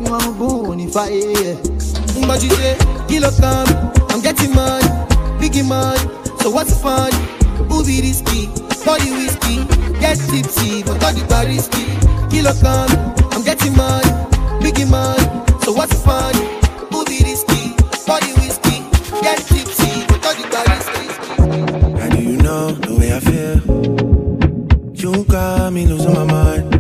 You 0.02 0.14
are 0.14 0.20
my 0.20 0.40
bonfire. 0.40 1.14
if 1.14 2.52
say. 2.54 2.97
Kilo 3.08 3.32
come, 3.40 3.68
I'm 4.10 4.22
getting 4.22 4.54
money, 4.54 4.86
biggie 5.40 5.68
money. 5.68 6.00
So 6.42 6.52
what's 6.52 6.74
the 6.74 6.80
fun? 6.80 7.12
Booby 7.68 8.02
risky, 8.02 8.48
body 8.86 9.12
whiskey, 9.12 9.66
get 10.00 10.18
tipsy, 10.30 10.84
but 10.84 11.04
all 11.04 11.14
the 11.14 11.26
bar 11.30 11.46
risky. 11.46 11.86
Kilo 12.30 12.54
come, 12.62 12.92
I'm 13.32 13.44
getting 13.44 13.76
money, 13.76 14.10
biggie 14.62 14.90
money. 14.90 15.24
So 15.64 15.72
what's 15.74 15.94
the 15.94 16.02
fun? 16.04 16.34
Booby 16.92 17.24
risky, 17.24 17.74
body 18.06 18.32
whiskey, 18.40 18.84
get 19.22 19.40
tipsy, 19.40 20.06
but 20.08 20.26
all 20.26 20.36
the 20.36 20.48
bar 20.52 20.66
risky. 20.72 21.06
How 22.00 22.10
do 22.10 22.22
you 22.22 22.38
know 22.38 22.72
the 22.72 22.96
way 22.96 23.14
I 23.14 23.20
feel? 23.20 23.58
You 24.94 25.24
got 25.26 25.72
me 25.74 25.86
losing 25.88 26.14
my 26.14 26.26
mind. 26.26 26.77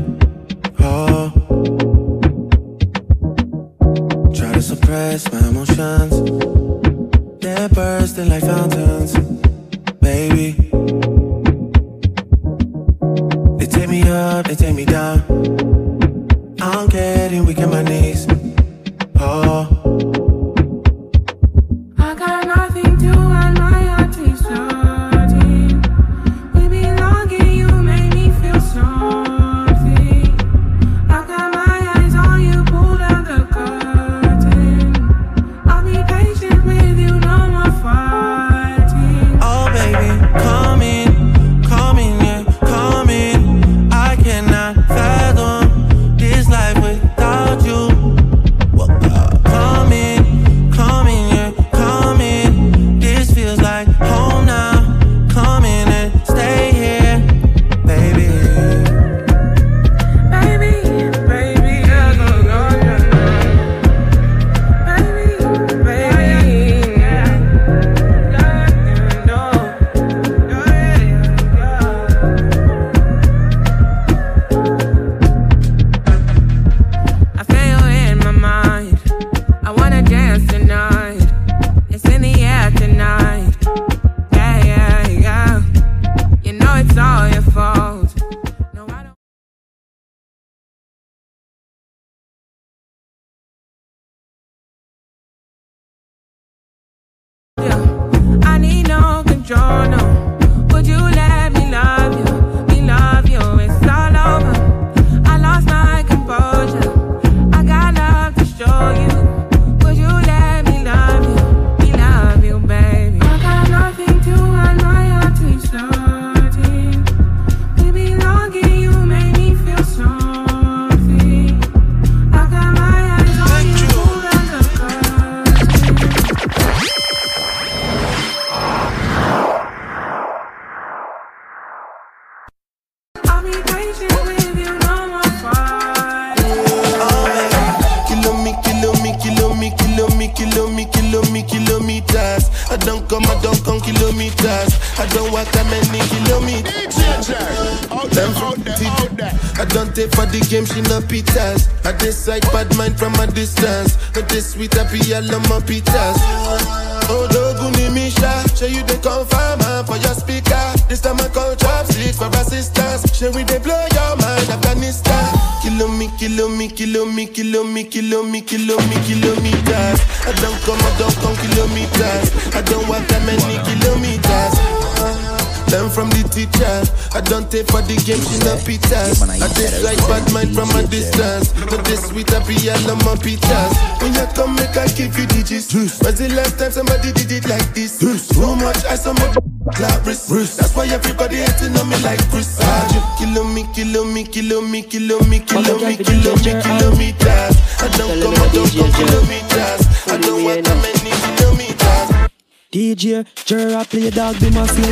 My 5.17 5.39
emotions. 5.47 6.13
They're 7.41 7.69
bursting 7.69 8.29
like 8.29 8.43
fountains. 8.43 8.86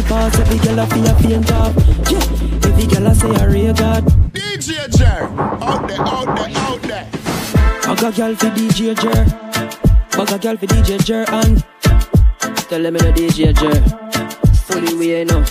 Pass. 0.03 0.39
Every 0.39 0.57
girl 0.59 0.79
a 0.79 0.87
feel 0.87 1.07
a 1.07 1.13
faint 1.19 1.51
off. 1.51 1.75
Yeah, 2.09 2.69
every 2.69 2.85
girl 2.87 3.07
a 3.07 3.15
say 3.15 3.43
a 3.43 3.49
real 3.49 3.73
god. 3.73 4.03
DJ 4.33 4.89
Jer, 4.97 5.29
out 5.61 5.87
there, 5.87 6.01
out 6.01 6.35
there, 6.35 6.57
out 6.57 6.81
there. 6.81 7.07
I 7.87 7.95
got 7.95 8.15
girl 8.15 8.35
for 8.35 8.49
DJ 8.57 8.95
Jer. 8.99 9.25
I 10.19 10.25
got 10.25 10.41
girl 10.41 10.57
for 10.57 10.65
DJ 10.65 11.03
Jer 11.03 11.25
and 11.29 11.63
tell 12.69 12.81
them 12.81 12.95
in 12.95 13.05
the 13.05 13.11
DJ 13.11 13.53
Jer. 13.53 13.81
Fully 14.65 14.93
we 14.95 15.13
ain't 15.13 15.29
know. 15.29 15.43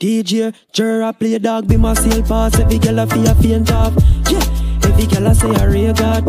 DJ, 0.00 0.54
Jera 0.72 1.16
play 1.18 1.38
dog, 1.38 1.68
be 1.68 1.76
my 1.76 1.94
sail 1.94 2.22
pass. 2.22 2.58
Every 2.58 2.78
girl 2.78 2.98
a 3.00 3.06
feel 3.06 3.28
a 3.28 3.34
faint 3.34 3.70
off. 3.72 3.94
Yeah, 4.28 4.88
every 4.88 5.06
girl 5.06 5.26
a 5.26 5.34
say 5.34 5.50
a 5.50 5.68
real 5.68 5.94
god. 5.94 6.24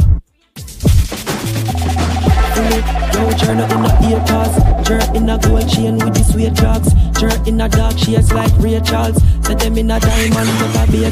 Fully, 2.53 2.79
yo, 3.13 3.31
Jer 3.37 3.55
not 3.55 3.71
in 3.71 3.85
a 3.85 4.09
ear 4.09 4.23
pass. 4.27 4.80
Jer 4.91 5.15
in 5.15 5.29
a 5.29 5.37
gold 5.37 5.69
chain 5.69 5.95
with 6.03 6.13
the 6.13 6.23
sweet 6.25 6.53
drugs. 6.53 6.91
Jer 7.17 7.31
in 7.47 7.61
a 7.61 7.69
dark 7.69 7.97
shades 7.97 8.33
like 8.33 8.51
Ray 8.59 8.77
Charles. 8.81 9.15
Set 9.41 9.59
them 9.59 9.77
in 9.77 9.89
a 9.89 9.97
diamond 9.97 10.51
with 10.59 10.75
a 10.75 10.83
beer. 10.91 11.11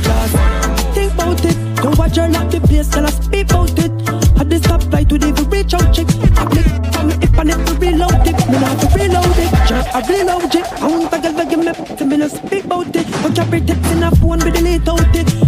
Think 0.91 1.13
about 1.13 1.45
it, 1.45 1.55
don't 1.77 1.97
watch 1.97 2.17
her 2.17 2.27
lock 2.27 2.51
the 2.51 2.59
place, 2.59 2.89
tell 2.89 3.05
us 3.05 3.15
speak 3.23 3.49
about 3.49 3.71
it. 3.79 3.91
Had 4.37 4.49
this 4.49 4.63
stop 4.63 4.83
flight 4.83 5.09
with 5.09 5.23
even 5.23 5.49
reach 5.49 5.73
out 5.73 5.93
chick. 5.93 6.07
I 6.35 6.43
click 6.51 6.67
from 6.91 7.07
me 7.07 7.15
if 7.23 7.39
I 7.39 7.43
to 7.45 7.73
reload 7.79 8.27
it. 8.27 8.35
Me 8.51 8.59
not 8.59 8.75
to 8.81 8.87
reload 8.99 9.39
it. 9.39 9.51
Jer, 9.69 9.83
I 9.95 9.99
reload 10.11 10.55
it. 10.55 10.65
I 10.83 10.87
want 10.91 11.13
a 11.13 11.19
girl 11.23 11.33
to 11.39 11.45
give 11.47 11.59
me, 11.63 11.95
to 11.95 12.05
me 12.05 12.17
no 12.17 12.27
speak 12.27 12.65
about 12.65 12.93
it. 12.93 13.07
Don't 13.23 13.33
carry 13.33 13.61
text 13.61 13.91
in 13.93 14.03
a 14.03 14.11
phone, 14.11 14.39
we 14.43 14.51
delete 14.51 14.89
out 14.89 15.15
it. 15.15 15.38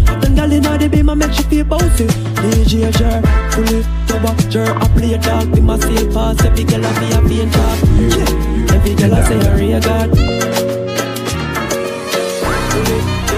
Then 0.81 0.89
girl 0.89 0.97
in 0.97 0.97
the 0.97 0.97
beam, 0.97 1.09
I 1.09 1.13
make 1.13 1.33
she 1.33 1.43
feel 1.43 1.65
bouncy. 1.65 2.07
DJ 2.41 2.89
Jer, 2.97 3.21
fully 3.51 3.83
toba, 4.07 4.33
Jer, 4.49 4.65
I 4.65 4.87
play 4.97 5.17
dog, 5.17 5.53
be 5.53 5.61
my 5.61 5.77
safe 5.77 6.11
pass. 6.11 6.43
Every 6.43 6.63
girl 6.63 6.83
I 6.83 6.89
be 6.97 7.05
a 7.11 7.21
faint 7.21 7.53
top. 7.53 7.77
Yeah, 8.01 8.73
every 8.73 8.95
girl 8.95 9.13
I 9.13 9.21
say 9.23 9.37
a 9.37 9.55
real 9.55 9.77
oh 9.77 9.81
god. 9.81 10.09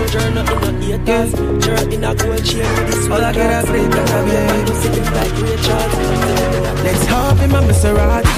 Jer 0.10 0.30
not 0.32 0.50
in 0.52 0.64
a 0.64 0.94
eight 0.94 1.08
years, 1.08 1.32
Jer 1.66 1.84
in 1.92 2.04
a 2.04 2.16
gold 2.16 2.46
chain 2.46 2.64
with 2.86 3.12
All 3.12 3.24
I 3.24 3.34
get 3.34 3.52
is 3.52 3.68
sleep, 3.68 3.92
drugs. 3.92 4.12
that's 4.12 4.12
a 4.12 4.18
Everybody 4.24 4.64
do 4.64 4.74
sitting 4.80 5.08
like 5.12 5.36
Ray 5.44 5.58
Let's 6.84 7.06
hop 7.08 7.40
in 7.42 7.52
my 7.52 7.62
Maserati. 7.62 8.32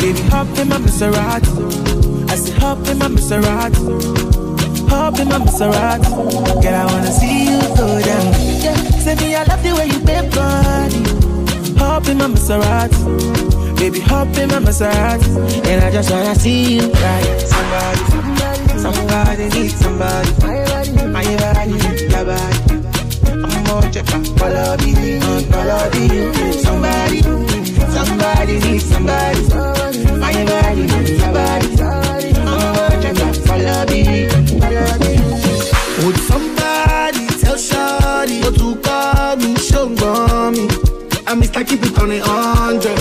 Baby, 0.00 0.20
hop 0.30 0.58
in 0.58 0.68
my 0.68 0.78
Maserati. 0.78 2.30
I 2.30 2.36
said, 2.36 2.56
hop 2.62 2.88
in 2.88 2.98
my 2.98 3.08
Maserati. 3.08 4.88
Hop 4.88 5.18
in 5.18 5.28
my 5.28 5.38
Maserati. 5.38 6.08
Girl, 6.62 6.74
I 6.74 6.86
wanna 6.86 7.12
see 7.12 7.44
you 7.44 7.51
go 7.82 8.00
down. 8.00 8.32
Yeah. 8.64 8.78
Say 9.04 9.14
me, 9.16 9.34
I 9.34 9.42
love 9.50 9.62
the 9.62 9.72
way 9.74 9.86
you 9.92 10.00
bend 10.08 10.28
body. 10.34 11.02
Hop 11.80 12.06
in 12.08 12.18
my 12.18 12.28
Maserati. 12.34 13.00
Baby, 13.78 14.00
hop 14.00 14.36
in 14.38 14.48
my 14.52 14.60
Maserati. 14.66 15.30
And 15.68 15.78
I 15.84 15.90
just 15.90 16.10
wanna 16.12 16.34
see 16.36 16.76
you 16.76 16.86
right. 17.06 17.28
Somebody, 17.52 18.02
somebody, 18.14 18.64
somebody 18.84 19.44
needs 19.54 19.74
somebody. 19.84 20.30
My 21.16 21.24
body, 21.42 21.74
your 22.12 22.24
body. 22.30 22.56
I'm 23.46 23.62
more 23.66 23.86
check 23.94 24.10
out. 24.14 24.26
Follow 24.38 24.76
me, 24.82 24.92
follow 25.52 25.84
me. 25.94 26.04
Somebody, 26.66 27.18
somebody 27.96 28.54
needs 28.64 28.86
somebody. 28.92 29.42
My 30.22 30.36
body, 30.50 30.84
your 31.22 31.32
body. 31.36 31.68
I'm 32.50 32.62
more 32.76 32.96
check 33.02 33.18
out. 33.26 33.36
Follow 33.48 33.80
me, 33.90 34.00
follow 34.62 34.94
me. 35.02 35.12
Would 36.04 36.18
somebody 36.28 36.51
I 41.54 41.64
keep 41.64 41.82
it 41.82 41.98
on 41.98 42.10
a 42.10 42.18
hundred. 42.20 42.96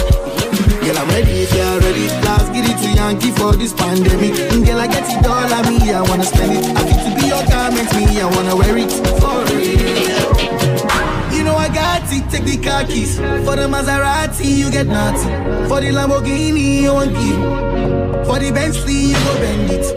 Girl, 0.83 0.97
I'm 0.97 1.07
ready 1.09 1.47
if 1.47 1.53
you're 1.55 1.79
ready. 1.79 2.07
Let's 2.19 2.49
get 2.49 2.67
it 2.67 2.77
to 2.83 2.89
Yankee 2.93 3.31
for 3.31 3.55
this 3.55 3.73
pandemic. 3.73 4.37
And 4.51 4.65
girl, 4.65 4.79
I 4.79 4.87
get 4.87 5.07
it 5.07 5.25
all 5.25 5.53
on 5.53 5.63
me, 5.71 5.91
I 5.91 6.01
wanna 6.01 6.25
spend 6.25 6.51
it. 6.59 6.65
I 6.75 6.83
fit 6.83 6.99
to 7.07 7.11
be 7.15 7.27
your 7.31 7.43
garment, 7.47 7.87
me, 7.95 8.19
I 8.19 8.27
wanna 8.27 8.55
wear 8.55 8.77
it 8.77 8.91
for 9.23 9.39
real. 9.55 10.27
You 11.31 11.43
know 11.45 11.55
I 11.55 11.69
got 11.69 12.03
it, 12.11 12.29
take 12.29 12.43
the 12.43 12.57
car 12.57 12.83
keys. 12.83 13.15
For 13.17 13.55
the 13.55 13.67
Maserati, 13.71 14.45
you 14.45 14.69
get 14.69 14.87
nothing. 14.87 15.31
For 15.69 15.79
the 15.79 15.91
Lamborghini, 15.95 16.81
you 16.81 16.93
won't 16.93 17.13
give. 17.15 18.27
For 18.27 18.37
the 18.37 18.51
Bentley, 18.51 19.15
you 19.15 19.19
go 19.23 19.33
bend 19.39 19.71
it. 19.71 19.95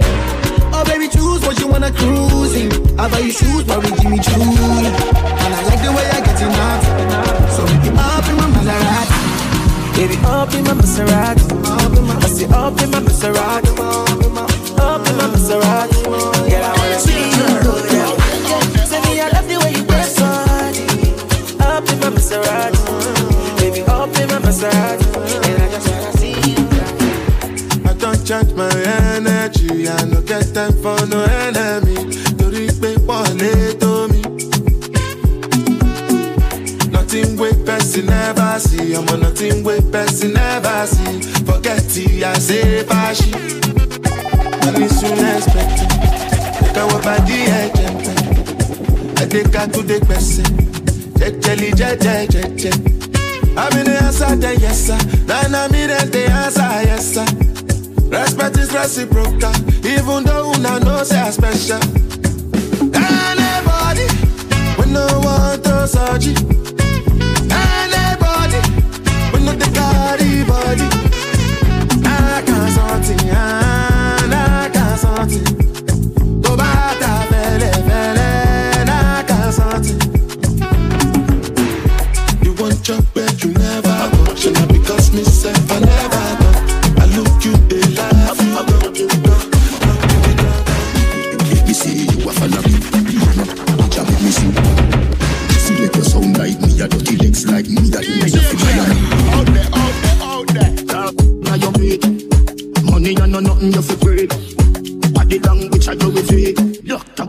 Oh 0.72 0.84
baby, 0.86 1.08
choose 1.08 1.42
what 1.42 1.58
you 1.58 1.66
wanna 1.66 1.90
cruise 1.90 2.54
in. 2.54 2.70
I 3.00 3.08
buy 3.10 3.18
you 3.18 3.32
shoes, 3.32 3.64
probably 3.64 3.90
Jimmy 3.98 4.20
Choo. 4.20 4.40
And 4.40 5.54
I 5.54 5.62
like 5.66 5.82
the 5.82 5.90
way 5.90 6.06
I 6.06 6.20
get 6.22 6.38
it 6.38 6.54
out. 6.54 6.82
So 7.54 7.62
make 7.66 7.86
it 7.86 7.94
up 7.98 8.26
in 8.26 8.36
my 8.36 8.43
Maserati. 8.64 9.96
Baby, 9.96 10.16
up 10.24 10.54
in 10.54 10.64
my 10.64 10.72
Maserati. 10.72 11.44
I 12.24 12.28
say 12.28 12.46
up 12.46 12.80
in 12.80 12.90
my 12.90 13.00
Maserati. 13.00 13.70
Up 14.78 15.06
in 15.06 15.16
my 15.16 15.26
Maserati. 15.28 16.02
Girl, 16.04 16.64
I 16.64 16.72
wanna 16.78 16.98
see 16.98 17.28
you 17.36 17.44
me, 19.04 19.20
I 19.20 19.28
love 19.34 19.48
the 19.48 19.56
way 19.60 19.72
you 19.76 19.84
my 22.00 22.08
Maserati. 22.08 22.80
Baby, 23.58 23.82
my 24.32 24.38
Maserati. 24.40 25.06
And 25.44 25.62
I 25.62 25.68
just 25.68 25.88
wanna 25.90 26.12
see 26.16 26.32
you. 26.48 26.64
I 27.84 27.92
don't 27.98 28.24
charge 28.26 28.52
my 28.54 28.70
energy. 29.14 29.88
I 29.90 30.04
no 30.06 30.22
get 30.22 30.54
time 30.54 30.72
for 30.80 30.96
no 31.06 31.22
enemy. 31.44 31.96
Torí 32.38 32.66
pé 32.80 32.96
wọ́n 33.06 33.38
lè 33.38 33.74
tó 33.78 34.08
mi. 34.08 34.23
Nothing 37.14 37.36
wey 37.36 37.52
person 37.64 38.06
never 38.06 38.58
see. 38.58 38.92
I'm 38.92 39.08
on 39.08 39.20
nothing 39.20 39.62
wey 39.62 39.80
person 39.92 40.32
never 40.32 40.84
see. 40.84 41.20
Forget 41.44 41.78
it, 41.96 42.24
I 42.24 42.34
say 42.38 42.82
fashi. 42.82 43.30
Money 44.64 44.88
soon 44.88 45.22
expected. 45.22 45.90
Take 46.58 46.76
our 46.76 47.00
body 47.06 47.38
ẹ̀jẹ̀ 47.60 47.90
pẹ̀. 48.02 48.16
Ẹ̀dẹ̀ka 49.22 49.62
tó 49.72 49.80
dé 49.88 49.96
gbẹ̀sẹ̀. 50.06 50.48
Jẹjẹli 51.20 51.70
jẹjẹ 51.78 52.14
jẹjẹ. 52.34 52.72
I'm 53.56 53.78
in 53.78 53.84
the 53.86 53.96
answer, 54.02 54.34
then 54.34 54.58
yes 54.60 54.78
sir. 54.86 54.98
Then 55.28 55.54
I'm 55.54 55.72
in 55.72 55.90
the 56.10 56.22
answer, 56.42 56.68
yes 56.88 57.14
sir. 57.14 57.26
Respect 58.10 58.56
is 58.58 58.72
reciprocal, 58.72 59.54
even 59.86 60.24
though 60.24 60.50
una 60.50 60.80
know 60.80 61.04
say 61.04 61.20
I 61.20 61.30
special. 61.30 61.78
Anybody, 62.90 64.06
we 64.78 64.84
no 64.92 65.06
want 65.24 65.62
to 65.62 65.86
surgery. 65.86 66.34
Anybody, 69.46 69.52
we 69.52 69.52
no 69.52 69.52
the 69.52 69.70
carry 69.74 70.44
body. 70.44 70.88
I 72.06 72.42
can't 72.46 72.72
something, 72.72 73.30
I 73.30 74.70
can't 74.72 74.98
something. 74.98 75.63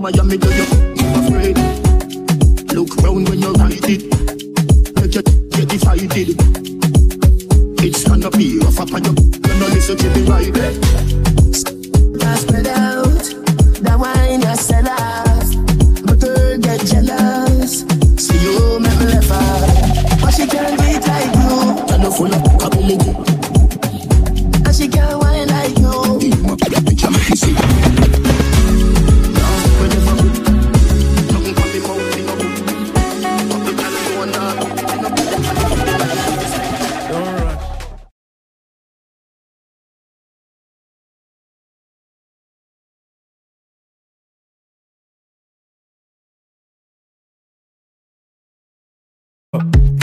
Miami, 0.06 0.38
do 0.38 0.48
you 0.54 0.75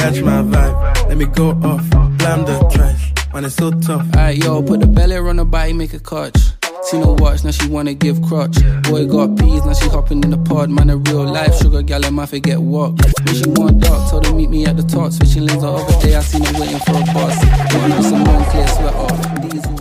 Catch 0.02 0.20
my 0.22 0.42
vibe, 0.42 1.08
let 1.08 1.16
me 1.16 1.26
go 1.26 1.50
off. 1.62 1.88
Blam 2.18 2.44
the 2.44 2.58
trash, 2.74 3.12
man, 3.32 3.44
it's 3.44 3.54
so 3.54 3.70
tough. 3.70 4.04
Alright, 4.16 4.36
yo, 4.36 4.60
put 4.60 4.80
the 4.80 4.86
belly 4.88 5.14
on 5.16 5.36
the 5.36 5.44
body, 5.44 5.74
make 5.74 5.94
a. 5.94 6.00
Seen 6.82 7.02
her 7.04 7.12
watch, 7.12 7.44
now 7.44 7.52
she 7.52 7.68
wanna 7.68 7.94
give 7.94 8.20
crutch. 8.22 8.56
Boy 8.82 9.06
got 9.06 9.38
peas, 9.38 9.64
now 9.64 9.74
she 9.74 9.88
hopping 9.90 10.24
in 10.24 10.30
the 10.30 10.38
pod. 10.38 10.70
Man, 10.70 10.90
a 10.90 10.96
real 10.96 11.22
life 11.22 11.56
sugar 11.56 11.82
gal, 11.82 12.04
and 12.04 12.16
my 12.16 12.26
forget 12.26 12.60
what. 12.60 12.94
When 13.24 13.34
she 13.36 13.48
want 13.50 13.80
dark, 13.80 14.10
told 14.10 14.26
her 14.26 14.34
meet 14.34 14.50
me 14.50 14.66
at 14.66 14.76
the 14.76 14.82
top. 14.82 15.12
Switching 15.12 15.46
lanes 15.46 15.62
the 15.62 15.70
other 15.70 16.00
day, 16.00 16.16
I 16.16 16.20
seen 16.20 16.42
her 16.46 16.60
waiting 16.60 16.80
for 16.80 16.96
a 16.98 17.04
bus. 17.14 17.38
Putting 17.70 17.92
on 17.92 18.02
some 18.02 18.24
long 18.24 18.44
clear 18.46 18.66
sweat 18.66 18.94
off. 18.94 19.40
Diesel, 19.40 19.76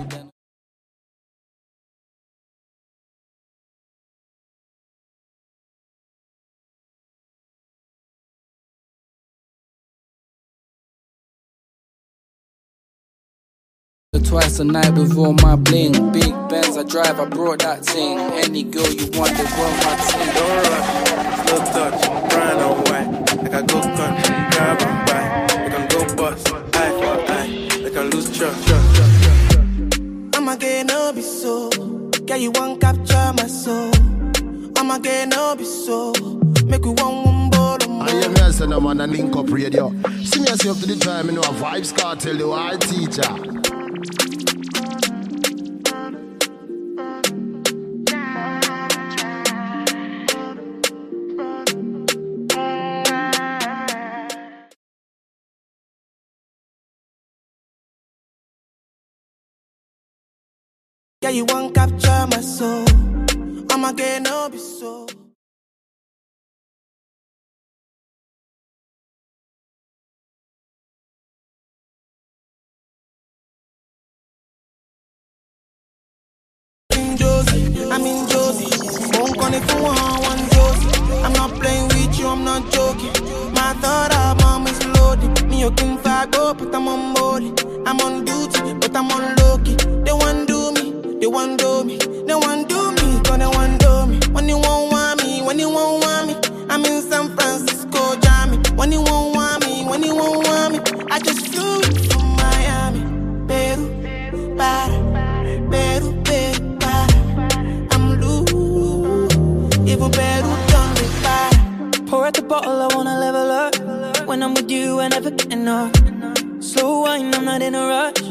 Twice 14.24 14.60
a 14.60 14.64
night 14.64 14.94
with 14.94 15.18
all 15.18 15.34
my 15.34 15.56
bling. 15.56 16.12
Big 16.14 16.34
Benz 16.48 16.78
I 16.78 16.84
drive, 16.84 17.20
I 17.20 17.26
brought 17.26 17.60
that 17.60 17.86
thing. 17.86 18.18
Any 18.18 18.64
girl 18.64 18.90
you 18.90 19.08
want, 19.18 19.36
they 19.36 19.44
want 19.44 19.76
my 19.84 19.96
thing. 20.08 20.30
Don't 20.36 20.64
rush, 20.72 20.90
slow 21.48 21.60
touch, 21.74 22.30
brown 22.30 22.60
or 22.62 22.76
white. 22.88 23.10
Like 23.44 23.54
I 23.54 23.62
go 23.62 23.82
country, 23.82 24.36
grab 24.52 24.82
and 24.82 24.98
buy. 25.08 25.24
We 25.64 25.70
can 25.70 25.86
go 25.90 26.16
bust, 26.16 26.48
eye 26.76 26.92
for 27.00 27.18
eye. 27.32 27.84
We 27.84 27.90
can 27.92 28.10
lose 28.12 28.30
trust. 28.38 28.70
I'ma 30.36 30.56
get 30.56 30.86
no 30.86 31.12
be 31.14 31.22
so. 31.22 31.70
Girl, 32.26 32.38
you 32.38 32.52
want 32.52 32.80
capture 32.80 33.34
my 33.36 33.48
soul. 33.48 33.92
I'ma 34.78 34.98
get 35.00 35.28
no 35.28 35.56
be 35.58 35.66
so. 35.66 36.14
Make 36.66 36.86
we 36.86 36.92
one 36.92 37.24
one 37.26 37.50
bottom. 37.50 38.02
I 38.02 38.10
am 38.12 38.36
here, 38.36 38.52
son, 38.54 38.72
I'm 38.72 38.86
on 38.86 39.02
a 39.02 39.08
link 39.08 39.36
up 39.36 39.50
radio. 39.50 39.92
See 40.24 40.40
me 40.40 40.48
as 40.48 40.64
you 40.64 40.72
up 40.72 40.78
to 40.78 40.86
the 40.86 40.96
time, 40.96 41.28
you 41.28 41.34
know, 41.34 41.42
a 41.42 41.54
Vybz 41.54 41.94
Kartel, 41.98 42.38
the 42.38 42.50
high 42.50 42.78
teacher. 42.78 43.81
Yeah, 61.22 61.30
you 61.30 61.46
want 61.46 61.76
capture 61.76 62.28
my 62.32 62.42
soul. 62.42 62.86
I'ma 63.70 63.92
get 63.92 64.24
no 64.24 64.50
be 64.50 64.58
so. 64.58 65.08
Won't 79.52 79.68
connect 79.68 79.72
for 79.72 79.84
one, 79.84 80.22
one 80.22 80.50
Josie. 80.52 81.24
I'm 81.24 81.34
not 81.34 81.52
playing 81.60 81.88
with 81.90 82.18
you, 82.18 82.28
I'm 82.28 82.44
not 82.46 82.72
joking. 82.72 83.12
My 83.54 83.74
thought 83.82 84.38
mom 84.40 84.66
is 84.68 84.86
loaded. 84.88 85.46
Me, 85.50 85.60
you 85.60 85.72
can 85.72 85.98
up, 86.36 86.58
but 86.58 86.74
I'm 86.74 86.88
on 86.88 87.14
board. 87.14 87.44
I'm 87.86 88.00
on 88.00 88.24
duty, 88.24 88.74
but 88.76 88.96
I'm 88.96 89.12
on 89.12 89.36
low 89.38 89.58
key. 89.58 89.76
They 89.76 90.14
want 90.14 90.48
do 90.48 90.72
me, 90.72 91.20
they 91.20 91.28
want 91.28 91.60
do 91.60 91.84
me, 91.84 91.98
You, 115.02 115.10
never 115.10 115.32
get 115.32 115.52
enough. 115.52 115.96
Slow 116.60 117.02
wine, 117.02 117.34
I'm 117.34 117.44
not 117.44 117.64
in 117.64 117.74
a 117.74 117.88
rush. 117.88 118.31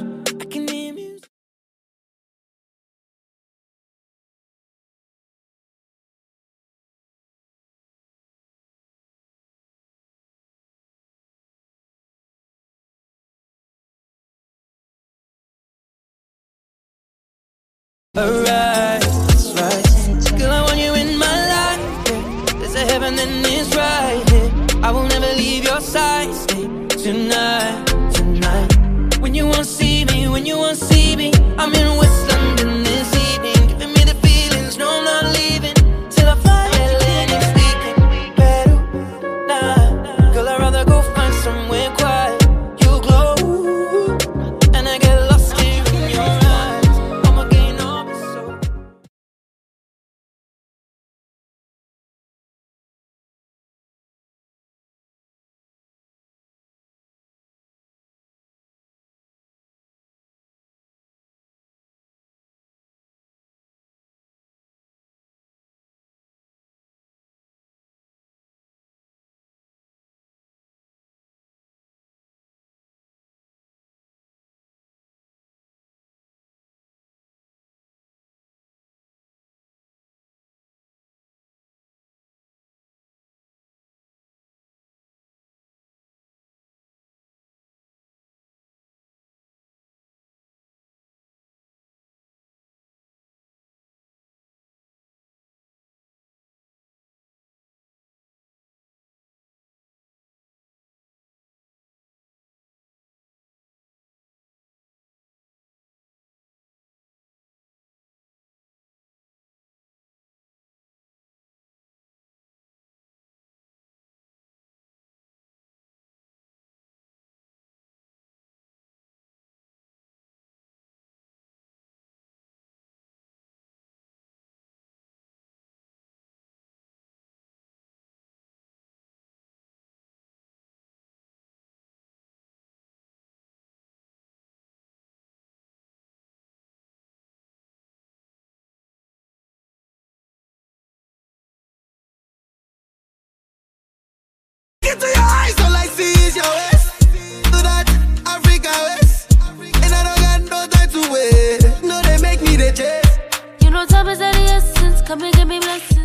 Come 155.10 155.22
and 155.22 155.34
give 155.34 155.48
me 155.48 155.58
blessings. 155.58 155.99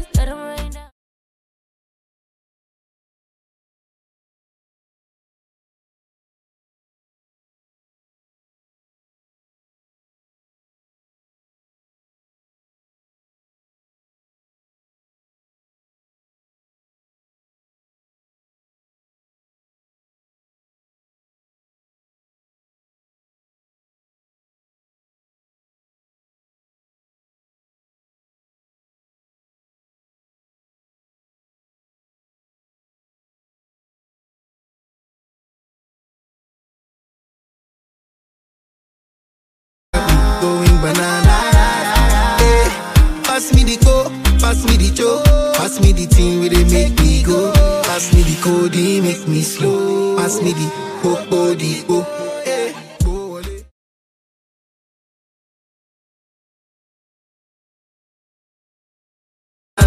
body 48.45 49.01
make 49.01 49.27
me 49.27 49.41
slow. 49.41 50.15
Pass 50.17 50.41
me 50.41 50.53
the 50.53 50.69
whole 51.01 51.26
body, 51.30 51.84
oh. 51.89 52.05
Eh, 52.45 52.73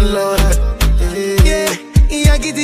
Lord, 0.01 0.39
yeah, 1.45 1.73
yeah, 2.09 2.37
get 2.37 2.55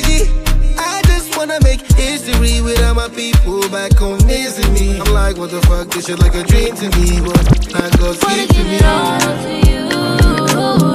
I 0.77 1.01
just 1.05 1.37
wanna 1.37 1.59
make 1.63 1.81
history 1.93 2.61
with 2.61 2.81
all 2.83 2.95
my 2.95 3.07
people 3.09 3.61
back 3.69 3.93
home 3.93 4.17
missing. 4.25 4.99
I'm 5.01 5.13
like, 5.13 5.37
what 5.37 5.51
the 5.51 5.61
fuck? 5.61 5.89
This 5.91 6.05
shit 6.07 6.19
like 6.19 6.35
a 6.35 6.43
dream 6.43 6.75
to 6.75 6.89
me, 6.97 7.21
but 7.21 7.75
I 7.75 7.89
God's 7.97 8.19
gift 8.19 8.55
to 8.55 8.63
me. 8.63 8.79
All 8.83 9.19
to 9.43 9.69
you. 9.69 9.87
Oh. 10.57 10.85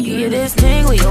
Make 0.00 0.08
you 0.08 0.30
this 0.30 0.54
thing 0.54 0.86
where 0.86 0.94
you 0.94 1.10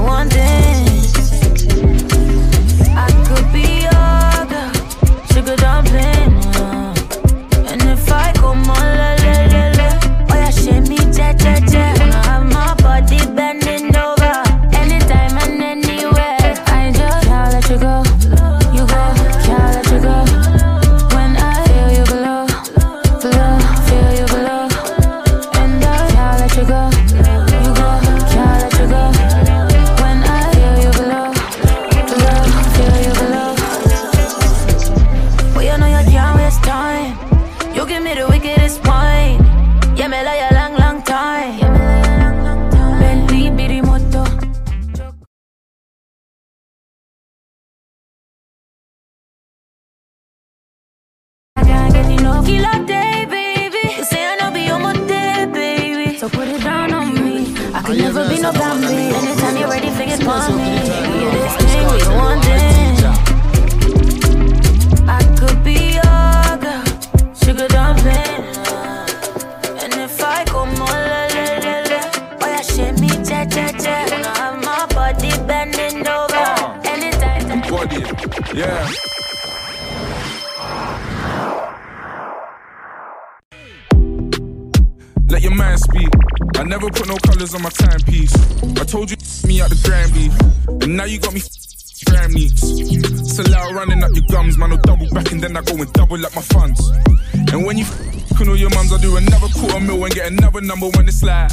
another 100.30 100.60
number 100.60 100.88
when 100.96 101.08
it's 101.08 101.22
like 101.22 101.52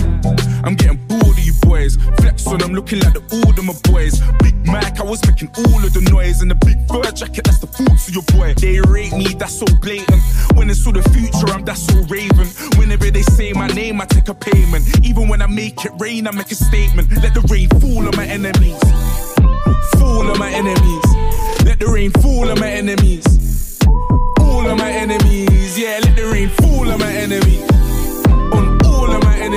I'm 0.63 0.75
getting 0.75 0.99
bored 1.07 1.37
of 1.37 1.39
you 1.39 1.53
boys. 1.61 1.97
Flex 2.17 2.45
on 2.47 2.59
them, 2.59 2.73
looking 2.73 2.99
like 2.99 3.13
the 3.13 3.23
old 3.31 3.57
of 3.57 3.65
my 3.65 3.73
boys. 3.91 4.21
Big 4.39 4.55
Mac, 4.65 4.99
I 4.99 5.03
was 5.03 5.25
making 5.25 5.49
all 5.57 5.81
of 5.83 5.93
the 5.93 6.01
noise, 6.11 6.41
and 6.41 6.51
the 6.51 6.55
big 6.55 6.77
fur 6.87 7.09
jacket, 7.11 7.45
that's 7.45 7.59
the 7.59 7.67
fruits 7.67 8.07
of 8.07 8.13
your 8.13 8.23
boy. 8.33 8.53
They 8.53 8.79
rate 8.81 9.13
me, 9.13 9.33
that's 9.33 9.57
so 9.59 9.65
blatant. 9.81 10.21
When 10.55 10.69
it's 10.69 10.85
all 10.85 10.93
the 10.93 11.03
future, 11.09 11.49
I'm 11.53 11.65
that's 11.65 11.85
so 11.85 11.95
raven. 12.07 12.47
Whenever 12.77 13.09
they 13.09 13.23
say 13.23 13.53
my 13.53 13.67
name, 13.67 14.01
I 14.01 14.05
take 14.05 14.29
a 14.29 14.33
payment. 14.33 14.83
Even 15.05 15.27
when 15.27 15.41
I 15.41 15.47
make 15.47 15.83
it 15.85 15.91
rain, 15.99 16.27
I 16.27 16.31
make 16.31 16.51
a 16.51 16.55
statement. 16.55 17.11
Let 17.21 17.33
the 17.33 17.41
rain 17.49 17.69
fall 17.81 18.05
on 18.07 18.15
my 18.15 18.25
enemies. 18.25 18.79
Fall 19.97 20.29
on 20.29 20.37
my 20.37 20.51
enemies. 20.51 21.07
Let 21.65 21.79
the 21.79 21.89
rain 21.91 22.11
fall 22.11 22.49
on 22.49 22.59
my 22.59 22.69
enemies. 22.69 23.25
All 24.39 24.65
of 24.67 24.77
my 24.77 24.91
enemies. 24.91 25.77
Yeah, 25.77 25.99
let 26.03 26.15
the 26.15 26.29
rain 26.31 26.49
fall 26.49 26.89
on 26.91 26.99
my 26.99 27.11
enemies. 27.11 27.67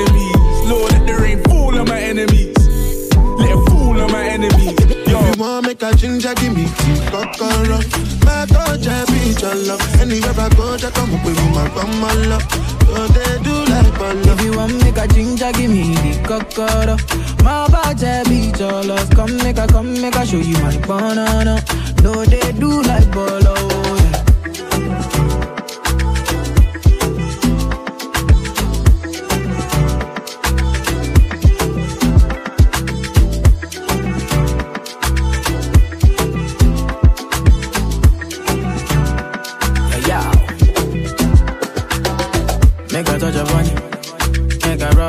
Enemies. 0.01 0.71
Lord, 0.71 0.93
let 0.93 1.07
the 1.07 1.15
rain 1.23 1.43
fall 1.45 1.79
on 1.79 1.87
my 1.89 2.01
enemies. 2.01 2.57
Let 3.39 3.51
it 3.51 3.71
fall 3.71 4.01
on 4.01 4.11
my 4.13 4.25
enemies. 4.29 4.79
Yo. 5.09 5.19
If 5.21 5.37
you 5.37 5.43
want 5.43 5.67
make 5.67 5.83
a 5.83 5.95
ginger, 5.95 6.35
give 6.35 6.55
me 6.55 6.65
tea, 6.65 7.01
kokoro. 7.11 7.79
My 8.25 8.47
touch, 8.47 8.87
I 8.87 9.05
be 9.07 9.35
your 9.41 9.55
love. 9.67 9.83
Anywhere 10.01 10.35
I 10.39 10.49
go, 10.55 10.77
just 10.77 10.95
come 10.95 11.15
up 11.15 11.25
with 11.25 11.37
me, 11.39 11.51
my 11.55 11.69
come 11.75 12.01
my 12.01 12.13
love. 12.31 12.45
So 12.91 13.07
they 13.15 13.39
do 13.43 13.55
like 13.71 13.93
bolo. 13.99 14.33
If 14.35 14.43
you 14.43 14.53
want 14.57 14.75
make 14.85 14.97
a 14.99 15.07
ginger, 15.09 15.53
give 15.53 15.71
me 15.71 15.95
the 15.95 16.13
kokoro. 16.29 16.97
My 17.45 17.69
body 17.69 18.29
be 18.29 18.53
your 18.59 18.83
love. 18.85 19.11
Come 19.11 19.37
make 19.39 19.59
a, 19.59 19.67
come 19.67 19.93
make 20.01 20.17
a 20.17 20.27
show 20.27 20.39
you 20.39 20.59
my 20.59 20.77
banana. 20.87 21.63
No, 22.03 22.25
they 22.25 22.53
do 22.53 22.83
like 22.83 23.11
bolo. 23.13 23.70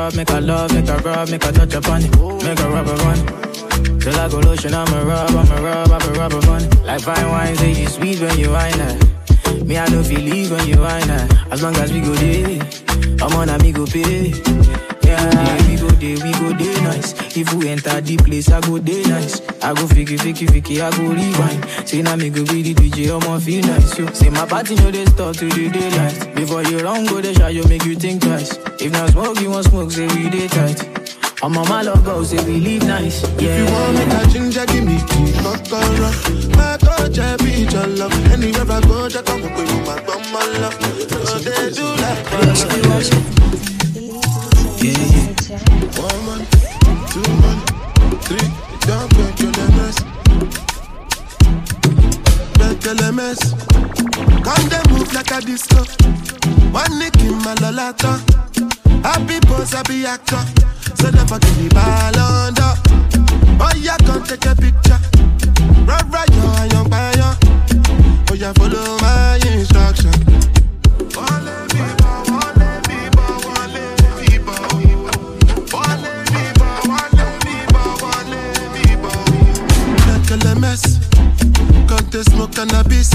Rub, 0.02 0.16
make 0.16 0.30
a 0.30 0.40
love, 0.40 0.72
make 0.74 0.88
a 0.88 0.96
rub, 0.98 1.30
make 1.30 1.44
a 1.44 1.52
touch 1.52 1.74
upon 1.74 2.02
it. 2.02 2.10
Make 2.44 2.60
a 2.60 2.68
rub 2.68 2.88
upon 2.88 3.18
it. 3.18 4.00
Till 4.00 4.18
I 4.18 4.28
go 4.28 4.38
lotion, 4.40 4.74
I'ma 4.74 4.98
rub, 5.02 5.30
I'ma 5.30 5.56
rub, 5.60 5.90
I'ma 5.90 6.18
rub 6.18 6.32
upon 6.32 6.62
it. 6.62 6.84
Like 6.84 7.00
fine 7.02 7.28
wine, 7.28 7.56
say 7.56 7.72
you 7.72 7.86
sweet 7.86 8.20
when 8.20 8.38
you 8.38 8.50
wine 8.50 8.80
it. 8.80 9.04
Eh. 9.46 9.64
Me, 9.64 9.78
I 9.78 9.86
don't 9.86 10.04
feel 10.04 10.20
leave 10.20 10.50
when 10.50 10.66
you 10.66 10.78
wine 10.80 11.10
it. 11.10 11.32
Eh. 11.32 11.44
As 11.50 11.62
long 11.62 11.76
as 11.76 11.92
we 11.92 12.00
go 12.00 12.14
there, 12.14 12.60
I'm 13.22 13.32
on 13.36 13.48
a 13.48 13.58
me 13.58 13.72
go 13.72 13.86
pay. 13.86 14.71
Yeah, 15.12 15.68
we 15.68 15.76
go 15.76 15.88
there, 15.88 16.16
we 16.24 16.32
go 16.40 16.48
there 16.56 16.82
nice. 16.82 17.12
If 17.36 17.52
we 17.54 17.68
enter 17.68 18.00
the 18.00 18.16
place, 18.16 18.50
I 18.50 18.60
go 18.60 18.78
there 18.78 19.06
nice. 19.08 19.40
I 19.62 19.74
go 19.74 19.84
fiki, 19.86 20.16
fiki, 20.18 20.46
fiki, 20.48 20.80
I 20.80 20.90
go 20.96 21.12
rewind. 21.12 21.88
Say 21.88 22.00
now 22.02 22.16
me 22.16 22.30
go 22.30 22.44
be 22.46 22.62
the 22.62 22.74
DJ, 22.74 23.10
I'ma 23.12 23.38
feel 23.38 23.64
nice. 23.66 23.98
Yo. 23.98 24.06
Say 24.12 24.30
my 24.30 24.46
party 24.46 24.74
know 24.76 24.90
they 24.90 25.04
start 25.06 25.36
to 25.38 25.48
the 25.48 25.68
daylight. 25.68 26.34
Before 26.34 26.62
you 26.64 26.78
run, 26.80 27.04
go 27.06 27.20
the 27.20 27.34
shot, 27.34 27.52
you 27.52 27.64
make 27.68 27.84
you 27.84 27.94
think 27.94 28.22
twice. 28.22 28.56
If 28.80 28.92
not 28.92 29.10
smoke, 29.10 29.40
you 29.40 29.50
want 29.50 29.66
smoke, 29.66 29.90
say 29.90 30.06
we 30.08 30.30
day 30.30 30.48
tight. 30.48 30.80
I'm 31.44 31.58
on 31.58 31.68
my 31.68 31.82
love 31.82 32.04
go, 32.04 32.22
say 32.22 32.42
we 32.46 32.60
live 32.60 32.86
nice. 32.86 33.22
Yeah. 33.40 33.50
If 33.52 33.58
you 33.58 33.74
want 33.74 33.94
make 33.98 34.14
a 34.16 34.26
ginger, 34.32 34.64
give 34.66 34.84
me 34.86 34.96
tea, 35.12 35.32
kokoro. 35.44 36.08
My 36.56 36.76
touch, 36.78 37.18
I 37.18 37.36
be 37.36 37.68
your 37.68 37.86
love. 38.00 38.14
Anywhere 38.32 38.64
I 38.70 38.80
go, 38.80 39.08
just 39.08 39.26
come 39.26 39.42
with 39.42 39.52
me, 39.52 39.80
my 39.84 39.98
come 40.06 40.24
my 40.32 40.44
love. 40.62 40.74
So 41.28 41.38
they 41.38 41.70
do 41.70 41.92
One 44.82 46.26
man, 46.26 46.46
two 47.06 47.22
man, 47.38 47.58
three. 48.22 48.48
Don't. 48.80 49.12
Break 52.54 52.84
your 52.84 52.94
lemons. 52.94 53.54
Come 54.42 54.68
they 54.68 54.82
move 54.90 55.12
like 55.14 55.30
a 55.30 55.40
disco. 55.40 55.84
One 56.72 56.98
nick 56.98 57.14
in 57.20 57.38
my 57.44 57.54
lolata. 57.62 58.18
Happy 59.04 59.38
pose, 59.46 59.72
happy 59.72 60.04
actor. 60.04 60.42
So 60.96 61.10
never 61.10 61.38
give 61.38 61.58
me 61.58 61.68
ball 61.68 62.18
under. 62.18 62.74
Oh 63.60 63.72
yeah, 63.76 63.96
come 63.98 64.24
take 64.24 64.46
a 64.46 64.56
picture. 64.56 64.98
Young. 67.16 67.36
Oh 68.30 68.52
follow 68.54 68.98
my 68.98 69.38
instruction. 69.46 70.61
To 82.12 82.22
smoke 82.24 82.52
cannabis. 82.52 83.08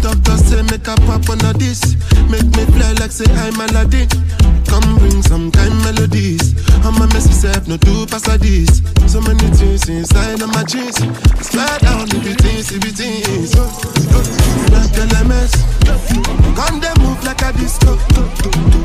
Doctor 0.00 0.36
say 0.38 0.62
make 0.62 0.86
a 0.86 0.94
pop 1.10 1.28
on 1.28 1.42
a 1.42 1.52
this. 1.58 1.96
Make 2.30 2.46
me 2.54 2.64
fly 2.70 2.94
like 3.00 3.10
say 3.10 3.26
I'm 3.42 3.58
Aladdin. 3.58 4.06
Come 4.70 4.96
bring 4.98 5.22
some 5.22 5.50
kind 5.50 5.74
melodies. 5.82 6.54
I'ma 6.86 7.06
mess 7.10 7.26
myself, 7.26 7.66
no 7.66 7.76
do 7.78 8.06
pass 8.06 8.28
like 8.28 8.42
this. 8.42 8.80
So 9.10 9.20
many 9.22 9.50
things 9.58 9.88
inside 9.88 10.40
of 10.40 10.54
my 10.54 10.62
jeans. 10.62 10.94
Slide 11.42 11.80
down 11.82 12.06
the 12.06 12.22
beatings, 12.22 12.70
the 12.70 12.78
beatings. 12.78 13.58
Like 14.70 14.94
LMS. 15.02 15.58
Come 16.54 16.78
they 16.78 16.94
move 17.02 17.18
like 17.24 17.42
a 17.42 17.50
disco. 17.58 17.96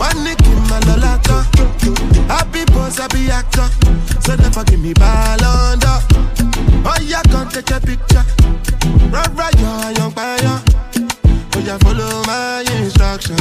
One 0.02 0.24
nick 0.24 0.42
in 0.50 0.66
my 0.66 0.82
lolata. 0.90 1.46
Happy 2.26 2.66
boss, 2.74 2.98
happy 2.98 3.30
actor. 3.30 3.70
So 4.22 4.36
never 4.36 4.64
give 4.64 4.80
me 4.80 4.94
ball 4.96 5.46
under. 5.46 6.02
Oh 6.90 6.98
yeah, 7.06 7.22
come 7.30 7.50
take 7.50 7.70
a 7.70 7.80
picture. 7.80 8.26
Young 8.90 10.12
fire. 10.12 10.62
Follow 11.80 12.24
my 12.26 12.64
instruction. 12.82 13.36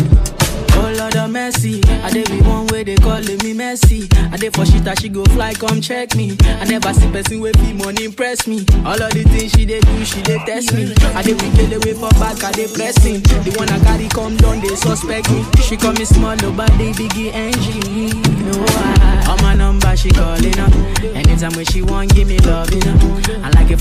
Oh 0.80 0.92
Lord 0.96 1.16
of 1.16 1.34
I 1.34 2.10
dey 2.10 2.24
be 2.24 2.40
one 2.42 2.66
way 2.68 2.84
they 2.84 2.96
calling 2.96 3.38
me 3.42 3.52
messy. 3.54 4.06
I 4.30 4.36
dey 4.36 4.50
for 4.50 4.64
shit 4.66 4.84
that 4.84 5.00
she 5.00 5.08
go 5.08 5.24
fly, 5.26 5.54
come 5.54 5.80
check 5.80 6.14
me. 6.14 6.36
I 6.60 6.64
never 6.66 6.92
see 6.92 7.10
person 7.10 7.40
with 7.40 7.56
fee 7.58 7.72
money 7.72 8.04
impress 8.04 8.46
me. 8.46 8.64
All 8.84 9.00
of 9.00 9.10
the 9.12 9.24
things 9.24 9.52
she 9.52 9.64
dey 9.64 9.80
do, 9.80 10.04
she 10.04 10.20
dey 10.22 10.38
test 10.44 10.72
me. 10.74 10.92
I 11.14 11.22
dey 11.22 11.32
we 11.34 11.48
kill 11.56 11.72
away 11.72 11.94
for 11.94 12.10
back, 12.20 12.42
I 12.44 12.52
dey 12.52 12.68
pressing. 12.68 13.22
The 13.22 13.54
one 13.56 13.68
I 13.70 13.78
carry 13.80 14.08
come 14.08 14.36
down, 14.36 14.60
they 14.60 14.74
suspect 14.76 15.30
me. 15.30 15.44
She 15.62 15.76
call 15.76 15.92
me 15.94 16.04
small, 16.04 16.32
oh, 16.32 16.34
nobody 16.52 16.92
biggie 16.92 17.32
engine. 17.32 18.20
No, 18.44 18.64
I, 18.68 19.26
on 19.32 19.42
my 19.42 19.54
number 19.54 19.96
she 19.96 20.10
calling 20.10 20.58
up. 20.60 20.72
Anytime 21.16 21.52
when 21.56 21.64
she 21.64 21.82
want, 21.82 22.14
give 22.14 22.28
me 22.28 22.38
love, 22.40 22.70
you 22.72 22.80
know. 22.80 23.20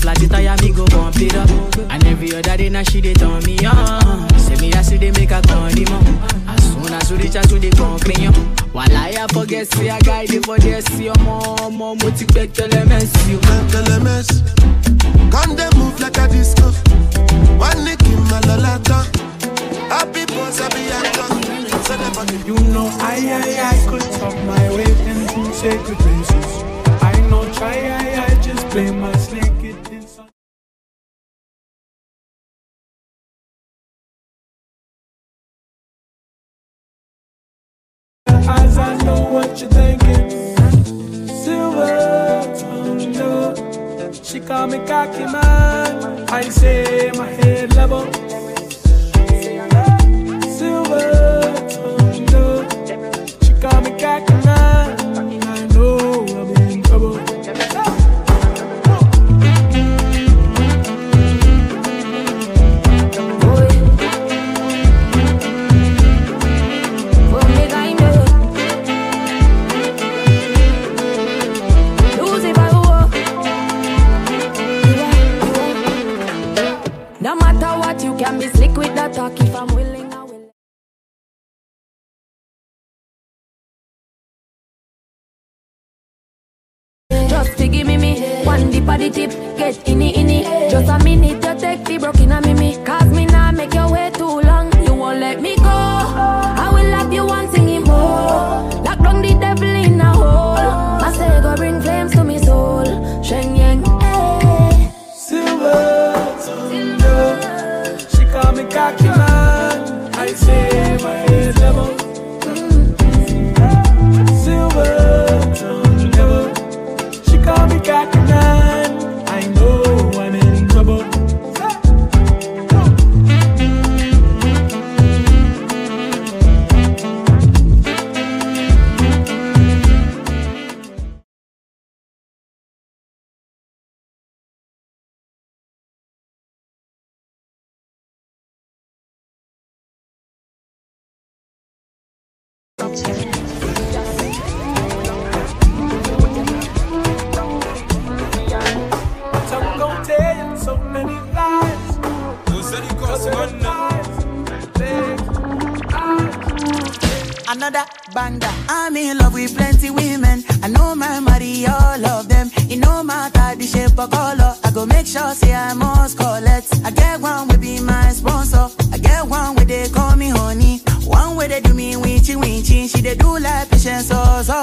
I 0.00 0.12
like 0.12 0.18
a 0.22 0.28
flat 0.28 0.30
tire, 0.30 0.56
me 0.62 0.72
go 0.74 0.86
bump 0.86 1.16
it 1.20 1.34
up. 1.34 1.50
And 1.90 2.04
every 2.06 2.32
other 2.34 2.56
day 2.56 2.68
now 2.68 2.82
she 2.82 3.00
dey 3.00 3.14
turn 3.14 3.42
me 3.44 3.58
on. 3.66 4.28
Say 4.38 4.56
me 4.56 4.72
I 4.72 4.82
see 4.82 4.96
they 4.96 5.10
make 5.12 5.30
a 5.30 5.40
turn 5.42 5.76
him 5.76 5.88
up. 5.92 6.48
As 6.48 6.72
soon 6.72 6.92
as 6.92 7.10
we 7.12 7.18
reach 7.18 7.36
out 7.36 7.48
to 7.48 7.58
the 7.58 7.70
concrete, 7.70 8.18
yo. 8.18 8.30
While 8.72 8.94
I 8.96 9.26
forget, 9.32 9.66
see 9.72 9.88
a 9.88 9.98
guy 10.00 10.26
dey 10.26 10.38
for 10.40 10.58
there, 10.58 10.80
see 10.82 11.04
your 11.04 11.18
mom, 11.24 11.76
mom, 11.76 11.98
what 11.98 12.20
you 12.20 12.26
bet 12.28 12.54
tell 12.54 12.68
them 12.68 12.88
you. 12.90 13.38
LMS. 13.38 14.28
Come 15.30 15.56
they 15.56 15.68
move 15.76 15.98
like 16.00 16.16
a 16.18 16.28
disco. 16.28 16.70
One 17.58 17.84
nick 17.84 18.00
in 18.02 18.22
my 18.30 18.40
lolata. 18.46 19.04
Happy 19.90 20.24
boss, 20.26 20.58
happy 20.58 20.88
actor. 20.88 21.28
So 21.84 21.96
never 21.96 22.24
give 22.26 22.46
You 22.46 22.54
know 22.72 22.88
I, 23.00 23.18
I, 23.18 23.72
I 23.72 23.88
could 23.88 24.02
talk 24.18 24.34
my 24.46 24.68
way 24.70 24.90
into 25.10 25.52
sacred 25.54 25.98
places. 25.98 26.62
I 27.02 27.18
know 27.30 27.50
try, 27.52 27.74
I, 27.76 28.26
I 28.26 28.40
just 28.42 28.66
play 28.68 28.90
my 28.90 29.12
know 39.08 39.22
what 39.34 39.60
you're 39.60 39.70
thinking. 39.70 40.24
Silver 41.44 41.96
tongue. 42.60 44.12
She 44.28 44.38
call 44.40 44.66
me 44.66 44.78
cocky 44.86 45.26
man. 45.34 46.24
I 46.40 46.42
say 46.60 47.10
my 47.14 47.28
head 47.38 47.74
level. 47.74 48.04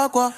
过 0.08 0.32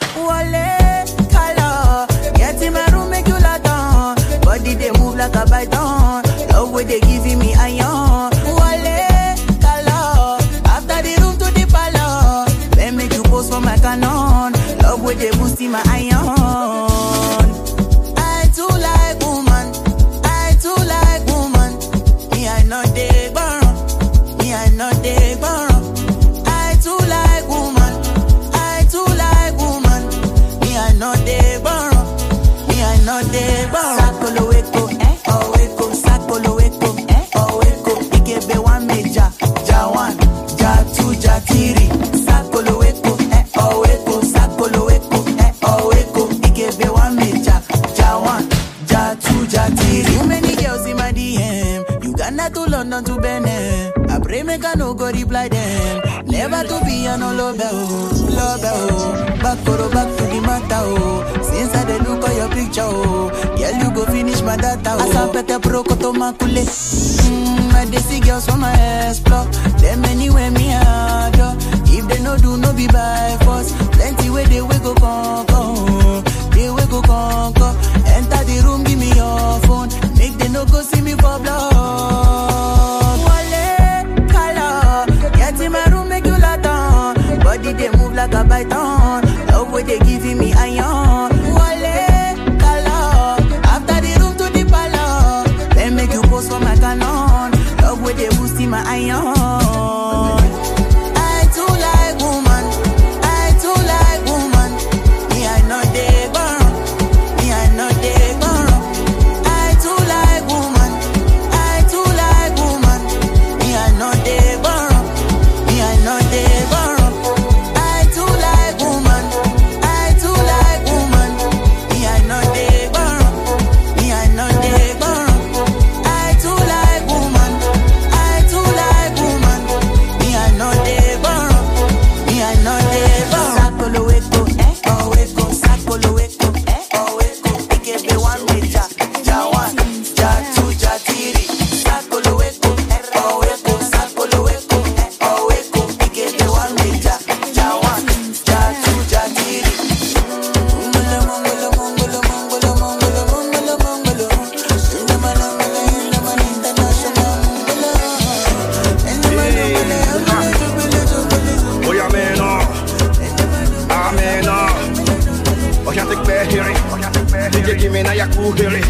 google 168.52 168.74
it. 168.74 168.86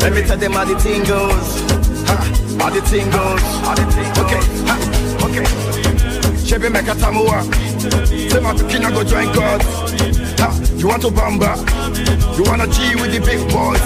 Let 0.00 0.12
me 0.14 0.22
tell 0.22 0.38
them 0.38 0.52
how 0.52 0.64
the 0.64 0.78
thing 0.78 1.04
goes. 1.04 1.60
Ha, 2.08 2.16
how 2.58 2.70
the 2.70 2.80
thing 2.82 3.10
goes. 3.10 3.42
Okay, 4.22 4.40
ha, 4.64 4.76
okay. 5.26 5.44
Chevy 6.44 6.68
make 6.70 6.88
a 6.88 6.94
tamuwa. 6.94 7.42
Say 8.30 8.40
my 8.40 8.52
picking 8.54 8.84
I 8.84 8.90
go 8.90 9.04
join 9.04 9.32
God. 9.34 9.62
Ha, 10.40 10.48
you 10.76 10.88
want 10.88 11.02
to 11.02 11.08
bamba? 11.08 11.56
You 12.36 12.44
wanna 12.44 12.66
G 12.68 12.94
with 12.96 13.12
the 13.12 13.20
big 13.20 13.40
boys? 13.52 13.82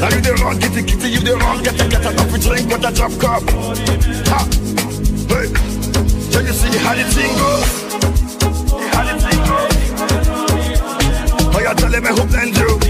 Now 0.00 0.08
you 0.14 0.20
the 0.20 0.34
wrong, 0.42 0.58
get 0.58 0.72
the 0.72 0.82
kitty, 0.82 1.08
you 1.10 1.20
the 1.20 1.36
wrong, 1.36 1.62
get 1.62 1.76
the 1.76 1.88
get 1.88 2.06
a 2.06 2.14
coffee 2.14 2.38
drink 2.38 2.70
with 2.70 2.84
a 2.84 2.92
drop 2.92 3.12
cup. 3.18 3.42
Ha, 4.30 4.46
hey. 5.32 5.48
Can 6.30 6.46
you 6.46 6.52
see 6.52 6.78
how 6.78 6.94
the 6.94 7.04
thing 7.10 7.34
goes. 7.34 7.70
How 8.94 9.02
the 9.08 9.14
thing 9.18 9.40
goes. 9.48 9.74
Oh, 11.54 11.60
you're 11.60 11.74
telling 11.74 12.02
me 12.02 12.08
who 12.10 12.24
blend 12.26 12.56
you. 12.56 12.85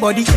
Body. 0.00 0.27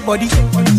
Shake 0.00 0.52
body. 0.52 0.69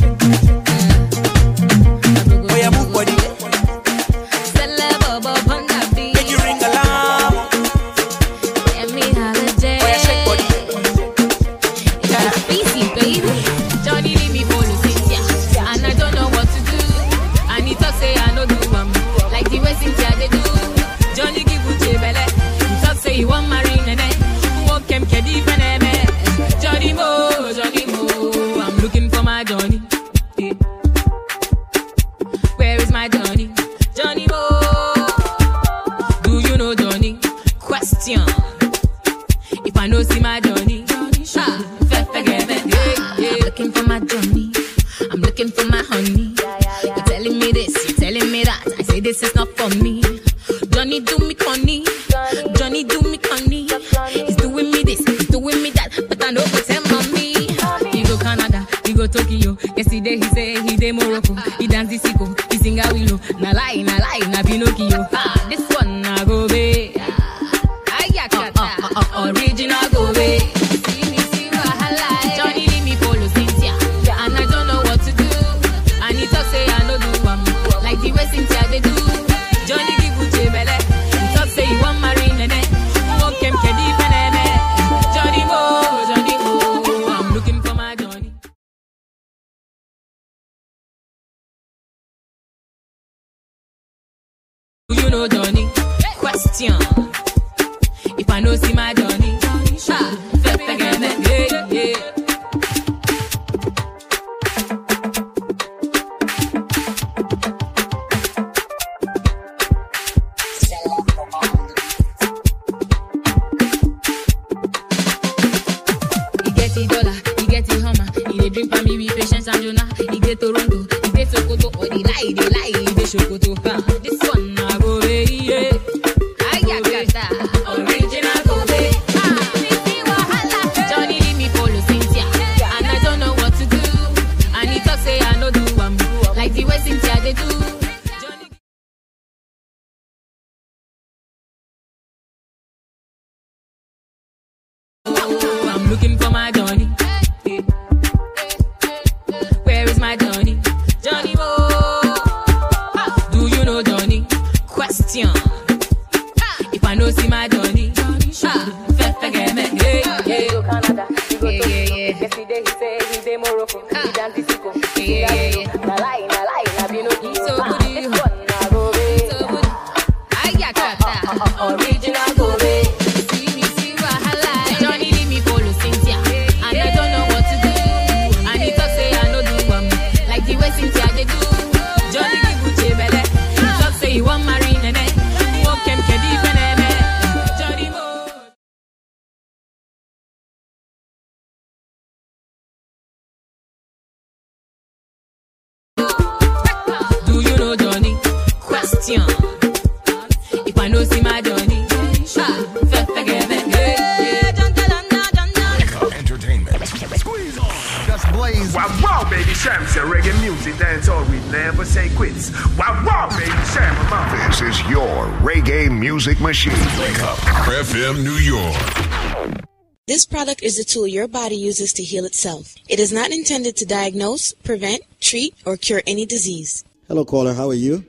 This 214.61 214.79
is 214.79 214.89
your 214.91 215.25
reggae 215.41 215.89
music 215.89 216.39
machine. 216.39 216.73
Wake 216.99 217.19
up. 217.23 217.39
FM 217.65 218.23
New 218.23 218.37
York. 218.37 219.65
This 220.05 220.27
product 220.27 220.61
is 220.61 220.77
a 220.77 220.83
tool 220.83 221.07
your 221.07 221.27
body 221.27 221.55
uses 221.55 221.91
to 221.93 222.03
heal 222.03 222.25
itself. 222.25 222.75
It 222.87 222.99
is 222.99 223.11
not 223.11 223.31
intended 223.31 223.75
to 223.77 223.85
diagnose, 223.87 224.53
prevent, 224.53 225.01
treat, 225.19 225.55
or 225.65 225.77
cure 225.77 226.03
any 226.05 226.27
disease. 226.27 226.83
Hello, 227.07 227.25
caller. 227.25 227.55
How 227.55 227.69
are 227.69 227.73
you? 227.73 228.05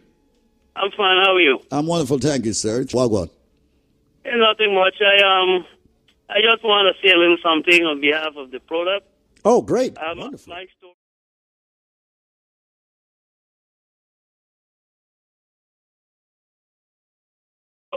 I'm 0.76 0.90
fine. 0.90 1.24
How 1.24 1.32
are 1.36 1.40
you? 1.40 1.58
I'm 1.70 1.86
wonderful. 1.86 2.18
Thank 2.18 2.44
you, 2.44 2.52
sir. 2.52 2.84
Wagwan. 2.84 3.30
Eh, 4.26 4.36
Nothing 4.36 4.74
much. 4.74 4.96
I 5.00 5.22
um, 5.24 5.64
I 6.28 6.42
just 6.42 6.62
want 6.62 6.94
to 6.94 7.00
say 7.00 7.14
a 7.14 7.16
little 7.16 7.38
something 7.42 7.82
on 7.86 8.02
behalf 8.02 8.36
of 8.36 8.50
the 8.50 8.60
product. 8.60 9.06
Oh, 9.42 9.62
great. 9.62 9.96
Um, 9.96 10.18
my 10.18 10.36
story. 10.36 10.68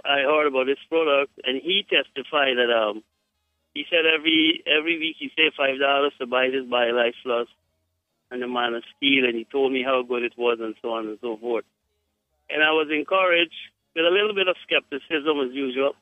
I 0.03 0.21
heard 0.27 0.47
about 0.47 0.65
this 0.65 0.81
product, 0.89 1.31
and 1.45 1.61
he 1.61 1.85
testified 1.87 2.57
that 2.57 2.73
um, 2.73 3.03
he 3.73 3.85
said 3.89 4.05
every 4.05 4.63
every 4.65 4.99
week 4.99 5.15
he 5.19 5.31
saved 5.35 5.55
five 5.55 5.79
dollars 5.79 6.13
to 6.19 6.25
buy 6.25 6.49
this 6.49 6.65
BioLife 6.65 7.15
Plus 7.23 7.47
and 8.31 8.41
the 8.41 8.47
Man 8.47 8.73
of 8.73 8.83
Steel, 8.97 9.25
and 9.25 9.35
he 9.35 9.45
told 9.45 9.71
me 9.71 9.83
how 9.83 10.03
good 10.03 10.23
it 10.23 10.33
was, 10.37 10.57
and 10.59 10.75
so 10.81 10.91
on 10.91 11.07
and 11.07 11.17
so 11.21 11.37
forth. 11.37 11.65
And 12.49 12.63
I 12.63 12.71
was 12.71 12.89
encouraged 12.91 13.55
with 13.95 14.05
a 14.05 14.09
little 14.09 14.35
bit 14.35 14.47
of 14.47 14.55
skepticism 14.63 15.39
as 15.39 15.53
usual. 15.53 15.93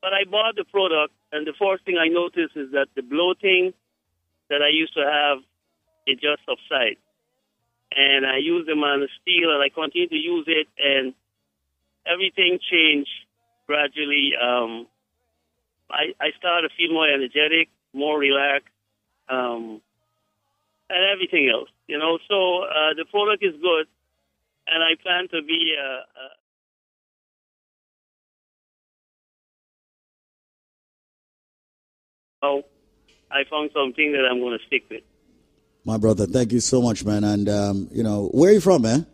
But 0.00 0.12
I 0.12 0.24
bought 0.28 0.54
the 0.56 0.64
product, 0.64 1.14
and 1.32 1.46
the 1.46 1.54
first 1.58 1.84
thing 1.84 1.96
I 1.96 2.08
noticed 2.08 2.56
is 2.56 2.72
that 2.72 2.88
the 2.94 3.02
bloating 3.02 3.72
that 4.50 4.60
I 4.60 4.68
used 4.68 4.92
to 4.94 5.00
have, 5.00 5.38
it 6.06 6.20
just 6.20 6.44
subsided. 6.44 7.00
And 7.96 8.26
I 8.26 8.36
used 8.36 8.68
the 8.68 8.76
Man 8.76 9.02
of 9.02 9.08
Steel, 9.22 9.50
and 9.50 9.62
I 9.62 9.70
continued 9.70 10.10
to 10.10 10.20
use 10.20 10.44
it, 10.46 10.68
and 10.76 11.14
everything 12.04 12.58
changed 12.60 13.10
gradually. 13.66 14.32
Um, 14.40 14.86
I, 15.90 16.14
I 16.20 16.30
started 16.38 16.68
to 16.68 16.74
feel 16.76 16.92
more 16.92 17.08
energetic, 17.08 17.68
more 17.92 18.18
relaxed, 18.18 18.68
um, 19.28 19.80
and 20.90 21.04
everything 21.12 21.50
else. 21.52 21.68
You 21.86 21.98
know, 21.98 22.18
so 22.28 22.64
uh, 22.64 22.94
the 22.96 23.04
product 23.10 23.44
is 23.44 23.54
good, 23.60 23.86
and 24.66 24.82
I 24.82 24.94
plan 25.02 25.28
to 25.28 25.42
be 25.42 25.76
uh, 25.78 26.00
uh, 26.20 26.34
oh, 32.44 32.62
I 33.30 33.44
found 33.50 33.70
something 33.74 34.12
that 34.12 34.26
I'm 34.30 34.40
going 34.40 34.58
to 34.58 34.64
stick 34.66 34.84
with. 34.90 35.02
My 35.84 35.98
brother, 35.98 36.26
thank 36.26 36.52
you 36.52 36.60
so 36.60 36.80
much, 36.80 37.04
man. 37.04 37.24
And, 37.24 37.48
um, 37.48 37.88
you 37.92 38.02
know, 38.02 38.28
where 38.32 38.50
are 38.50 38.54
you 38.54 38.60
from, 38.60 38.82
man? 38.82 39.06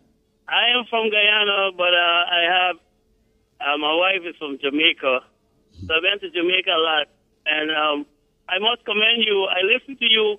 I 0.47 0.77
am 0.77 0.85
from 0.89 1.09
Guyana, 1.09 1.71
but 1.75 1.93
uh, 1.93 2.23
I 2.31 2.43
have 2.47 2.75
uh, 3.65 3.77
my 3.77 3.93
wife 3.95 4.21
is 4.25 4.35
from 4.37 4.57
Jamaica, 4.59 5.21
so 5.85 5.89
I've 5.93 6.01
been 6.03 6.19
to 6.19 6.29
Jamaica 6.33 6.71
a 6.71 6.81
lot, 6.81 7.07
and 7.45 7.69
um, 7.71 8.05
I 8.49 8.59
must 8.59 8.83
commend 8.85 9.23
you. 9.23 9.45
I 9.45 9.61
listened 9.63 9.99
to 9.99 10.05
you, 10.09 10.37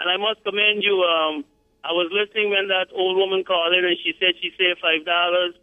and 0.00 0.08
I 0.10 0.16
must 0.16 0.42
commend 0.44 0.82
you. 0.82 0.96
Um, 1.02 1.44
I 1.84 1.92
was 1.92 2.08
listening 2.12 2.50
when 2.50 2.68
that 2.68 2.88
old 2.94 3.16
woman 3.16 3.44
called 3.44 3.74
in, 3.74 3.84
and 3.84 3.96
she 4.02 4.12
said 4.18 4.34
she 4.40 4.50
saved 4.58 4.80
five 4.80 5.04
dollars, 5.04 5.54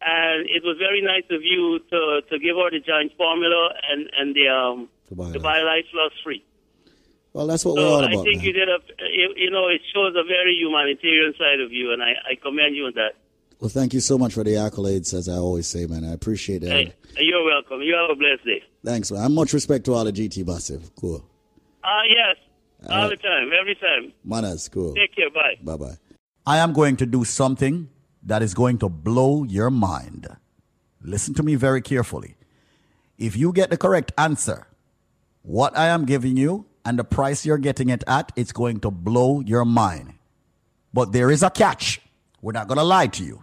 and 0.00 0.48
it 0.48 0.62
was 0.64 0.76
very 0.78 1.00
nice 1.02 1.24
of 1.30 1.42
you 1.44 1.78
to 1.90 2.22
to 2.30 2.38
give 2.38 2.56
her 2.56 2.70
the 2.70 2.80
giant 2.80 3.12
formula 3.16 3.74
and 3.90 4.08
and 4.18 4.34
the 4.34 4.48
um 4.48 4.88
the 5.08 5.38
BioLife 5.38 5.86
Plus 5.92 6.12
free. 6.24 6.42
Well, 7.32 7.46
that's 7.46 7.64
what 7.64 7.76
So 7.76 7.80
we're 7.82 7.88
all 7.88 8.04
about. 8.04 8.12
I 8.12 8.22
think 8.24 8.36
man. 8.38 8.44
you 8.44 8.52
did 8.52 8.68
a, 8.68 8.78
you 9.36 9.50
know, 9.50 9.68
it 9.68 9.80
shows 9.94 10.12
a 10.16 10.24
very 10.24 10.52
humanitarian 10.54 11.32
side 11.38 11.60
of 11.60 11.72
you, 11.72 11.92
and 11.92 12.02
I, 12.02 12.12
I 12.32 12.34
commend 12.36 12.76
you 12.76 12.86
on 12.86 12.92
that. 12.96 13.12
Well, 13.62 13.68
thank 13.68 13.94
you 13.94 14.00
so 14.00 14.18
much 14.18 14.34
for 14.34 14.42
the 14.42 14.54
accolades, 14.54 15.14
as 15.14 15.28
I 15.28 15.34
always 15.34 15.68
say, 15.68 15.86
man. 15.86 16.04
I 16.04 16.14
appreciate 16.14 16.64
it. 16.64 16.68
Hey, 16.68 16.94
you're 17.18 17.44
welcome. 17.44 17.80
You 17.80 17.94
have 17.94 18.10
a 18.10 18.16
blessed 18.16 18.44
day. 18.44 18.60
Thanks, 18.84 19.12
man. 19.12 19.24
And 19.24 19.36
much 19.36 19.52
respect 19.52 19.84
to 19.84 19.94
all 19.94 20.02
the 20.02 20.12
GT 20.12 20.44
massive. 20.44 20.90
Cool. 20.96 21.24
Ah, 21.84 22.00
yes, 22.08 22.36
all 22.90 23.08
the 23.08 23.14
time, 23.14 23.52
every 23.56 23.76
time. 23.76 24.12
Manners, 24.24 24.68
cool. 24.68 24.94
Take 24.94 25.14
care. 25.14 25.30
Bye. 25.30 25.58
Bye 25.62 25.76
bye. 25.76 25.96
I 26.44 26.58
am 26.58 26.72
going 26.72 26.96
to 26.96 27.06
do 27.06 27.22
something 27.24 27.88
that 28.24 28.42
is 28.42 28.52
going 28.52 28.78
to 28.78 28.88
blow 28.88 29.44
your 29.44 29.70
mind. 29.70 30.26
Listen 31.00 31.32
to 31.34 31.44
me 31.44 31.54
very 31.54 31.82
carefully. 31.82 32.34
If 33.16 33.36
you 33.36 33.52
get 33.52 33.70
the 33.70 33.76
correct 33.76 34.10
answer, 34.18 34.66
what 35.42 35.78
I 35.78 35.86
am 35.86 36.04
giving 36.04 36.36
you 36.36 36.66
and 36.84 36.98
the 36.98 37.04
price 37.04 37.46
you're 37.46 37.58
getting 37.58 37.90
it 37.90 38.02
at, 38.08 38.32
it's 38.34 38.50
going 38.50 38.80
to 38.80 38.90
blow 38.90 39.38
your 39.38 39.64
mind. 39.64 40.14
But 40.92 41.12
there 41.12 41.30
is 41.30 41.44
a 41.44 41.50
catch. 41.50 42.00
We're 42.40 42.50
not 42.50 42.66
going 42.66 42.78
to 42.78 42.82
lie 42.82 43.06
to 43.06 43.22
you. 43.22 43.42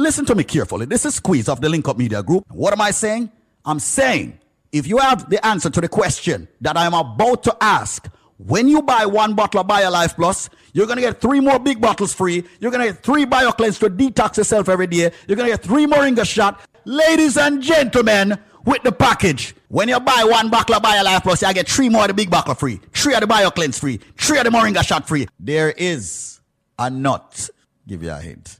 Listen 0.00 0.24
to 0.24 0.34
me 0.34 0.44
carefully. 0.44 0.86
This 0.86 1.04
is 1.04 1.16
Squeeze 1.16 1.46
of 1.46 1.60
the 1.60 1.68
Link 1.68 1.86
Up 1.86 1.98
Media 1.98 2.22
Group. 2.22 2.46
What 2.48 2.72
am 2.72 2.80
I 2.80 2.90
saying? 2.90 3.30
I'm 3.66 3.78
saying 3.78 4.40
if 4.72 4.86
you 4.86 4.96
have 4.96 5.28
the 5.28 5.44
answer 5.44 5.68
to 5.68 5.78
the 5.78 5.90
question 5.90 6.48
that 6.62 6.74
I 6.78 6.86
am 6.86 6.94
about 6.94 7.42
to 7.42 7.56
ask, 7.60 8.08
when 8.38 8.66
you 8.66 8.80
buy 8.80 9.04
one 9.04 9.34
bottle 9.34 9.60
of 9.60 9.66
BioLife 9.66 10.14
Plus, 10.14 10.48
you're 10.72 10.86
going 10.86 10.96
to 10.96 11.02
get 11.02 11.20
three 11.20 11.40
more 11.40 11.58
big 11.58 11.82
bottles 11.82 12.14
free. 12.14 12.44
You're 12.60 12.70
going 12.70 12.86
to 12.86 12.94
get 12.94 13.02
three 13.02 13.26
BioCleanse 13.26 13.78
to 13.80 13.90
detox 13.90 14.38
yourself 14.38 14.70
every 14.70 14.86
day. 14.86 15.12
You're 15.28 15.36
going 15.36 15.50
to 15.50 15.54
get 15.54 15.62
three 15.62 15.86
Moringa 15.86 16.24
shot. 16.24 16.66
Ladies 16.86 17.36
and 17.36 17.60
gentlemen, 17.60 18.38
with 18.64 18.82
the 18.82 18.92
package, 18.92 19.54
when 19.68 19.90
you 19.90 20.00
buy 20.00 20.24
one 20.24 20.48
bottle 20.48 20.76
of 20.76 20.82
BioLife 20.82 21.24
Plus, 21.24 21.42
you 21.42 21.52
get 21.52 21.68
three 21.68 21.90
more 21.90 22.04
of 22.04 22.08
the 22.08 22.14
big 22.14 22.30
bottle 22.30 22.54
free, 22.54 22.80
three 22.94 23.12
of 23.12 23.20
the 23.20 23.26
BioCleanse 23.26 23.78
free, 23.78 24.00
three 24.16 24.38
of 24.38 24.44
the 24.44 24.50
Moringa 24.50 24.82
shot 24.82 25.06
free. 25.06 25.28
There 25.38 25.70
is 25.72 26.40
a 26.78 26.88
nut. 26.88 27.50
Give 27.86 28.02
you 28.02 28.12
a 28.12 28.18
hint. 28.18 28.59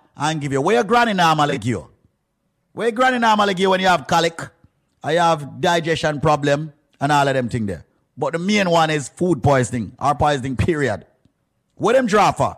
and 0.15 0.41
give 0.41 0.51
you? 0.51 0.61
Where 0.61 0.75
your 0.75 0.83
granny 0.83 1.13
normally 1.13 1.57
give 1.57 1.69
you? 1.69 1.87
Where 2.73 2.87
your 2.87 2.95
granny 2.95 3.19
normally 3.19 3.53
give 3.53 3.61
you 3.61 3.69
when 3.69 3.79
you 3.79 3.87
have 3.87 4.07
colic, 4.07 4.39
or 5.03 5.11
you 5.11 5.19
have 5.19 5.59
digestion 5.59 6.21
problem, 6.21 6.73
and 6.99 7.11
all 7.11 7.27
of 7.27 7.33
them 7.33 7.49
thing 7.49 7.65
there. 7.65 7.85
But 8.17 8.33
the 8.33 8.39
main 8.39 8.69
one 8.69 8.89
is 8.89 9.09
food 9.09 9.41
poisoning 9.41 9.93
or 9.99 10.13
poisoning, 10.15 10.55
period. 10.55 11.05
What 11.75 11.93
them 11.93 12.05
draw 12.05 12.31
for? 12.31 12.57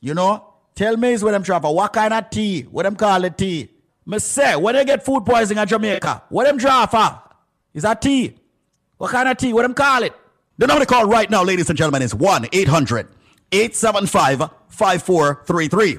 You 0.00 0.14
know? 0.14 0.48
Tell 0.74 0.96
me 0.96 1.12
is 1.12 1.22
what 1.22 1.32
them 1.32 1.42
drop. 1.42 1.62
For 1.62 1.74
what 1.74 1.92
kind 1.92 2.14
of 2.14 2.30
tea? 2.30 2.62
What 2.62 2.84
them 2.84 2.96
call 2.96 3.24
it 3.24 3.36
tea? 3.36 3.68
Me 4.06 4.18
say, 4.18 4.56
when 4.56 4.74
they 4.74 4.84
get 4.84 5.04
food 5.04 5.24
poisoning 5.26 5.60
at 5.60 5.68
Jamaica, 5.68 6.22
what 6.30 6.46
them 6.46 6.56
drop 6.56 6.90
for? 6.90 7.20
Is 7.74 7.82
that 7.82 8.00
tea? 8.00 8.34
What 8.96 9.10
kind 9.10 9.28
of 9.28 9.36
tea? 9.36 9.52
What 9.52 9.62
them 9.62 9.74
call 9.74 10.02
it? 10.02 10.14
The 10.58 10.66
number 10.66 10.84
to 10.84 10.86
call 10.86 11.06
right 11.06 11.28
now, 11.28 11.42
ladies 11.42 11.68
and 11.68 11.76
gentlemen, 11.76 12.02
is 12.02 12.14
1 12.14 12.46
800 12.52 13.08
875 13.52 14.50
5433. 14.68 15.98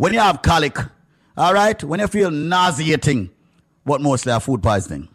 when 0.00 0.14
you 0.14 0.18
have 0.18 0.40
colic, 0.40 0.78
all 1.36 1.52
right, 1.52 1.84
when 1.84 2.00
you 2.00 2.06
feel 2.06 2.30
nauseating, 2.30 3.28
what 3.84 4.00
mostly 4.00 4.32
have 4.32 4.42
food 4.42 4.62
poisoning. 4.62 5.06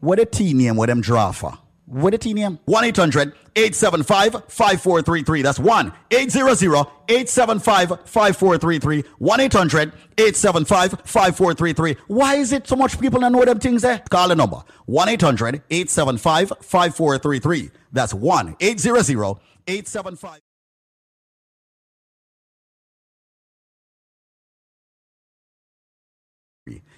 What 0.00 0.18
a 0.18 0.26
T 0.26 0.52
name, 0.52 0.76
what 0.76 0.90
them 0.90 1.00
draw 1.00 1.32
for? 1.32 1.54
What 1.86 2.12
a 2.12 2.18
T 2.18 2.34
name? 2.34 2.58
1 2.66 2.84
800 2.84 3.32
875 3.56 4.32
5433. 4.48 5.40
That's 5.40 5.58
1 5.58 5.90
800 6.10 6.86
875 7.08 7.88
5433. 8.04 9.04
1 9.18 9.40
800 9.40 9.92
875 10.18 10.90
5433. 10.90 11.96
Why 12.08 12.34
is 12.34 12.52
it 12.52 12.68
so 12.68 12.76
much 12.76 13.00
people 13.00 13.20
don't 13.20 13.32
know 13.32 13.42
them 13.42 13.58
things 13.58 13.80
there? 13.80 14.02
Call 14.10 14.28
the 14.28 14.36
number 14.36 14.62
1 14.84 15.08
800 15.08 15.62
875 15.70 16.52
5433. 16.60 17.70
That's 17.90 18.12
1 18.12 18.56
800 18.60 19.38
875. 19.66 20.40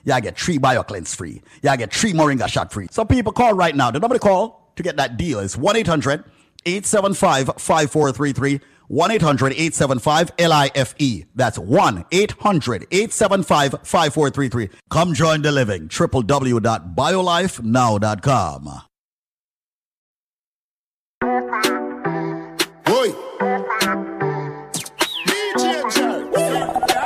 Yeah, 0.05 0.21
get 0.21 0.39
three 0.39 0.59
bio 0.59 0.83
cleanse 0.83 1.15
free. 1.15 1.43
Yeah, 1.63 1.77
get 1.77 1.93
three 1.93 2.13
Moringa 2.13 2.49
shot 2.49 2.73
free. 2.73 2.89
So 2.91 3.05
people 3.05 3.33
call 3.33 3.55
right 3.55 3.75
now. 3.75 3.91
The 3.91 4.01
number 4.01 4.17
to 4.17 4.21
call 4.21 4.73
to 4.77 4.83
get 4.83 4.97
that 4.97 5.17
deal 5.17 5.39
is 5.41 5.57
1 5.57 5.77
800 5.77 6.25
875 6.67 7.47
5433. 7.59 8.61
1 8.89 9.11
800 9.11 9.53
875 9.53 10.33
LIFE. 10.39 10.95
That's 11.35 11.59
1 11.59 12.05
800 12.11 12.87
875 12.91 13.71
5433. 13.83 14.69
Come 14.91 15.15
join 15.15 15.43
the 15.43 15.53
living. 15.53 15.89
www.biolifenow.com. 15.89 18.65
Boy. 22.85 23.09
DJ. 25.27 25.65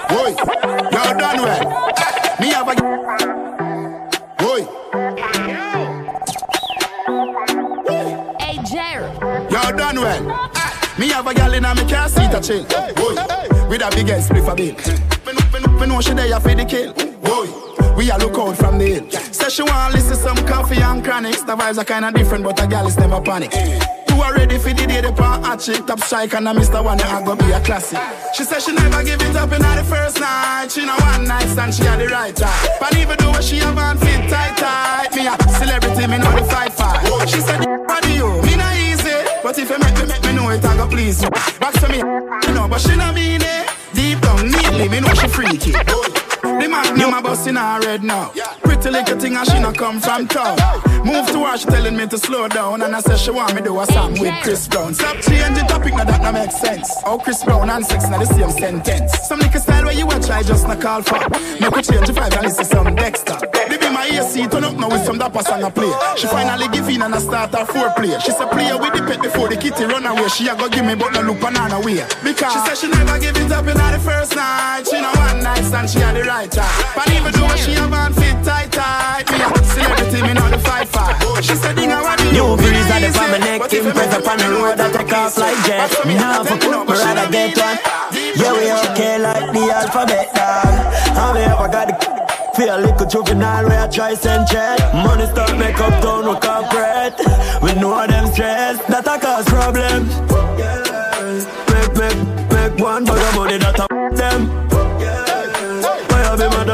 Boy. 0.09 0.31
Y'all 0.93 1.19
done 1.19 1.43
well. 1.43 1.72
Me 2.73 2.79
have 2.79 3.21
a. 3.21 4.35
Boy. 4.39 4.61
Hey, 8.41 8.59
Jerry. 8.71 9.05
Y'all 9.51 9.77
done 9.77 9.97
well. 10.01 10.51
Me 10.99 11.09
have 11.09 11.27
a 11.27 11.35
gal 11.35 11.53
in 11.53 11.65
a 11.65 11.75
me 11.75 11.89
car 11.89 12.09
seat 12.09 12.33
a 12.33 12.41
chill. 12.41 12.65
Boy. 12.95 13.15
With 13.69 13.83
a 13.83 13.91
big 13.95 14.09
ass 14.11 14.29
spliff 14.29 14.49
a 14.51 14.55
bill. 14.55 14.75
Me 15.27 15.33
know- 15.33 15.51
me 15.53 15.61
know- 15.61 15.81
Me 15.81 15.87
know 15.87 16.01
she 16.01 16.13
there 16.15 16.41
for 16.41 16.55
the 16.55 16.65
kill. 16.65 16.93
Boy. 16.95 17.49
We 17.97 18.11
a 18.11 18.17
look 18.19 18.39
out 18.39 18.57
from 18.57 18.79
the 18.79 18.87
hill. 18.87 19.11
Say 19.11 19.49
she 19.51 19.63
want 19.63 19.95
listen 19.95 20.17
some 20.17 20.37
coffee 20.47 20.81
and 20.81 21.05
chronics. 21.05 21.43
The 21.43 21.55
vibes 21.57 21.79
are 21.79 21.85
kinda 21.85 22.11
different, 22.13 22.45
but 22.45 22.63
a 22.63 22.67
gal 22.67 22.87
is 22.87 22.97
never 22.97 23.21
panic. 23.21 23.53
You 24.13 24.21
are 24.21 24.35
ready 24.35 24.59
for 24.59 24.69
the 24.69 24.87
day 24.87 25.01
the 25.01 25.11
pan 25.11 25.43
hot 25.43 25.61
chick 25.61 25.87
top 25.87 26.01
strike 26.01 26.35
and 26.35 26.47
I 26.47 26.53
Mr. 26.53 26.85
One 26.85 27.01
I 27.01 27.25
go 27.25 27.35
be 27.35 27.51
a 27.51 27.61
classic. 27.61 27.99
She 28.35 28.45
said 28.45 28.61
she 28.61 28.73
never 28.73 29.03
give 29.03 29.23
it 29.23 29.35
up 29.37 29.51
in 29.53 29.63
the 29.63 29.85
first 29.89 30.21
night. 30.21 30.69
She 30.71 30.85
know 30.85 30.97
one 31.01 31.25
night 31.25 31.49
stand 31.49 31.73
she 31.73 31.83
had 31.85 31.99
the 31.99 32.09
right 32.09 32.37
time. 32.37 32.69
But 32.79 32.95
even 32.99 33.17
though 33.19 33.41
she 33.41 33.57
have 33.65 33.79
on 33.79 33.97
fit 33.97 34.29
tight 34.29 34.57
tight, 34.59 35.17
me 35.17 35.27
a 35.27 35.35
celebrity 35.57 36.07
me 36.07 36.19
know 36.19 36.31
the 36.37 36.45
fight 36.45 36.75
fight. 36.75 37.01
She 37.27 37.41
said 37.41 37.65
body 37.89 38.13
you, 38.13 38.29
me 38.43 38.55
not 38.55 38.77
easy, 38.77 39.17
but 39.43 39.59
if 39.59 39.71
you 39.71 39.79
make 39.79 39.97
me 39.97 40.05
make 40.05 40.23
me 40.23 40.33
know 40.37 40.51
it 40.51 40.63
I 40.63 40.77
go 40.77 40.87
please 40.87 41.23
you. 41.23 41.31
Back 41.59 41.73
to 41.81 41.89
me, 41.89 41.99
you 41.99 42.53
know, 42.53 42.69
but 42.69 42.83
she 42.83 42.95
not 42.95 43.15
mean 43.15 43.41
it. 43.41 43.71
Deep 43.95 44.21
down 44.21 44.45
neatly, 44.45 44.91
me 44.91 45.01
know 45.01 45.15
she 45.15 45.29
freaky. 45.29 45.73
The 46.61 46.69
magnum 46.69 47.11
my 47.11 47.21
bust 47.21 47.47
in 47.47 47.57
her 47.57 47.81
red 47.81 48.03
now. 48.03 48.33
Pretty 48.63 48.91
little 48.91 49.19
thing 49.19 49.37
and 49.37 49.49
she 49.49 49.59
not 49.61 49.77
come 49.77 50.01
from 50.01 50.27
town. 50.29 50.57
Move 51.05 51.27
to 51.33 51.45
her, 51.45 51.57
she 51.59 51.67
telling 51.67 51.97
me 51.97 52.07
to 52.07 52.19
slow 52.19 52.49
down. 52.49 52.83
And 52.83 52.95
I 52.95 53.01
said 53.01 53.19
she 53.19 53.31
want 53.31 53.55
me 53.55 53.63
do 53.63 53.79
a 53.81 53.87
song 53.87 54.13
with 54.19 54.35
Chris 54.43 54.69
Brown. 54.69 54.95
Stop 54.95 55.17
changing 55.21 55.67
topic, 55.67 55.95
now 55.95 56.05
that 56.05 56.23
no 56.23 56.33
make 56.33 56.53
sense. 56.53 56.91
Oh, 57.05 57.19
Chris 57.19 57.45
Brown 57.45 57.69
and 57.71 57.85
sex, 57.85 58.09
now 58.09 58.19
the 58.19 58.27
same 58.27 58.51
sentence. 58.51 59.13
Some 59.27 59.41
little 59.41 59.61
style 59.61 59.85
where 59.85 59.95
you 59.95 60.09
a 60.09 60.21
try, 60.21 60.43
just 60.43 60.67
not 60.67 60.81
call 60.81 61.03
for. 61.03 61.19
Make 61.61 61.75
we 61.75 61.83
change 61.83 62.07
the 62.07 62.15
and 62.23 62.43
listen 62.43 62.65
some 62.65 62.95
Dexter. 62.95 63.39
They 63.69 63.79
be 63.79 63.89
my 63.91 64.07
AC, 64.07 64.47
turn 64.49 64.65
up 64.65 64.77
now 64.77 64.89
with 64.89 65.05
some 65.05 65.19
dapper 65.19 65.43
song 65.43 65.65
I 65.65 65.71
play. 65.71 65.93
She 66.17 66.27
finally 66.27 66.69
give 66.69 66.89
in 66.89 67.03
and 67.03 67.15
I 67.15 67.19
start 67.19 67.51
her 67.53 67.67
foreplay. 67.67 68.21
She 68.23 68.31
said 68.31 68.51
play 68.51 68.73
with 68.75 68.95
the 68.95 69.03
pet 69.03 69.21
before 69.21 69.49
the 69.49 69.57
kitty 69.57 69.85
run 69.85 70.07
away. 70.07 70.29
She 70.29 70.49
a 70.49 70.57
go 70.57 70.69
give 70.69 70.85
me 70.85 70.95
but 70.95 71.13
no 71.13 71.23
look 71.23 71.41
banana 71.41 71.81
way. 71.81 72.07
Because 72.23 72.53
she 72.53 72.61
said 72.67 72.77
she 72.79 72.89
never 72.89 73.19
give 73.19 73.37
it 73.37 73.51
up 73.51 73.67
in 73.67 73.77
the 73.77 74.01
first 74.05 74.37
night. 74.37 74.85
She 74.89 75.01
know 75.01 75.13
one 75.13 75.43
night 75.43 75.65
stand, 75.65 75.91
she 75.91 75.99
had 75.99 76.17
the 76.17 76.23
right 76.23 76.42
time. 76.51 76.71
But 76.95 77.11
even 77.13 77.33
though 77.33 77.55
she 77.57 77.73
have 77.79 77.93
on 77.93 78.13
fit 78.15 78.37
tight 78.45 78.73
tight, 78.73 79.25
me 79.31 79.39
a 79.39 79.49
celebrity, 79.65 80.23
me 80.23 80.33
know 80.35 80.49
the 80.51 80.59
fight 80.59 80.89
fight. 80.89 81.17
She 81.45 81.55
said, 81.55 81.77
"Ding, 81.77 81.93
I 81.93 82.03
want 82.03 82.21
you." 82.25 82.33
New 82.33 82.57
breeze 82.57 82.89
not 82.89 83.03
at 83.03 83.13
the 83.13 83.21
my 83.31 83.39
neck, 83.39 83.61
but 83.61 83.73
if 83.73 83.83
you 83.83 83.91
impress 83.91 84.11
make 84.11 84.27
up 84.27 84.31
on 84.33 84.39
the 84.39 84.49
road, 84.57 84.77
that 84.79 84.93
take 84.93 85.13
off 85.13 85.39
like 85.39 85.59
jet. 85.67 85.91
Me 86.07 86.15
now 86.15 86.45
for 86.45 86.59
cook, 86.59 86.89
me 86.89 86.95
rather 86.95 87.31
get 87.31 87.57
one. 87.59 87.79
Yeah, 88.35 88.53
we 88.57 88.73
okay 88.91 89.19
like 89.19 89.53
the 89.53 89.63
alphabet, 89.71 90.35
dog. 90.35 90.93
How 91.17 91.33
me 91.35 91.43
ever 91.43 91.69
got 91.69 91.87
the 91.89 92.23
Feel 92.57 92.81
like 92.81 93.01
a 93.01 93.07
juvenile 93.07 93.67
where 93.67 93.81
I 93.81 93.89
try 93.89 94.13
send 94.15 94.47
check 94.47 94.79
Money 94.93 95.25
start 95.25 95.57
make 95.57 95.81
up 95.81 96.03
town 96.03 96.29
with 96.29 96.41
corporate 96.45 97.17
We 97.63 97.73
know 97.81 98.07
them 98.07 98.27
stress, 98.27 98.77
that 98.93 99.07
a 99.09 99.19
cause 99.19 99.47
problem 99.47 100.07
Make, 101.73 101.95
make, 101.97 102.53
make 102.53 102.79
one 102.79 103.05
bag 103.07 103.17
of 103.17 103.37
money 103.37 103.59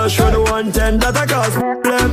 have 0.09 0.33
him 0.33 0.41
a 0.41 0.41
for 0.41 0.41
the 0.41 0.41
110 0.41 0.99
that 0.99 1.17
a 1.17 1.27
cause 1.27 1.55
problem 1.55 2.11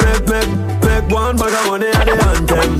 Make, 0.00 0.26
make, 0.28 0.50
make 0.82 1.10
one 1.10 1.36
bag 1.36 1.52
of 1.52 1.66
money 1.66 1.88
at 1.88 2.04
the 2.04 2.14
anthem 2.28 2.70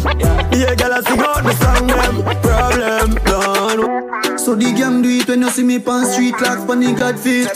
Yeah, 0.59 0.75
girl, 0.75 0.93
I 0.93 1.01
sing 1.03 1.21
out 1.21 1.43
the 1.43 1.53
song 1.59 1.87
them 1.87 2.23
Problem 2.43 3.15
done 3.25 4.39
So 4.39 4.55
the 4.55 4.73
gang 4.73 5.03
do 5.03 5.09
it 5.09 5.29
when 5.29 5.43
you 5.43 5.51
see 5.51 5.65
me 5.65 5.79
pan 5.79 6.07
street 6.07 6.35
clocks 6.35 6.65
pan 6.65 6.81
the 6.81 6.93
god 6.95 7.19
feet. 7.19 7.49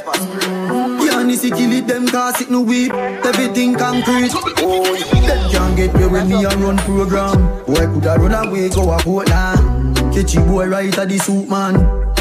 Yanni 1.04 1.36
see 1.36 1.50
kill 1.50 1.72
it 1.72 1.86
them 1.86 2.06
cause 2.08 2.40
it 2.40 2.50
no 2.50 2.60
weed. 2.60 2.92
Everything 2.92 3.74
concrete. 3.74 4.30
Oh, 4.58 4.94
them 5.26 5.50
can't 5.50 5.76
get 5.76 5.94
me 5.94 6.06
when 6.06 6.28
me 6.28 6.44
a 6.44 6.50
run 6.50 6.76
program. 6.78 7.64
Boy 7.64 7.86
coulda 7.86 8.16
run 8.18 8.46
away 8.46 8.68
go 8.68 8.90
a 8.92 8.98
Portland. 8.98 9.96
Catchy 10.14 10.38
boy 10.38 10.68
right 10.68 10.96
at 10.96 11.08
the 11.08 11.18
soup 11.18 11.48
man. 11.48 11.74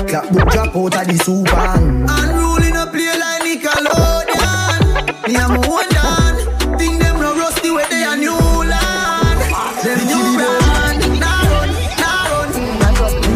Clap 0.08 0.32
book 0.32 0.50
drop 0.50 0.76
out 0.76 0.96
of 0.96 1.08
the 1.08 1.18
soup 1.24 1.46
man. 1.46 2.06
Unruling 2.10 2.76
a 2.76 2.88
play 2.88 3.20
like 3.20 3.33
Nickelodeon. 3.64 4.82
Me 5.26 5.36
a 5.36 5.48
my 5.48 5.56
own 5.56 5.88
land. 5.96 6.38
Think 6.78 7.00
them 7.02 7.16
no 7.22 7.34
rusty 7.34 7.72
where 7.72 7.88
they 7.88 8.04
a 8.04 8.16
new 8.18 8.36
land. 8.36 9.40
Them 9.84 10.00
new 10.06 10.38
land. 10.44 11.00
Nah 11.24 11.48
run, 11.48 11.70
nah 12.04 12.28
run, 12.28 12.50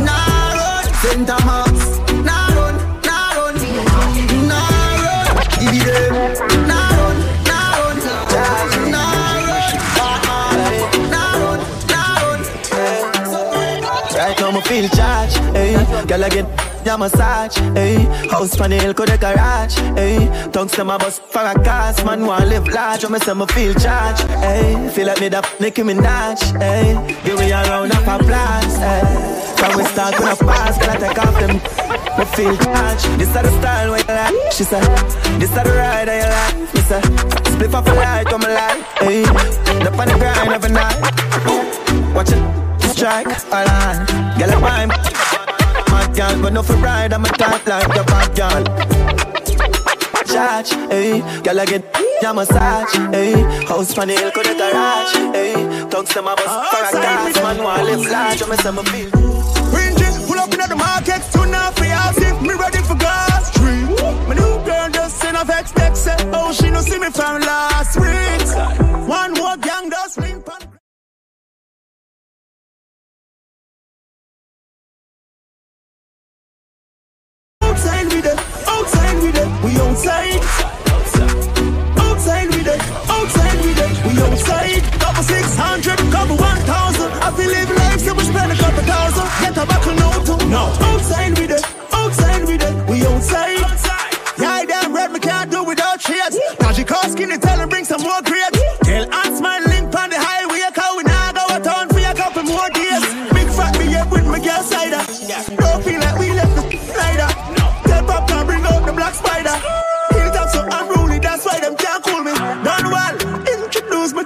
nah 0.03 0.51
run. 0.57 0.83
Center 0.99 1.39
Max. 1.47 1.71
Nah 2.27 2.47
run, 2.57 2.75
nah 3.07 3.39
run, 3.39 3.55
nah 4.51 4.99
run. 4.99 5.31
Give 5.61 5.79
it 5.79 5.83
them. 5.87 6.15
Nah 6.67 6.91
run, 6.99 7.17
nah 7.47 7.79
run, 7.79 7.97
nah 8.35 8.67
run. 8.67 8.91
Nah 8.91 9.47
run. 9.47 9.63
Right 14.17 14.37
now, 14.41 14.51
me 14.51 14.59
feel 14.61 14.87
charged, 14.89 15.37
eh. 15.55 16.05
Girl, 16.05 16.23
I 16.25 16.29
get 16.29 16.45
your 16.87 16.97
massage, 16.97 17.57
eh. 17.75 17.99
House 18.31 18.55
pan 18.55 18.69
the 18.71 18.77
hill, 18.79 18.93
could 18.93 19.09
the 19.09 19.17
garage, 19.17 19.77
eh. 19.97 20.49
Tongues 20.51 20.71
to 20.71 20.83
my 20.85 20.97
bus 20.97 21.19
for 21.19 21.41
a 21.41 21.53
cast, 21.63 22.05
man, 22.05 22.25
want 22.25 22.47
live 22.47 22.67
large. 22.67 23.03
When 23.03 23.11
me 23.13 23.19
say 23.19 23.33
me 23.33 23.45
feel 23.47 23.73
charged, 23.75 24.23
eh. 24.41 24.89
Feel 24.91 25.07
like 25.07 25.19
me 25.19 25.29
da 25.29 25.41
Nicki 25.59 25.83
Minaj, 25.83 26.39
eh. 26.61 26.95
Give 27.23 27.37
me 27.39 27.51
a 27.51 27.61
round 27.63 27.91
of 27.91 28.07
applause, 28.07 28.77
eh. 28.79 29.33
From 29.57 29.75
we 29.77 29.83
start 29.85 30.17
when 30.19 30.29
I 30.29 30.35
pass, 30.35 30.77
can 30.77 30.89
I 30.89 30.97
take 30.97 31.19
off 31.19 31.35
them? 31.39 31.55
Me 32.17 32.25
feel 32.35 32.55
charged. 32.57 33.05
This 33.19 33.27
is 33.27 33.33
the 33.33 33.51
style 33.59 33.91
where 33.91 33.99
you 33.99 34.07
like. 34.07 34.51
She 34.53 34.63
said, 34.63 34.83
this 35.39 35.49
is 35.49 35.55
the 35.55 35.63
ride 35.75 36.07
that 36.07 36.17
you 36.23 36.29
like. 36.37 36.73
Me 36.73 36.81
say, 36.87 37.01
split 37.51 37.75
off 37.75 37.87
a 37.87 37.93
light, 37.93 38.33
on 38.33 38.39
my 38.39 38.53
life. 38.53 39.01
eh. 39.01 39.87
Up 39.87 39.99
on 39.99 40.07
the 40.07 40.15
grind 40.17 40.51
every 40.57 40.71
night. 40.71 40.99
Watch 42.15 42.31
it 42.31 42.87
strike, 42.95 43.27
all 43.51 43.69
on. 43.69 44.05
Girl, 44.39 44.51
I'm 44.51 44.61
mine. 44.89 45.36
Girl, 46.17 46.35
Never 46.35 46.49
know 46.49 46.63
for 46.63 46.73
ride, 46.77 47.13
I'm 47.13 47.23
a 47.23 47.27
tight 47.27 47.67
like 47.67 47.93
the 47.93 48.03
bad 48.07 48.35
girl. 48.35 48.63
Charge, 50.25 50.71
hey, 50.89 51.21
girl 51.43 51.59
I 51.59 51.65
get 51.65 51.83
a 52.25 52.33
massage, 52.33 52.95
hey. 53.13 53.43
House 53.67 53.93
the 53.93 54.03
hill, 54.07 54.31
could 54.31 54.47
it 54.47 54.57
garage, 54.57 55.13
hey. 55.35 55.53
Tongues 55.91 56.09
to 56.15 56.23
my 56.23 56.33
bus 56.33 56.45
for 56.73 56.97
a 56.97 57.01
gas, 57.01 57.35
man, 57.35 57.63
want 57.63 57.83
live 57.83 58.09
large, 58.09 58.41
I'm 58.41 58.51
a 58.51 58.57
summer 58.57 58.81
feel. 58.85 59.11
Jeans, 59.95 60.25
pull 60.25 60.39
up 60.39 60.51
in 60.51 60.57
the 60.57 60.75
market, 60.75 61.21
tune 61.31 61.53
up 61.53 61.77
for 61.77 61.85
house 61.85 62.17
if 62.17 62.41
me 62.41 62.55
ready 62.55 62.79
for 62.79 62.95
God's 62.95 63.47
street. 63.53 63.85
My 64.27 64.33
new 64.33 64.65
girl 64.65 64.89
just 64.89 65.17
send 65.17 65.37
off 65.37 65.51
expect 65.51 65.97
say, 65.97 66.17
oh 66.33 66.51
she 66.51 66.71
no 66.71 66.81
see 66.81 66.97
me 66.97 67.11
from 67.11 67.41
last 67.41 67.95
week. 67.95 69.07
One 69.07 69.33
more 69.35 69.55
gang 69.57 69.89
does 69.89 70.17
ring 70.17 70.41
Outside 77.87 78.13
with 78.13 78.25
it, 78.25 78.39
outside 78.67 79.23
with 79.23 79.37
it, 79.37 79.47
we 79.63 79.71
outside. 79.79 80.43
Outside 81.97 82.47
with 82.47 82.67
it, 82.67 82.81
outside 83.07 83.59
with 83.63 83.79
it, 83.79 84.05
we 84.05 84.21
outside. 84.23 84.83
Couple 84.99 85.23
six 85.23 85.55
hundred, 85.55 85.97
couple 86.11 86.35
one 86.35 86.57
thousand. 86.67 87.09
I 87.23 87.31
feel 87.31 87.49
live 87.49 87.69
life, 87.69 88.01
so 88.01 88.13
we 88.13 88.23
spend 88.25 88.51
a 88.51 88.55
couple 88.55 88.83
thousand. 88.83 89.23
Get 89.39 89.55
a 89.55 89.65
buckle 89.65 89.95
no 89.95 90.11
too. 90.25 90.49
No. 90.49 90.67
Outside 90.81 91.39
with 91.39 91.51
it, 91.51 91.63
outside 91.93 92.43
with 92.45 92.61
it, 92.61 92.89
we 92.89 93.05
outside. 93.07 93.63
Yeah, 94.37 94.65
damn 94.65 94.93
red, 94.93 95.11
me 95.13 95.19
can't 95.19 95.49
do 95.49 95.63
without 95.63 96.01
shades. 96.01 96.37
Now 96.59 96.73
she 96.73 96.83
call 96.83 97.07
skinny, 97.09 97.37
tell 97.37 97.57
her 97.57 97.67
bring 97.67 97.85
some 97.85 98.01
more 98.01 98.21
grades. 98.21 98.36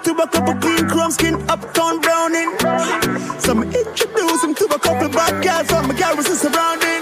To 0.03 0.11
a 0.13 0.27
couple 0.27 0.55
clean 0.55 0.87
chrome 0.89 1.11
skin 1.11 1.35
uptown 1.49 1.99
browning. 2.01 2.57
So 3.39 3.53
me 3.53 3.67
introduce 3.67 4.43
him 4.43 4.55
to 4.55 4.65
a 4.65 4.79
couple 4.79 5.09
bad 5.09 5.43
girls 5.43 5.67
from 5.69 5.87
my 5.87 5.93
garrison 5.93 6.35
surrounding. 6.35 7.01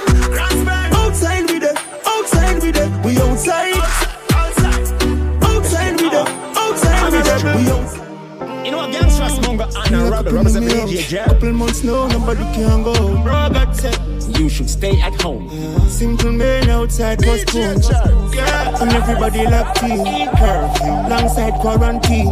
Outside 0.99 1.49
with 1.49 1.63
it, 1.63 1.77
outside 2.05 2.61
with 2.61 2.75
it, 2.75 3.05
we 3.05 3.17
outside. 3.17 3.75
Outside 5.41 6.01
with 6.01 6.13
it, 6.13 6.27
outside 6.57 7.11
with 7.11 7.27
it, 7.27 7.43
we 7.55 7.71
outside. 7.71 8.65
You 8.65 8.71
know 8.71 8.77
what 8.77 8.91
gangsters 8.91 9.39
mongo 9.39 9.65
and 9.85 9.95
a 9.95 10.31
represent 10.31 10.65
the 10.65 10.71
DJ 10.71 11.07
Jam. 11.07 11.29
Couple 11.29 11.53
months 11.53 11.83
now, 11.83 12.07
nobody 12.07 12.43
can 12.53 12.83
go. 12.83 12.93
Robert 13.23 13.75
said, 13.75 13.97
You 14.39 14.47
should 14.47 14.69
stay 14.69 15.01
at 15.01 15.21
home. 15.21 15.49
Simple 15.89 16.31
man 16.31 16.69
outside 16.69 17.19
was 17.25 17.43
cool. 17.43 17.75
Yeah, 18.33 18.81
and 18.81 18.89
everybody 18.93 19.43
locked 19.43 19.83
in. 19.83 19.99
Curfew, 20.39 20.87
alongside 20.87 21.59
quarantine. 21.59 22.31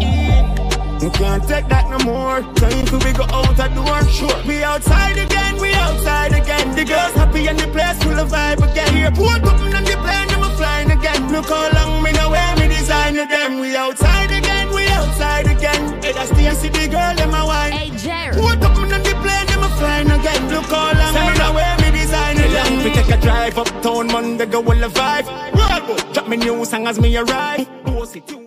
You 1.03 1.09
can't 1.11 1.43
take 1.45 1.67
that 1.67 1.89
no 1.91 1.99
more. 2.07 2.39
Time 2.55 2.85
to 2.85 2.97
we 3.03 3.11
go 3.11 3.27
out 3.27 3.57
the 3.57 3.67
door. 3.75 3.99
Sure. 4.07 4.39
We 4.47 4.63
outside 4.63 5.17
again, 5.17 5.59
we 5.59 5.73
outside 5.73 6.31
again. 6.31 6.73
The 6.77 6.85
girls 6.85 7.11
happy 7.11 7.45
and 7.45 7.59
the 7.59 7.67
place 7.67 8.01
full 8.01 8.17
of 8.17 8.29
vibe 8.31 8.63
again. 8.71 8.95
Here, 8.95 9.11
put 9.11 9.43
up 9.43 9.59
on 9.59 9.71
the 9.83 9.97
plane 9.99 10.29
and 10.31 10.41
we 10.41 10.49
flying 10.55 10.89
again. 10.89 11.29
Look 11.29 11.49
how 11.49 11.69
long 11.75 12.01
me 12.03 12.13
know 12.13 12.29
where 12.29 12.55
me 12.55 12.69
design 12.69 13.15
them. 13.15 13.59
We 13.59 13.75
outside 13.75 14.31
again, 14.31 14.73
we 14.73 14.87
outside 14.87 15.47
again. 15.47 16.01
Hey, 16.01 16.13
that's 16.13 16.29
the 16.29 16.55
city 16.55 16.87
girl 16.87 17.19
in 17.19 17.29
my 17.29 17.43
wine. 17.43 17.73
Hey, 17.73 17.91
Jerry. 17.97 18.31
Put 18.39 18.63
up 18.63 18.77
on 18.77 18.87
the 18.87 19.13
plane 19.21 19.46
and 19.77 20.07
flying 20.07 20.19
again. 20.19 20.49
Look 20.49 20.65
how 20.65 20.93
long 20.93 21.13
me 21.13 21.37
know 21.37 21.53
where 21.53 21.77
me 21.77 21.99
design 21.99 22.37
them. 22.37 22.83
We 22.83 22.93
take 22.93 23.09
a 23.09 23.21
drive 23.21 23.57
uptown 23.57 24.07
Monday, 24.07 24.45
go 24.45 24.59
all 24.59 24.75
the 24.75 24.87
vibe. 24.87 25.27
Roll, 25.53 26.13
drop 26.13 26.27
me 26.27 26.37
new 26.37 26.65
song 26.65 26.87
as 26.87 26.99
me 26.99 27.15
arrive. 27.17 27.67
It, 27.87 28.46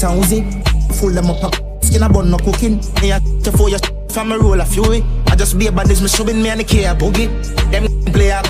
pants 0.00 0.32
and 0.32 0.44
Uzi. 0.44 0.94
Full 0.94 1.10
them 1.10 1.30
up, 1.30 1.54
skin 1.82 2.02
a 2.02 2.08
bun 2.08 2.30
no 2.30 2.36
cooking. 2.38 2.80
Me 3.00 3.12
a 3.12 3.20
to 3.20 3.52
for 3.52 3.68
your 3.68 3.78
from 4.10 4.32
a 4.32 4.38
roll 4.38 4.60
of 4.60 4.68
fury. 4.68 5.04
I 5.26 5.36
just 5.36 5.58
be 5.58 5.66
a 5.66 5.72
bad 5.72 5.86
this 5.86 6.00
me 6.00 6.08
shoving 6.08 6.42
me 6.42 6.48
and 6.48 6.60
the 6.60 6.64
care 6.64 6.94
boogie. 6.94 7.28
Them 7.70 7.86
play 8.12 8.30
a 8.30 8.42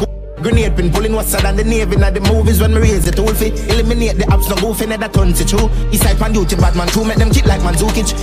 Grenade 0.43 0.75
pin 0.75 0.91
pulling 0.91 1.13
what's 1.13 1.33
than 1.33 1.57
the 1.57 1.65
navy 1.65 1.97
in 1.97 2.01
the 2.01 2.21
movies 2.33 2.63
when 2.63 2.73
me 2.73 2.81
raise 2.81 3.07
it 3.07 3.19
all 3.19 3.35
fi 3.35 3.49
Eliminate 3.69 4.17
the 4.17 4.25
apps 4.33 4.49
no 4.49 4.57
goofy 4.57 4.87
never 4.87 5.07
turn 5.07 5.35
to 5.35 5.45
true 5.45 5.69
East 5.93 6.03
side 6.03 6.17
pan 6.17 6.33
duty 6.33 6.57
Batman 6.57 6.89
true 6.89 7.05
make 7.05 7.19
them 7.19 7.29
kick 7.29 7.45
like 7.45 7.61
Mandzukic 7.61 8.17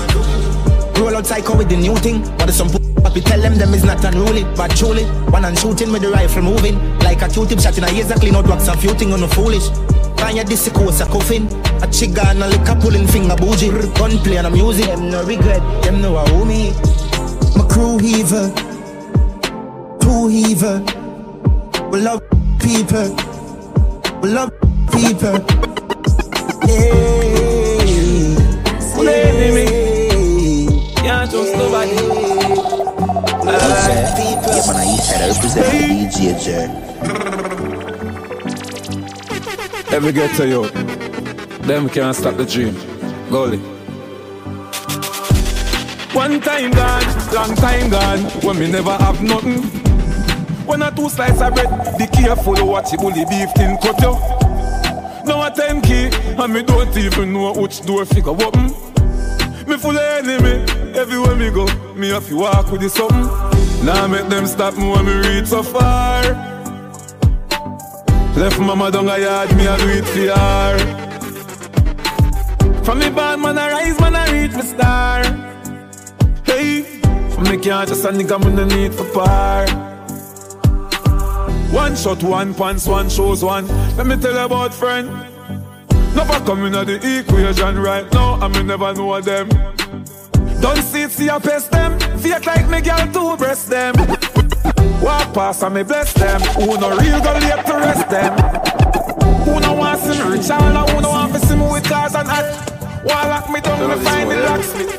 Roll 0.97 1.15
out 1.15 1.27
psycho 1.27 1.55
with 1.55 1.69
the 1.69 1.77
new 1.77 1.95
thing 1.97 2.23
But 2.39 2.49
some 2.49 2.69
Papi 2.69 3.23
tell 3.23 3.39
them 3.39 3.59
them 3.59 3.71
is 3.75 3.83
not 3.83 4.03
unruly 4.03 4.45
But 4.57 4.75
truly 4.75 5.05
One 5.29 5.45
and 5.45 5.55
shooting 5.59 5.91
with 5.91 6.01
the 6.01 6.09
rifle 6.09 6.41
moving 6.41 6.81
Like 7.05 7.21
a 7.21 7.29
Q-tip 7.29 7.59
shot 7.59 7.77
in 7.77 7.83
a 7.83 7.91
ears 7.93 8.07
that 8.07 8.19
clean 8.19 8.33
out 8.33 8.47
wax 8.47 8.67
and 8.67 8.79
few 8.79 8.95
thing 8.95 9.13
on 9.13 9.21
the 9.21 9.27
foolish 9.27 9.69
Find 10.17 10.37
your 10.37 10.45
disc 10.45 10.73
course 10.73 11.01
a 11.01 11.05
coffin 11.05 11.45
A 11.79 11.87
chiga 11.87 12.25
and 12.31 12.43
a 12.43 12.47
liquor 12.47 12.75
pulling 12.81 13.07
finger 13.07 13.35
bougie 13.35 13.69
Gunplay 13.93 14.37
and 14.37 14.47
a 14.47 14.49
music 14.49 14.85
Them 14.87 15.09
no 15.09 15.23
regret 15.23 15.61
Them 15.83 16.01
no 16.01 16.17
a 16.17 16.45
me 16.45 16.73
My 17.55 17.65
crew 17.69 17.97
heaver 17.99 18.51
Two 20.01 20.27
heaver 20.27 20.83
We 21.91 22.01
love 22.01 22.21
people 22.59 23.15
We 24.21 24.29
love 24.29 24.51
people 24.91 25.37
Hey 26.65 28.35
Baby, 28.97 29.51
me 29.55 29.65
Can't 30.95 31.29
trust 31.29 31.53
nobody 31.55 31.95
Yeah, 33.47 34.63
man, 34.65 34.75
I 34.75 34.83
used 34.91 35.09
to 35.09 35.15
represent 35.19 35.65
DJ 35.71 36.17
Jer. 36.43 36.67
Every 39.95 40.11
ghetto 40.11 40.43
yo 40.43 40.96
Them 41.67 41.89
can't 41.89 42.15
stop 42.15 42.37
the 42.37 42.45
dream. 42.45 42.73
Goalie 43.27 43.59
One 46.15 46.39
time 46.39 46.71
gone, 46.71 47.33
long 47.33 47.55
time 47.57 47.89
gone 47.89 48.19
When 48.41 48.57
me 48.57 48.71
never 48.71 48.91
have 48.91 49.21
nothing. 49.21 49.63
When 50.65 50.81
a 50.81 50.91
two 50.95 51.09
slices 51.09 51.41
of 51.41 51.53
bread 51.53 51.97
Be 51.97 52.07
careful 52.07 52.57
you 52.57 52.63
watch 52.63 52.91
the 52.91 52.97
bully 52.97 53.25
beef 53.25 53.53
tin 53.53 53.75
cut 53.81 53.99
you 53.99 54.13
Now 55.27 55.45
a 55.45 55.51
10 55.53 55.81
key 55.81 56.09
And 56.41 56.53
me 56.53 56.63
don't 56.63 56.95
even 56.95 57.33
know 57.33 57.51
which 57.51 57.81
door 57.81 58.05
figure 58.05 58.29
open. 58.29 58.67
Me 59.67 59.75
full 59.75 59.91
of 59.91 60.25
enemy 60.25 60.63
Everywhere 60.97 61.35
me 61.35 61.51
go 61.51 61.65
Me 61.95 62.07
have 62.11 62.25
to 62.29 62.37
walk 62.37 62.71
with 62.71 62.79
the 62.79 62.89
something. 62.89 63.85
Now 63.85 64.07
make 64.07 64.29
them 64.29 64.47
stop 64.47 64.77
me 64.77 64.89
when 64.89 65.05
me 65.05 65.15
reach 65.15 65.47
so 65.47 65.63
far. 65.63 66.23
Left 68.37 68.57
mama 68.57 68.89
down 68.89 69.09
a 69.09 69.19
yard, 69.19 69.53
me 69.57 69.67
a 69.67 69.77
do 69.77 69.89
it 69.89 70.05
for. 70.05 70.96
From 72.87 72.99
me 72.99 73.09
bad 73.09 73.41
man 73.41 73.57
I 73.57 73.69
rise, 73.69 73.99
man 73.99 74.15
I 74.15 74.31
reach 74.31 74.53
my 74.53 74.61
star. 74.61 75.21
Hey, 76.45 76.83
from 77.31 77.43
me 77.43 77.57
can't 77.57 77.89
just 77.89 78.05
a 78.05 78.11
nigga 78.11 78.39
me 78.39 78.53
no 78.53 78.63
need 78.63 78.93
for 78.93 79.03
par. 79.11 79.67
One 81.73 81.97
shot, 81.97 82.23
one 82.23 82.53
pants, 82.53 82.87
one 82.87 83.09
shows 83.09 83.43
one. 83.43 83.67
Let 83.97 84.07
me 84.07 84.15
tell 84.15 84.31
you 84.31 84.39
about 84.39 84.73
friend. 84.73 85.09
Never 86.15 86.39
coming 86.45 86.75
at 86.75 86.87
the 86.87 86.95
equation 87.19 87.77
right 87.77 88.09
now, 88.13 88.41
and 88.41 88.55
me 88.55 88.63
never 88.63 88.93
know 88.93 89.19
them. 89.19 89.49
Don't 90.61 90.81
see 90.81 91.01
it, 91.01 91.11
see 91.11 91.29
I 91.29 91.39
pest 91.39 91.69
them. 91.71 91.99
Fake 92.19 92.45
like 92.45 92.69
me 92.69 92.79
girl 92.79 93.05
to 93.11 93.35
breast 93.35 93.69
them. 93.69 93.95
Walk 95.01 95.33
past 95.33 95.61
and 95.61 95.75
me 95.75 95.83
bless 95.83 96.13
them. 96.13 96.39
Who 96.55 96.79
no 96.79 96.95
real 96.95 97.19
go 97.19 97.33
late 97.33 97.65
to 97.65 97.73
rest 97.83 98.09
them. 98.09 98.31
Who 99.43 99.59
no 99.59 99.73
want 99.73 100.01
me 100.07 100.21
rich 100.31 100.49
and 100.49 100.89
who 100.89 101.01
no 101.01 101.09
want 101.09 101.33
to 101.33 101.39
see 101.41 101.57
me 101.57 101.69
with 101.69 101.83
cars 101.83 102.15
and 102.15 102.29
hat. 102.29 102.66
Warlock 103.07 103.49
me 103.49 103.59
down, 103.61 103.89
me 103.89 103.95
find 104.03 104.31
the 104.31 104.37
locksmith. 104.47 104.91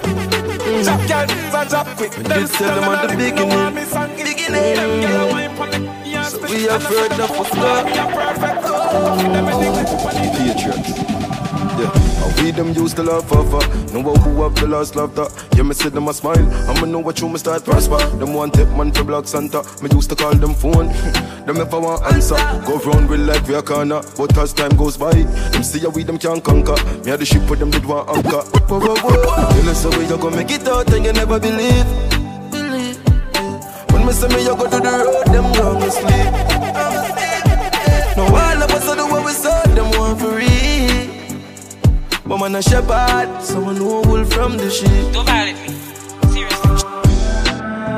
Chop 0.85 1.01
your 1.09 1.27
lips 1.27 1.55
a 1.55 1.69
drop 1.69 1.87
quick. 1.97 2.13
Them 2.13 2.49
tell 2.49 2.75
them 2.75 2.85
at 2.85 3.09
the 3.09 3.17
beginning. 3.17 3.75
Beginning. 4.17 4.77
Them 4.77 5.01
girl 5.01 5.29
a 5.29 5.33
wine 5.33 5.57
pon 5.57 5.99
we 6.49 6.69
afraid 6.69 7.13
of 7.13 7.31
us, 7.31 7.51
God. 7.55 7.87
Patriots. 10.37 11.18
Yeah, 11.79 12.25
and 12.25 12.41
we 12.43 12.51
them 12.51 12.73
used 12.73 12.97
to 12.97 13.05
love 13.05 13.29
forever. 13.29 13.61
Know 13.93 14.03
who 14.03 14.43
have 14.43 14.55
the 14.57 14.67
last 14.67 14.97
laughter. 14.97 15.27
Yeah, 15.55 15.63
me 15.63 15.75
see 15.75 15.89
them 15.89 16.09
a 16.09 16.13
smile. 16.13 16.47
I'ma 16.69 16.87
know 16.87 16.99
what 16.99 17.21
you 17.21 17.29
me 17.29 17.39
start 17.39 17.65
prosper. 17.65 17.99
Them 18.17 18.35
one 18.35 18.51
tip 18.51 18.69
man 18.71 18.91
for 18.91 19.05
Black 19.05 19.29
Santa. 19.29 19.63
Me 19.81 19.89
used 19.93 20.11
to 20.11 20.17
call 20.17 20.35
them 20.35 20.55
phone. 20.55 20.89
them 21.47 21.57
never 21.57 21.79
want 21.79 22.03
answer. 22.13 22.35
Go 22.67 22.79
round 22.79 23.09
with 23.09 23.21
like 23.21 23.47
we 23.47 23.55
a 23.55 23.63
corner. 23.63 24.03
But 24.17 24.37
as 24.39 24.53
time 24.53 24.77
goes 24.77 24.97
by, 24.97 25.13
them 25.13 25.63
see 25.63 25.79
how 25.79 25.91
we 25.91 26.03
them 26.03 26.19
can't 26.19 26.43
conquer. 26.43 26.75
Me 27.05 27.11
had 27.11 27.21
the 27.21 27.25
ship 27.25 27.49
with 27.49 27.61
them 27.61 27.71
did 27.71 27.85
want 27.85 28.09
anchor. 28.11 28.43
Whoa, 28.67 28.81
whoa, 28.81 28.97
whoa. 28.97 29.53
Tell 29.53 29.69
us 29.69 29.85
how 29.85 29.91
we 29.97 30.07
you 30.07 30.19
gonna 30.19 30.37
make 30.37 30.51
it 30.51 30.67
out 30.67 30.93
and 30.93 31.05
you 31.05 31.13
never 31.13 31.39
believe. 31.39 31.87
Believe. 32.51 32.99
When 33.93 34.05
me 34.05 34.13
say 34.13 34.27
me 34.29 34.43
you 34.43 34.57
go 34.57 34.65
to 34.65 34.81
the 34.81 34.95
road, 35.07 35.27
them 35.33 35.47
wrong 35.55 35.91
sleep. 35.91 36.48
But 42.29 42.37
man 42.37 42.57
a 42.57 42.63
shepherd, 42.63 43.41
someone 43.41 43.77
who 43.77 44.03
wool 44.03 44.25
from 44.27 44.59
the 44.59 44.69
sheep. 44.69 45.13
Don't 45.15 45.25
violate 45.25 45.57
me. 45.63 45.69
Seriously. 46.29 46.79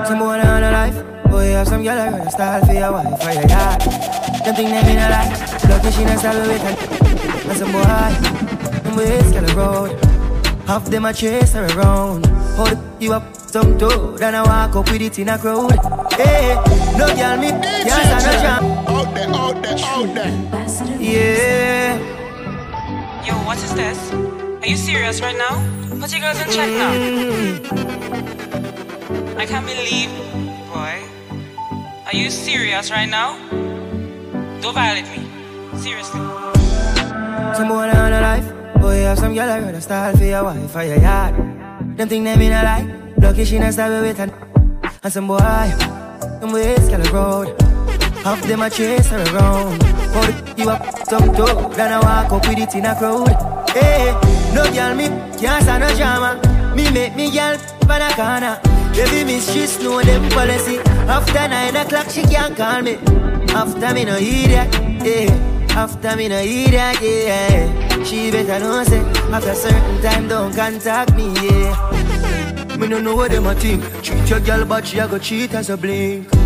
Some 0.07 0.19
boy 0.21 0.39
on 0.39 0.63
a 0.63 0.71
life. 0.71 0.95
Boy, 1.29 1.51
have 1.51 1.67
some 1.67 1.83
girl 1.83 1.99
I 1.99 2.11
gonna 2.11 2.31
style 2.31 2.65
for 2.65 2.73
your 2.73 2.93
wife 2.93 3.27
or 3.27 3.33
your 3.33 3.49
yard. 3.49 3.81
Them 4.45 4.55
think 4.55 4.71
they 4.71 4.83
mean 4.87 4.99
a 4.99 5.11
lot. 5.11 5.29
Lucky 5.69 5.91
she 5.91 6.05
not 6.05 6.19
style 6.21 6.47
with 6.47 6.63
her. 6.63 7.51
And 7.51 7.59
some 7.59 7.73
boy, 7.73 7.83
them 8.83 8.97
ways 8.97 9.33
get 9.33 9.55
road. 9.57 9.99
Half 10.69 10.85
them 10.85 11.07
a 11.07 11.13
chase 11.13 11.55
her 11.55 11.67
around. 11.77 12.27
Hold 12.55 12.79
you 13.01 13.15
up 13.15 13.35
some 13.35 13.77
toad 13.79 14.23
and 14.23 14.37
I 14.37 14.43
walk 14.45 14.77
up 14.77 14.93
with 14.93 15.03
it 15.03 15.19
in 15.19 15.29
a 15.29 15.39
crowd. 15.39 15.73
Hey, 16.13 16.55
no 16.97 17.07
girl 17.17 17.37
me 17.37 17.51
can't 17.51 18.23
stand 18.23 18.25
no 18.27 18.33
jam. 18.43 18.65
Out 18.87 19.13
there, 19.13 19.29
out 19.29 19.61
there, 19.61 19.79
out 19.85 20.15
there. 20.15 21.01
Yeah. 21.01 22.20
Yo, 23.27 23.35
what 23.45 23.59
is 23.59 23.75
this? 23.75 23.99
Are 24.13 24.67
you 24.67 24.77
serious 24.77 25.21
right 25.21 25.37
now? 25.37 25.61
Put 26.01 26.11
your 26.13 26.21
girls 26.21 26.41
in 26.41 26.49
check 26.49 26.71
now. 26.73 26.93
I 29.37 29.45
can't 29.45 29.67
believe, 29.67 30.09
boy. 30.73 30.97
Are 32.07 32.17
you 32.17 32.31
serious 32.31 32.91
right 32.91 33.09
now? 33.09 33.37
Don't 34.63 34.73
violate 34.73 35.05
me. 35.13 35.29
Seriously. 35.79 36.21
Some 37.57 37.69
boy 37.69 37.93
on 37.93 38.13
a 38.13 38.21
life. 38.21 38.49
Boy, 38.81 39.05
have 39.05 39.19
some 39.19 39.35
girl 39.35 39.51
I 39.51 39.61
gonna 39.61 39.81
style 39.81 40.17
for 40.17 40.25
your 40.25 40.45
wife 40.45 40.75
or 40.75 40.85
your 40.85 40.99
yard. 40.99 41.35
Them 41.97 42.09
think 42.09 42.25
they 42.25 42.37
mean 42.37 42.53
a 42.53 42.63
lie. 42.63 42.87
Lucky 43.19 43.45
she 43.45 43.59
not 43.59 43.75
style 43.75 44.01
with 44.01 44.17
her. 44.17 44.33
And 45.03 45.13
some 45.13 45.27
boy, 45.27 45.39
them 46.41 46.53
ways 46.53 46.89
a 46.89 46.99
road. 47.13 47.55
Half 48.25 48.43
them 48.49 48.63
a 48.63 48.71
chase 48.71 49.09
her 49.11 49.23
around. 49.35 50.00
Hold 50.13 50.59
you 50.59 50.71
up 50.71 51.09
some 51.09 51.35
toe, 51.35 51.69
then 51.75 51.93
I 51.93 52.01
walk 52.01 52.33
up 52.33 52.49
with 52.49 52.59
it 52.59 52.75
in 52.75 52.87
a 52.87 52.95
crowd. 52.95 53.71
Hey, 53.71 54.13
no 54.55 54.65
girl 54.73 54.95
me 54.95 55.09
can't 55.39 55.63
stand 55.63 55.83
no 55.83 55.95
drama. 55.97 56.75
Me 56.75 56.91
make 56.91 57.15
me 57.17 57.31
girl 57.31 57.57
pan 57.87 58.03
a 58.03 58.15
corner. 58.15 58.61
Baby 58.95 59.25
miss 59.25 59.81
know 59.81 60.03
them 60.03 60.29
policy. 60.31 60.79
After 61.09 61.49
nine 61.49 61.77
o'clock 61.77 62.11
she 62.11 62.23
can't 62.23 62.57
call 62.57 62.83
me. 62.83 62.95
After 63.55 63.95
me 63.95 64.05
no 64.05 64.17
hear 64.17 64.49
that, 64.49 65.05
yeah. 65.05 65.77
After 65.77 66.17
me 66.17 66.29
no 66.29 66.41
hear 66.43 66.69
that, 66.71 67.01
yeah. 67.01 68.03
She 68.03 68.31
better 68.31 68.59
know 68.59 68.83
say 68.85 69.01
after 69.31 69.55
certain 69.55 70.03
time 70.03 70.29
don't 70.29 70.55
contact 70.55 71.15
me, 71.15 71.33
yeah. 71.35 72.77
Me 72.77 72.89
no 72.89 73.01
know 73.01 73.15
what 73.15 73.31
them 73.31 73.47
a 73.47 73.55
think. 73.55 73.85
Treat 74.03 74.29
your 74.29 74.41
girl 74.41 74.65
but 74.65 74.87
she 74.87 74.99
a 74.99 75.07
go 75.07 75.19
cheat 75.19 75.55
as 75.55 75.71
a 75.71 75.77
blink. 75.77 76.40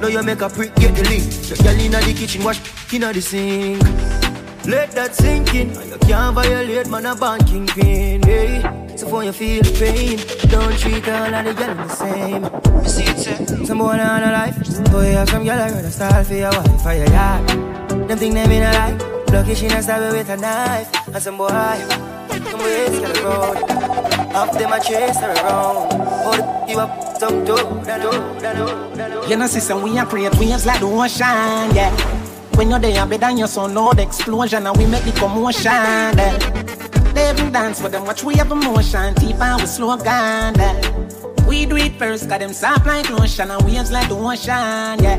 Now 0.00 0.08
you 0.08 0.22
make 0.22 0.40
a 0.40 0.48
prick 0.48 0.74
get 0.76 0.94
the 0.94 1.02
link. 1.04 1.24
Your 1.48 1.58
girl 1.58 1.80
inna 1.80 2.00
the 2.00 2.14
kitchen 2.14 2.44
wash 2.44 2.60
inna 2.92 3.12
the 3.12 3.20
sink. 3.20 3.82
Let 4.66 4.90
that 4.92 5.14
sink 5.14 5.54
in. 5.54 5.70
You 5.70 5.98
can't 5.98 6.34
violate 6.34 6.88
man 6.88 7.06
a 7.06 7.14
band 7.14 7.46
kingpin. 7.46 8.22
Hey. 8.22 8.62
So 8.96 9.06
for 9.08 9.22
you 9.22 9.32
feel 9.32 9.62
the 9.62 9.72
pain, 9.78 10.16
don't 10.48 10.76
treat 10.78 11.06
all 11.06 11.34
of 11.34 11.44
the 11.44 11.52
girl 11.52 11.74
the 11.74 11.88
same. 11.88 12.44
You 12.82 12.88
see 12.88 13.04
it 13.04 13.18
say, 13.18 13.64
some 13.66 13.78
boy 13.78 13.98
on 13.98 14.22
a 14.22 14.32
life. 14.32 14.56
Boy 14.90 15.12
have 15.12 15.28
some 15.28 15.44
girl 15.44 15.60
I 15.60 15.68
gonna 15.68 15.90
style 15.90 16.24
for 16.24 16.34
your 16.34 16.50
wife 16.50 16.86
or 16.86 16.94
your 16.94 17.10
yard. 17.10 17.48
Them 18.08 18.18
think 18.18 18.34
they 18.34 18.46
mean 18.48 18.62
a 18.62 18.72
lie. 18.72 18.96
Lucky 19.32 19.54
she 19.54 19.68
not 19.68 19.82
stab 19.82 20.12
with 20.12 20.28
a 20.30 20.36
knife. 20.36 20.88
And 21.08 21.22
some 21.22 21.36
boy, 21.36 21.48
some 21.48 22.58
ways 22.60 22.98
a 22.98 23.22
road. 23.22 23.70
Half 24.32 24.52
them 24.58 24.72
a 24.72 24.80
chase 24.80 25.20
her 25.20 25.32
around. 25.32 25.92
Hold 26.24 26.70
you 26.70 26.80
up, 26.80 26.90
You 29.28 29.36
know, 29.36 29.46
sister, 29.46 29.74
we 29.76 29.98
are 29.98 30.04
create 30.04 30.34
waves 30.34 30.66
like 30.66 30.80
the 30.80 30.86
ocean, 30.86 31.74
yeah. 31.74 31.90
When 32.56 32.68
you're 32.68 32.78
there, 32.78 33.06
better 33.06 33.20
than 33.20 33.38
your 33.38 33.48
son, 33.48 33.72
the 33.72 34.02
explosion, 34.02 34.66
and 34.66 34.76
we 34.76 34.84
make 34.86 35.04
the 35.04 35.12
commotion, 35.12 35.64
yeah. 35.64 36.12
They 37.14 37.30
even 37.30 37.52
dance 37.52 37.80
with 37.82 37.92
them, 37.92 38.04
watch 38.04 38.22
we 38.22 38.34
have 38.34 38.50
emotion, 38.50 39.14
deep 39.14 39.40
and 39.40 39.60
we 39.62 39.66
slow 39.66 39.96
down, 39.96 40.56
yeah. 40.56 41.25
We 41.56 41.64
do 41.64 41.76
it 41.76 41.96
first, 41.96 42.28
got 42.28 42.40
them 42.40 42.52
soft 42.52 42.84
like 42.84 43.08
lotion, 43.08 43.50
and 43.50 43.64
waves 43.64 43.90
like 43.90 44.10
the 44.10 44.14
ocean, 44.14 45.00
yeah. 45.00 45.16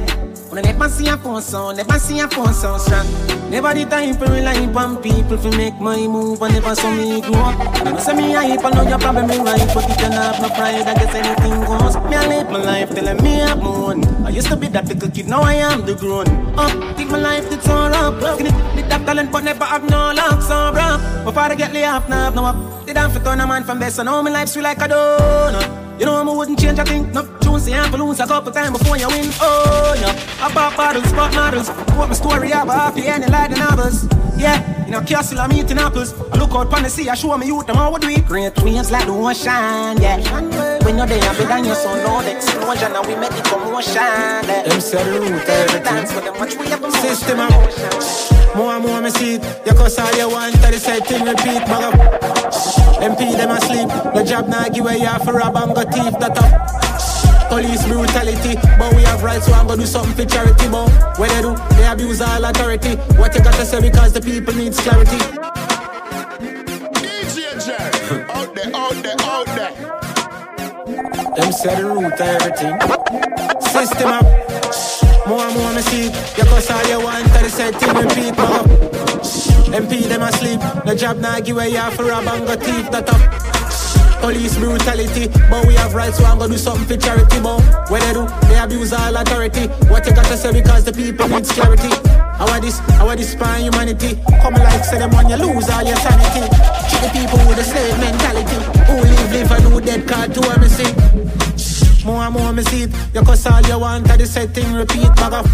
When 0.53 0.64
I 0.64 0.69
never 0.69 0.88
see 0.88 1.07
a 1.09 1.17
phone 1.17 1.41
sound, 1.41 1.77
never 1.77 1.98
see 1.98 2.19
a 2.19 2.27
phone 2.27 2.53
sound 2.53 2.80
strong. 2.80 3.09
Never 3.49 3.74
the 3.74 3.85
time 3.90 4.14
for 4.14 4.30
rely 4.30 4.61
on 4.69 5.01
people 5.01 5.35
to 5.35 5.49
make 5.57 5.74
my 5.82 5.98
move, 6.06 6.40
and 6.43 6.53
never 6.53 6.75
saw 6.75 6.93
me 6.93 7.22
grow 7.22 7.41
up. 7.41 7.57
Never 7.83 7.99
say 7.99 8.14
me 8.14 8.33
hype, 8.33 8.64
I 8.64 8.69
know 8.69 8.88
your 8.88 8.99
problem 8.99 9.32
in 9.32 9.43
life, 9.43 9.66
but 9.74 9.90
you 9.90 10.11
have 10.14 10.40
no 10.40 10.49
pride, 10.49 10.85
I 10.85 10.93
guess 10.93 11.16
anything 11.16 11.57
goes. 11.66 11.95
Me 12.06 12.16
I 12.16 12.27
live 12.30 12.51
my 12.51 12.61
life 12.61 12.93
telling 12.93 13.17
me 13.24 13.41
I'm 13.41 13.59
moon. 13.59 14.06
I 14.24 14.30
used 14.30 14.49
to 14.49 14.56
be 14.56 14.67
that 14.67 14.85
little 14.85 15.09
kid, 15.09 15.27
now 15.27 15.41
I 15.41 15.56
am 15.56 15.88
the 15.88 15.95
grown 15.95 16.30
up. 16.53 16.69
take 16.98 17.09
my 17.09 17.17
life 17.17 17.49
to 17.49 17.57
turn 17.57 17.93
up. 17.98 18.14
Skinny, 18.38 18.53
with 18.77 18.88
that 18.90 19.03
talent, 19.07 19.32
but 19.32 19.43
never 19.43 19.66
have 19.66 19.90
no 19.90 20.14
luck, 20.14 20.43
so 20.43 20.69
bro. 20.69 21.01
Before 21.25 21.49
I 21.49 21.56
get 21.56 21.74
laid 21.74 21.85
off, 21.85 22.07
now 22.07 22.25
have 22.25 22.35
no 22.35 22.45
up. 22.45 22.85
They 22.85 22.93
don't 22.93 23.09
fit 23.11 23.24
turn 23.24 23.41
a 23.41 23.48
man 23.48 23.64
from 23.64 23.80
best, 23.80 23.95
so 23.95 24.03
now 24.03 24.22
my 24.22 24.30
life's 24.30 24.53
sweet 24.53 24.61
like 24.61 24.77
a 24.77 24.88
donut. 24.88 25.76
You 26.00 26.06
know 26.06 26.16
I 26.16 26.38
wouldn't 26.38 26.59
change 26.59 26.77
a 26.77 26.85
thing. 26.85 27.11
No 27.11 27.26
tune 27.42 27.59
say 27.59 27.74
I'm 27.74 27.92
lose 27.92 28.19
a 28.19 28.27
couple 28.27 28.51
times 28.51 28.77
before 28.77 28.98
you 28.98 29.08
win. 29.08 29.32
Oh 29.42 29.95
yeah, 30.00 30.14
I 30.40 30.53
bought 30.53 30.77
bottles, 30.77 31.11
bought 31.14 31.34
models. 31.34 31.69
What 31.98 32.09
my 32.09 32.14
story 32.14 32.51
about 32.51 32.95
happy 32.95 33.01
like 33.32 33.50
the 33.50 33.58
novels. 33.58 34.06
Yeah, 34.38 34.61
in 34.88 34.93
a 34.93 35.03
castle 35.03 35.40
I'm 35.40 35.51
eating 35.51 35.77
apples. 35.77 36.14
I 36.32 36.38
look 36.38 36.51
out 36.51 36.69
pon 36.69 36.83
the 36.83 36.90
sea, 36.90 37.09
I 37.09 37.16
show 37.16 37.38
me 37.38 37.48
youth 37.48 37.67
them 37.67 37.75
how 37.75 37.93
we 37.93 37.99
do 37.99 38.09
it. 38.09 38.25
Great 38.25 38.57
waves 38.64 38.91
like 38.91 39.06
the 39.06 39.11
ocean, 39.11 40.01
yeah. 40.01 40.17
When 40.83 40.98
you're 40.98 41.06
there, 41.06 41.22
I'm 41.22 41.35
better 41.35 41.48
than 41.48 41.66
your 41.66 41.75
son, 41.75 41.98
no 42.03 42.22
the 42.22 42.35
explosion, 42.35 42.95
and 42.95 43.07
we 43.07 43.16
make 43.16 43.32
the 43.32 43.41
commotion. 43.43 43.95
Yeah. 43.95 44.41
Them 44.41 44.80
the 44.80 45.19
root 45.19 45.49
everything. 45.49 45.83
Dance 45.83 46.14
with 46.16 46.24
them, 46.24 46.40
watch 46.40 46.56
we 46.56 46.67
have. 46.67 46.88
System. 46.98 47.38
More 48.56 48.74
and 48.74 48.85
more 48.85 49.01
me 49.01 49.09
see 49.09 49.35
it. 49.35 49.43
You 49.66 49.74
cuss 49.74 49.99
all 49.99 50.16
you 50.16 50.30
want, 50.30 50.56
tell 50.56 50.72
the 50.72 50.80
same 50.80 51.01
thing 51.01 51.25
repeat. 51.25 51.61
Bag 51.67 51.83
up. 51.83 51.93
MP 53.01 53.38
them 53.38 53.51
asleep. 53.51 53.88
The 54.16 54.24
job 54.24 54.48
now 54.48 54.67
give 54.69 54.83
away 54.83 54.99
half 54.99 55.25
for 55.25 55.33
rob 55.33 55.56
and 55.57 55.75
go 55.75 55.82
thief 55.82 56.17
that 56.19 56.38
up. 56.38 56.86
Police 57.50 57.85
brutality, 57.88 58.56
but 58.77 58.93
we 58.93 59.03
have 59.03 59.24
rights, 59.24 59.45
so 59.45 59.53
I'm 59.53 59.67
gonna 59.67 59.82
do 59.82 59.88
something 59.88 60.14
for 60.14 60.26
charity. 60.26 60.67
But 60.67 60.90
what 61.17 61.30
they 61.30 61.42
do, 61.42 61.56
they 61.76 61.88
abuse 61.88 62.22
all 62.22 62.43
authority. 62.43 62.95
What 63.17 63.34
you 63.35 63.42
gotta 63.42 63.66
say 63.66 63.82
because 63.82 64.14
the 64.14 64.22
people 64.22 64.53
needs 64.53 64.80
clarity. 64.80 65.17
DJ. 67.00 67.69
Out 68.30 68.53
there, 68.53 68.76
out 68.76 68.95
there, 69.03 69.16
out 69.22 69.45
there. 69.56 69.74
Them 71.35 71.51
say 71.53 71.76
the 71.76 71.85
root 71.85 72.14
of 72.14 72.22
everything. 72.22 72.76
System 73.61 74.09
up. 74.11 74.26
More 75.27 75.42
and 75.42 75.56
more 75.58 75.74
me 75.74 75.82
see. 75.82 76.06
You 76.38 76.43
cuss 76.50 76.69
all 76.69 76.88
you 76.88 77.00
want, 77.03 77.26
tell 77.27 77.43
the 77.43 77.50
same 77.50 77.74
thing 77.74 77.95
repeat. 77.95 78.38
Up. 78.40 78.66
MP 79.72 80.08
them 80.08 80.22
asleep. 80.24 80.59
The 80.85 80.95
job 80.95 81.17
now 81.17 81.40
give 81.40 81.56
away 81.56 81.72
half 81.72 81.95
for 81.95 82.06
rob 82.06 82.27
and 82.27 82.45
go 82.45 82.56
thief 82.56 82.92
that 82.92 83.09
up. 83.09 83.56
Police 84.21 84.57
brutality, 84.57 85.27
but 85.49 85.65
we 85.65 85.75
have 85.75 85.93
rights, 85.93 86.17
so 86.17 86.25
I'm 86.25 86.39
gonna 86.39 86.53
do 86.53 86.57
something 86.57 86.85
for 86.85 86.97
charity. 86.97 87.39
But 87.39 87.61
what 87.89 88.01
they 88.01 88.13
do, 88.13 88.27
they 88.49 88.59
abuse 88.59 88.93
all 88.93 89.15
authority. 89.15 89.67
What 89.87 90.05
you 90.05 90.13
gotta 90.13 90.35
say 90.35 90.51
because 90.51 90.83
the 90.83 90.93
people 90.93 91.27
needs 91.27 91.51
clarity. 91.51 91.89
How 92.37 92.59
this, 92.59 92.79
how 92.99 93.13
this 93.15 93.31
spine 93.31 93.63
humanity? 93.63 94.19
Come 94.41 94.55
like 94.55 94.83
say 94.83 94.99
them 94.99 95.11
when 95.11 95.29
you 95.29 95.37
lose 95.37 95.69
all 95.69 95.83
your 95.83 95.95
sanity. 95.97 96.45
Treat 96.89 97.01
the 97.01 97.09
people 97.13 97.39
with 97.47 97.59
a 97.59 97.63
slave 97.63 97.97
mentality. 97.99 98.57
Who 98.87 98.95
live, 99.01 99.31
live 99.31 99.51
and 99.51 99.63
who 99.63 99.81
dead 99.81 100.07
card 100.07 100.33
to 100.33 100.41
me 100.59 100.67
see. 100.67 102.05
More 102.05 102.23
and 102.23 102.33
more 102.33 102.53
me 102.53 102.63
see 102.63 102.83
it. 102.83 102.91
You 103.13 103.21
cuss 103.21 103.45
all 103.45 103.61
you 103.61 103.79
want, 103.79 104.09
I 104.09 104.17
the 104.17 104.25
same 104.25 104.49
thing 104.49 104.73
repeat, 104.73 105.07
bag 105.15 105.33
up. 105.33 105.47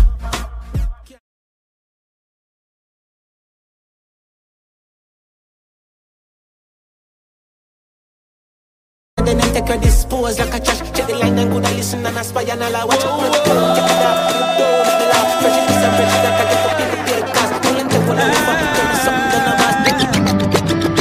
Take 10.31 10.39
her 10.39 10.39
dispose 10.39 10.39
like 10.39 10.53
a 10.53 10.59
trash. 10.63 10.79
Check 10.91 11.07
the 11.07 11.15
line, 11.15 11.35
then 11.35 11.49
go 11.49 11.59
to 11.59 11.69
listen 11.75 12.05
and 12.05 12.17
aspire 12.17 12.51
and 12.51 12.63
all 12.63 12.75
I 12.75 12.85
watch. 12.85 12.99
Check 12.99 13.09
it 13.09 13.17
out, 13.17 13.75
check 13.75 13.91
it 13.91 14.01
out. 14.03 14.17
Don't 14.57 14.85
make 14.85 14.99
me 14.99 15.05
laugh. 15.11 15.29
Prejudice 15.41 15.83
and 15.83 15.93
prejudice 15.97 16.23
I 16.23 16.43
get 16.49 16.59
for 16.63 16.73
people 16.79 17.03
the 17.07 17.15
cost. 17.33 17.51
Don't 17.63 17.75
let 17.75 17.87
them 17.89 18.01
go 18.05 18.13
to 18.13 18.25
live 18.31 18.49
up. 18.51 18.57
Tell 18.75 18.87
me 18.89 18.97
something, 19.07 19.43
then 19.43 19.57
eh, 19.73 19.99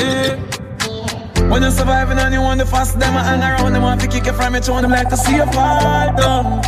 eh. 0.03 1.43
I'm 1.43 1.51
When 1.51 1.61
you're 1.63 1.71
surviving 1.71 2.19
and 2.19 2.35
you 2.35 2.41
want 2.41 2.61
to 2.61 2.67
fight 2.67 2.87
fast, 2.87 2.99
them 2.99 3.15
a 3.15 3.23
hang 3.23 3.43
around, 3.43 3.73
them 3.73 3.83
want 3.83 4.01
to 4.01 4.09
kick 4.09 4.27
it 4.27 4.35
from 4.35 4.55
your 4.55 4.63
tone, 4.63 4.83
them 4.83 4.91
like 4.91 5.09
to 5.09 5.17
see 5.17 5.37
you 5.37 5.47
fall 5.47 6.13
down. 6.17 6.63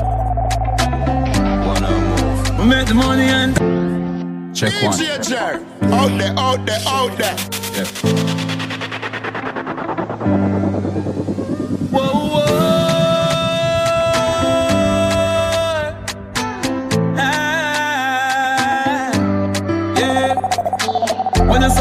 We 2.59 2.71
make 2.71 2.87
the 2.87 2.95
money 2.95 3.25
and 3.25 3.75
Check 4.55 4.73
one. 4.83 4.93
DJ 4.93 5.29
Jerry. 5.29 5.65
Out 5.93 6.17
there, 6.17 6.33
out 6.39 6.65
there, 6.65 6.81
out 6.87 7.19
there. 7.19 7.37
Whoa, 8.05 8.64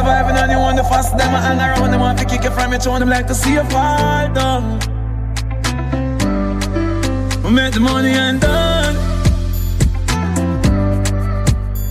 surviving 0.04 0.36
and 0.36 0.52
you 0.52 0.58
want 0.58 0.76
the 0.76 0.84
fast, 0.84 1.18
them 1.18 1.32
hang 1.32 1.60
around, 1.60 1.92
them 1.92 2.02
want 2.02 2.20
to 2.20 2.26
kick 2.26 2.44
it 2.44 2.52
from 2.52 2.72
your 2.72 2.80
tone, 2.80 3.00
them 3.00 3.10
like 3.10 3.26
to 3.26 3.34
see 3.34 3.54
you 3.54 3.64
fall 3.66 4.28
down. 4.34 4.80
We 7.44 7.50
make 7.52 7.74
the 7.74 7.80
money 7.80 8.10
and 8.10 8.42
done. 8.42 8.96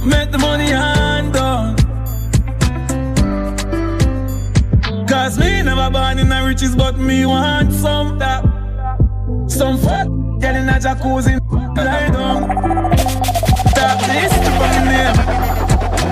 We 0.03 0.11
make 0.11 0.31
the 0.31 0.39
money 0.39 0.73
and 0.73 1.33
done. 1.33 1.77
Cause 5.07 5.39
me 5.39 5.63
never 5.63 5.91
born 5.91 6.19
in 6.19 6.29
the 6.29 6.45
riches, 6.47 6.77
but 6.77 6.99
me 6.99 7.25
want 7.25 7.73
some 7.73 8.19
that. 8.19 8.43
Some 9.47 9.79
fuck, 9.79 10.09
get 10.39 10.55
in 10.55 10.69
a 10.69 10.79
jacuzzi, 10.85 11.41
lie 11.77 12.11
down. 12.11 12.41
That 13.75 13.97
this 14.07 14.33
for 14.59 14.69
me 14.75 14.81
name. 14.91 15.52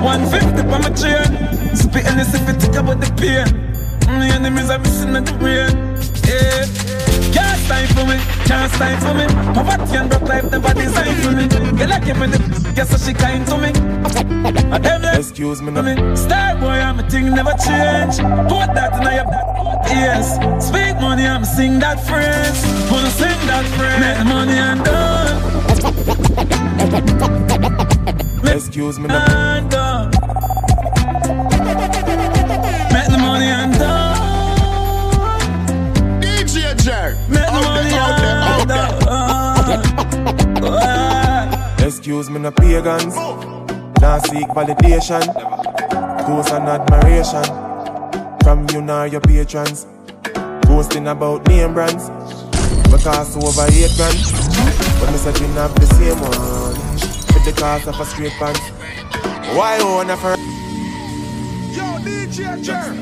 150 0.02 0.62
for 0.62 0.78
my 0.80 0.90
chain. 0.96 1.76
Spitting 1.76 2.16
this 2.16 2.34
if 2.34 2.48
it 2.48 2.56
think 2.60 2.76
about 2.76 3.00
the 3.00 3.06
pain. 3.20 3.46
Mm, 4.08 4.18
my 4.18 4.28
enemies 4.34 4.70
are 4.70 4.78
missing 4.78 5.14
at 5.16 5.26
the 5.26 5.32
brain. 5.34 5.70
Yeah. 6.26 6.66
Can't 7.32 7.60
time 7.68 7.88
for 7.94 8.04
me, 8.08 8.18
can't 8.48 8.72
time 8.72 8.98
for 9.00 9.14
me. 9.14 9.26
Poverty 9.54 9.96
and 9.96 10.10
broke 10.10 10.28
life 10.28 10.50
never 10.50 10.74
designed 10.74 11.18
for 11.22 11.32
me. 11.32 11.46
Get 11.78 11.88
like 11.88 12.04
him 12.04 12.22
in 12.22 12.30
the 12.32 12.72
guess 12.74 12.90
so 12.90 12.96
she 12.96 13.12
kind 13.14 13.46
to 13.46 13.56
me. 13.58 13.68
I 14.72 14.78
them 14.78 15.02
like 15.02 15.18
Excuse 15.18 15.60
me, 15.62 15.70
no. 15.70 15.82
me. 15.82 15.94
Star 16.16 16.56
boy, 16.56 16.68
I'm 16.68 16.98
a 16.98 17.02
thing 17.08 17.30
never 17.34 17.52
change. 17.52 18.18
Put 18.48 18.74
that 18.74 18.96
in 18.96 19.02
your 19.02 19.26
yes. 19.86 20.38
Speak 20.66 20.96
money, 21.00 21.26
I'm 21.26 21.44
sing 21.44 21.78
that 21.80 22.00
phrase. 22.00 22.64
Wanna 22.90 23.10
sing 23.10 23.38
that 23.46 23.64
phrase. 23.76 24.00
Make 24.00 24.18
the 24.18 24.24
money 24.24 24.58
and 24.58 24.84
done. 24.84 25.40
Excuse 28.60 28.98
me, 28.98 29.08
And 29.08 29.70
done. 29.70 30.10
Make 32.92 33.08
the 33.08 33.18
money 33.18 33.46
and 33.46 33.72
done. 33.72 34.60
DJ 36.20 36.76
Jerry. 36.84 37.14
Make 37.30 37.46
the 37.46 37.60
money 37.64 37.90
and 37.90 38.68
done. 41.48 41.80
Excuse 41.86 42.28
me, 42.28 42.38
no 42.38 42.50
pagans. 42.50 43.16
Now 43.98 44.18
seek 44.18 44.48
validation, 44.48 45.24
ghost 46.26 46.52
and 46.52 46.68
admiration 46.68 47.44
from 48.44 48.66
you 48.74 48.82
nor 48.82 49.06
your 49.06 49.22
patrons. 49.22 49.86
Boasting 50.66 51.08
about 51.08 51.48
name 51.48 51.72
brands, 51.72 52.10
because 52.90 53.36
over 53.38 53.66
eight 53.72 53.90
grand. 53.96 54.18
But 55.00 55.10
me 55.12 55.16
searching 55.16 55.56
up 55.56 55.74
the 55.80 55.86
same 55.86 56.20
one 56.20 56.69
with 57.44 57.54
the 57.54 57.60
cost 57.60 57.86
of 57.86 57.98
a 58.00 58.04
straight 58.04 58.32
pants. 58.32 58.60
Why 59.56 59.78
own 59.80 60.10
a 60.10 60.16
for? 60.16 60.36
Yo, 61.74 61.84
DJ 62.04 62.62
Jerry. 62.62 62.96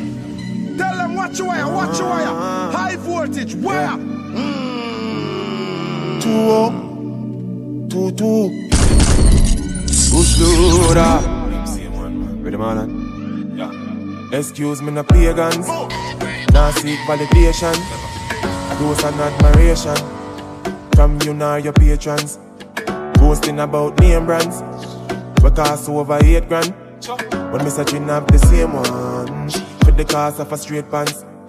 Tell 0.76 0.96
them 0.96 1.14
watch 1.16 1.38
your 1.38 1.48
wire, 1.48 1.66
watch 1.66 1.98
your 1.98 2.08
wire. 2.08 2.26
High 2.26 2.96
voltage, 2.96 3.54
wire. 3.56 3.96
Mm. 3.96 4.62
Two 6.22 6.30
oh, 6.30 6.70
two 7.90 8.10
two. 8.12 8.50
Push 10.10 10.38
loader. 10.40 11.20
Ready 12.42 12.56
man? 12.56 13.56
Yeah. 13.56 14.38
Excuse 14.38 14.82
me, 14.82 14.92
no 14.92 15.02
pagans. 15.04 15.66
Oh. 15.68 15.88
Now 16.52 16.70
seek 16.72 16.98
validation, 17.00 17.76
ghost 18.78 19.04
and 19.04 19.20
admiration 19.20 19.96
from 20.94 21.18
you 21.22 21.34
nor 21.34 21.58
your 21.58 21.72
patrons. 21.72 22.38
Boasting 23.28 23.60
about 23.60 24.00
name 24.00 24.24
brands, 24.24 24.62
We 25.42 25.50
because 25.50 25.86
over 25.86 26.18
eight 26.24 26.48
grand. 26.48 26.74
But 27.06 27.62
me 27.62 27.68
searching 27.68 28.08
up 28.08 28.26
the 28.32 28.38
same 28.38 28.72
one 28.72 29.44
with 29.84 29.98
the 29.98 30.06
cost 30.06 30.40
of 30.40 30.50
a 30.50 30.56
straight 30.56 30.90
pants. 30.90 31.26